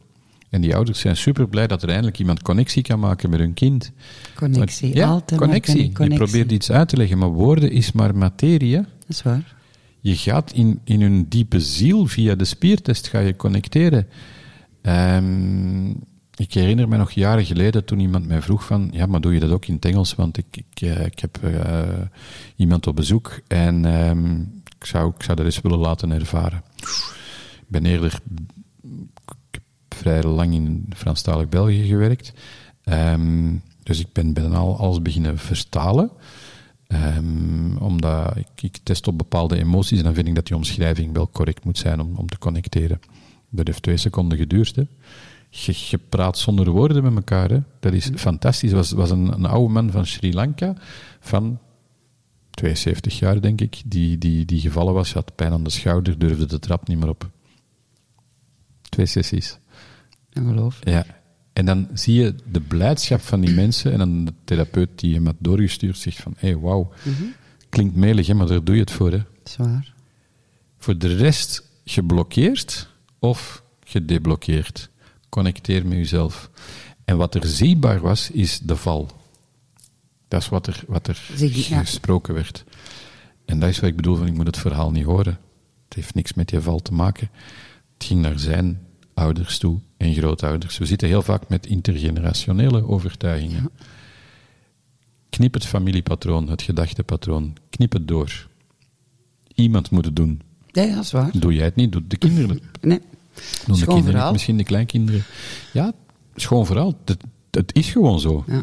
En 0.51 0.61
die 0.61 0.75
ouders 0.75 1.01
zijn 1.01 1.17
super 1.17 1.49
blij 1.49 1.67
dat 1.67 1.83
er 1.83 1.89
eindelijk 1.89 2.19
iemand 2.19 2.43
connectie 2.43 2.83
kan 2.83 2.99
maken 3.01 3.31
met 3.31 3.39
hun 3.39 3.55
kind. 3.55 3.93
Connectie, 4.35 4.89
Maar- 4.89 4.97
ja, 4.97 5.09
altijd 5.09 5.41
connectie. 5.41 5.75
con- 5.83 5.93
connectie. 5.93 6.19
Je 6.21 6.25
probeert 6.31 6.53
iets 6.53 6.71
uit 6.71 6.89
te 6.89 6.97
leggen, 6.97 7.19
maar 7.19 7.29
woorden 7.29 7.71
is 7.71 7.93
maar 7.93 8.17
materie. 8.17 8.77
Dat 8.77 8.87
is 9.09 9.23
waar. 9.23 9.55
Je 10.01 10.17
gaat 10.17 10.53
in, 10.53 10.81
in 10.85 11.01
hun 11.01 11.27
diepe 11.29 11.61
ziel, 11.61 12.07
via 12.07 12.35
de 12.35 12.45
spiertest, 12.45 13.09
ga 13.09 13.19
je 13.19 13.37
connecteren. 13.37 14.07
Ehm, 14.85 15.91
ik 16.35 16.55
herinner 16.55 16.89
me 16.89 16.97
nog 16.97 17.11
jaren 17.11 17.45
geleden 17.45 17.85
toen 17.85 18.01
iemand 18.01 18.27
mij 18.27 18.43
vroeg 18.43 18.65
van, 18.65 18.89
ja, 18.93 19.07
maar 19.07 19.21
doe 19.21 19.35
je 19.35 19.41
dat 19.41 19.51
ook 19.51 19.67
in 19.67 19.75
het 19.75 19.85
Engels? 19.85 20.15
Want 20.15 20.37
ik, 20.37 20.47
ik, 20.51 20.81
eh, 20.81 21.05
ik 21.05 21.19
heb 21.19 21.39
eh, 21.43 21.83
iemand 22.57 22.87
op 22.87 22.97
bezoek 22.97 23.41
en 23.47 23.85
ehm, 23.85 24.41
ik, 24.79 24.85
zou, 24.85 25.13
ik 25.17 25.23
zou 25.23 25.37
dat 25.37 25.47
eens 25.47 25.61
willen 25.61 25.79
laten 25.79 26.11
ervaren. 26.11 26.63
Ik 26.77 27.69
ben 27.69 27.87
eerder 27.87 28.21
ik 29.53 29.61
vrij 29.89 30.23
lang 30.23 30.55
in 30.55 30.87
Franstalig 30.97 31.49
België 31.49 31.87
gewerkt. 31.87 32.33
Ehm, 32.83 33.57
dus 33.83 34.01
ik 34.01 34.13
ben, 34.13 34.33
ben 34.33 34.53
al 34.53 34.79
alles 34.79 35.03
beginnen 35.03 35.39
vertalen. 35.39 36.11
Omdat 37.79 38.37
ik, 38.37 38.63
ik 38.63 38.79
test 38.83 39.09
op 39.09 39.19
bepaalde 39.19 39.59
emoties 39.59 39.99
en 39.99 40.05
dan 40.05 40.15
vind 40.15 40.29
ik 40.29 40.35
dat 40.35 40.47
die 40.47 40.57
omschrijving 40.57 41.13
wel 41.13 41.31
correct 41.31 41.65
moet 41.65 41.79
zijn 41.79 42.01
om, 42.01 42.15
om 42.17 42.27
te 42.27 42.39
connecteren. 42.39 43.01
Dat 43.55 43.67
heeft 43.67 43.83
twee 43.83 43.97
seconden 43.97 44.39
geduurd. 44.39 44.77
Hè. 44.77 44.83
Je, 45.51 45.73
je 45.91 45.99
praat 46.09 46.39
zonder 46.39 46.71
woorden 46.71 47.03
met 47.03 47.15
elkaar. 47.15 47.51
Hè. 47.51 47.59
Dat 47.81 47.93
is 47.93 48.11
fantastisch. 48.15 48.71
Er 48.71 48.77
was, 48.77 48.91
was 48.91 49.11
een, 49.11 49.33
een 49.33 49.47
oude 49.47 49.73
man 49.73 49.91
van 49.91 50.07
Sri 50.07 50.33
Lanka, 50.33 50.75
van 51.21 51.59
72 52.51 53.19
jaar 53.19 53.41
denk 53.41 53.61
ik, 53.61 53.83
die, 53.87 54.19
die, 54.19 54.45
die 54.45 54.61
gevallen 54.61 54.95
was, 54.95 55.13
had 55.13 55.35
pijn 55.35 55.53
aan 55.53 55.65
de 55.65 55.71
schouder, 55.71 56.19
durfde 56.19 56.47
de 56.47 56.59
trap 56.59 56.89
niet 56.89 56.99
meer 56.99 57.09
op. 57.09 57.31
Twee 58.83 59.07
sessies. 59.07 59.59
Ongelooflijk. 60.33 60.89
Ja. 60.89 61.07
En 61.53 61.65
dan 61.65 61.89
zie 61.93 62.15
je 62.15 62.35
de 62.51 62.61
blijdschap 62.61 63.21
van 63.21 63.41
die 63.41 63.55
mensen 63.55 63.93
en 63.93 63.99
dan 63.99 64.25
de 64.25 64.33
therapeut 64.45 64.89
die 64.95 65.15
hem 65.15 65.27
had 65.27 65.37
doorgestuurd 65.39 65.99
zegt 65.99 66.23
van, 66.23 66.35
hé, 66.37 66.49
hey, 66.49 66.59
wauw, 66.59 66.93
klinkt 67.69 67.97
melig, 67.97 68.27
hè, 68.27 68.35
maar 68.35 68.47
daar 68.47 68.65
doe 68.65 68.75
je 68.75 68.81
het 68.81 68.91
voor. 68.91 69.11
Hè. 69.11 69.17
Dat 69.19 69.27
is 69.45 69.57
waar. 69.57 69.95
Voor 70.79 70.99
de 70.99 71.17
rest 71.17 71.69
geblokkeerd 71.85 72.89
of 73.25 73.63
gedeblokkeerd. 73.85 74.91
Connecteer 75.29 75.87
met 75.87 75.99
jezelf. 75.99 76.51
En 77.05 77.17
wat 77.17 77.35
er 77.35 77.47
zichtbaar 77.47 78.01
was, 78.01 78.31
is 78.31 78.61
de 78.61 78.77
val. 78.77 79.11
Dat 80.29 80.43
is 80.43 80.49
wat 80.49 80.67
er, 80.67 80.85
wat 80.87 81.09
er 81.09 81.15
gesproken 81.15 82.35
werd. 82.35 82.65
En 83.45 83.61
dat 83.61 83.69
is 83.69 83.81
wat 83.81 83.91
ik 83.91 83.97
bedoel 83.97 84.17
van, 84.17 84.27
ik 84.27 84.35
moet 84.35 84.47
het 84.47 84.59
verhaal 84.59 84.91
niet 84.91 85.05
horen. 85.05 85.39
Het 85.85 85.95
heeft 85.95 86.15
niks 86.15 86.35
met 86.35 86.49
die 86.49 86.61
val 86.61 86.79
te 86.79 86.93
maken. 86.93 87.31
Het 87.95 88.07
ging 88.07 88.21
naar 88.21 88.39
zijn 88.39 88.81
ouders 89.15 89.59
toe 89.59 89.81
en 89.97 90.15
grootouders. 90.15 90.79
We 90.79 90.87
zitten 90.87 91.09
heel 91.09 91.23
vaak 91.23 91.49
met 91.49 91.67
intergenerationele 91.67 92.89
overtuigingen. 92.89 93.71
Knip 95.31 95.55
het 95.55 95.67
familiepatroon, 95.67 96.49
het 96.49 96.63
gedachtepatroon. 96.63 97.57
Knip 97.71 97.93
het 97.93 98.09
door. 98.09 98.49
Iemand 99.55 99.91
moet 99.91 100.05
het 100.05 100.17
doen. 100.17 100.41
Ja, 100.71 100.95
dat 100.95 101.05
is 101.05 101.13
waar. 101.13 101.31
Doe 101.33 101.55
jij 101.55 101.65
het 101.65 101.77
niet, 101.77 101.93
doet 101.93 102.11
de 102.11 102.17
kinderen 102.17 102.49
het. 102.49 102.83
Nee. 102.83 103.01
Doen 103.67 103.79
de 103.79 103.87
kinderen 103.87 104.33
misschien 104.33 104.57
de 104.57 104.65
kleinkinderen. 104.65 105.25
Ja, 105.73 105.93
schoon 106.35 106.67
verhaal. 106.67 106.95
Het, 107.05 107.17
het 107.51 107.75
is 107.75 107.89
gewoon 107.91 108.21
zo. 108.21 108.45
Ja. 108.47 108.63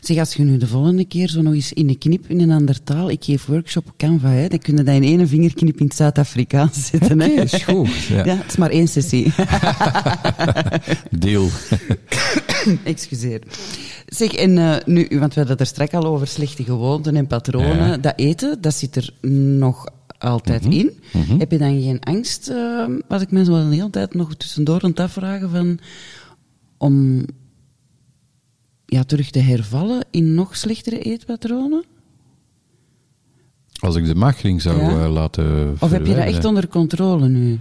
Zeg, 0.00 0.18
als 0.18 0.34
je 0.34 0.42
nu 0.42 0.56
de 0.56 0.66
volgende 0.66 1.04
keer 1.04 1.28
zo 1.28 1.42
nog 1.42 1.54
eens 1.54 1.72
in 1.72 1.88
een 1.88 1.98
knip 1.98 2.28
in 2.28 2.40
een 2.40 2.50
ander 2.50 2.82
taal, 2.82 3.10
ik 3.10 3.24
geef 3.24 3.46
workshop 3.46 3.92
Canva, 3.96 4.28
hè, 4.28 4.48
dan 4.48 4.58
kun 4.58 4.76
je 4.76 4.82
dat 4.82 4.94
in 4.94 5.02
één 5.02 5.28
vingerknip 5.28 5.80
in 5.80 5.86
het 5.86 5.96
Zuid-Afrikaans 5.96 6.86
zetten. 6.90 7.20
hè. 7.20 7.26
Is 7.26 7.52
goed. 7.62 7.94
Ja. 7.94 8.24
Ja, 8.24 8.36
het 8.36 8.46
is 8.48 8.56
maar 8.56 8.70
één 8.70 8.88
sessie. 8.88 9.32
Deel. 11.18 11.48
Excuseer. 12.84 13.40
Zeg, 14.06 14.32
en 14.32 14.58
eh, 14.58 14.76
nu, 14.86 15.06
want 15.10 15.34
we 15.34 15.40
hadden 15.40 15.48
het 15.48 15.60
er 15.60 15.66
straks 15.66 15.92
al 15.92 16.04
over 16.04 16.26
slechte 16.26 16.64
gewoonten 16.64 17.16
en 17.16 17.26
patronen. 17.26 17.88
Ja. 17.88 17.96
Dat 17.96 18.12
eten, 18.16 18.60
dat 18.60 18.74
zit 18.74 18.96
er 18.96 19.10
nog 19.60 19.86
altijd 20.18 20.62
Mhm. 20.64 20.72
in. 20.72 20.92
Heb 21.38 21.50
je 21.50 21.58
dan 21.58 21.80
geen 21.82 22.00
angst, 22.00 22.48
eh, 22.48 22.84
wat 23.08 23.20
ik 23.20 23.30
me 23.30 23.44
zo 23.44 23.68
de 23.68 23.74
hele 23.74 23.90
tijd 23.90 24.14
nog 24.14 24.34
tussendoor 24.34 24.82
aan 24.82 24.90
het 24.90 25.00
afvragen, 25.00 25.50
van, 25.50 25.78
om 26.78 27.24
ja, 28.86 29.02
terug 29.04 29.30
te 29.30 29.38
hervallen 29.38 30.04
in 30.10 30.34
nog 30.34 30.56
slechtere 30.56 30.98
eetpatronen? 30.98 31.84
Als 33.80 33.96
ik 33.96 34.04
de 34.06 34.14
magring 34.14 34.62
zou 34.62 34.80
Ja. 34.80 35.04
eh, 35.04 35.12
laten 35.12 35.76
Of 35.80 35.90
heb 35.90 36.06
je 36.06 36.14
dat 36.14 36.24
echt 36.24 36.44
onder 36.44 36.68
controle 36.68 37.28
nu? 37.28 37.58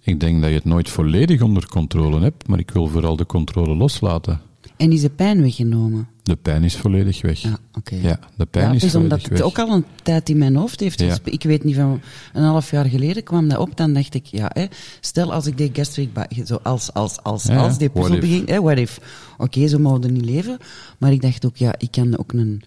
Ik 0.00 0.20
denk 0.20 0.40
dat 0.40 0.48
je 0.50 0.56
het 0.56 0.64
nooit 0.64 0.88
volledig 0.88 1.42
onder 1.42 1.68
controle 1.68 2.20
hebt, 2.20 2.48
maar 2.48 2.58
ik 2.58 2.70
wil 2.70 2.86
vooral 2.86 3.16
de 3.16 3.26
controle 3.26 3.74
loslaten. 3.76 4.40
En 4.76 4.92
is 4.92 5.00
de 5.00 5.10
pijn 5.10 5.42
weggenomen? 5.42 6.08
De 6.22 6.36
pijn 6.36 6.62
is 6.62 6.76
volledig 6.76 7.22
weg. 7.22 7.38
Ja, 7.40 7.58
oké. 7.72 7.94
Ja, 8.02 8.18
de 8.36 8.46
pijn 8.46 8.68
Ja, 8.68 8.74
is 8.74 8.82
is 8.84 8.94
omdat 8.94 9.22
het 9.28 9.42
ook 9.42 9.58
al 9.58 9.70
een 9.70 9.84
tijd 10.02 10.28
in 10.28 10.38
mijn 10.38 10.56
hoofd 10.56 10.80
heeft 10.80 11.00
Ja. 11.00 11.16
Ik 11.24 11.42
weet 11.42 11.64
niet, 11.64 11.74
van 11.74 12.00
een 12.32 12.42
half 12.42 12.70
jaar 12.70 12.84
geleden 12.84 13.22
kwam 13.22 13.48
dat 13.48 13.58
op. 13.58 13.76
Dan 13.76 13.92
dacht 13.92 14.14
ik, 14.14 14.26
ja, 14.26 14.50
hè, 14.52 14.66
stel 15.00 15.32
als 15.32 15.46
ik 15.46 15.58
die 15.58 15.70
gastric 15.72 16.10
zo 16.44 16.58
als, 16.62 16.92
als, 16.92 17.22
als, 17.22 17.44
Ja, 17.44 17.56
als 17.56 17.78
die 17.78 17.88
puzzel 17.88 18.14
if? 18.14 18.20
begint, 18.20 18.48
hè, 18.48 18.60
what 18.60 18.78
if. 18.78 19.00
Oké, 19.38 19.66
zo 19.68 19.78
mogen 19.78 20.00
we 20.00 20.08
niet 20.08 20.24
leven. 20.24 20.58
Maar 20.98 21.12
ik 21.12 21.22
dacht 21.22 21.46
ook, 21.46 21.56
ja, 21.56 21.74
ik 21.78 21.90
kan 21.90 22.18
ook 22.18 22.32
een, 22.32 22.62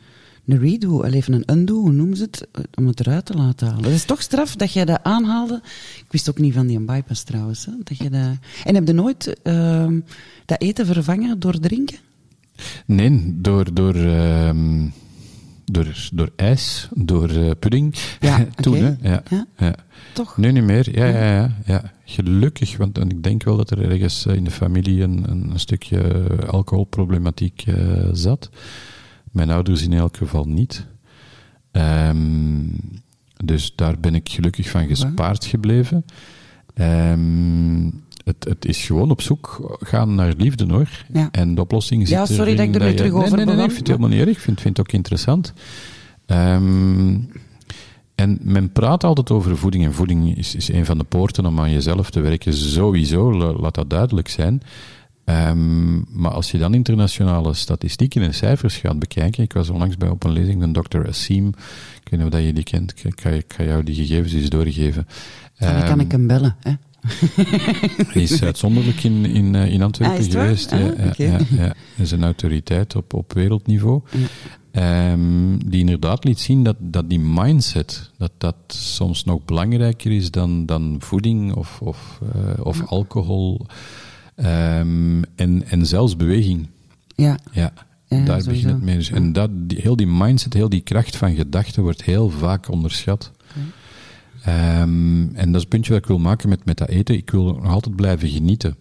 een 0.48 0.60
redo, 0.60 1.04
even 1.04 1.34
een 1.34 1.58
undo, 1.58 1.76
hoe 1.76 1.92
noemen 1.92 2.18
ze 2.18 2.24
het, 2.24 2.48
eh, 2.52 2.64
om 2.76 2.88
het 2.88 3.00
eruit 3.00 3.26
te 3.26 3.34
laten 3.34 3.68
halen. 3.68 3.84
Het 3.84 3.94
is 3.94 4.06
toch 4.06 4.22
straf 4.22 4.56
dat 4.56 4.74
jij 4.74 4.86
dat 4.86 5.00
aanhaalde. 5.04 5.62
Ik 5.98 6.06
wist 6.10 6.30
ook 6.30 6.38
niet 6.38 6.54
van 6.54 6.68
die 6.68 6.80
bypass 6.80 7.24
trouwens. 7.24 7.66
Hè, 7.66 7.72
dat 7.84 7.98
je 7.98 8.10
dat... 8.10 8.38
En 8.64 8.76
heb 8.76 8.88
je 8.88 8.94
nooit 8.94 9.42
ehm, 9.44 10.00
dat 10.46 10.62
eten 10.62 10.86
vervangen 10.86 11.40
door 11.40 11.60
drinken? 11.60 11.98
Nee, 12.86 13.36
door, 13.42 13.74
door, 13.74 13.96
ehm, 13.96 14.88
door, 15.66 16.10
door 16.14 16.32
ijs, 16.36 16.88
door 16.94 17.30
eh, 17.30 17.52
pudding. 17.60 17.96
Ja, 18.20 18.48
Toen, 18.62 18.76
hè. 18.76 18.96
Ja, 19.02 19.24
Ja. 19.30 19.46
ja. 19.58 19.76
Toch? 20.14 20.38
Nu 20.38 20.52
niet 20.52 20.64
meer. 20.64 20.98
Ja, 21.00 21.06
ja, 21.06 21.34
ja, 21.36 21.56
ja. 21.66 21.92
Gelukkig, 22.06 22.78
want 22.78 22.98
ik 22.98 23.24
denk 23.24 23.44
wel 23.44 23.58
dat 23.58 23.72
er 23.72 23.92
ergens 23.92 24.26
eh, 24.26 24.36
in 24.36 24.44
de 24.44 24.52
familie 24.52 25.04
een, 25.04 25.26
een, 25.30 25.50
een 25.52 25.60
stukje 25.60 26.28
alcoholproblematiek 26.48 27.64
zat. 28.12 28.50
Mijn 29.38 29.50
ouders 29.50 29.82
in 29.84 29.94
elk 29.94 30.18
geval 30.18 30.46
niet. 30.46 30.86
Ehm, 31.72 32.18
dus 33.46 33.74
daar 33.76 34.00
ben 34.00 34.16
ik 34.16 34.30
gelukkig 34.30 34.70
van 34.70 34.88
gespaard 34.88 35.46
gebleven. 35.46 36.06
Ehm, 36.74 37.86
het, 38.24 38.44
het 38.50 38.66
is 38.66 38.86
gewoon 38.86 39.12
op 39.12 39.22
zoek 39.22 39.78
gaan 39.80 40.16
naar 40.16 40.34
liefde 40.38 40.66
hoor. 40.74 40.90
Ja. 41.14 41.30
En 41.32 41.56
de 41.56 41.62
oplossing 41.62 42.08
zit 42.08 42.18
Ja, 42.18 42.26
sorry 42.26 42.56
dat 42.56 42.66
ik 42.68 42.76
er 42.76 42.82
nu 42.82 42.88
je- 42.88 42.94
terug 42.94 43.12
over 43.12 43.36
nee, 43.38 43.46
nee, 43.46 43.56
nee, 43.56 43.64
ik 43.66 43.72
vind 43.72 43.88
het 43.88 43.88
helemaal 43.98 44.10
niet 44.18 44.28
erg. 44.28 44.36
Ik 44.38 44.40
vind, 44.44 44.62
vind 44.62 44.78
het 44.78 44.88
ook 44.88 44.94
interessant. 44.94 45.54
Ehm, 46.26 47.18
en 48.16 48.40
men 48.42 48.72
praat 48.72 49.04
altijd 49.04 49.32
over 49.32 49.58
voeding. 49.58 49.86
En 49.86 49.94
voeding 49.94 50.38
is, 50.38 50.56
is 50.56 50.68
een 50.68 50.86
van 50.86 50.98
de 50.98 51.04
poorten 51.04 51.46
om 51.46 51.60
aan 51.60 51.72
jezelf 51.72 52.10
te 52.10 52.20
werken. 52.20 52.54
Sowieso, 52.54 53.34
la- 53.38 53.54
laat 53.54 53.76
dat 53.76 53.90
duidelijk 53.90 54.28
zijn. 54.30 54.62
Ehm, 55.28 55.96
maar 56.22 56.32
als 56.32 56.52
je 56.52 56.58
dan 56.58 56.74
internationale 56.74 57.54
statistieken 57.54 58.22
en 58.22 58.34
cijfers 58.34 58.76
gaat 58.76 59.00
bekijken. 59.00 59.44
Ik 59.44 59.54
was 59.54 59.70
onlangs 59.70 59.98
bij 59.98 60.10
op 60.10 60.24
een 60.24 60.32
lezing 60.32 60.62
van 60.62 60.74
Dr. 60.74 61.08
Assim. 61.08 61.48
Ik 61.48 62.10
weet 62.10 62.12
niet 62.20 62.24
of 62.24 62.30
dat 62.30 62.44
je 62.44 62.54
die 62.54 62.64
kent. 62.64 62.94
Ik 63.06 63.16
kan, 63.16 63.34
ik 63.34 63.56
jou 63.58 63.84
die 63.84 63.96
gegevens 63.96 64.34
eens 64.34 64.50
doorgeven. 64.50 65.08
Dan 65.58 65.70
kan 65.80 65.90
Ehm, 65.90 66.00
ik 66.00 66.12
hem 66.12 66.28
bellen, 66.28 66.56
hè. 66.60 66.72
hij 68.14 68.22
is 68.22 68.44
uitzonderlijk 68.44 69.04
in, 69.04 69.26
in, 69.26 69.56
eh, 69.56 69.72
in 69.74 69.82
Antwerpen 69.82 70.18
Ah, 70.26 70.32
geweest. 70.32 70.72
Ah, 70.72 70.80
ja, 70.80 70.86
ja, 70.98 71.08
oké. 71.10 71.24
ja, 71.24 71.38
ja. 71.50 71.74
Hij 71.96 72.06
is 72.06 72.12
een 72.12 72.24
autoriteit 72.24 72.96
op, 72.96 73.14
op 73.14 73.34
wereldniveau. 73.34 74.02
Ehm, 74.72 75.58
die 75.66 75.80
inderdaad 75.80 76.24
liet 76.24 76.40
zien 76.40 76.64
dat, 76.64 76.76
dat 76.80 77.10
die 77.10 77.20
mindset, 77.20 78.12
dat 78.18 78.32
dat 78.38 78.56
soms 78.68 79.24
nog 79.24 79.46
belangrijker 79.46 80.12
is 80.12 80.32
dan, 80.32 80.66
dan 80.66 80.96
voeding 81.00 81.54
of, 81.54 81.80
of, 81.82 82.20
eh, 82.34 82.66
of 82.66 82.86
alcohol. 82.86 83.66
Ehm, 84.38 85.22
en, 85.36 85.64
en 85.70 85.86
zelfs 85.86 86.16
beweging. 86.16 86.68
Ja. 87.16 87.40
Ja, 87.52 87.74
Ja, 88.08 88.26
daar 88.26 88.42
sowieso. 88.42 88.50
begint 88.50 88.66
het 88.72 88.82
mee. 88.82 88.96
Dus- 88.96 89.10
En 89.12 89.34
dat, 89.34 89.50
die, 89.54 89.82
heel 89.82 89.96
die 89.96 90.08
mindset, 90.08 90.54
heel 90.54 90.70
die 90.70 90.82
kracht 90.82 91.16
van 91.16 91.36
gedachten 91.36 91.84
wordt 91.84 92.04
heel 92.04 92.30
vaak 92.30 92.70
onderschat. 92.72 93.32
Ehm, 94.44 95.36
en 95.36 95.46
dat 95.46 95.56
is 95.56 95.60
het 95.62 95.70
puntje 95.70 95.92
dat 95.92 96.02
ik 96.02 96.08
wil 96.08 96.20
maken 96.20 96.50
met, 96.50 96.66
met 96.66 96.78
dat 96.78 96.88
eten. 96.90 97.16
Ik 97.16 97.30
wil 97.30 97.44
nog 97.44 97.66
altijd 97.72 97.96
blijven 97.96 98.30
genieten. 98.30 98.76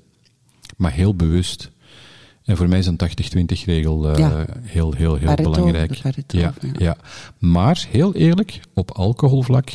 Maar 0.77 0.93
heel 0.93 1.15
bewust. 1.15 1.71
En 2.45 2.57
voor 2.57 2.69
mij 2.69 2.79
is 2.79 2.87
een 2.87 2.97
80-20 2.97 3.65
regel 3.65 4.11
eh, 4.11 4.19
Ja. 4.19 4.47
heel, 4.63 4.93
heel, 4.93 5.15
heel 5.15 5.27
Pareto, 5.27 5.51
belangrijk. 5.51 5.99
Pareto, 6.03 6.39
ja, 6.39 6.55
ja. 6.61 6.71
ja. 6.79 6.97
Maar 7.39 7.87
heel 7.91 8.15
eerlijk, 8.15 8.61
op 8.75 8.91
alcoholvlak 8.91 9.71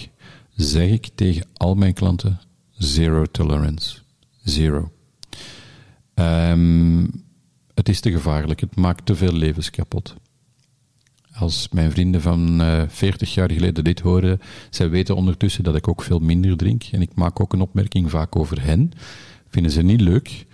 zeg 0.55 0.89
ik 0.89 1.09
tegen 1.15 1.45
al 1.53 1.75
mijn 1.75 1.93
klanten 1.93 2.39
zero 2.71 3.25
tolerance. 3.31 3.97
Zero. 4.43 4.91
Ehm, 6.21 7.07
het 7.73 7.89
is 7.89 7.99
te 7.99 8.11
gevaarlijk. 8.11 8.59
Het 8.59 8.75
maakt 8.75 9.05
te 9.05 9.15
veel 9.15 9.33
levens 9.33 9.69
kapot. 9.69 10.15
Als 11.33 11.67
mijn 11.71 11.91
vrienden 11.91 12.21
van 12.21 12.61
eh 12.61 12.83
40 12.87 13.33
jaar 13.33 13.51
geleden 13.51 13.83
dit 13.83 13.99
horen, 13.99 14.39
zij 14.69 14.89
weten 14.89 15.15
ondertussen 15.15 15.63
dat 15.63 15.75
ik 15.75 15.87
ook 15.87 16.01
veel 16.01 16.19
minder 16.19 16.57
drink. 16.57 16.83
En 16.91 17.01
ik 17.01 17.15
maak 17.15 17.39
ook 17.39 17.53
een 17.53 17.61
opmerking 17.61 18.09
vaak 18.09 18.35
over 18.35 18.63
hen. 18.63 18.91
Vinden 19.49 19.71
ze 19.71 19.81
niet 19.81 20.01
leuk. 20.01 20.45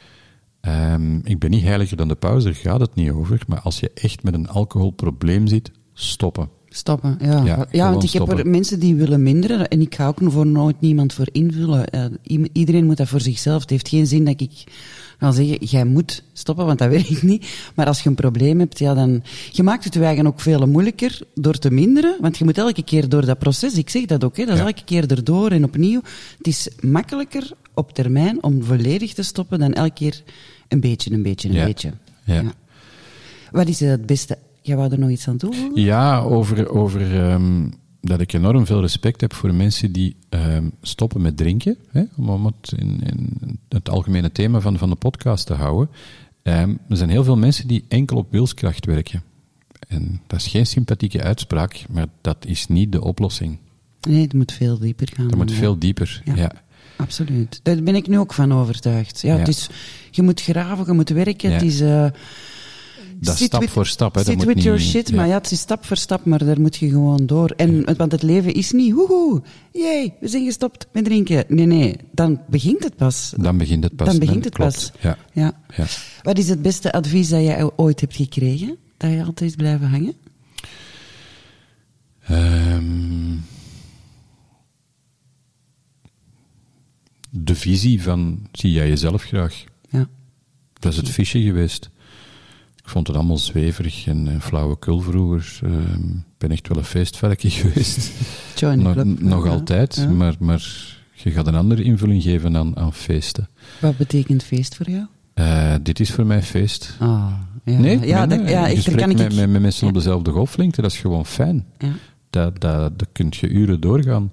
Ehm, 0.62 1.16
ik 1.24 1.40
ben 1.40 1.50
niet 1.50 1.64
heiliger 1.64 1.98
dan 1.98 2.08
de 2.08 2.16
paus, 2.16 2.44
daar 2.44 2.56
gaat 2.56 2.80
het 2.80 2.96
niet 2.96 3.12
over. 3.12 3.42
Maar 3.48 3.60
als 3.60 3.80
je 3.80 3.92
echt 3.94 4.24
met 4.24 4.34
een 4.34 4.50
alcoholprobleem 4.50 5.48
zit, 5.48 5.72
stoppen. 5.94 6.50
Stoppen, 6.70 7.18
ja. 7.22 7.68
Ja, 7.72 7.92
want 7.92 8.04
ik 8.04 8.12
heb 8.12 8.32
er 8.32 8.48
mensen 8.48 8.80
die 8.80 8.96
willen 8.96 9.24
minderen 9.24 9.68
en 9.68 9.82
ik 9.82 9.96
ga 9.96 10.08
ook 10.08 10.20
voor 10.24 10.48
nooit 10.48 10.82
niemand 10.82 11.14
voor 11.14 11.28
invullen. 11.32 11.88
Eh, 11.88 12.06
iedereen 12.54 12.86
moet 12.86 12.98
dat 12.98 13.08
voor 13.08 13.22
zichzelf. 13.22 13.62
Het 13.62 13.70
heeft 13.70 13.88
geen 13.88 14.08
zin 14.08 14.26
dat 14.26 14.42
ik 14.42 14.64
ga 15.20 15.32
zeggen, 15.32 15.58
jij 15.66 15.86
moet 15.86 16.24
stoppen, 16.34 16.66
want 16.66 16.80
dat 16.80 16.90
werkt 16.90 17.24
niet. 17.24 17.48
Maar 17.76 17.86
als 17.88 18.02
je 18.02 18.10
een 18.10 18.16
probleem 18.16 18.60
hebt, 18.60 18.80
ja, 18.80 18.94
dan... 18.94 19.24
Je 19.52 19.64
maakt 19.64 19.84
het 19.84 19.94
je 19.94 20.04
eigen 20.04 20.28
ook 20.28 20.40
veel 20.40 20.68
moeilijker 20.68 21.20
door 21.34 21.54
te 21.58 21.72
minderen, 21.72 22.16
want 22.22 22.38
je 22.38 22.44
moet 22.44 22.58
elke 22.58 22.84
keer 22.84 23.10
door 23.10 23.26
dat 23.26 23.40
proces, 23.40 23.74
ik 23.78 23.90
zeg 23.90 24.06
dat 24.06 24.24
ook, 24.24 24.38
hè, 24.38 24.44
dat 24.46 24.54
is 24.54 24.60
Ja. 24.60 24.66
elke 24.68 24.84
keer 24.84 25.12
erdoor 25.12 25.52
en 25.52 25.64
opnieuw. 25.64 26.02
Het 26.38 26.48
is 26.48 26.70
makkelijker 26.82 27.52
op 27.74 27.94
termijn 27.94 28.44
om 28.44 28.64
volledig 28.64 29.14
te 29.14 29.24
stoppen 29.24 29.60
dan 29.60 29.74
elke 29.74 29.94
keer 29.94 30.24
een 30.68 30.80
beetje, 30.80 31.12
een 31.12 31.22
beetje, 31.24 31.50
een 31.50 31.56
Ja. 31.56 31.66
beetje. 31.66 31.92
Ja. 32.26 32.44
Wat 33.52 33.68
is 33.68 33.80
het 33.80 34.06
beste? 34.06 34.38
Jij 34.62 34.76
wou 34.76 34.92
er 34.92 35.00
nog 35.00 35.10
iets 35.10 35.28
aan 35.28 35.38
toevoegen? 35.38 35.82
Ja, 35.82 36.20
over, 36.20 36.70
over 36.70 37.20
ehm, 37.20 37.68
dat 38.02 38.22
ik 38.22 38.34
enorm 38.34 38.66
veel 38.66 38.82
respect 38.82 39.22
heb 39.22 39.34
voor 39.34 39.54
mensen 39.54 39.92
die 39.92 40.16
ehm, 40.30 40.70
stoppen 40.82 41.22
met 41.22 41.38
drinken. 41.38 41.78
Hè, 41.92 42.04
om 42.18 42.46
het 42.46 42.74
in, 42.78 43.02
in 43.04 43.60
het 43.70 43.90
algemene 43.90 44.32
thema 44.32 44.60
van, 44.60 44.78
van 44.78 44.90
de 44.90 44.96
podcast 44.96 45.46
te 45.46 45.54
houden. 45.54 45.90
Ehm, 46.44 46.70
er 46.90 46.98
zijn 46.98 47.10
heel 47.10 47.24
veel 47.24 47.38
mensen 47.38 47.68
die 47.68 47.86
enkel 47.88 48.18
op 48.18 48.32
wilskracht 48.32 48.86
werken. 48.86 49.24
En 49.88 50.22
dat 50.28 50.40
is 50.40 50.48
geen 50.48 50.66
sympathieke 50.68 51.24
uitspraak, 51.24 51.86
maar 51.90 52.08
dat 52.22 52.46
is 52.46 52.68
niet 52.68 52.92
de 52.92 53.02
oplossing. 53.04 53.58
Nee, 54.08 54.22
het 54.22 54.34
moet 54.34 54.52
veel 54.52 54.80
dieper 54.80 55.10
gaan. 55.16 55.28
Dat 55.28 55.38
moet 55.38 55.52
veel 55.52 55.80
dieper. 55.80 56.22
Ja. 56.26 56.36
Ja. 56.36 56.52
Absoluut. 56.98 57.60
Daar 57.64 57.84
ben 57.84 57.96
ik 57.96 58.08
nu 58.08 58.18
ook 58.20 58.34
van 58.34 58.54
overtuigd. 58.54 59.22
Ja, 59.22 59.34
Ja. 59.34 59.40
Het 59.40 59.48
is, 59.48 59.70
je 60.12 60.22
moet 60.22 60.42
graven, 60.42 60.86
je 60.86 60.92
moet 60.92 61.10
werken. 61.10 61.52
Het 61.54 61.62
is... 61.62 61.82
eh, 61.82 62.08
Dat 63.20 63.38
stap 63.38 63.60
with- 63.62 63.70
voor 63.70 63.86
stap. 63.88 64.16
Hè, 64.16 64.20
dat 64.20 64.26
Sit 64.28 64.36
moet 64.36 64.46
with 64.46 64.56
niet, 64.56 64.64
your 64.66 64.80
shit, 64.80 65.10
ja. 65.10 65.16
maar 65.16 65.28
ja, 65.28 65.38
het 65.38 65.52
is 65.52 65.60
stap 65.60 65.86
voor 65.86 65.98
stap, 65.98 66.26
maar 66.26 66.46
daar 66.46 66.62
moet 66.62 66.76
je 66.76 66.90
gewoon 66.90 67.26
door. 67.26 67.50
En, 67.50 67.96
Want 67.98 68.12
het 68.12 68.24
leven 68.24 68.54
is 68.54 68.72
niet, 68.72 68.94
woehoe, 68.94 69.42
jee, 69.74 70.14
we 70.20 70.28
zijn 70.28 70.46
gestopt 70.46 70.88
met 70.92 71.04
drinken. 71.06 71.46
Nee, 71.48 71.66
nee, 71.66 71.96
dan 72.12 72.42
begint 72.50 72.84
het 72.84 72.96
pas. 72.96 73.34
Dan 73.38 73.58
begint 73.58 73.84
het 73.84 73.96
pas. 73.96 74.08
Dan 74.08 74.20
begint 74.20 74.44
het 74.46 74.54
klopt. 74.54 74.74
pas. 74.74 74.92
Ja. 75.02 75.18
Ja. 75.34 75.62
Ja. 75.78 75.86
Wat 76.24 76.38
is 76.38 76.50
het 76.50 76.62
beste 76.62 76.92
advies 76.92 77.30
dat 77.30 77.42
jij 77.44 77.72
ooit 77.76 78.00
hebt 78.02 78.16
gekregen? 78.16 78.78
Dat 78.98 79.12
je 79.12 79.24
altijd 79.24 79.50
is 79.50 79.56
blijven 79.56 79.90
hangen? 79.90 80.14
Ehm, 82.22 83.36
de 87.30 87.56
visie 87.56 88.02
van 88.02 88.48
zie 88.52 88.72
jij 88.72 88.88
jezelf 88.88 89.24
graag? 89.24 89.64
Ja. 89.90 90.08
Dat 90.80 90.92
is 90.92 90.98
het 90.98 91.10
visje 91.10 91.42
geweest. 91.42 91.90
Ik 92.88 92.94
vond 92.94 93.08
het 93.08 93.16
allemaal 93.16 93.38
zweverig 93.38 94.08
en, 94.08 94.28
en 94.28 94.42
flauwekul 94.42 95.00
vroeger. 95.00 95.60
Ehm, 95.64 96.08
Ik 96.10 96.38
ben 96.38 96.52
echt 96.52 96.68
wel 96.68 96.78
een 96.78 96.84
feestvarkje 96.84 97.50
geweest. 97.60 98.12
Join 98.56 98.82
nog 98.82 98.94
club. 98.94 99.22
nog 99.22 99.46
Ja. 99.46 99.52
altijd, 99.52 99.96
Ja. 99.96 100.10
maar, 100.10 100.36
maar 100.40 100.72
je 101.14 101.32
gaat 101.32 101.48
een 101.48 101.56
andere 101.56 101.84
invulling 101.84 102.24
geven 102.24 102.58
aan, 102.58 102.78
aan 102.78 102.94
feesten. 102.94 103.48
Wat 103.82 103.98
betekent 103.98 104.44
feest 104.44 104.76
voor 104.76 104.90
jou? 104.90 105.06
Eh, 105.34 105.74
dit 105.82 106.00
is 106.00 106.12
voor 106.12 106.26
mij 106.26 106.44
feest. 106.44 106.96
Ah, 107.00 107.34
ja. 107.64 107.78
Nee, 107.80 108.00
ja, 108.08 108.26
nee, 108.26 108.38
dat, 108.38 108.50
ja, 108.50 108.62
daar 108.62 108.70
gesprek 108.76 108.98
kan 108.98 109.10
ik... 109.10 109.18
met, 109.18 109.36
met, 109.36 109.50
met 109.50 109.62
mensen 109.62 109.88
op 109.88 109.94
dezelfde 109.94 110.32
golflengte, 110.32 110.82
dat 110.82 110.92
is 110.92 110.98
gewoon 111.00 111.26
fijn. 111.26 111.66
ja. 111.78 111.92
Dat, 112.30 112.60
dat, 112.62 113.00
dat 113.00 113.08
kun 113.12 113.28
je 113.30 113.48
uren 113.50 113.80
doorgaan. 113.80 114.32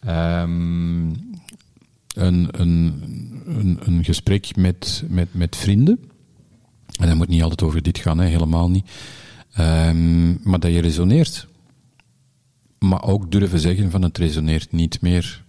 Ehm, 0.00 1.06
een, 2.14 2.48
een, 2.50 3.02
een, 3.46 3.78
een 3.84 4.04
gesprek 4.04 4.56
met, 4.56 5.04
met, 5.08 5.28
met 5.30 5.56
vrienden. 5.56 5.98
En 6.98 7.06
dat 7.06 7.16
moet 7.16 7.28
niet 7.28 7.42
altijd 7.42 7.62
over 7.62 7.82
dit 7.82 7.98
gaan, 7.98 8.18
hè, 8.18 8.26
helemaal 8.26 8.70
niet. 8.70 8.90
Ehm, 9.52 10.48
maar 10.48 10.60
dat 10.60 10.72
je 10.72 10.80
resoneert. 10.80 11.46
Maar 12.78 13.02
ook 13.02 13.30
durven 13.30 13.60
zeggen 13.60 13.90
van 13.90 14.02
het 14.02 14.18
resoneert 14.18 14.72
niet 14.72 15.00
meer. 15.00 15.44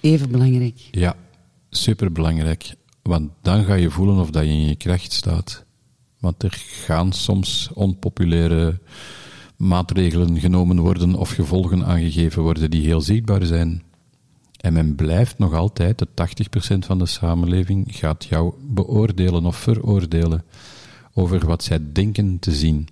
Even 0.00 0.30
belangrijk. 0.30 0.88
Ja, 0.90 1.16
superbelangrijk. 1.70 2.74
Want 3.02 3.30
dan 3.42 3.64
ga 3.64 3.74
je 3.74 3.90
voelen 3.90 4.18
of 4.18 4.30
dat 4.30 4.44
je 4.44 4.50
in 4.50 4.66
je 4.66 4.76
kracht 4.76 5.12
staat. 5.12 5.64
Want 6.20 6.42
er 6.42 6.62
gaan 6.84 7.12
soms 7.12 7.70
onpopulaire 7.74 8.80
maatregelen 9.56 10.40
genomen 10.40 10.78
worden 10.78 11.14
of 11.14 11.30
gevolgen 11.30 11.86
aangegeven 11.86 12.42
worden 12.42 12.70
die 12.70 12.86
heel 12.86 13.00
zichtbaar 13.00 13.44
zijn. 13.44 13.82
En 14.56 14.72
men 14.72 14.94
blijft 14.94 15.38
nog 15.38 15.52
altijd, 15.54 15.98
de 15.98 16.08
80% 16.74 16.78
van 16.78 16.98
de 16.98 17.06
samenleving 17.06 17.84
gaat 17.88 18.24
jou 18.24 18.54
beoordelen 18.60 19.44
of 19.46 19.56
veroordelen 19.56 20.44
over 21.14 21.46
wat 21.46 21.64
zij 21.64 21.80
denken 21.92 22.38
te 22.38 22.52
zien. 22.52 22.88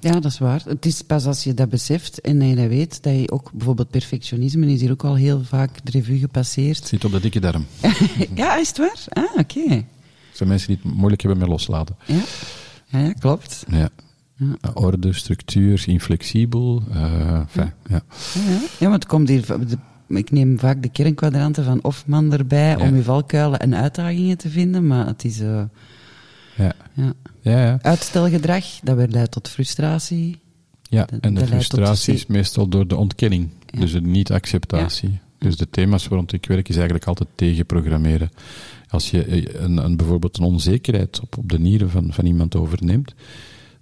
Ja, 0.00 0.12
dat 0.12 0.24
is 0.24 0.38
waar. 0.38 0.62
Het 0.66 0.86
is 0.86 1.02
pas 1.02 1.26
als 1.26 1.44
je 1.44 1.54
dat 1.54 1.68
beseft 1.68 2.20
en 2.20 2.40
je 2.40 2.54
dat 2.56 2.66
weet, 2.68 3.02
dat 3.02 3.12
je 3.14 3.30
ook 3.30 3.50
bijvoorbeeld 3.52 3.90
perfectionisme 3.90 4.66
is 4.72 4.80
hier 4.80 4.90
ook 4.90 5.04
al 5.04 5.14
heel 5.14 5.42
vaak 5.44 5.84
de 5.84 5.90
revue 5.90 6.18
gepasseerd. 6.18 6.86
Zit 6.86 7.04
op 7.04 7.12
de 7.12 7.20
dikke 7.20 7.40
darm. 7.40 7.66
ja, 8.34 8.56
is 8.56 8.68
het 8.68 8.78
waar? 8.78 9.04
Ah, 9.08 9.38
oké. 9.38 9.84
Zijn 10.32 10.48
mensen 10.48 10.68
die 10.68 10.78
het 10.82 10.94
moeilijk 10.94 11.22
hebben 11.22 11.40
met 11.40 11.48
loslaten. 11.48 11.96
Ja. 12.06 12.22
ja, 12.86 12.98
ja, 12.98 13.12
klopt. 13.12 13.64
Ja. 13.68 13.88
Orde, 14.74 15.12
structuur, 15.12 15.82
inflexibel. 15.86 16.82
eh. 16.90 17.40
Ja, 17.52 17.74
ja. 17.88 18.02
ja, 18.78 18.88
want 18.88 18.92
het 18.94 19.06
komt 19.06 19.28
hier... 19.28 19.44
ik 20.08 20.30
neem 20.30 20.58
vaak 20.58 20.82
de 20.82 20.88
kernkwadranten 20.88 21.64
van 21.64 21.78
Hofman 21.82 22.32
erbij 22.32 22.76
om 22.76 22.96
je 22.96 23.02
valkuilen 23.02 23.58
en 23.60 23.74
uitdagingen 23.74 24.38
te 24.38 24.48
vinden, 24.50 24.86
maar 24.86 25.06
het 25.06 25.24
is... 25.24 25.40
eh, 25.40 25.62
Ja. 26.56 26.72
ja. 26.94 27.12
Ja, 27.40 27.64
ja. 27.64 27.78
Uitstelgedrag, 27.82 28.64
dat 28.82 28.96
weer 28.96 29.08
leidt 29.08 29.30
tot 29.30 29.48
frustratie. 29.48 30.40
ja. 30.82 31.06
En 31.20 31.34
de 31.34 31.46
frustratie 31.46 32.14
is 32.14 32.26
meestal 32.26 32.68
door 32.68 32.86
de 32.88 32.96
ontkenning. 32.96 33.48
Dus 33.78 33.92
de 33.92 34.00
niet-acceptatie. 34.00 35.18
Dus 35.38 35.56
de 35.56 35.70
thema's 35.70 36.06
rond 36.08 36.32
ik 36.32 36.46
werk 36.46 36.68
is 36.68 36.74
eigenlijk 36.74 37.06
altijd 37.06 37.28
tegenprogrammeren. 37.34 38.30
Als 38.88 39.10
je 39.10 39.24
eh, 39.24 39.62
een, 39.62 39.76
een, 39.76 39.96
bijvoorbeeld 39.96 40.38
een 40.38 40.44
onzekerheid 40.44 41.20
op, 41.20 41.38
op 41.38 41.48
de 41.50 41.58
nieren 41.58 41.90
van, 41.90 42.12
van 42.12 42.26
iemand 42.26 42.56
overneemt, 42.56 43.14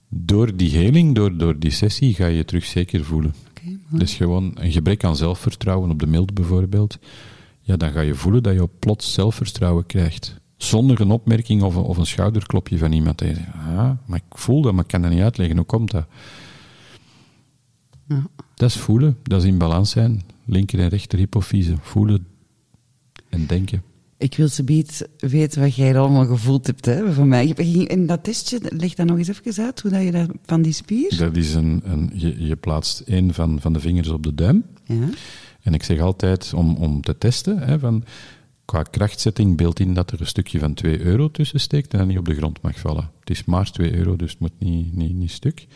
door 0.08 0.56
die 0.56 0.70
heling, 0.76 1.14
door, 1.14 1.36
door 1.36 1.58
die 1.58 1.70
sessie, 1.70 2.14
ga 2.14 2.26
je 2.26 2.36
je 2.36 2.44
terug 2.44 2.64
zeker 2.64 3.04
voelen. 3.04 3.34
Oké, 3.60 3.78
mooi. 3.88 4.02
Dus 4.02 4.14
gewoon 4.14 4.52
een 4.54 4.72
gebrek 4.72 5.04
aan 5.04 5.16
zelfvertrouwen 5.16 5.90
op 5.90 5.98
de 5.98 6.06
mild 6.06 6.34
bijvoorbeeld. 6.34 6.98
Ja, 7.60 7.76
dan 7.76 7.90
ga 7.90 8.00
je 8.00 8.14
voelen 8.14 8.42
dat 8.42 8.54
je 8.54 8.68
plots 8.78 9.12
zelfvertrouwen 9.12 9.86
krijgt. 9.86 10.40
Zonder 10.56 11.00
een 11.00 11.10
opmerking 11.10 11.62
of 11.62 11.74
een, 11.74 11.82
of 11.82 11.96
een 11.96 12.06
schouderklopje 12.06 12.78
van 12.78 12.92
iemand. 12.92 13.18
Dat 13.18 13.28
je 13.28 13.34
zegt, 13.34 13.52
ah, 13.54 13.90
maar 14.06 14.20
ik 14.26 14.38
voel 14.38 14.62
dat, 14.62 14.72
maar 14.72 14.82
ik 14.82 14.90
kan 14.90 15.02
dat 15.02 15.10
niet 15.10 15.20
uitleggen. 15.20 15.56
Hoe 15.56 15.66
komt 15.66 15.90
dat? 15.90 16.06
Ja. 18.08 18.26
Dat 18.54 18.68
is 18.68 18.76
voelen, 18.76 19.18
dat 19.22 19.42
is 19.42 19.48
in 19.48 19.58
balans 19.58 19.90
zijn. 19.90 20.22
Linker 20.44 20.78
en 20.78 20.88
rechter 20.88 21.18
hypofyse. 21.18 21.74
Voelen 21.80 22.26
en 23.28 23.46
denken. 23.46 23.82
Ik 24.20 24.34
wil 24.34 24.48
ze 24.48 24.64
biedt 24.64 25.08
weten 25.18 25.60
wat 25.60 25.74
jij 25.74 25.98
allemaal 25.98 26.26
gevoeld 26.26 26.66
hebt 26.66 26.84
hè, 26.84 27.12
van 27.12 27.28
mij. 27.28 27.46
In 27.46 28.06
dat 28.06 28.24
testje, 28.24 28.60
leg 28.62 28.94
dat 28.94 29.06
nog 29.06 29.18
eens 29.18 29.28
even 29.28 29.64
uit, 29.64 29.80
hoe 29.80 29.90
dat 29.90 30.02
je 30.02 30.10
dat 30.10 30.30
van 30.44 30.62
die 30.62 30.72
spier... 30.72 31.16
Dat 31.16 31.36
is 31.36 31.54
een, 31.54 31.82
een, 31.84 32.10
je, 32.14 32.46
je 32.46 32.56
plaatst 32.56 33.00
één 33.00 33.34
van, 33.34 33.60
van 33.60 33.72
de 33.72 33.80
vingers 33.80 34.08
op 34.08 34.22
de 34.22 34.34
duim. 34.34 34.64
Ja. 34.84 35.08
En 35.62 35.74
ik 35.74 35.82
zeg 35.82 36.00
altijd 36.00 36.52
om, 36.54 36.76
om 36.76 37.00
te 37.00 37.18
testen, 37.18 37.58
hè, 37.58 37.78
van, 37.78 38.04
qua 38.64 38.82
krachtzetting 38.82 39.56
beeld 39.56 39.80
in 39.80 39.94
dat 39.94 40.10
er 40.10 40.20
een 40.20 40.26
stukje 40.26 40.58
van 40.58 40.74
2 40.74 41.00
euro 41.00 41.30
tussen 41.30 41.60
steekt 41.60 41.92
en 41.92 41.98
dat 41.98 42.08
niet 42.08 42.18
op 42.18 42.24
de 42.24 42.34
grond 42.34 42.62
mag 42.62 42.78
vallen. 42.78 43.10
Het 43.20 43.30
is 43.30 43.44
maar 43.44 43.70
2 43.70 43.94
euro, 43.94 44.16
dus 44.16 44.30
het 44.30 44.40
moet 44.40 44.58
niet, 44.58 44.94
niet, 44.94 45.14
niet 45.14 45.30
stuk. 45.30 45.66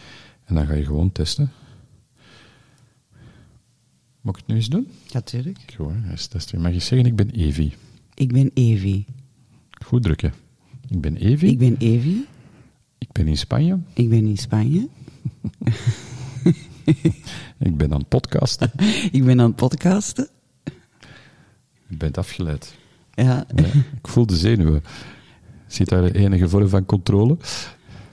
En 0.45 0.55
dan 0.55 0.67
ga 0.67 0.75
je 0.75 0.85
gewoon 0.85 1.13
testen. 1.13 1.53
Mag 4.21 4.35
ik 4.35 4.41
het 4.41 4.47
nu 4.47 4.55
eens 4.55 4.69
doen? 4.69 4.89
Natuurlijk. 5.13 5.59
Gewoon, 5.67 6.05
eens 6.11 6.27
testen. 6.27 6.61
Mag 6.61 6.73
je 6.73 6.79
zeggen, 6.79 7.07
ik 7.07 7.17
ben 7.17 7.31
Evi. 7.31 7.73
Ik 8.15 8.33
ben 8.33 8.51
Evi. 8.55 9.05
Goed 9.85 10.03
drukken. 10.03 10.33
Ik 10.89 11.01
ben 11.01 11.17
Evi. 11.17 11.47
Ik 11.47 11.59
ben 11.59 11.77
Evi. 11.79 12.27
Ik 12.99 13.13
ben 13.13 13.27
in 13.27 13.37
Spanje. 13.37 13.79
Ik 13.93 14.11
ben 14.11 14.27
in 14.27 14.37
Spanje. 14.37 14.89
Ik 17.59 17.77
ben 17.77 17.93
aan 17.93 17.99
het 17.99 18.09
podcasten. 18.09 18.71
Ik 19.13 19.25
ben 19.25 19.41
aan 19.41 19.47
het 19.47 19.57
podcasten. 19.57 20.29
Ik 21.89 21.99
ben 21.99 22.13
afgeleid. 22.13 22.75
Ja. 23.15 23.47
Ja, 23.55 23.65
ik 24.03 24.09
voel 24.09 24.27
de 24.27 24.37
zenuwen. 24.37 24.83
Zit 25.67 25.89
daar 25.89 26.05
enige 26.05 26.49
vorm 26.49 26.69
van 26.69 26.87
controle? 26.87 27.37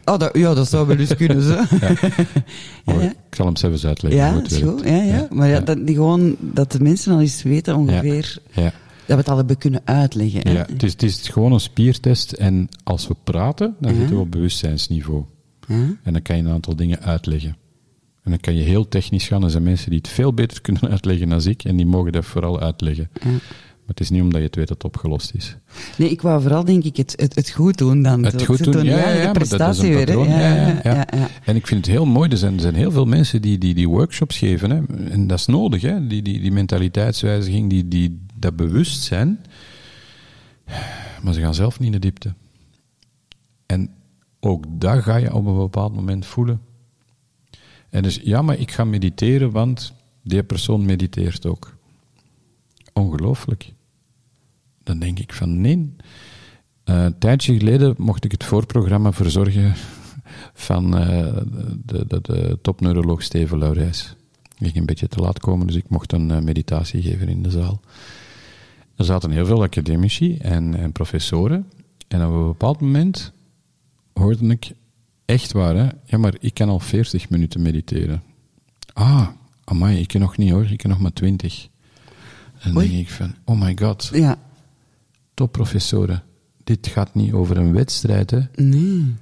Oh, 0.06 0.18
dat, 0.18 0.38
ja, 0.38 0.54
dat 0.54 0.70
zou 0.70 0.88
wel 0.88 0.98
eens 0.98 1.16
kunnen, 1.16 1.42
zo. 1.42 1.56
Maar 2.86 3.02
ja. 3.04 3.10
Ik 3.10 3.36
zal 3.36 3.46
hem 3.46 3.56
zelf 3.56 3.74
eens 3.74 3.86
uitleggen. 3.86 4.22
Ja, 4.22 4.34
dat 4.34 4.52
is 4.52 4.58
goed. 4.58 4.84
Ja, 4.84 5.04
ja. 5.04 5.28
Maar 5.30 5.48
ja, 5.48 5.60
Dat, 5.60 5.86
die 5.86 5.96
gewoon, 5.96 6.36
dat 6.40 6.72
de 6.72 6.80
mensen 6.80 7.14
al 7.14 7.20
eens 7.22 7.44
weten 7.44 7.76
ongeveer... 7.76 8.38
Ja. 9.12 9.16
we 9.16 9.22
het 9.22 9.30
al 9.30 9.38
hebben 9.38 9.58
kunnen 9.58 9.82
uitleggen. 9.84 10.42
Hè? 10.44 10.52
Ja, 10.52 10.66
het 10.72 10.84
is, 10.84 10.92
het 10.92 11.04
is 11.04 11.28
gewoon 11.30 11.52
een 11.54 11.60
spiertest 11.60 12.32
en 12.32 12.70
als 12.84 13.08
we 13.08 13.16
praten, 13.24 13.76
dan 13.80 13.96
zitten 13.96 14.16
we 14.16 14.22
op 14.22 14.32
bewustzijnsniveau. 14.32 15.24
En 16.04 16.14
dan 16.14 16.22
kan 16.22 16.38
je 16.38 16.44
een 16.44 16.50
aantal 16.50 16.76
dingen 16.76 17.00
uitleggen. 17.02 17.58
En 18.24 18.32
dan 18.32 18.40
kan 18.40 18.56
je 18.56 18.64
heel 18.64 18.88
technisch 18.88 19.28
gaan. 19.28 19.44
Er 19.44 19.50
zijn 19.50 19.64
mensen 19.64 19.90
die 19.90 20.00
het 20.00 20.08
veel 20.08 20.34
beter 20.34 20.62
kunnen 20.68 20.90
uitleggen 20.90 21.30
dan 21.30 21.42
ik 21.46 21.64
en 21.64 21.76
die 21.76 21.86
mogen 21.86 22.12
dat 22.12 22.26
vooral 22.26 22.60
uitleggen. 22.60 23.10
Maar 23.24 24.00
het 24.00 24.00
is 24.00 24.10
niet 24.10 24.22
omdat 24.22 24.40
je 24.40 24.46
het 24.46 24.56
weet 24.56 24.68
dat 24.68 24.84
het 24.84 24.94
opgelost 24.94 25.32
is. 25.36 25.58
Nee, 25.98 26.10
ik 26.10 26.22
wou 26.22 26.42
vooral 26.42 26.66
denk 26.66 26.84
ik 26.84 26.98
het, 26.98 27.14
het, 27.18 27.36
het 27.36 27.50
goed 27.50 27.78
doen 27.78 28.02
dan. 28.04 28.24
Het 28.24 28.46
goed 28.46 28.64
doen, 28.64 28.84
ja, 28.84 29.10
ja, 29.10 29.24
maar 29.24 29.40
dat- 29.40 29.50
dat 29.60 29.74
is 29.76 29.80
een 29.82 29.90
weer. 29.90 30.06
patroon. 30.06 30.28
Ja, 30.30 30.40
Ja, 30.40 30.56
ja, 30.56 30.80
ja. 30.84 30.94
ja, 30.94 31.08
ja. 31.18 31.28
En 31.46 31.56
ik 31.56 31.68
vind 31.68 31.86
het 31.86 31.96
heel 31.96 32.06
mooi. 32.06 32.30
Er 32.30 32.38
zijn, 32.38 32.54
er 32.54 32.60
zijn 32.62 32.76
heel 32.76 32.92
veel 32.92 33.06
mensen 33.06 33.42
die, 33.42 33.58
die 33.58 33.74
die 33.74 33.90
workshops 33.90 34.38
geven. 34.38 34.70
Hè. 34.70 35.10
En 35.10 35.28
dat 35.28 35.40
is 35.40 35.46
nodig, 35.46 35.82
hè. 35.82 36.08
Die, 36.08 36.22
die, 36.22 36.40
die 36.40 36.52
mentaliteitswijziging, 36.52 37.70
die, 37.70 37.88
die 37.88 38.26
dat 38.42 38.56
bewustzijn. 38.56 39.46
Maar 41.24 41.34
ze 41.34 41.40
gaan 41.40 41.54
zelf 41.54 41.80
niet 41.80 41.88
in 41.88 42.00
de 42.00 42.08
diepte. 42.08 42.34
En 43.66 43.94
ook 44.40 44.66
dat 44.70 45.04
ga 45.04 45.16
je 45.16 45.34
op 45.34 45.46
een 45.46 45.58
bepaald 45.58 45.96
moment 45.96 46.26
voelen. 46.26 46.62
En 47.90 48.04
dus, 48.04 48.20
ja, 48.24 48.42
maar 48.42 48.60
ik 48.60 48.72
ga 48.72 48.84
mediteren, 48.84 49.52
want 49.52 49.94
die 50.24 50.44
persoon 50.44 50.86
mediteert 50.86 51.46
ook. 51.46 51.76
Ongelooflijk. 52.94 53.74
Dan 54.84 55.00
denk 55.00 55.20
ik 55.20 55.34
van 55.34 55.62
nee. 55.62 55.96
Eh, 56.84 57.04
een 57.04 57.18
tijdje 57.18 57.58
geleden 57.58 57.96
mocht 57.98 58.24
ik 58.24 58.32
het 58.32 58.44
voorprogramma 58.44 59.12
verzorgen 59.12 59.74
van 60.68 60.98
eh, 60.98 61.38
de, 61.86 62.06
de, 62.08 62.22
de 62.22 62.60
topneuroloog 62.62 63.24
Steven 63.24 63.58
Laurijs. 63.58 64.16
Ik 64.58 64.68
ging 64.68 64.76
een 64.76 64.86
beetje 64.86 65.08
te 65.08 65.20
laat 65.20 65.40
komen, 65.40 65.68
dus 65.68 65.76
ik 65.76 65.90
mocht 65.90 66.12
een 66.12 66.32
eh, 66.32 66.42
meditatie 66.42 67.02
geven 67.02 67.28
in 67.28 67.44
de 67.44 67.52
zaal. 67.52 67.82
Er 69.02 69.08
zaten 69.08 69.32
heel 69.32 69.46
veel 69.46 69.62
academici 69.64 70.38
en, 70.38 70.76
en 70.76 70.92
professoren. 70.92 71.68
En 72.08 72.26
op 72.26 72.34
een 72.34 72.46
bepaald 72.46 72.82
moment 72.82 73.34
hoorde 74.14 74.48
ik 74.48 74.72
echt 75.26 75.52
waar, 75.52 75.76
hè? 75.76 75.90
ja, 76.06 76.18
maar 76.18 76.36
ik 76.40 76.54
kan 76.54 76.70
al 76.70 76.80
40 76.80 77.30
minuten 77.30 77.62
mediteren. 77.62 78.24
Ah, 78.94 79.28
amai, 79.64 80.00
ik 80.00 80.08
kan 80.08 80.22
nog 80.22 80.38
niet 80.38 80.52
hoor, 80.52 80.66
ik 80.72 80.78
kan 80.78 80.90
nog 80.90 81.00
maar 81.00 81.14
20. 81.14 81.68
En 82.60 82.74
dan 82.74 82.84
denk 82.84 82.94
ik 82.94 83.10
van, 83.10 83.36
oh 83.46 83.62
my 83.62 83.78
god, 83.82 84.10
Ja, 84.14 84.38
topprofessoren, 85.34 86.24
dit 86.64 86.88
gaat 86.88 87.16
niet 87.16 87.34
over 87.34 87.58
een 87.58 87.74
wedstrijd, 87.74 88.32
hè? 88.32 88.40
nee. 88.56 89.16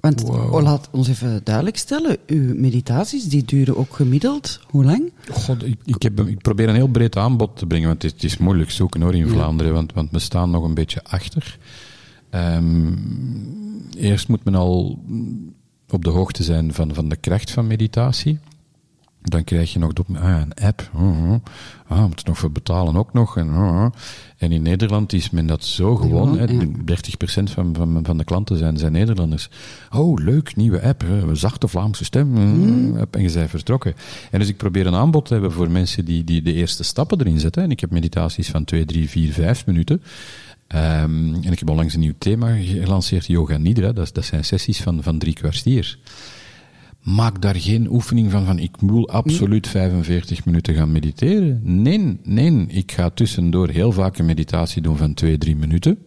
Want 0.00 0.20
Wow. 0.22 0.62
laat 0.62 0.88
ons 0.90 1.08
even 1.08 1.40
duidelijk 1.44 1.76
stellen, 1.76 2.16
uw 2.26 2.54
meditaties 2.54 3.24
die 3.24 3.44
duren 3.44 3.76
ook 3.76 3.94
gemiddeld, 3.94 4.60
hoe 4.66 4.84
lang? 4.84 5.12
God, 5.32 5.64
ik, 5.64 5.78
ik, 5.84 6.02
heb, 6.02 6.20
ik 6.20 6.38
probeer 6.38 6.68
een 6.68 6.74
heel 6.74 6.88
breed 6.88 7.16
aanbod 7.16 7.56
te 7.56 7.66
brengen, 7.66 7.88
want 7.88 8.02
het 8.02 8.12
is, 8.12 8.22
het 8.22 8.30
is 8.32 8.38
moeilijk 8.38 8.70
zoeken 8.70 9.02
hoor 9.02 9.14
in 9.14 9.28
Vlaanderen, 9.28 9.72
want, 9.72 9.92
want 9.92 10.10
we 10.10 10.18
staan 10.18 10.50
nog 10.50 10.64
een 10.64 10.74
beetje 10.74 11.04
achter. 11.04 11.58
Ehm, 12.30 12.92
eerst 13.96 14.28
moet 14.28 14.44
men 14.44 14.54
al 14.54 14.98
op 15.90 16.04
de 16.04 16.10
hoogte 16.10 16.42
zijn 16.42 16.72
van, 16.74 16.94
van 16.94 17.08
de 17.08 17.16
kracht 17.16 17.50
van 17.50 17.66
meditatie. 17.66 18.38
Dan 19.22 19.44
krijg 19.44 19.72
je 19.72 19.78
nog 19.78 19.92
de, 19.92 20.02
ah, 20.14 20.40
een 20.40 20.66
app. 20.66 20.90
Oh, 20.94 21.30
oh. 21.30 21.40
Ah, 21.86 22.06
moet 22.06 22.20
er 22.20 22.28
nog 22.28 22.38
voor 22.38 22.52
betalen 22.52 22.96
ook 22.96 23.12
nog. 23.12 23.36
En, 23.36 23.48
oh. 23.48 23.86
en 24.36 24.52
in 24.52 24.62
Nederland 24.62 25.12
is 25.12 25.30
men 25.30 25.46
dat 25.46 25.64
zo 25.64 25.96
gewoon. 25.96 26.38
hè. 26.38 26.44
ja. 26.44 26.64
30% 26.64 27.52
van, 27.52 27.74
van, 27.74 28.00
van 28.02 28.18
de 28.18 28.24
klanten 28.24 28.58
zijn, 28.58 28.76
zijn 28.76 28.92
Nederlanders. 28.92 29.48
Oh, 29.94 30.18
leuk, 30.18 30.56
nieuwe 30.56 30.82
app. 30.82 31.00
hè. 31.00 31.22
Een 31.22 31.36
zachte 31.36 31.68
Vlaamse 31.68 32.04
stem. 32.04 32.36
En 32.36 33.22
je 33.22 33.32
bent 33.32 33.50
vertrokken. 33.50 33.94
En 34.30 34.38
dus 34.38 34.48
ik 34.48 34.56
probeer 34.56 34.86
een 34.86 34.94
aanbod 34.94 35.24
te 35.24 35.32
hebben 35.32 35.52
voor 35.52 35.70
mensen 35.70 36.04
die, 36.04 36.24
die 36.24 36.42
de 36.42 36.52
eerste 36.52 36.82
stappen 36.82 37.20
erin 37.20 37.40
zetten. 37.40 37.62
En 37.62 37.70
ik 37.70 37.80
heb 37.80 37.90
meditaties 37.90 38.48
van 38.48 38.64
2, 38.64 38.84
3, 38.84 39.08
4, 39.08 39.32
5 39.32 39.66
minuten. 39.66 40.02
Ehm, 40.66 41.34
en 41.34 41.52
ik 41.52 41.58
heb 41.58 41.68
onlangs 41.70 41.94
een 41.94 42.00
nieuw 42.00 42.14
thema 42.18 42.56
gelanceerd, 42.62 43.26
Yoga 43.26 43.56
Nidra. 43.56 43.92
Dat, 43.92 44.14
dat 44.14 44.24
zijn 44.24 44.44
sessies 44.44 44.80
van, 44.82 45.02
van 45.02 45.18
drie 45.18 45.34
kwartier. 45.34 45.98
Maak 47.02 47.42
daar 47.42 47.56
geen 47.56 47.90
oefening 47.90 48.30
van, 48.30 48.44
van 48.44 48.58
ik 48.58 48.70
wil 48.80 49.08
absoluut 49.08 49.68
45 49.68 50.44
minuten 50.44 50.74
gaan 50.74 50.92
mediteren. 50.92 51.60
Nee, 51.62 52.18
nee, 52.22 52.66
ik 52.66 52.92
ga 52.92 53.10
tussendoor 53.10 53.68
heel 53.68 53.92
vaak 53.92 54.18
een 54.18 54.24
meditatie 54.26 54.82
doen 54.82 54.96
van 54.96 55.14
2, 55.14 55.38
3 55.38 55.56
minuten. 55.56 55.98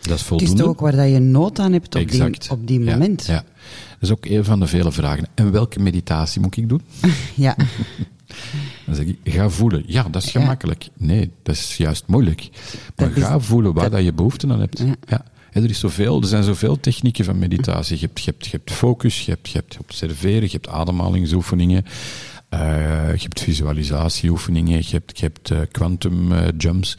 Dat 0.00 0.04
is 0.04 0.10
Het 0.10 0.20
is 0.20 0.22
voldoende. 0.26 0.64
ook 0.66 0.80
waar 0.80 0.96
dat 0.96 1.10
je 1.10 1.18
nood 1.18 1.58
aan 1.58 1.72
hebt 1.72 1.94
op 1.94 2.00
exact. 2.00 2.42
die, 2.42 2.50
op 2.50 2.66
die 2.66 2.80
moment. 2.80 3.26
Ja, 3.26 3.34
Dat 3.34 4.00
is 4.00 4.10
ook 4.10 4.26
een 4.26 4.44
van 4.44 4.60
de 4.60 4.66
vele 4.66 4.92
vragen. 4.92 5.28
En 5.34 5.52
welke 5.52 5.80
meditatie 5.80 6.40
moet 6.40 6.56
ik 6.56 6.68
doen? 6.68 6.80
Ja. 7.34 7.56
Dan 8.86 8.94
zeg 8.94 9.06
ik, 9.06 9.18
ga 9.24 9.48
voelen. 9.48 9.82
Ja, 9.86 10.02
dat 10.10 10.22
is 10.24 10.30
gemakkelijk. 10.30 10.88
Nee, 10.96 11.30
dat 11.42 11.54
is 11.54 11.76
juist 11.76 12.04
moeilijk. 12.06 12.48
Maar 12.96 13.08
Dat 13.08 13.16
is- 13.16 13.22
ga 13.22 13.40
voelen 13.40 13.72
waar 13.74 13.90
dat, 13.90 14.04
je 14.04 14.12
behoefte 14.12 14.48
aan 14.48 14.60
hebt. 14.60 14.78
Ja. 14.78 14.94
Ja. 15.08 15.24
Er, 15.52 15.70
is 15.70 15.78
zoveel, 15.78 16.20
er 16.20 16.26
zijn 16.26 16.44
zoveel 16.44 16.80
technieken 16.80 17.24
van 17.24 17.38
meditatie. 17.38 17.98
Je 18.00 18.06
hebt, 18.06 18.20
je 18.20 18.30
hebt, 18.30 18.44
je 18.44 18.50
hebt 18.50 18.72
focus, 18.72 19.24
je 19.24 19.30
hebt, 19.30 19.48
je 19.48 19.58
hebt 19.58 19.78
observeren, 19.80 20.42
je 20.42 20.50
hebt 20.50 20.68
ademhalingsoefeningen, 20.68 21.84
eh, 22.48 23.14
je 23.14 23.22
hebt 23.22 23.40
visualisatieoefeningen, 23.40 24.78
je 24.78 24.90
hebt, 24.90 25.20
hebt 25.20 25.50
eh, 25.50 25.58
quantum 25.70 26.32
eh, 26.32 26.48
jumps. 26.58 26.98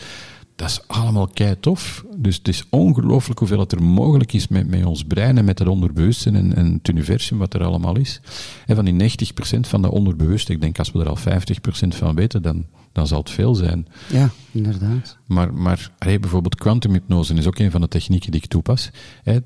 Dat 0.55 0.69
is 0.69 0.81
allemaal 0.87 1.27
kei 1.27 1.59
tof. 1.59 2.05
Dus 2.15 2.35
het 2.37 2.47
is 2.47 2.63
ongelooflijk 2.69 3.39
hoeveel 3.39 3.59
het 3.59 3.71
er 3.71 3.83
mogelijk 3.83 4.33
is 4.33 4.47
met, 4.47 4.67
met 4.67 4.85
ons 4.85 5.03
brein 5.03 5.37
en 5.37 5.45
met 5.45 5.59
het 5.59 5.67
onderbewuste 5.67 6.29
en, 6.29 6.55
en 6.55 6.73
het 6.73 6.87
universum 6.87 7.37
wat 7.37 7.53
er 7.53 7.63
allemaal 7.63 7.97
is. 7.97 8.21
En 8.65 8.75
van 8.75 8.85
die 8.85 9.09
90% 9.09 9.59
van 9.59 9.81
dat 9.81 9.91
onderbewuste, 9.91 10.53
ik 10.53 10.61
denk 10.61 10.79
als 10.79 10.91
we 10.91 10.99
er 10.99 11.09
al 11.09 11.17
50% 11.17 11.21
van 11.87 12.15
weten, 12.15 12.41
dan, 12.41 12.65
dan 12.91 13.07
zal 13.07 13.19
het 13.19 13.29
veel 13.29 13.55
zijn. 13.55 13.87
ja, 14.11 14.29
inderdaad. 14.51 15.17
Maar, 15.27 15.53
maar 15.53 15.91
allee, 15.97 16.19
bijvoorbeeld 16.19 16.55
kwantumhypnose 16.55 17.33
is 17.33 17.47
ook 17.47 17.59
een 17.59 17.71
van 17.71 17.81
de 17.81 17.87
technieken 17.87 18.31
die 18.31 18.41
ik 18.41 18.49
toepas. 18.49 18.89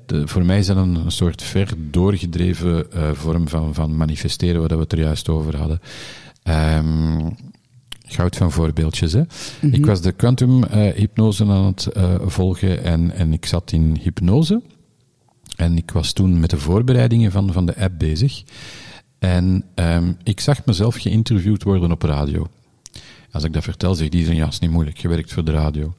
De- 0.06 0.28
voor 0.28 0.44
mij 0.44 0.58
is 0.58 0.66
dat 0.66 0.76
een, 0.76 0.94
een 0.94 1.10
soort 1.10 1.42
ver 1.42 1.74
doorgedreven 1.90 2.92
eh, 2.92 3.10
vorm 3.12 3.48
van, 3.48 3.74
van 3.74 3.96
manifesteren, 3.96 4.60
waar 4.60 4.68
we 4.76 4.82
het 4.82 4.92
er 4.92 4.98
juist 4.98 5.28
over 5.28 5.56
hadden. 5.56 5.80
Ehm 6.42 7.28
goud 8.08 8.36
van 8.36 8.52
voorbeeldjes. 8.52 9.12
Hè. 9.12 9.22
Ik 9.60 9.86
was 9.86 10.00
de 10.00 10.12
kwantumhypnose 10.12 11.44
aan 11.44 11.64
het 11.64 11.86
eh, 11.86 12.14
volgen 12.26 12.84
en, 12.84 13.10
en 13.10 13.32
ik 13.32 13.46
zat 13.46 13.72
in 13.72 13.96
hypnose. 14.02 14.62
En 15.56 15.76
ik 15.76 15.90
was 15.90 16.12
toen 16.12 16.40
met 16.40 16.50
de 16.50 16.58
voorbereidingen 16.58 17.32
van, 17.32 17.52
van 17.52 17.66
de 17.66 17.76
app 17.76 17.98
bezig. 17.98 18.42
En 19.18 19.64
ehm, 19.74 20.12
ik 20.22 20.40
zag 20.40 20.64
mezelf 20.64 20.94
geïnterviewd 20.96 21.62
worden 21.62 21.92
op 21.92 22.02
radio. 22.02 22.46
Als 23.30 23.44
ik 23.44 23.52
dat 23.52 23.62
vertel, 23.62 23.94
zegt 23.94 24.14
iedereen, 24.14 24.36
ja, 24.36 24.46
is 24.46 24.58
niet 24.58 24.70
moeilijk, 24.70 24.98
je 24.98 25.08
werkt 25.08 25.32
voor 25.32 25.44
de 25.44 25.52
radio. 25.52 25.94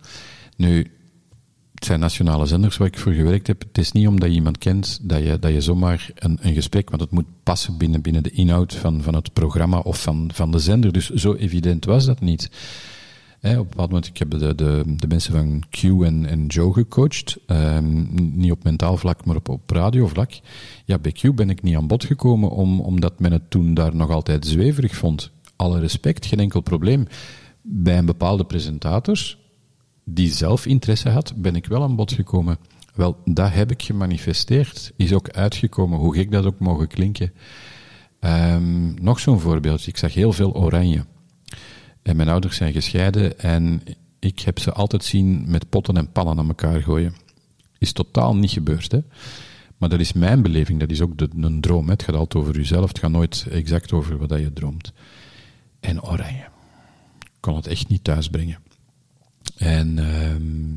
Nu, 0.56 0.92
het 1.74 1.86
zijn 1.86 2.00
nationale 2.00 2.46
zenders 2.46 2.78
waar 2.78 2.88
ik 2.88 2.98
voor 2.98 3.14
gewerkt 3.14 3.48
heb. 3.48 3.62
Het 3.62 3.78
is 3.78 3.92
niet 3.92 4.08
omdat 4.08 4.30
je 4.30 4.36
iemand 4.36 4.58
kent 4.58 5.00
dat 5.02 5.24
je, 5.24 5.40
dat 5.40 5.52
je 5.52 5.62
zomaar 5.62 6.12
een, 6.16 6.38
een 6.42 6.54
gesprek, 6.54 6.90
want 6.90 7.02
het 7.02 7.12
moet 7.12 7.26
passen 7.44 7.78
binnen, 7.78 8.02
binnen 8.02 8.24
de 8.24 8.32
inhoud 8.32 8.74
van, 8.74 9.02
van 9.02 9.16
het 9.16 9.34
programma 9.34 9.80
of 9.80 10.02
van, 10.02 10.30
van 10.34 10.52
de 10.52 10.60
zender. 10.60 10.92
Dus 10.92 11.10
zo 11.10 11.34
evident 11.34 11.86
was 11.86 12.06
dat 12.06 12.20
niet. 12.20 12.50
Op 13.42 13.54
een 13.54 13.68
bepaald 13.68 13.90
moment, 13.90 14.08
ik 14.08 14.18
heb 14.18 14.30
de, 14.32 14.56
de, 14.56 14.84
de 14.86 15.08
mensen 15.08 15.34
van 15.34 15.64
Q 15.70 15.84
en, 15.84 16.26
en 16.26 16.46
Joe 16.46 16.74
gecoacht. 16.74 17.38
Ehm, 17.46 18.06
niet 18.40 18.52
op 18.52 18.64
mentaal 18.64 18.98
vlak, 18.98 19.26
maar 19.26 19.36
op, 19.36 19.50
op 19.50 19.70
radiovlak. 19.70 20.32
Ja, 20.86 20.98
bij 20.98 21.12
Q 21.12 21.36
ben 21.36 21.50
ik 21.50 21.62
niet 21.62 21.76
aan 21.76 21.88
bod 21.88 22.04
gekomen, 22.04 22.50
om, 22.50 22.80
omdat 22.80 23.20
men 23.20 23.32
het 23.32 23.50
toen 23.50 23.74
daar 23.74 23.96
nog 23.96 24.10
altijd 24.10 24.46
zweverig 24.46 24.96
vond. 24.96 25.32
Alle 25.58 25.80
respect, 25.80 26.26
geen 26.26 26.40
enkel 26.40 26.62
probleem. 26.62 27.08
Bij 27.62 27.98
een 27.98 28.06
bepaalde 28.06 28.46
presentator, 28.46 29.38
die 30.04 30.30
zelf 30.30 30.66
interesse 30.66 31.10
had, 31.10 31.34
ben 31.36 31.56
ik 31.56 31.66
wel 31.66 31.84
aan 31.84 31.96
bod 31.96 32.12
gekomen. 32.12 32.58
Wel, 32.96 33.18
dat 33.26 33.54
heb 33.54 33.72
ik 33.72 33.82
gemanifesteerd. 33.82 34.92
Is 34.96 35.14
ook 35.14 35.30
uitgekomen, 35.30 36.00
hoe 36.00 36.16
gek 36.16 36.32
dat 36.32 36.46
ook 36.46 36.60
mogen 36.60 36.88
klinken. 36.88 37.34
Ehm, 38.20 38.94
nog 39.04 39.20
zo'n 39.20 39.40
voorbeeld. 39.40 39.88
Ik 39.88 39.98
zag 39.98 40.14
heel 40.14 40.34
veel 40.34 40.56
oranje. 40.56 41.06
En 42.02 42.16
mijn 42.16 42.30
ouders 42.30 42.58
zijn 42.58 42.74
gescheiden 42.74 43.40
en 43.40 43.82
ik 44.20 44.40
heb 44.40 44.60
ze 44.60 44.72
altijd 44.72 45.04
zien 45.04 45.44
met 45.48 45.70
potten 45.70 45.98
en 45.98 46.12
pannen 46.12 46.38
aan 46.38 46.48
elkaar 46.48 46.82
gooien. 46.82 47.16
Is 47.78 47.92
totaal 47.92 48.36
niet 48.36 48.52
gebeurd, 48.52 48.92
hè. 48.92 49.00
Maar 49.78 49.90
dat 49.90 50.00
is 50.00 50.14
mijn 50.14 50.42
beleving, 50.42 50.80
dat 50.80 50.92
is 50.92 51.02
ook 51.02 51.18
de, 51.18 51.30
een 51.40 51.62
droom. 51.62 51.90
Het 51.90 52.04
gaat 52.04 52.16
altijd 52.16 52.44
over 52.44 52.56
jezelf, 52.56 52.88
het 52.88 53.00
gaat 53.00 53.12
nooit 53.12 53.48
exact 53.50 53.94
over 53.94 54.18
wat 54.18 54.40
je 54.40 54.54
droomt. 54.54 54.94
En 55.80 56.04
oranje. 56.04 56.46
Ik 57.20 57.38
kon 57.40 57.56
het 57.56 57.68
echt 57.68 57.88
niet 57.88 58.04
thuisbrengen. 58.04 58.58
En 59.58 60.00
ehm, 60.00 60.76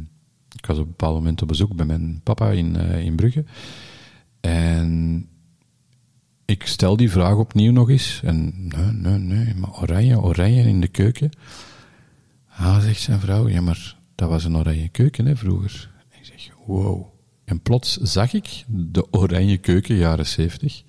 ik 0.56 0.66
was 0.66 0.76
op 0.76 0.84
een 0.84 0.90
bepaald 0.90 1.14
moment 1.14 1.42
op 1.42 1.48
bezoek 1.48 1.74
bij 1.74 1.86
mijn 1.86 2.20
papa 2.22 2.50
in, 2.50 2.76
eh, 2.76 3.04
in 3.04 3.16
Brugge. 3.16 3.44
En 4.40 5.28
ik 6.44 6.66
stel 6.66 6.96
die 6.96 7.10
vraag 7.10 7.36
opnieuw 7.36 7.72
nog 7.72 7.90
eens. 7.90 8.20
En 8.24 8.68
nee, 8.68 8.92
nee, 8.92 9.18
nee, 9.18 9.54
maar 9.54 9.80
oranje, 9.80 10.20
oranje 10.20 10.62
in 10.62 10.80
de 10.80 10.88
keuken. 10.88 11.30
Ah, 12.48 12.80
zegt 12.80 13.00
zijn 13.00 13.20
vrouw, 13.20 13.48
ja, 13.48 13.60
maar 13.60 13.96
dat 14.14 14.28
was 14.28 14.44
een 14.44 14.56
oranje 14.56 14.88
keuken 14.88 15.36
vroeger. 15.36 15.90
Ik 16.10 16.24
zeg, 16.24 16.50
wow. 16.66 17.06
En 17.44 17.60
plots 17.60 17.96
zag 17.96 18.32
ik 18.32 18.64
de 18.66 19.12
oranje 19.12 19.56
keuken, 19.56 19.96
jaren 19.96 20.26
zeventig. 20.26 20.82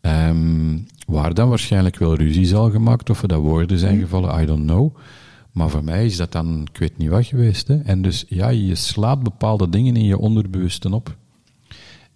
Ehm, 0.00 0.78
waar 1.12 1.34
dan 1.34 1.48
waarschijnlijk 1.48 1.96
wel 1.96 2.14
ruzie 2.14 2.46
zal 2.46 2.70
gemaakt, 2.70 3.10
of 3.10 3.22
er 3.22 3.28
dat 3.28 3.40
woorden 3.40 3.78
zijn 3.78 3.98
gevallen, 3.98 4.42
I 4.42 4.46
don't 4.46 4.66
know. 4.66 4.96
Maar 5.52 5.70
voor 5.70 5.84
mij 5.84 6.04
is 6.04 6.16
dat 6.16 6.32
dan, 6.32 6.68
ik 6.72 6.78
weet 6.78 6.98
niet 6.98 7.08
wat 7.08 7.26
geweest. 7.26 7.68
Hè. 7.68 7.80
En 7.80 8.02
dus 8.02 8.24
ja, 8.28 8.48
je 8.48 8.74
slaat 8.74 9.22
bepaalde 9.22 9.68
dingen 9.68 9.96
in 9.96 10.04
je 10.04 10.18
onderbewuste 10.18 10.94
op. 10.94 11.16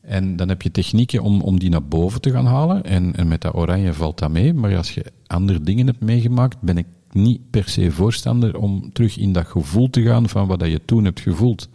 En 0.01 0.37
dan 0.37 0.49
heb 0.49 0.63
je 0.63 0.71
technieken 0.71 1.23
om, 1.23 1.41
om 1.41 1.59
die 1.59 1.71
naar 1.71 1.85
boven 1.85 2.21
te 2.21 2.31
gaan 2.31 2.47
halen. 2.47 2.85
En, 2.85 3.17
en 3.17 3.29
met 3.29 3.41
dat 3.41 3.55
oranje 3.55 3.93
valt 3.93 4.19
dat 4.19 4.31
mee. 4.31 4.55
Maar 4.55 4.77
als 4.77 4.95
je 4.95 5.13
andere 5.27 5.61
dingen 5.61 5.87
hebt 5.87 6.01
meegemaakt, 6.01 6.61
ben 6.61 6.79
ik 6.79 6.87
niet 7.13 7.41
per 7.51 7.69
se 7.69 7.91
voorstander 7.91 8.59
om 8.59 8.93
terug 8.93 9.19
in 9.19 9.33
dat 9.33 9.47
gevoel 9.47 9.91
te 9.91 10.03
gaan 10.03 10.29
van 10.29 10.47
wat 10.47 10.67
je 10.67 10.85
toen 10.85 11.05
hebt 11.05 11.21
gevoeld. 11.21 11.69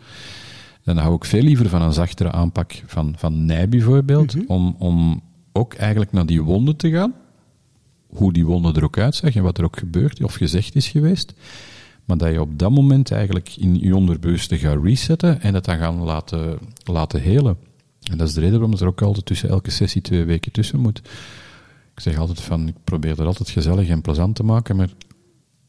Dan 0.84 0.98
hou 0.98 1.15
ik 1.15 1.26
veel 1.26 1.43
liever 1.43 1.69
van 1.69 1.81
een 1.81 1.93
zachtere 1.93 2.31
aanpak 2.31 2.84
van, 2.85 3.14
van 3.18 3.45
Nij 3.45 3.69
bijvoorbeeld, 3.69 4.35
om, 4.48 4.76
om 4.80 5.22
ook 5.51 5.73
eigenlijk 5.73 6.11
naar 6.11 6.25
die 6.25 6.41
wonden 6.41 6.75
te 6.75 6.89
gaan. 6.89 7.13
Hoe 8.07 8.33
die 8.33 8.45
wonden 8.45 8.75
er 8.75 8.83
ook 8.83 8.97
uitzag 8.97 9.35
en 9.35 9.43
wat 9.43 9.57
er 9.57 9.63
ook 9.63 9.77
gebeurd 9.77 10.23
of 10.23 10.33
gezegd 10.33 10.75
is 10.75 10.87
geweest. 10.87 11.33
Maar 12.05 12.17
dat 12.17 12.31
je 12.31 12.41
op 12.41 12.59
dat 12.59 12.71
moment 12.71 13.11
eigenlijk 13.11 13.55
in 13.55 13.79
je 13.79 13.95
onderbewuste 13.95 14.57
gaat 14.57 14.83
resetten 14.83 15.41
en 15.41 15.53
dat 15.53 15.65
dan 15.65 15.77
gaan 15.77 16.03
laten, 16.03 16.59
laten 16.83 17.21
helen. 17.21 17.57
En 18.11 18.17
dat 18.17 18.27
is 18.27 18.33
de 18.33 18.39
reden 18.39 18.59
waarom 18.59 18.77
er 18.79 18.87
ook 18.87 19.01
altijd 19.01 19.25
tussen 19.25 19.49
elke 19.49 19.71
sessie 19.71 20.01
twee 20.01 20.23
weken 20.23 20.51
tussen 20.51 20.79
moet. 20.79 20.97
Ik 21.93 21.99
zeg 21.99 22.17
altijd 22.17 22.41
van, 22.41 22.67
ik 22.67 22.75
probeer 22.83 23.15
dat 23.15 23.25
altijd 23.25 23.49
gezellig 23.49 23.89
en 23.89 24.01
plezant 24.01 24.35
te 24.35 24.43
maken, 24.43 24.75
maar 24.75 24.89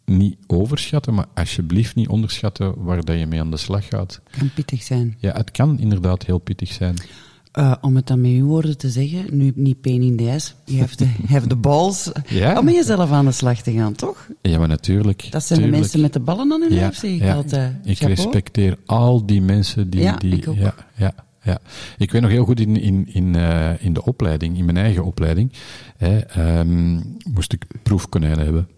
niet 0.04 0.36
overschatten, 0.46 1.14
maar 1.14 1.26
alsjeblieft 1.34 1.94
niet 1.94 2.08
onderschatten 2.08 2.84
waar 2.84 3.04
dat 3.04 3.18
je 3.18 3.26
mee 3.26 3.40
aan 3.40 3.50
de 3.50 3.56
slag 3.56 3.88
gaat. 3.88 4.20
Kan 4.38 4.50
pittig 4.54 4.82
zijn. 4.82 5.16
Ja, 5.18 5.32
het 5.32 5.50
kan 5.50 5.78
inderdaad 5.78 6.26
heel 6.26 6.38
pittig 6.38 6.72
zijn. 6.72 6.94
Uh, 7.58 7.74
om 7.80 7.96
het 7.96 8.06
dan 8.06 8.20
met 8.20 8.30
uw 8.30 8.46
woorden 8.46 8.78
te 8.78 8.90
zeggen, 8.90 9.24
nu 9.30 9.52
niet 9.54 9.80
pain 9.80 10.02
in 10.02 10.16
the 10.16 10.30
ass, 10.30 10.54
you 10.64 10.80
have, 10.80 10.96
to 10.96 11.06
have 11.26 11.46
the 11.46 11.56
balls, 11.56 12.10
Ja. 12.28 12.58
om 12.58 12.64
met 12.64 12.74
jezelf 12.74 13.10
aan 13.10 13.24
de 13.24 13.32
slag 13.32 13.62
te 13.62 13.72
gaan, 13.72 13.92
toch? 13.92 14.28
Ja, 14.42 14.58
maar 14.58 14.68
natuurlijk. 14.68 15.26
Dat 15.30 15.44
zijn 15.44 15.58
tuurlijk. 15.58 15.76
de 15.76 15.80
mensen 15.80 16.00
met 16.00 16.12
de 16.12 16.20
ballen 16.20 16.52
aan 16.52 16.60
hun 16.60 16.72
ja, 16.72 16.80
lijf, 16.80 17.02
ik 17.02 17.22
ja. 17.22 17.34
altijd. 17.34 17.74
Ik 17.84 17.96
Chapeau. 17.96 18.14
respecteer 18.14 18.78
al 18.86 19.26
die 19.26 19.42
mensen 19.42 19.90
die... 19.90 20.00
Ja, 20.00 20.16
die 20.16 20.36
ik 20.36 20.48
ook. 20.48 20.56
Ja, 20.56 20.74
ja, 20.96 21.14
ja. 21.42 21.58
Ik 21.98 22.10
weet 22.10 22.22
nog 22.22 22.30
heel 22.30 22.44
goed 22.44 22.60
in, 22.60 22.80
in, 22.80 23.08
in, 23.12 23.34
eh, 23.34 23.84
in 23.84 23.92
de 23.92 24.04
opleiding, 24.04 24.58
in 24.58 24.64
mijn 24.64 24.76
eigen 24.76 25.04
opleiding, 25.04 25.52
hè, 25.96 26.18
ehm, 26.18 26.94
moest 27.32 27.52
ik 27.52 27.66
proefkonijnen 27.82 28.44
hebben. 28.44 28.68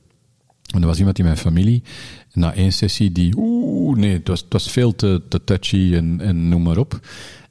En 0.74 0.80
er 0.80 0.86
was 0.86 0.98
iemand 0.98 1.18
in 1.18 1.24
mijn 1.24 1.36
familie, 1.36 1.82
na 2.32 2.54
één 2.54 2.72
sessie, 2.72 3.12
die, 3.12 3.34
oeh, 3.36 3.96
nee, 3.98 4.12
het 4.12 4.28
was, 4.28 4.40
het 4.40 4.52
was 4.52 4.70
veel 4.70 4.94
te, 4.94 5.22
te 5.28 5.44
touchy 5.44 5.94
en, 5.94 6.20
en 6.20 6.48
noem 6.48 6.62
maar 6.62 6.78
op. 6.78 7.00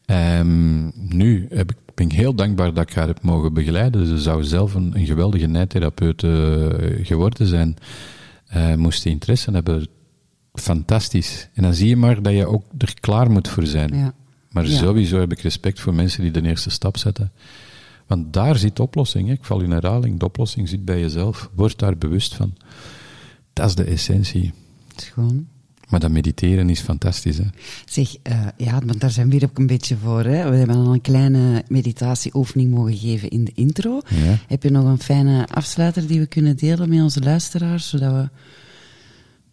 Ehm, 0.05 0.85
nu 1.15 1.47
heb 1.49 1.71
ik, 1.71 1.77
ben 1.95 2.05
ik 2.05 2.11
heel 2.11 2.33
dankbaar 2.33 2.73
dat 2.73 2.89
ik 2.89 2.95
haar 2.95 3.07
heb 3.07 3.21
mogen 3.21 3.53
begeleiden. 3.53 4.05
Ze 4.07 4.17
zou 4.17 4.43
zelf 4.43 4.73
een, 4.73 4.91
een 4.95 5.05
geweldige 5.05 5.45
nijtherapeut 5.47 6.23
eh, 6.23 6.67
geworden 7.05 7.47
zijn. 7.47 7.75
Eh, 8.47 8.75
moest 8.75 9.03
die 9.03 9.11
interesse 9.11 9.51
hebben. 9.51 9.87
Fantastisch. 10.53 11.49
En 11.53 11.63
dan 11.63 11.73
zie 11.73 11.87
je 11.87 11.95
maar 11.97 12.21
dat 12.21 12.33
je 12.33 12.45
ook 12.45 12.63
er 12.77 12.93
klaar 12.99 13.31
moet 13.31 13.47
voor 13.47 13.65
zijn. 13.65 13.95
Ja. 13.97 14.13
Maar 14.49 14.67
Ja. 14.67 14.77
sowieso 14.77 15.19
heb 15.19 15.31
ik 15.31 15.39
respect 15.39 15.79
voor 15.79 15.93
mensen 15.93 16.21
die 16.21 16.31
de 16.31 16.43
eerste 16.43 16.69
stap 16.69 16.97
zetten. 16.97 17.31
Want 18.07 18.33
daar 18.33 18.57
zit 18.57 18.75
de 18.75 18.81
oplossing. 18.81 19.27
Hè. 19.27 19.33
Ik 19.33 19.43
val 19.43 19.61
in 19.61 19.71
herhaling. 19.71 20.19
De 20.19 20.25
oplossing 20.25 20.69
zit 20.69 20.85
bij 20.85 20.99
jezelf. 20.99 21.49
Word 21.55 21.79
daar 21.79 21.97
bewust 21.97 22.35
van. 22.35 22.53
Dat 23.53 23.67
is 23.67 23.75
de 23.75 23.83
essentie. 23.83 24.53
Schoon. 24.95 25.47
Maar 25.93 26.01
dat 26.01 26.11
mediteren 26.11 26.69
is 26.69 26.79
fantastisch. 26.79 27.37
Hè. 27.37 27.43
Zeg, 27.85 28.15
eh, 28.21 28.47
ja, 28.57 28.79
want 28.85 28.99
daar 28.99 29.09
zijn 29.09 29.29
we 29.29 29.35
hier 29.35 29.43
ook 29.43 29.57
een 29.57 29.67
beetje 29.67 29.97
voor. 30.03 30.23
Hè? 30.23 30.49
We 30.49 30.55
hebben 30.55 30.75
al 30.75 30.93
een 30.93 31.01
kleine 31.01 31.63
meditatieoefening 31.67 32.71
mogen 32.71 32.97
geven 32.97 33.29
in 33.29 33.43
de 33.43 33.51
intro. 33.55 34.01
Ja. 34.09 34.37
Heb 34.47 34.63
je 34.63 34.69
nog 34.69 34.85
een 34.85 34.99
fijne 34.99 35.47
afsluiter 35.47 36.07
die 36.07 36.19
we 36.19 36.25
kunnen 36.25 36.57
delen 36.57 36.89
met 36.89 37.01
onze 37.01 37.19
luisteraars, 37.19 37.89
zodat 37.89 38.11
we 38.11 38.29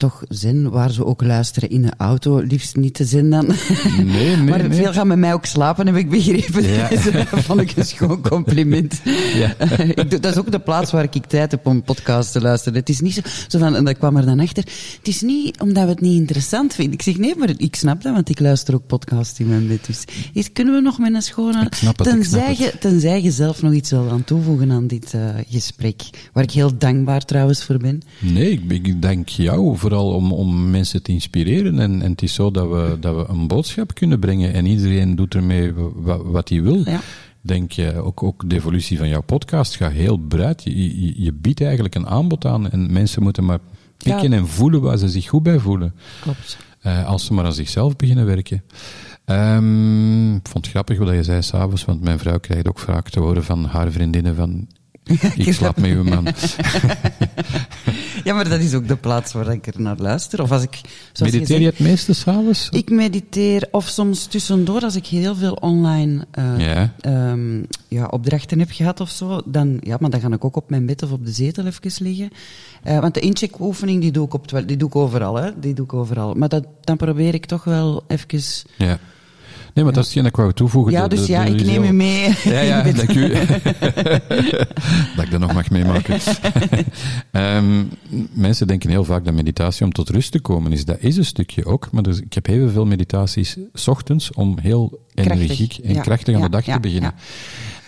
toch 0.00 0.22
zen, 0.28 0.70
waar 0.70 0.90
ze 0.90 1.04
ook 1.04 1.22
luisteren 1.22 1.70
in 1.70 1.82
de 1.82 1.92
auto, 1.96 2.38
liefst 2.38 2.76
niet 2.76 2.94
te 2.94 3.04
zen 3.04 3.30
dan. 3.30 3.46
Nee, 3.46 4.04
nee, 4.04 4.36
maar 4.36 4.68
nee. 4.68 4.78
veel 4.78 4.92
gaan 4.92 5.06
met 5.06 5.18
mij 5.18 5.32
ook 5.32 5.44
slapen, 5.44 5.86
heb 5.86 5.96
ik 5.96 6.10
begrepen. 6.10 6.62
Ja. 6.62 6.88
Dus 7.00 7.12
dat 7.12 7.26
vond 7.28 7.60
ik 7.60 7.76
een 7.76 7.84
schoon 7.84 8.22
compliment. 8.30 9.00
Ja. 9.34 9.54
ik 9.78 10.10
doe, 10.10 10.20
dat 10.20 10.32
is 10.32 10.38
ook 10.38 10.50
de 10.50 10.58
plaats 10.58 10.90
waar 10.90 11.02
ik 11.10 11.26
tijd 11.26 11.50
heb 11.50 11.66
om 11.66 11.82
podcasts 11.82 12.32
te 12.32 12.40
luisteren. 12.40 12.78
Het 12.78 12.88
is 12.88 13.00
niet 13.00 13.14
zo, 13.14 13.20
zo 13.48 13.58
van, 13.58 13.76
en 13.76 13.84
dat 13.84 13.98
kwam 13.98 14.16
er 14.16 14.26
dan 14.26 14.40
achter, 14.40 14.64
het 14.98 15.08
is 15.08 15.20
niet 15.20 15.60
omdat 15.60 15.84
we 15.84 15.90
het 15.90 16.00
niet 16.00 16.18
interessant 16.18 16.74
vinden. 16.74 16.94
Ik 16.94 17.02
zeg 17.02 17.18
nee, 17.18 17.36
maar 17.36 17.50
ik 17.56 17.76
snap 17.76 18.02
dat, 18.02 18.12
want 18.14 18.28
ik 18.28 18.40
luister 18.40 18.74
ook 18.74 18.86
podcasts 18.86 19.40
in 19.40 19.48
mijn 19.48 19.68
bed. 19.68 19.86
Dus 19.86 20.04
is, 20.32 20.52
kunnen 20.52 20.74
we 20.74 20.80
nog 20.80 20.98
met 20.98 21.14
een 21.14 21.22
schone... 21.22 21.64
Ik 21.64 21.74
snap 21.74 21.98
het, 21.98 22.06
ik 22.06 22.24
snap 22.24 22.40
tenzij, 22.40 22.66
je, 22.66 22.78
tenzij 22.78 23.22
je 23.22 23.30
zelf 23.30 23.62
nog 23.62 23.72
iets 23.72 23.90
wil 23.90 24.10
aan 24.10 24.24
toevoegen 24.24 24.70
aan 24.70 24.86
dit 24.86 25.14
eh, 25.14 25.20
gesprek, 25.48 26.02
waar 26.32 26.44
ik 26.44 26.50
heel 26.50 26.78
dankbaar 26.78 27.24
trouwens 27.24 27.64
voor 27.64 27.78
ben. 27.78 28.00
Nee, 28.18 28.50
ik, 28.50 28.86
ik 28.86 29.02
dank 29.02 29.28
jou 29.28 29.60
vooral 29.90 30.14
om, 30.14 30.32
om 30.32 30.70
mensen 30.70 31.02
te 31.02 31.12
inspireren. 31.12 31.78
En, 31.78 32.02
en 32.02 32.10
het 32.10 32.22
is 32.22 32.34
zo 32.34 32.50
dat 32.50 32.68
we, 32.68 32.96
dat 33.00 33.16
we 33.16 33.32
een 33.32 33.46
boodschap 33.46 33.94
kunnen 33.94 34.18
brengen 34.18 34.52
en 34.52 34.66
iedereen 34.66 35.16
doet 35.16 35.34
ermee 35.34 35.72
wat, 35.94 36.22
wat 36.24 36.48
hij 36.48 36.62
wil. 36.62 36.82
Ja. 36.84 37.00
Denk 37.40 37.72
je, 37.72 37.94
ook, 37.94 38.22
ook 38.22 38.50
de 38.50 38.56
evolutie 38.56 38.98
van 38.98 39.08
jouw 39.08 39.22
podcast 39.22 39.76
gaat 39.76 39.92
heel 39.92 40.16
breed. 40.16 40.62
Je, 40.64 41.04
je, 41.04 41.22
je 41.22 41.32
biedt 41.32 41.60
eigenlijk 41.60 41.94
een 41.94 42.06
aanbod 42.06 42.44
aan 42.44 42.70
en 42.70 42.92
mensen 42.92 43.22
moeten 43.22 43.44
maar 43.44 43.58
pikken 43.96 44.30
Ja. 44.30 44.36
en 44.36 44.46
voelen 44.46 44.80
waar 44.80 44.98
ze 44.98 45.08
zich 45.08 45.28
goed 45.28 45.42
bij 45.42 45.58
voelen. 45.58 45.94
Klopt. 46.20 46.58
Eh, 46.80 47.06
als 47.06 47.24
ze 47.24 47.32
maar 47.34 47.44
aan 47.44 47.52
zichzelf 47.52 47.96
beginnen 47.96 48.26
werken. 48.26 48.62
Ehm, 49.24 50.34
ik 50.34 50.48
vond 50.48 50.64
het 50.64 50.74
grappig 50.74 50.98
wat 50.98 51.14
je 51.14 51.22
zei 51.22 51.42
s'avonds, 51.42 51.84
want 51.84 52.00
mijn 52.00 52.18
vrouw 52.18 52.38
krijgt 52.38 52.68
ook 52.68 52.78
vaak 52.78 53.08
te 53.08 53.20
horen 53.20 53.44
van 53.44 53.64
haar 53.64 53.90
vriendinnen 53.90 54.34
van... 54.34 54.66
Ik 55.36 55.52
slaap 55.52 55.76
met 55.76 55.90
uw 55.90 56.02
man. 56.04 56.26
Ja, 58.24 58.34
maar 58.34 58.48
dat 58.48 58.60
is 58.60 58.74
ook 58.74 58.88
de 58.88 58.96
plaats 58.96 59.32
waar 59.32 59.52
ik 59.52 59.66
er 59.66 59.80
naar 59.80 59.96
luister. 59.98 60.42
Of 60.42 60.50
als 60.52 60.62
ik, 60.62 60.80
Mediteer 61.20 61.58
je 61.58 61.64
zegt, 61.64 61.78
het 61.78 61.88
meeste 61.88 62.14
s'avonds? 62.14 62.68
Ik 62.70 62.90
mediteer, 62.90 63.68
of 63.70 63.88
soms 63.88 64.26
tussendoor, 64.26 64.80
als 64.82 64.96
ik 64.96 65.06
heel 65.06 65.34
veel 65.34 65.52
online 65.52 66.26
eh, 66.30 66.58
Ja. 66.58 66.92
ehm, 67.00 67.62
ja, 67.88 68.04
opdrachten 68.06 68.58
heb 68.58 68.70
gehad 68.70 69.00
of 69.00 69.10
zo, 69.10 69.40
dan, 69.44 69.78
ja, 69.82 69.96
maar 70.00 70.10
dan 70.10 70.20
ga 70.20 70.28
ik 70.30 70.44
ook 70.44 70.56
op 70.56 70.70
mijn 70.70 70.86
bed 70.86 71.02
of 71.02 71.10
op 71.10 71.26
de 71.26 71.32
zetel 71.32 71.66
even 71.66 72.04
liggen. 72.04 72.30
Eh, 72.82 72.98
want 72.98 73.14
de 73.14 73.20
incheckoefening, 73.20 74.00
die 74.00 74.12
doe 74.12 74.26
ik 74.26 74.34
op 74.34 74.62
die 74.66 74.76
doe 74.76 74.88
ik 74.88 74.96
overal, 74.96 75.34
hè. 75.34 75.58
Die 75.60 75.74
doe 75.74 75.84
ik 75.84 75.92
overal. 75.92 76.34
Maar 76.34 76.48
dat, 76.48 76.66
dan 76.80 76.96
probeer 76.96 77.34
ik 77.34 77.46
toch 77.46 77.64
wel 77.64 78.04
even... 78.06 78.40
Ja. 78.76 78.98
Nee, 79.74 79.84
maar 79.84 79.92
dat 79.94 80.02
is 80.04 80.14
hetgeen 80.14 80.22
dat 80.22 80.32
ik 80.32 80.38
wou 80.38 80.52
toevoegen. 80.52 80.92
Ja, 80.92 81.08
De- 81.08 81.16
dus 81.16 81.26
de- 81.26 81.32
ja, 81.32 81.44
de 81.44 81.50
ik 81.50 81.64
neem 81.64 81.82
u 81.84 81.92
mee. 81.92 82.34
Ja, 82.44 82.60
ja, 82.60 82.82
dank 82.92 83.14
u. 83.14 83.28
dat 85.16 85.24
ik 85.24 85.30
dat 85.30 85.40
nog 85.40 85.52
mag 85.52 85.70
meemaken. 85.70 86.18
Ehm, 87.30 87.84
mensen 88.32 88.66
denken 88.66 88.90
heel 88.90 89.04
vaak 89.04 89.24
dat 89.24 89.34
meditatie 89.34 89.84
om 89.84 89.92
tot 89.92 90.08
rust 90.08 90.32
te 90.32 90.40
komen 90.40 90.72
is. 90.72 90.84
Dat 90.84 90.96
is 91.00 91.16
een 91.16 91.24
stukje 91.24 91.64
ook, 91.64 91.88
maar 91.92 92.04
er- 92.04 92.22
ik 92.24 92.32
heb 92.32 92.46
heel 92.46 92.70
veel 92.70 92.86
meditaties 92.86 93.56
's 93.74 93.88
ochtends 93.88 94.32
om 94.32 94.58
heel 94.62 95.00
Krachtig, 95.14 95.36
energiek 95.36 95.78
en 95.84 95.94
ja, 95.94 96.00
krachtig 96.00 96.34
aan 96.34 96.40
ja, 96.40 96.46
de 96.48 96.52
dag 96.52 96.64
te 96.74 96.80
beginnen. 96.80 97.12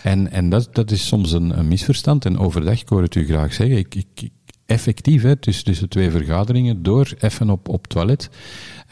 En, 0.03 0.31
en 0.31 0.49
dat, 0.49 0.69
dat 0.71 0.91
is 0.91 1.07
soms 1.07 1.31
een, 1.31 1.57
een 1.59 1.67
misverstand. 1.67 2.25
En 2.25 2.37
overdag, 2.37 2.81
ik 2.81 2.89
hoor 2.89 3.01
het 3.01 3.15
u 3.15 3.25
graag 3.25 3.53
zeggen, 3.53 3.77
ik, 3.77 3.95
ik- 3.95 4.29
effectief, 4.65 5.21
hè, 5.21 5.35
tussen, 5.35 5.63
tussen 5.63 5.89
twee 5.89 6.11
vergaderingen, 6.11 6.83
door 6.83 7.13
even 7.19 7.49
op, 7.49 7.69
op 7.69 7.87
toilet. 7.87 8.29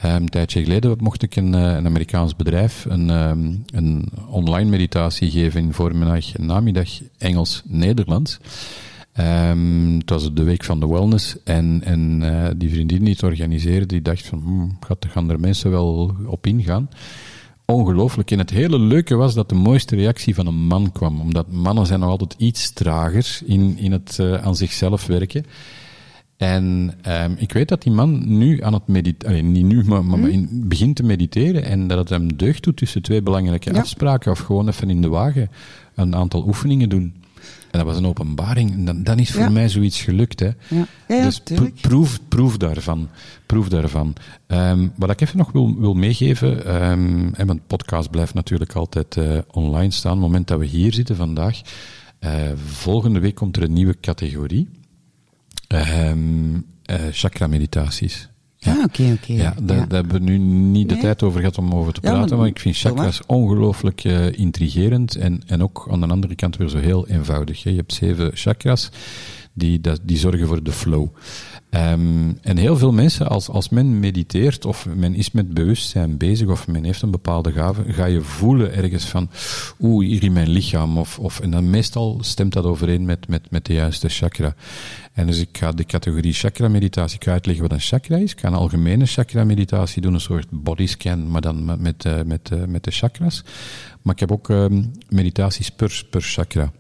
Ehm, 0.02 0.15
een 0.15 0.30
tijdje 0.30 0.64
geleden 0.64 0.98
mocht 0.99 1.23
ik 1.23 1.36
een, 1.36 1.56
eh, 1.56 1.61
een 1.61 1.86
Amerikaans 1.86 2.36
bedrijf 2.36 2.86
een, 2.90 3.10
ehm, 3.10 3.53
een 3.65 4.10
online 4.28 4.69
meditatie 4.69 5.32
geven 5.32 5.61
in 5.61 5.73
voormiddag 5.73 6.36
en 6.36 6.45
namiddag 6.45 6.90
Engels-Nederlands. 7.18 8.40
Ehm, 9.14 9.98
het 9.98 10.10
was 10.10 10.34
de 10.34 10.44
week 10.44 10.64
van 10.64 10.80
de 10.80 10.88
wellness 10.88 11.44
en, 11.44 11.82
en 11.84 12.19
eh, 12.23 12.49
die 12.57 12.69
vriendin 12.69 13.03
die 13.03 13.14
het 13.14 13.23
organiseerde, 13.23 13.86
die 13.86 14.02
dacht 14.02 14.26
van, 14.26 14.40
hmm, 14.40 14.78
gaan 14.99 15.30
er 15.30 15.40
mensen 15.40 15.72
wel 15.72 16.15
op 16.26 16.48
ingaan? 16.48 16.90
Ongelooflijk. 17.65 18.32
En 18.32 18.40
het 18.40 18.49
hele 18.49 18.80
leuke 18.80 19.15
was 19.15 19.34
dat 19.34 19.49
de 19.49 19.56
mooiste 19.56 19.95
reactie 19.95 20.36
van 20.36 20.48
een 20.48 20.68
man 20.68 20.91
kwam. 20.91 21.22
Omdat 21.22 21.52
mannen 21.52 21.86
zijn 21.86 21.99
nog 21.99 22.10
altijd 22.10 22.36
iets 22.38 22.72
trager 22.73 23.40
in, 23.45 23.78
in 23.78 23.91
het 23.91 24.18
eh, 24.19 24.34
aan 24.34 24.56
zichzelf 24.56 25.06
werken. 25.06 25.45
En 26.42 26.94
ehm, 27.02 27.32
ik 27.38 27.54
weet 27.54 27.68
dat 27.70 27.82
die 27.82 27.92
man 27.92 28.38
nu 28.38 28.64
aan 28.64 28.74
het 28.74 28.88
mediteren, 28.88 29.52
niet 29.52 29.66
nu, 29.66 29.84
maar, 29.84 30.06
maar 30.06 30.30
in, 30.30 30.50
begint 30.52 30.96
te 30.96 31.04
mediteren 31.04 31.64
en 31.64 31.88
dat 31.88 31.98
het 31.98 32.10
hem 32.10 32.38
deugd 32.38 32.64
doet 32.64 32.78
tussen 32.78 33.02
twee 33.02 33.22
belangrijke 33.22 33.74
Ja. 33.74 33.80
afspraken 33.80 34.32
of 34.32 34.40
gewoon 34.40 34.68
even 34.68 34.90
in 34.90 35.02
de 35.02 35.08
wagen 35.08 35.50
een 35.96 36.16
aantal 36.16 36.48
oefeningen 36.48 36.90
doen. 36.90 37.14
En 37.72 37.80
dat 37.80 37.84
was 37.88 37.98
een 37.98 38.06
openbaring. 38.06 38.72
En 38.72 38.86
dan, 38.86 39.04
dan 39.04 39.20
is 39.20 39.32
voor 39.32 39.42
Ja. 39.42 39.50
mij 39.50 39.70
zoiets 39.70 40.02
gelukt. 40.02 40.40
Hè. 40.40 40.46
Ja, 40.68 40.86
ja, 41.08 41.24
dus 41.24 41.42
proef, 41.82 42.20
proef 42.28 42.58
daarvan. 42.58 43.10
Proef 43.46 43.70
daarvan. 43.70 44.14
Ehm, 44.48 44.88
wat 44.96 45.10
ik 45.10 45.22
even 45.22 45.38
nog 45.38 45.52
wil, 45.52 45.76
wil 45.80 45.94
meegeven, 45.94 46.66
ehm, 46.66 47.34
en 47.34 47.46
mijn 47.46 47.62
podcast 47.68 48.10
blijft 48.10 48.34
natuurlijk 48.34 48.74
altijd 48.74 49.18
eh, 49.18 49.38
online 49.52 49.92
staan, 49.92 50.12
op 50.12 50.18
het 50.18 50.28
moment 50.28 50.48
dat 50.48 50.60
we 50.60 50.66
hier 50.66 50.94
zitten 50.94 51.16
vandaag. 51.16 51.62
Eh, 52.20 52.32
volgende 52.66 53.20
week 53.20 53.36
komt 53.36 53.58
er 53.58 53.64
een 53.64 53.74
nieuwe 53.74 53.96
categorie. 54.02 54.68
Ehm 55.72 56.56
eh, 56.85 56.99
chakra-meditaties. 57.11 58.30
Ah, 58.60 58.84
oké, 58.84 59.18
oké. 59.22 59.34
Ja, 59.34 59.53
daar, 59.64 59.77
Ja. 59.77 59.85
daar 59.85 59.99
hebben 60.02 60.11
we 60.23 60.30
nu 60.31 60.38
niet 60.38 60.88
de 60.89 60.93
Nee. 60.93 61.03
tijd 61.03 61.23
over 61.23 61.39
gehad 61.39 61.57
om 61.57 61.73
over 61.73 61.93
te 61.93 61.99
Ja, 62.03 62.10
praten, 62.11 62.30
maar- 62.30 62.38
maar, 62.38 62.48
ik 62.48 62.60
vind 62.60 62.77
chakras 62.77 63.22
ongelooflijk 63.26 64.03
eh, 64.03 64.31
intrigerend 64.39 65.15
en, 65.15 65.41
en 65.48 65.64
ook 65.64 65.88
aan 65.91 65.99
de 66.02 66.07
andere 66.07 66.35
kant 66.35 66.57
weer 66.57 66.69
zo 66.69 66.77
heel 66.77 67.07
eenvoudig. 67.07 67.64
Hè. 67.64 67.69
Je 67.69 67.76
hebt 67.76 67.93
zeven 67.93 68.31
chakras 68.34 68.89
die, 69.53 69.81
dat, 69.81 69.99
die 70.03 70.18
zorgen 70.18 70.48
voor 70.48 70.64
de 70.64 70.72
flow. 70.72 71.07
Ehm, 71.72 72.31
en 72.41 72.57
heel 72.57 72.77
veel 72.77 72.91
mensen, 72.91 73.27
als, 73.27 73.49
als 73.49 73.69
men 73.69 73.99
mediteert 73.99 74.65
of 74.65 74.88
men 74.95 75.15
is 75.15 75.31
met 75.31 75.53
bewustzijn 75.53 76.18
bezig 76.18 76.48
of 76.48 76.68
men 76.68 76.84
heeft 76.84 77.02
een 77.02 77.11
bepaalde 77.11 77.52
gave, 77.52 77.93
ga 77.93 78.06
je 78.06 78.22
voelen 78.22 78.73
ergens 78.73 79.06
van, 79.06 79.30
oeh, 79.80 80.06
hier 80.07 80.23
in 80.23 80.34
mijn 80.34 80.49
lichaam. 80.49 80.98
Of, 80.98 81.19
of, 81.19 81.39
en 81.39 81.52
dan 81.52 81.69
meestal 81.69 82.18
stemt 82.22 82.53
dat 82.53 82.65
overeen 82.65 83.06
met, 83.06 83.27
met, 83.27 83.52
met 83.52 83.65
de 83.65 83.73
juiste 83.73 84.10
chakra. 84.10 84.56
En 85.14 85.27
dus 85.27 85.39
ik 85.39 85.57
ga 85.57 85.72
de 85.72 85.85
categorie 85.85 86.34
chakra-meditatie, 86.34 87.15
ik 87.15 87.23
ga 87.23 87.31
uitleggen 87.31 87.64
wat 87.64 87.73
een 87.73 87.80
chakra 87.80 88.18
is. 88.18 88.31
Ik 88.31 88.39
ga 88.39 88.48
een 88.48 88.53
algemene 88.53 89.06
chakra-meditatie 89.06 90.02
doen, 90.02 90.14
een 90.14 90.22
soort 90.22 90.48
bodyscan, 90.49 91.31
maar 91.31 91.41
dan 91.41 91.65
met, 91.65 91.80
met, 91.80 92.06
uh, 92.06 92.22
met, 92.26 92.49
uh, 92.53 92.64
met 92.65 92.84
de 92.84 92.91
chakras. 92.91 93.43
Maar 94.02 94.14
ik 94.14 94.19
heb 94.19 94.31
ook 94.31 94.49
um, 94.49 94.91
meditaties 95.10 95.69
per, 95.69 96.06
per 96.10 96.22
chakra. 96.22 96.72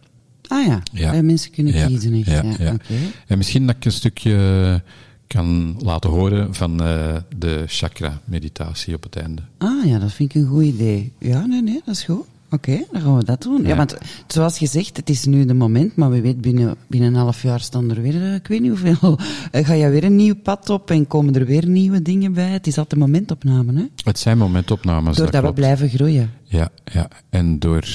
Ah 0.51 0.65
ja, 0.65 0.81
Ja. 0.91 1.11
bij 1.11 1.23
mensen 1.23 1.51
kunnen 1.51 1.87
kiezen. 1.87 2.13
Echt. 2.13 2.25
ja, 2.25 2.41
Ja, 2.43 2.53
ja. 2.59 2.73
oké. 2.73 2.93
En 3.27 3.37
misschien 3.37 3.67
dat 3.67 3.75
ik 3.75 3.85
een 3.85 3.91
stukje 3.91 4.81
kan 5.27 5.75
laten 5.79 6.09
horen 6.09 6.53
van 6.55 6.83
eh, 6.83 7.15
de 7.37 7.63
chakra-meditatie 7.67 8.95
op 8.95 9.03
het 9.03 9.15
einde. 9.15 9.41
Ah 9.57 9.85
ja, 9.85 9.99
dat 9.99 10.11
vind 10.11 10.35
ik 10.35 10.41
een 10.41 10.47
goed 10.47 10.63
idee. 10.63 11.11
Ja, 11.19 11.45
nee, 11.45 11.61
nee, 11.61 11.81
dat 11.85 11.95
is 11.95 12.03
goed. 12.03 12.25
Oké, 12.53 12.83
dan 12.91 13.01
gaan 13.01 13.17
we 13.17 13.23
dat 13.23 13.41
doen. 13.41 13.61
Ja. 13.61 13.67
Ja. 13.67 13.75
want 13.75 13.97
zoals 14.27 14.57
gezegd, 14.57 14.97
het 14.97 15.09
is 15.09 15.25
nu 15.25 15.45
de 15.45 15.53
moment, 15.53 15.95
maar 15.95 16.09
we 16.09 16.21
weten 16.21 16.41
binnen, 16.41 16.75
binnen 16.87 17.09
een 17.13 17.19
half 17.19 17.41
jaar 17.41 17.59
staan 17.59 17.89
er 17.89 18.01
weer, 18.01 18.21
eh, 18.23 18.33
ik 18.35 18.47
weet 18.47 18.61
niet 18.61 18.69
hoeveel, 18.69 19.19
eh, 19.51 19.65
ga 19.65 19.73
je 19.73 19.89
weer 19.89 20.03
een 20.03 20.15
nieuw 20.15 20.35
pad 20.35 20.69
op 20.69 20.91
en 20.91 21.07
komen 21.07 21.35
er 21.35 21.45
weer 21.45 21.67
nieuwe 21.67 22.01
dingen 22.01 22.33
bij. 22.33 22.49
Het 22.49 22.67
is 22.67 22.77
altijd 22.77 23.01
momentopname, 23.01 23.73
hè? 23.73 23.85
Het 24.03 24.19
zijn 24.19 24.37
momentopnames. 24.37 25.15
Doordat 25.15 25.35
we 25.35 25.39
klopt. 25.41 25.55
blijven 25.55 25.89
groeien. 25.89 26.31
Ja, 26.43 26.69
ja, 26.85 27.07
en 27.29 27.59
door 27.59 27.87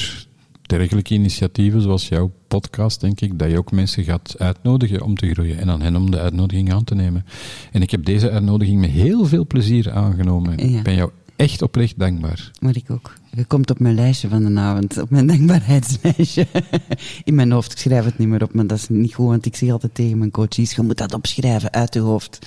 dergelijke 0.67 1.15
initiatieven 1.15 1.83
zoals 1.83 2.09
jouw 2.09 2.33
podcast, 2.49 3.01
denk 3.01 3.21
ik, 3.21 3.39
dat 3.39 3.51
je 3.51 3.59
ook 3.59 3.73
mensen 3.73 4.05
gaat 4.05 4.35
uitnodigen 4.39 5.03
om 5.03 5.17
te 5.17 5.31
groeien 5.31 5.59
en 5.59 5.71
aan 5.71 5.81
hen 5.81 5.97
om 5.97 6.11
de 6.11 6.19
uitnodiging 6.19 6.73
aan 6.73 6.85
te 6.85 6.95
nemen. 6.95 7.25
En 7.73 7.83
ik 7.83 7.91
heb 7.91 8.05
deze 8.05 8.31
uitnodiging 8.31 8.81
met 8.81 8.91
heel 8.91 9.25
veel 9.25 9.47
plezier 9.47 9.93
aangenomen. 9.93 10.71
Ja. 10.71 10.79
Ik 10.79 10.85
ben 10.85 10.95
jou 10.95 11.11
echt 11.37 11.63
oprecht 11.63 11.99
dankbaar. 11.99 12.51
Maar 12.61 12.77
ik 12.77 12.91
ook. 12.91 13.13
Je 13.33 13.45
komt 13.45 13.71
op 13.71 13.79
mijn 13.79 13.95
lijstje 13.95 14.29
van 14.29 14.55
de 14.55 14.61
avond, 14.61 14.99
op 14.99 15.11
mijn 15.11 15.27
dankbaarheidslijstje. 15.27 16.47
In 17.25 17.35
mijn 17.35 17.53
hoofd, 17.53 17.73
ik 17.73 17.79
schrijf 17.79 18.05
het 18.05 18.19
niet 18.19 18.29
meer 18.29 18.43
op, 18.43 18.55
maar 18.55 18.67
dat 18.67 18.79
is 18.79 18.89
niet 18.89 19.15
goed, 19.15 19.27
want 19.27 19.47
ik 19.47 19.57
zeg 19.57 19.71
altijd 19.71 19.95
tegen 19.95 20.19
mijn 20.19 20.31
coaches, 20.31 20.73
je 20.73 20.83
moet 20.83 20.99
dat 20.99 21.15
opschrijven 21.15 21.73
uit 21.73 21.95
je 21.95 22.01
hoofd. 22.01 22.47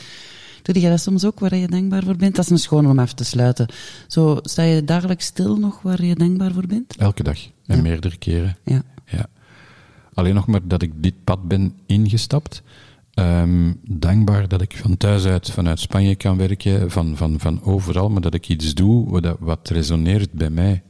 Doe 0.74 0.82
jij 0.82 0.90
dat 0.90 1.00
soms 1.02 1.26
ook, 1.26 1.40
waar 1.40 1.56
je 1.56 1.68
dankbaar 1.68 2.04
voor 2.04 2.16
bent? 2.16 2.36
Dat 2.36 2.46
is 2.46 2.52
een 2.52 2.58
schoon 2.60 2.88
om 2.88 3.00
even 3.00 3.16
te 3.16 3.24
sluiten. 3.24 3.68
Zo, 4.08 4.40
sta 4.42 4.64
je 4.64 4.84
dagelijks 4.84 5.26
stil 5.26 5.58
nog 5.58 5.82
waar 5.82 6.04
je 6.06 6.16
dankbaar 6.16 6.52
voor 6.54 6.66
bent? 6.68 6.96
Elke 6.96 7.24
dag. 7.24 7.46
En 7.66 7.76
Ja. 7.76 7.82
meerdere 7.82 8.18
keren. 8.18 8.58
Ja. 8.66 8.84
Ja. 9.06 9.26
Alleen 10.14 10.34
nog 10.36 10.48
maar 10.48 10.68
dat 10.68 10.82
ik 10.82 10.92
dit 11.04 11.14
pad 11.24 11.48
ben 11.48 11.74
ingestapt. 11.86 12.62
Ehm, 13.14 13.74
dankbaar 13.84 14.48
dat 14.48 14.62
ik 14.62 14.78
van 14.78 14.98
thuis 14.98 15.26
uit, 15.26 15.52
vanuit 15.52 15.80
Spanje 15.80 16.16
kan 16.16 16.38
werken, 16.38 16.92
van, 16.92 17.18
van, 17.18 17.40
van 17.40 17.62
overal, 17.64 18.10
maar 18.10 18.22
dat 18.22 18.34
ik 18.34 18.50
iets 18.50 18.74
doe 18.74 19.10
wat, 19.10 19.36
wat 19.40 19.70
resoneert 19.70 20.32
bij 20.32 20.50
mij. 20.50 20.84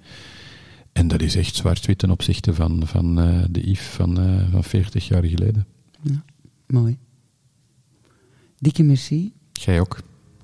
En 0.92 1.08
dat 1.08 1.22
is 1.22 1.36
echt 1.36 1.56
zwart-wit 1.56 1.98
ten 1.98 2.12
opzichte 2.12 2.54
van, 2.54 2.82
van 2.88 3.20
eh, 3.20 3.44
de 3.50 3.70
Yves 3.70 3.86
van, 3.88 4.20
eh, 4.20 4.52
van 4.52 4.64
40 4.64 5.08
jaar 5.08 5.24
geleden. 5.24 5.66
ja. 6.02 6.24
Mooi. 6.68 6.98
Dikke 8.58 8.84
merci. 8.84 9.34
Jij 9.66 9.80
ook. 9.80 9.98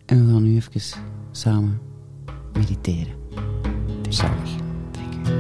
En 0.06 0.26
we 0.26 0.32
gaan 0.32 0.44
nu 0.44 0.56
even 0.56 1.02
samen 1.32 1.80
mediteren. 2.54 3.14
Zalig. 4.10 4.50
Dank 4.92 5.28
u. 5.28 5.32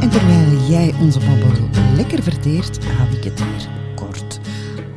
En 0.00 0.10
terwijl 0.10 0.68
jij 0.68 0.94
onze 1.00 1.18
babbel 1.18 1.68
lekker 1.96 2.22
verteert, 2.22 2.84
hou 2.84 3.10
ik 3.16 3.24
het 3.24 3.42
hier 3.42 3.68
kort. 3.94 4.40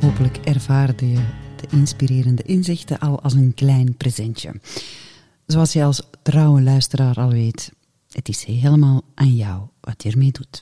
Hopelijk 0.00 0.36
ervaarde 0.36 1.10
je 1.10 1.24
de 1.56 1.76
inspirerende 1.76 2.42
inzichten 2.42 2.98
al 2.98 3.20
als 3.20 3.32
een 3.32 3.54
klein 3.54 3.96
presentje. 3.96 4.52
Zoals 5.46 5.72
je 5.72 5.84
als 5.84 6.02
trouwe 6.22 6.62
luisteraar 6.62 7.14
al 7.14 7.30
weet, 7.30 7.72
het 8.12 8.28
is 8.28 8.44
helemaal 8.44 9.02
aan 9.14 9.34
jou 9.34 9.62
wat 9.80 10.02
je 10.02 10.10
ermee 10.10 10.32
doet. 10.32 10.60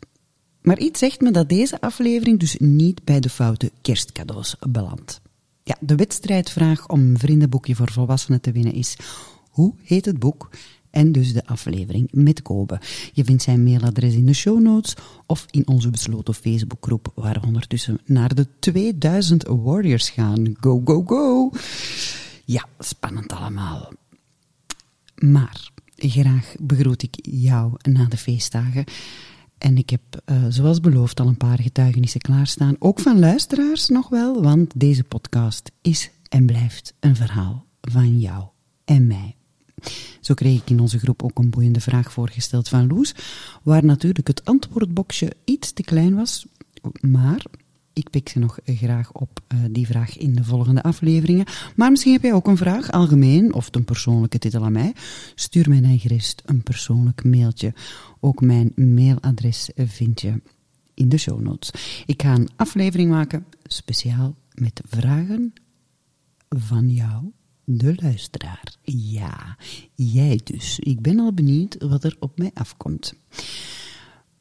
Maar 0.63 0.79
iets 0.79 0.99
zegt 0.99 1.21
me 1.21 1.31
dat 1.31 1.49
deze 1.49 1.81
aflevering 1.81 2.41
dus 2.41 2.57
niet 2.59 3.05
bij 3.05 3.21
de 3.21 3.29
foute 3.29 3.73
kerstcadeaus 3.83 4.57
belandt. 4.69 5.21
Ja, 5.63 5.77
de 5.81 5.95
wedstrijdvraag 5.95 6.89
om 6.89 7.01
een 7.01 7.19
vriendenboekje 7.19 7.75
voor 7.75 7.91
volwassenen 7.91 8.41
te 8.41 8.53
winnen 8.53 8.73
is: 8.73 8.97
hoe 9.51 9.75
heet 9.83 10.05
het 10.05 10.19
boek? 10.19 10.51
En 10.91 11.13
dus 11.13 11.33
de 11.33 11.47
aflevering 11.47 12.09
met 12.13 12.43
Kobe. 12.43 12.81
Je 13.13 13.25
vindt 13.25 13.43
zijn 13.43 13.65
mailadres 13.65 14.15
in 14.15 14.27
de 14.27 14.33
show 14.33 14.61
notes 14.61 14.95
of 15.27 15.47
in 15.51 15.69
onze 15.69 15.91
besloten 15.91 16.35
Facebookgroep, 16.35 17.13
waar 17.15 17.41
we 17.41 17.47
ondertussen 17.47 18.01
naar 18.05 18.35
de 18.35 18.47
2000 18.59 19.47
Warriors 19.47 20.11
gaan. 20.11 20.55
Go, 20.61 20.81
go, 20.85 21.03
go! 21.07 21.51
Ja, 22.45 22.65
spannend 22.79 23.33
allemaal. 23.33 23.93
Maar 25.15 25.70
graag 26.09 26.55
begroet 26.61 27.03
ik 27.03 27.17
jou 27.23 27.73
na 27.83 28.05
de 28.05 28.17
feestdagen. 28.17 28.85
En 29.59 29.77
ik 29.77 29.91
heb, 29.91 30.01
eh, 30.25 30.45
zoals 30.49 30.81
beloofd, 30.81 31.21
al 31.21 31.27
een 31.27 31.37
paar 31.37 31.61
getuigenissen 31.61 32.21
klaarstaan. 32.21 32.77
Ook 32.79 33.01
van 33.01 33.19
luisteraars 33.19 33.89
nog 33.89 34.09
wel, 34.09 34.43
want 34.43 34.73
deze 34.81 35.05
podcast 35.05 35.71
is 35.83 36.11
en 36.29 36.47
blijft 36.47 36.95
een 37.01 37.17
verhaal 37.17 37.67
van 37.81 38.19
jou 38.19 38.45
en 38.85 39.07
mij. 39.07 39.35
Zo 40.21 40.35
kreeg 40.35 40.61
ik 40.61 40.71
in 40.71 40.81
onze 40.81 40.99
groep 40.99 41.23
ook 41.23 41.39
een 41.39 41.51
boeiende 41.51 41.81
vraag 41.81 42.13
voorgesteld 42.13 42.69
van 42.69 42.87
Loes, 42.87 43.15
waar 43.63 43.85
natuurlijk 43.85 44.27
het 44.27 44.45
antwoordboxje 44.45 45.33
iets 45.45 45.73
te 45.73 45.83
klein 45.83 46.15
was, 46.15 46.47
maar 47.01 47.45
ik 48.01 48.11
pik 48.11 48.29
ze 48.29 48.39
nog 48.39 48.59
graag 48.65 49.13
op, 49.13 49.41
eh, 49.47 49.59
die 49.71 49.87
vraag, 49.87 50.19
in 50.19 50.35
de 50.35 50.45
volgende 50.45 50.83
afleveringen. 50.83 51.47
Maar 51.77 51.91
misschien 51.91 52.13
heb 52.13 52.23
jij 52.23 52.33
ook 52.33 52.47
een 52.47 52.57
vraag, 52.57 52.91
algemeen, 52.91 53.55
of 53.55 53.69
een 53.71 53.85
persoonlijke 53.85 54.39
titel 54.39 54.65
aan 54.65 54.73
mij. 54.73 54.93
Stuur 55.35 55.69
mij 55.69 55.81
dan 55.81 55.99
een 56.45 56.63
persoonlijk 56.63 57.25
mailtje. 57.25 57.75
Ook 58.21 58.41
mijn 58.41 58.73
mailadres 58.75 59.71
vind 59.75 60.21
je 60.21 60.43
in 60.95 61.09
de 61.09 61.19
show 61.19 61.41
notes. 61.41 61.71
Ik 62.07 62.23
ga 62.23 62.35
een 62.35 62.49
aflevering 62.57 63.11
maken, 63.11 63.45
speciaal 63.63 64.35
met 64.55 64.81
vragen 64.89 65.53
van 66.49 66.91
jou, 66.91 67.25
de 67.65 67.95
luisteraar. 67.97 68.75
Ja, 68.83 69.57
jij 69.95 70.41
dus. 70.45 70.79
Ik 70.79 71.01
ben 71.01 71.19
al 71.19 71.33
benieuwd 71.33 71.77
wat 71.79 72.05
er 72.05 72.17
op 72.19 72.39
mij 72.39 72.51
afkomt. 72.55 73.15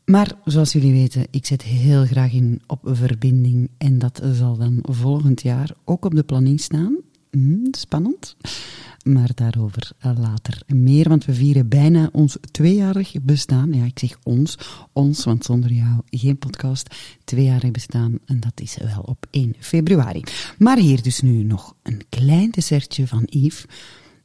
Maar 0.10 0.31
zoals 0.45 0.72
jullie 0.72 0.91
weten, 0.91 1.27
ik 1.31 1.45
zet 1.45 1.61
heel 1.61 2.06
graag 2.06 2.31
in 2.31 2.61
op 2.68 2.80
verbinding 2.84 3.69
en 3.77 3.99
dat 3.99 4.22
zal 4.34 4.57
dan 4.57 4.80
volgend 4.81 5.41
jaar 5.41 5.72
ook 5.86 6.06
op 6.06 6.15
de 6.15 6.23
planning 6.23 6.60
staan. 6.61 6.98
Hmm, 7.31 7.68
spannend. 7.72 8.36
Maar 9.03 9.30
daarover 9.36 9.91
later 10.02 10.61
meer, 10.68 11.10
want 11.10 11.26
we 11.26 11.34
vieren 11.34 11.68
bijna 11.68 12.10
ons 12.11 12.38
tweejarig 12.52 13.14
bestaan. 13.22 13.73
Ja, 13.73 13.86
ik 13.86 13.99
zeg 13.99 14.18
ons, 14.23 14.57
ons, 14.94 15.23
want 15.23 15.45
zonder 15.45 15.72
jou 15.72 16.02
geen 16.10 16.38
podcast. 16.38 16.95
Tweejarig 17.23 17.72
bestaan 17.72 18.19
en 18.26 18.40
dat 18.40 18.61
is 18.61 18.77
wel 18.77 19.02
op 19.02 19.26
1 19.31 19.56
februari. 19.60 20.23
Maar 20.57 20.77
hier 20.77 21.02
dus 21.02 21.22
nu 21.22 21.44
nog 21.44 21.76
een 21.84 22.02
klein 22.10 22.52
dessertje 22.52 23.07
van 23.07 23.23
Yves. 23.26 23.65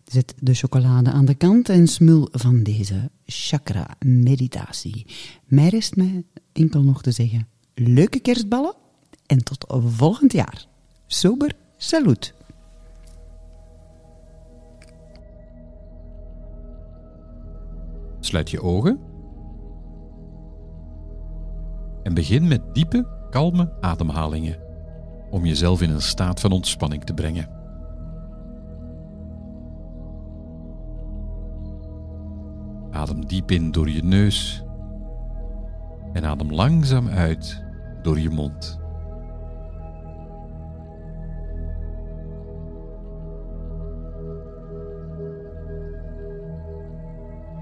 Zet 0.05 0.35
de 0.41 0.55
chocolade 0.55 1.11
aan 1.11 1.25
de 1.25 1.35
kant 1.35 1.69
en 1.69 1.87
smul 1.87 2.29
van 2.33 2.63
deze 2.63 3.11
chakra-meditatie. 3.27 5.07
Mij 5.45 5.69
rest 5.69 5.97
mij 5.97 6.25
enkel 6.53 6.83
nog 6.83 7.03
te 7.03 7.11
zeggen: 7.11 7.49
leuke 7.75 8.21
kerstballen 8.21 8.75
en 9.27 9.45
tot 9.45 9.65
volgend 9.69 10.33
jaar. 10.33 10.67
Sober, 11.07 11.53
salut. 11.77 12.35
Sluit 18.21 18.51
je 18.51 18.61
ogen. 18.61 18.99
En 22.03 22.15
begin 22.15 22.49
met 22.49 22.75
diepe, 22.75 23.27
kalme 23.31 23.73
ademhalingen. 23.81 24.59
Om 25.31 25.47
jezelf 25.47 25.83
in 25.83 25.91
een 25.91 26.03
staat 26.03 26.41
van 26.41 26.53
ontspanning 26.53 27.05
te 27.05 27.15
brengen. 27.15 27.64
Adem 32.95 33.27
diep 33.27 33.51
in 33.51 33.71
door 33.71 33.91
je 33.91 34.05
neus. 34.05 34.65
En 36.13 36.25
adem 36.25 36.53
langzaam 36.53 37.09
uit 37.09 37.65
door 38.03 38.21
je 38.21 38.31
mond. 38.31 38.81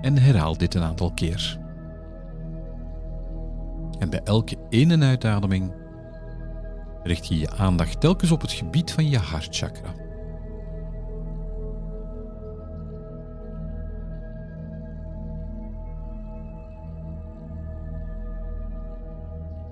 En 0.00 0.18
herhaal 0.18 0.56
dit 0.56 0.74
een 0.74 0.82
aantal 0.82 1.12
keer. 1.12 1.58
En 3.98 4.10
bij 4.10 4.20
elke 4.24 4.56
in- 4.68 4.90
en 4.90 5.02
uitademing 5.02 5.72
richt 7.02 7.26
je 7.26 7.38
je 7.38 7.50
aandacht 7.50 8.00
telkens 8.00 8.30
op 8.30 8.40
het 8.40 8.52
gebied 8.52 8.92
van 8.92 9.08
je 9.08 9.18
hartchakra. 9.18 10.01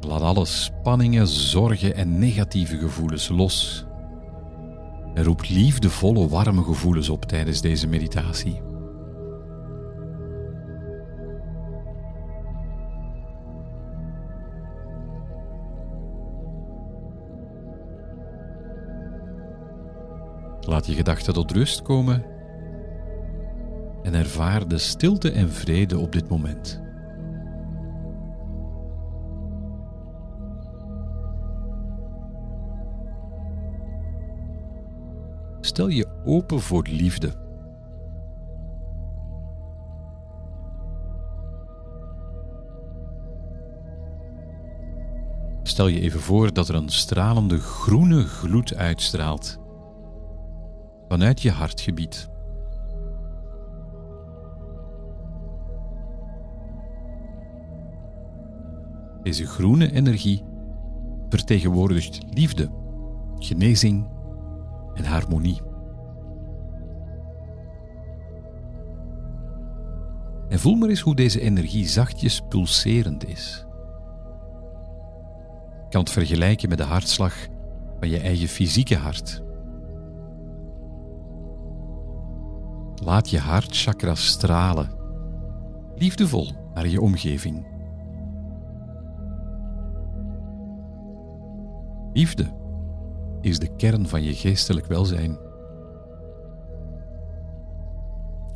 Laat 0.00 0.20
alle 0.20 0.44
spanningen, 0.44 1.26
zorgen 1.26 1.94
en 1.94 2.18
negatieve 2.18 2.78
gevoelens 2.78 3.28
los. 3.28 3.84
En 5.14 5.24
roep 5.24 5.42
liefdevolle, 5.48 6.28
warme 6.28 6.62
gevoelens 6.62 7.08
op 7.08 7.24
tijdens 7.24 7.60
deze 7.60 7.86
meditatie. 7.86 8.62
Laat 20.60 20.86
je 20.86 20.94
gedachten 20.94 21.32
tot 21.32 21.50
rust 21.50 21.82
komen 21.82 22.24
en 24.02 24.14
ervaar 24.14 24.68
de 24.68 24.78
stilte 24.78 25.32
en 25.32 25.50
vrede 25.50 25.98
op 25.98 26.12
dit 26.12 26.28
moment. 26.28 26.89
Stel 35.70 35.88
je 35.88 36.06
open 36.24 36.60
voor 36.60 36.86
liefde. 36.88 37.32
Stel 45.62 45.86
je 45.86 46.00
even 46.00 46.20
voor 46.20 46.52
dat 46.52 46.68
er 46.68 46.74
een 46.74 46.88
stralende 46.88 47.58
groene 47.58 48.22
gloed 48.22 48.74
uitstraalt 48.74 49.58
vanuit 51.08 51.42
je 51.42 51.50
hartgebied. 51.50 52.28
Deze 59.22 59.46
groene 59.46 59.92
energie 59.92 60.44
vertegenwoordigt 61.28 62.18
liefde, 62.30 62.70
genezing 63.38 64.18
en 65.00 65.10
harmonie. 65.10 65.60
En 70.48 70.58
voel 70.58 70.74
maar 70.74 70.88
eens 70.88 71.00
hoe 71.00 71.14
deze 71.14 71.40
energie 71.40 71.88
zachtjes 71.88 72.40
pulserend 72.48 73.28
is. 73.28 73.66
Kan 75.88 76.00
het 76.00 76.10
vergelijken 76.10 76.68
met 76.68 76.78
de 76.78 76.84
hartslag 76.84 77.34
van 77.98 78.08
je 78.08 78.18
eigen 78.18 78.48
fysieke 78.48 78.96
hart. 78.96 79.42
Laat 82.94 83.30
je 83.30 83.38
hartchakra 83.38 84.14
stralen, 84.14 84.90
liefdevol 85.94 86.52
naar 86.74 86.88
je 86.88 87.00
omgeving. 87.00 87.66
Liefde 92.12 92.59
is 93.40 93.58
de 93.58 93.76
kern 93.76 94.08
van 94.08 94.22
je 94.22 94.34
geestelijk 94.34 94.86
welzijn. 94.86 95.38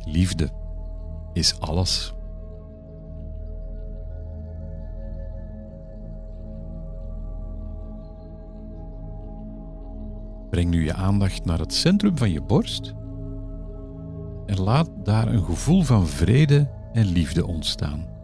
Liefde 0.05 0.49
is 1.33 1.59
alles. 1.59 2.13
Breng 10.49 10.69
nu 10.69 10.83
je 10.83 10.93
aandacht 10.93 11.45
naar 11.45 11.59
het 11.59 11.73
centrum 11.73 12.17
van 12.17 12.31
je 12.31 12.41
borst 12.41 12.93
en 14.45 14.61
laat 14.61 14.89
daar 15.03 15.27
een 15.27 15.43
gevoel 15.43 15.81
van 15.81 16.07
vrede 16.07 16.69
en 16.93 17.05
liefde 17.05 17.47
ontstaan. 17.47 18.14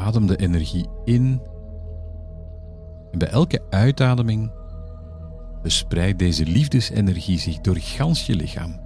Adem 0.00 0.26
de 0.26 0.36
energie 0.36 0.88
in 1.04 1.42
en 3.10 3.18
bij 3.18 3.28
elke 3.28 3.62
uitademing 3.70 4.52
verspreidt 5.62 6.18
deze 6.18 6.44
liefdesenergie 6.46 7.38
zich 7.38 7.60
door 7.60 7.76
gans 7.76 8.26
je 8.26 8.34
lichaam. 8.34 8.80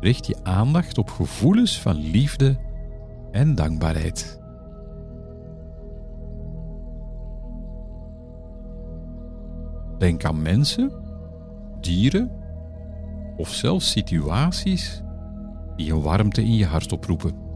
Richt 0.00 0.26
je 0.26 0.36
aandacht 0.42 0.98
op 0.98 1.10
gevoelens 1.10 1.80
van 1.80 1.94
liefde 1.96 2.56
en 3.30 3.54
dankbaarheid. 3.54 4.40
Denk 9.98 10.24
aan 10.24 10.42
mensen, 10.42 10.92
dieren 11.80 12.39
of 13.36 13.52
zelfs 13.52 13.90
situaties 13.90 15.02
die 15.76 15.92
een 15.92 16.02
warmte 16.02 16.44
in 16.44 16.54
je 16.54 16.66
hart 16.66 16.92
oproepen. 16.92 17.48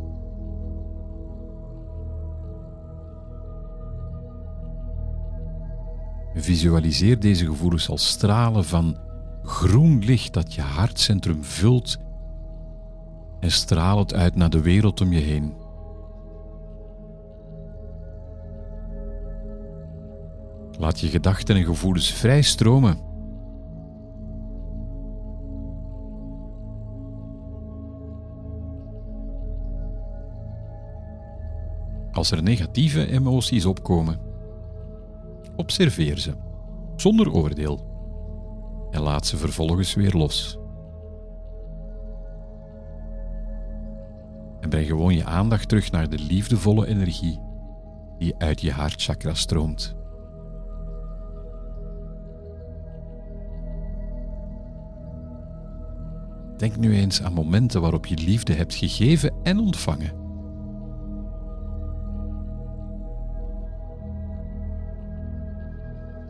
Visualiseer 6.35 7.21
deze 7.21 7.47
gevoelens 7.47 7.89
als 7.89 8.09
stralen 8.09 8.65
van 8.65 8.99
groen 9.43 9.99
licht 9.99 10.33
dat 10.33 10.55
je 10.55 10.61
hartcentrum 10.61 11.45
vult 11.45 11.99
en 13.41 13.51
straal 13.51 13.99
het 13.99 14.15
uit 14.15 14.35
naar 14.35 14.51
de 14.51 14.61
wereld 14.61 15.01
om 15.01 15.13
je 15.13 15.21
heen. 15.21 15.55
Laat 20.79 21.01
je 21.01 21.09
gedachten 21.09 21.57
en 21.57 21.65
gevoelens 21.65 22.13
vrij 22.13 22.43
stromen. 22.43 23.14
Als 32.15 32.31
er 32.31 32.43
negatieve 32.43 33.11
emoties 33.11 33.67
opkomen, 33.67 34.19
observeer 35.57 36.19
ze, 36.19 36.33
zonder 36.97 37.33
oordeel, 37.33 37.93
en 38.91 39.01
laat 39.01 39.27
ze 39.27 39.37
vervolgens 39.37 39.95
weer 39.95 40.13
los. 40.13 40.59
En 44.61 44.69
breng 44.69 44.87
gewoon 44.87 45.15
je 45.15 45.25
aandacht 45.25 45.69
terug 45.69 45.91
naar 45.91 46.09
de 46.09 46.19
liefdevolle 46.19 46.87
energie 46.87 47.41
die 48.19 48.35
uit 48.39 48.61
je 48.61 48.73
hartchakra 48.73 49.35
stroomt. 49.35 49.97
Denk 56.57 56.77
nu 56.77 56.95
eens 56.95 57.23
aan 57.23 57.33
momenten 57.33 57.81
waarop 57.81 58.07
je 58.07 58.17
liefde 58.17 58.53
hebt 58.53 58.75
gegeven 58.75 59.35
en 59.43 59.59
ontvangen. 59.59 60.24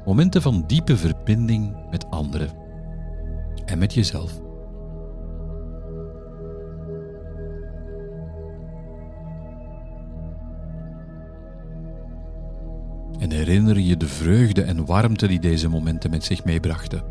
Momenten 0.05 0.43
van 0.43 0.64
diepe 0.66 0.97
verbinding 0.97 1.76
met 1.90 2.10
anderen 2.10 2.48
en 3.64 3.78
met 3.78 3.94
jezelf. 3.94 4.40
En 13.18 13.31
herinner 13.31 13.78
je 13.78 13.97
de 13.97 14.09
vreugde 14.09 14.62
en 14.62 14.86
warmte 14.86 15.26
die 15.26 15.40
deze 15.40 15.68
momenten 15.68 16.10
met 16.10 16.24
zich 16.24 16.44
meebrachten. 16.44 17.02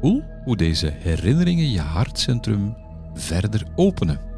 Voel 0.00 0.22
hoe 0.44 0.56
deze 0.56 0.92
herinneringen 0.98 1.70
je 1.70 1.80
hartcentrum 1.80 2.74
verder 3.14 3.66
openen. 3.74 4.29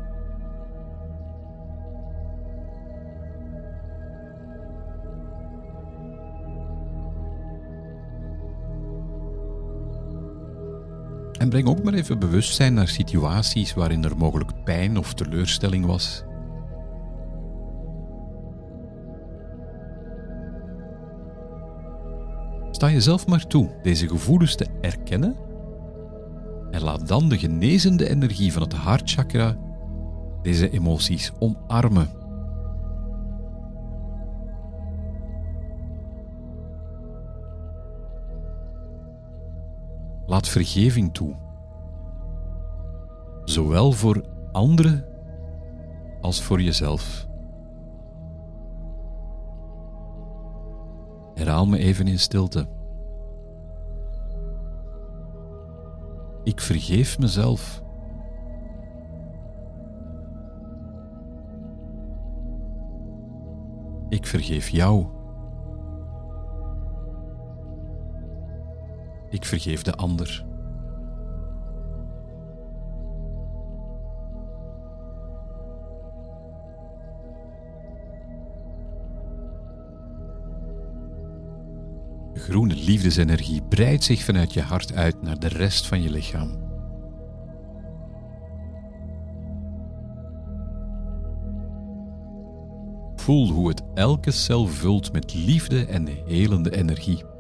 Breng 11.53 11.69
ook 11.69 11.83
maar 11.83 11.95
even 11.95 12.19
bewustzijn 12.19 12.75
naar 12.75 12.89
situaties 12.89 13.75
waarin 13.75 14.05
er 14.05 14.17
mogelijk 14.17 14.65
pijn 14.65 14.99
of 14.99 15.15
teleurstelling 15.15 15.87
was. 15.87 16.25
Sta 22.71 22.91
jezelf 22.91 23.27
maar 23.27 23.47
toe 23.47 23.71
deze 23.83 24.09
gevoelens 24.09 24.55
te 24.57 24.67
erkennen 24.81 25.37
en 26.71 26.83
laat 26.83 27.09
dan 27.09 27.29
de 27.29 27.39
genezende 27.39 28.09
energie 28.09 28.53
van 28.53 28.63
het 28.63 28.73
hartchakra 28.73 29.57
deze 30.43 30.71
emoties 30.71 31.33
omarmen. 31.39 32.22
Laat 40.33 40.49
vergeving 40.49 41.15
toe. 41.15 41.35
Zowel 43.45 43.93
voor 43.93 44.25
anderen 44.53 45.05
als 46.21 46.43
voor 46.43 46.63
jezelf. 46.63 47.29
Herhaal 51.35 51.67
me 51.67 51.79
even 51.79 52.07
in 52.07 52.19
stilte. 52.19 52.69
Ik 56.45 56.61
vergeef 56.61 57.19
mezelf. 57.19 57.83
Ik 64.09 64.27
vergeef 64.27 64.69
jou. 64.69 65.07
Ik 69.33 69.45
vergeef 69.45 69.83
de 69.83 69.95
ander. 69.95 70.45
De 82.33 82.41
groene 82.41 82.75
liefdesenergie 82.75 83.63
breidt 83.63 84.05
zich 84.05 84.23
vanuit 84.23 84.53
je 84.53 84.61
hart 84.61 84.95
uit 84.95 85.23
naar 85.23 85.39
de 85.39 85.49
rest 85.49 85.87
van 85.87 86.03
je 86.03 86.11
lichaam. 86.11 86.71
Voel 93.17 93.49
hoe 93.49 93.69
het 93.69 93.83
elke 93.95 94.31
cel 94.31 94.67
vult 94.67 95.13
met 95.13 95.35
liefde 95.35 95.87
en 95.87 96.07
helende 96.27 96.77
energie. 96.77 97.32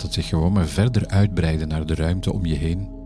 Laat 0.00 0.14
het 0.14 0.24
zich 0.24 0.28
gewoon 0.28 0.52
maar 0.52 0.66
verder 0.66 1.06
uitbreiden 1.06 1.68
naar 1.68 1.86
de 1.86 1.94
ruimte 1.94 2.32
om 2.32 2.46
je 2.46 2.54
heen. 2.54 2.98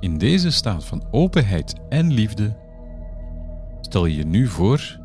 In 0.00 0.18
deze 0.18 0.50
staat 0.50 0.84
van 0.84 1.04
openheid 1.10 1.74
en 1.88 2.12
liefde 2.12 2.56
stel 3.80 4.06
je 4.06 4.16
je 4.16 4.26
nu 4.26 4.46
voor 4.46 5.00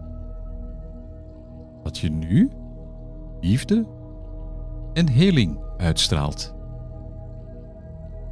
dat 1.84 1.98
je 1.98 2.12
nu 2.12 2.52
liefde 3.42 3.88
en 4.94 5.10
heling 5.10 5.60
uitstraalt 5.78 6.56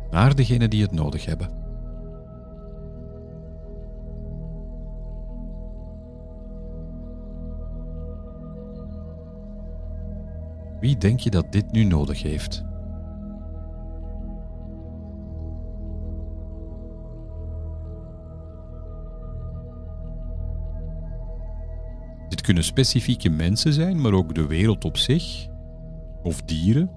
naar 0.09 0.35
degenen 0.35 0.69
die 0.69 0.81
het 0.81 0.91
nodig 0.91 1.25
hebben. 1.25 1.57
Wie 10.79 10.97
denk 10.97 11.19
je 11.19 11.29
dat 11.29 11.51
dit 11.51 11.71
nu 11.71 11.83
nodig 11.83 12.21
heeft? 12.21 12.63
Kunnen 22.49 22.67
specifieke 22.67 23.29
mensen 23.29 23.73
zijn, 23.73 24.01
maar 24.01 24.13
ook 24.13 24.35
de 24.35 24.47
wereld 24.47 24.85
op 24.85 24.97
zich, 24.97 25.47
of 26.23 26.41
dieren. 26.41 26.89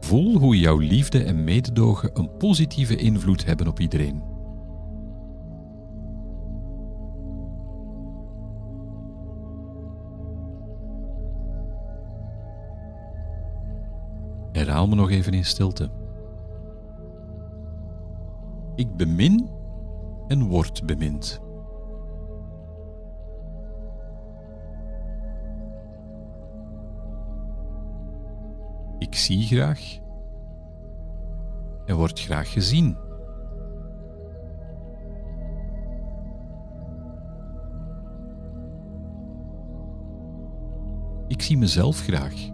Voel 0.00 0.38
hoe 0.38 0.58
jouw 0.58 0.78
liefde 0.78 1.24
en 1.24 1.44
mededogen 1.44 2.10
een 2.14 2.36
positieve 2.36 2.96
invloed 2.96 3.44
hebben 3.44 3.66
op 3.66 3.80
iedereen. 3.80 4.22
Herhaal 14.52 14.88
me 14.88 14.94
nog 14.94 15.10
even 15.10 15.34
in 15.34 15.44
stilte. 15.44 16.01
Ik 18.74 18.96
bemin 18.96 19.50
en 20.28 20.48
word 20.48 20.86
bemind. 20.86 21.40
Ik 28.98 29.14
zie 29.14 29.42
graag 29.42 29.98
en 31.84 31.96
word 31.96 32.20
graag 32.20 32.52
gezien. 32.52 32.96
Ik 41.26 41.42
zie 41.42 41.58
mezelf 41.58 42.00
graag. 42.00 42.50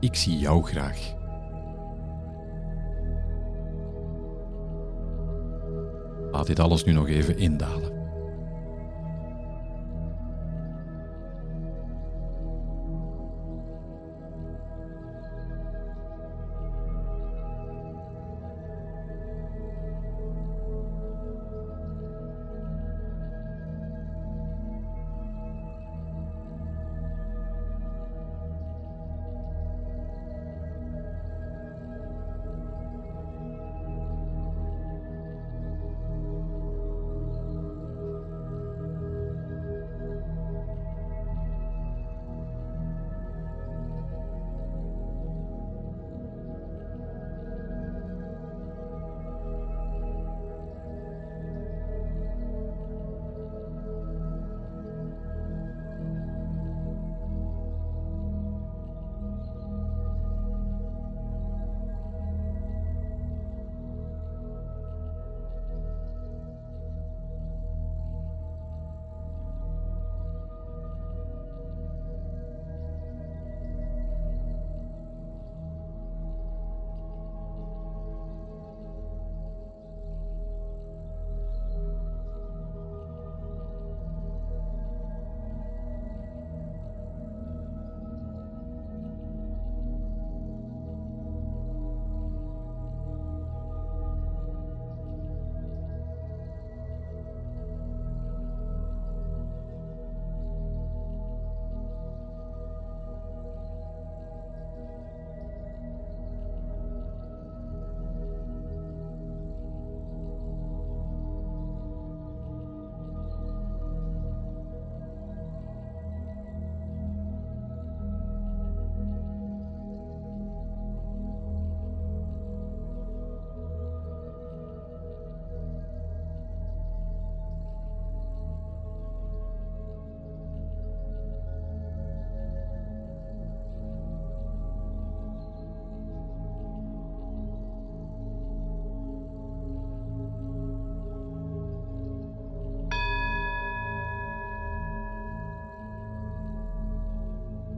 Ik 0.00 0.14
zie 0.14 0.38
jou 0.38 0.64
graag. 0.64 1.14
Laat 6.32 6.46
dit 6.46 6.58
alles 6.58 6.84
nu 6.84 6.92
nog 6.92 7.08
even 7.08 7.38
indalen. 7.38 7.95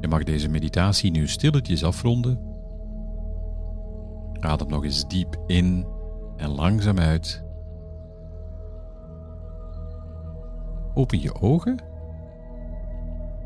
Je 0.08 0.14
mag 0.14 0.24
deze 0.24 0.48
meditatie 0.48 1.10
nu 1.10 1.26
stilletjes 1.26 1.84
afronden. 1.84 2.40
Adem 4.40 4.68
nog 4.68 4.84
eens 4.84 5.08
diep 5.08 5.42
in 5.46 5.86
en 6.36 6.48
langzaam 6.48 6.98
uit. 6.98 7.44
Open 10.94 11.20
je 11.20 11.34
ogen. 11.40 11.82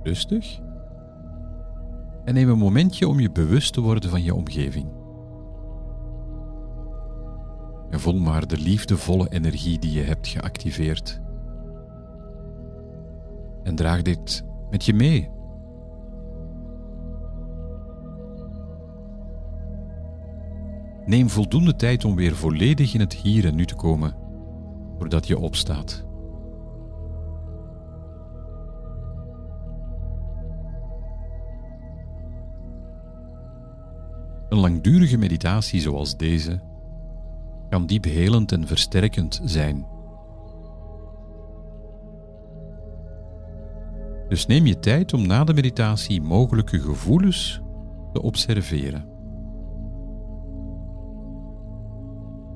Rustig. 0.02 0.60
En 2.24 2.34
neem 2.34 2.48
een 2.48 2.58
momentje 2.58 3.08
om 3.08 3.20
je 3.20 3.30
bewust 3.30 3.72
te 3.72 3.80
worden 3.80 4.10
van 4.10 4.22
je 4.22 4.34
omgeving. 4.34 4.92
En 7.90 8.00
voel 8.00 8.18
maar 8.18 8.46
de 8.46 8.58
liefdevolle 8.58 9.28
energie 9.28 9.78
die 9.78 9.92
je 9.92 10.02
hebt 10.02 10.26
geactiveerd. 10.28 11.20
En 13.62 13.74
draag 13.74 14.02
dit 14.02 14.44
met 14.70 14.84
je 14.84 14.94
mee. 14.94 15.31
Neem 21.06 21.28
voldoende 21.28 21.76
tijd 21.76 22.04
om 22.04 22.16
weer 22.16 22.34
volledig 22.36 22.94
in 22.94 23.00
het 23.00 23.14
hier 23.14 23.46
en 23.46 23.54
nu 23.54 23.66
te 23.66 23.74
komen, 23.74 24.14
voordat 24.98 25.26
je 25.26 25.38
opstaat. 25.38 26.04
Een 34.48 34.58
langdurige 34.58 35.16
meditatie 35.16 35.80
zoals 35.80 36.16
deze 36.16 36.60
kan 37.68 37.86
diep 37.86 38.04
helend 38.04 38.52
en 38.52 38.66
versterkend 38.66 39.40
zijn. 39.44 39.86
Dus 44.28 44.46
neem 44.46 44.66
je 44.66 44.78
tijd 44.78 45.12
om 45.12 45.26
na 45.26 45.44
de 45.44 45.54
meditatie 45.54 46.22
mogelijke 46.22 46.80
gevoelens 46.80 47.60
te 48.12 48.22
observeren. 48.22 49.11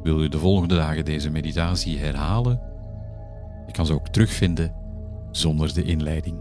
Wil 0.07 0.23
je 0.23 0.29
de 0.29 0.39
volgende 0.39 0.75
dagen 0.75 1.05
deze 1.05 1.31
meditatie 1.31 1.99
herhalen? 1.99 2.61
Je 3.67 3.73
kan 3.73 3.87
ze 3.87 3.93
ook 3.93 4.09
terugvinden 4.09 4.75
zonder 5.31 5.75
de 5.75 5.83
inleiding. 5.83 6.39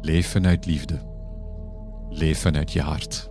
Leef 0.00 0.30
vanuit 0.30 0.66
liefde. 0.66 0.98
Leef 2.08 2.40
vanuit 2.40 2.72
je 2.72 2.80
hart. 2.80 3.30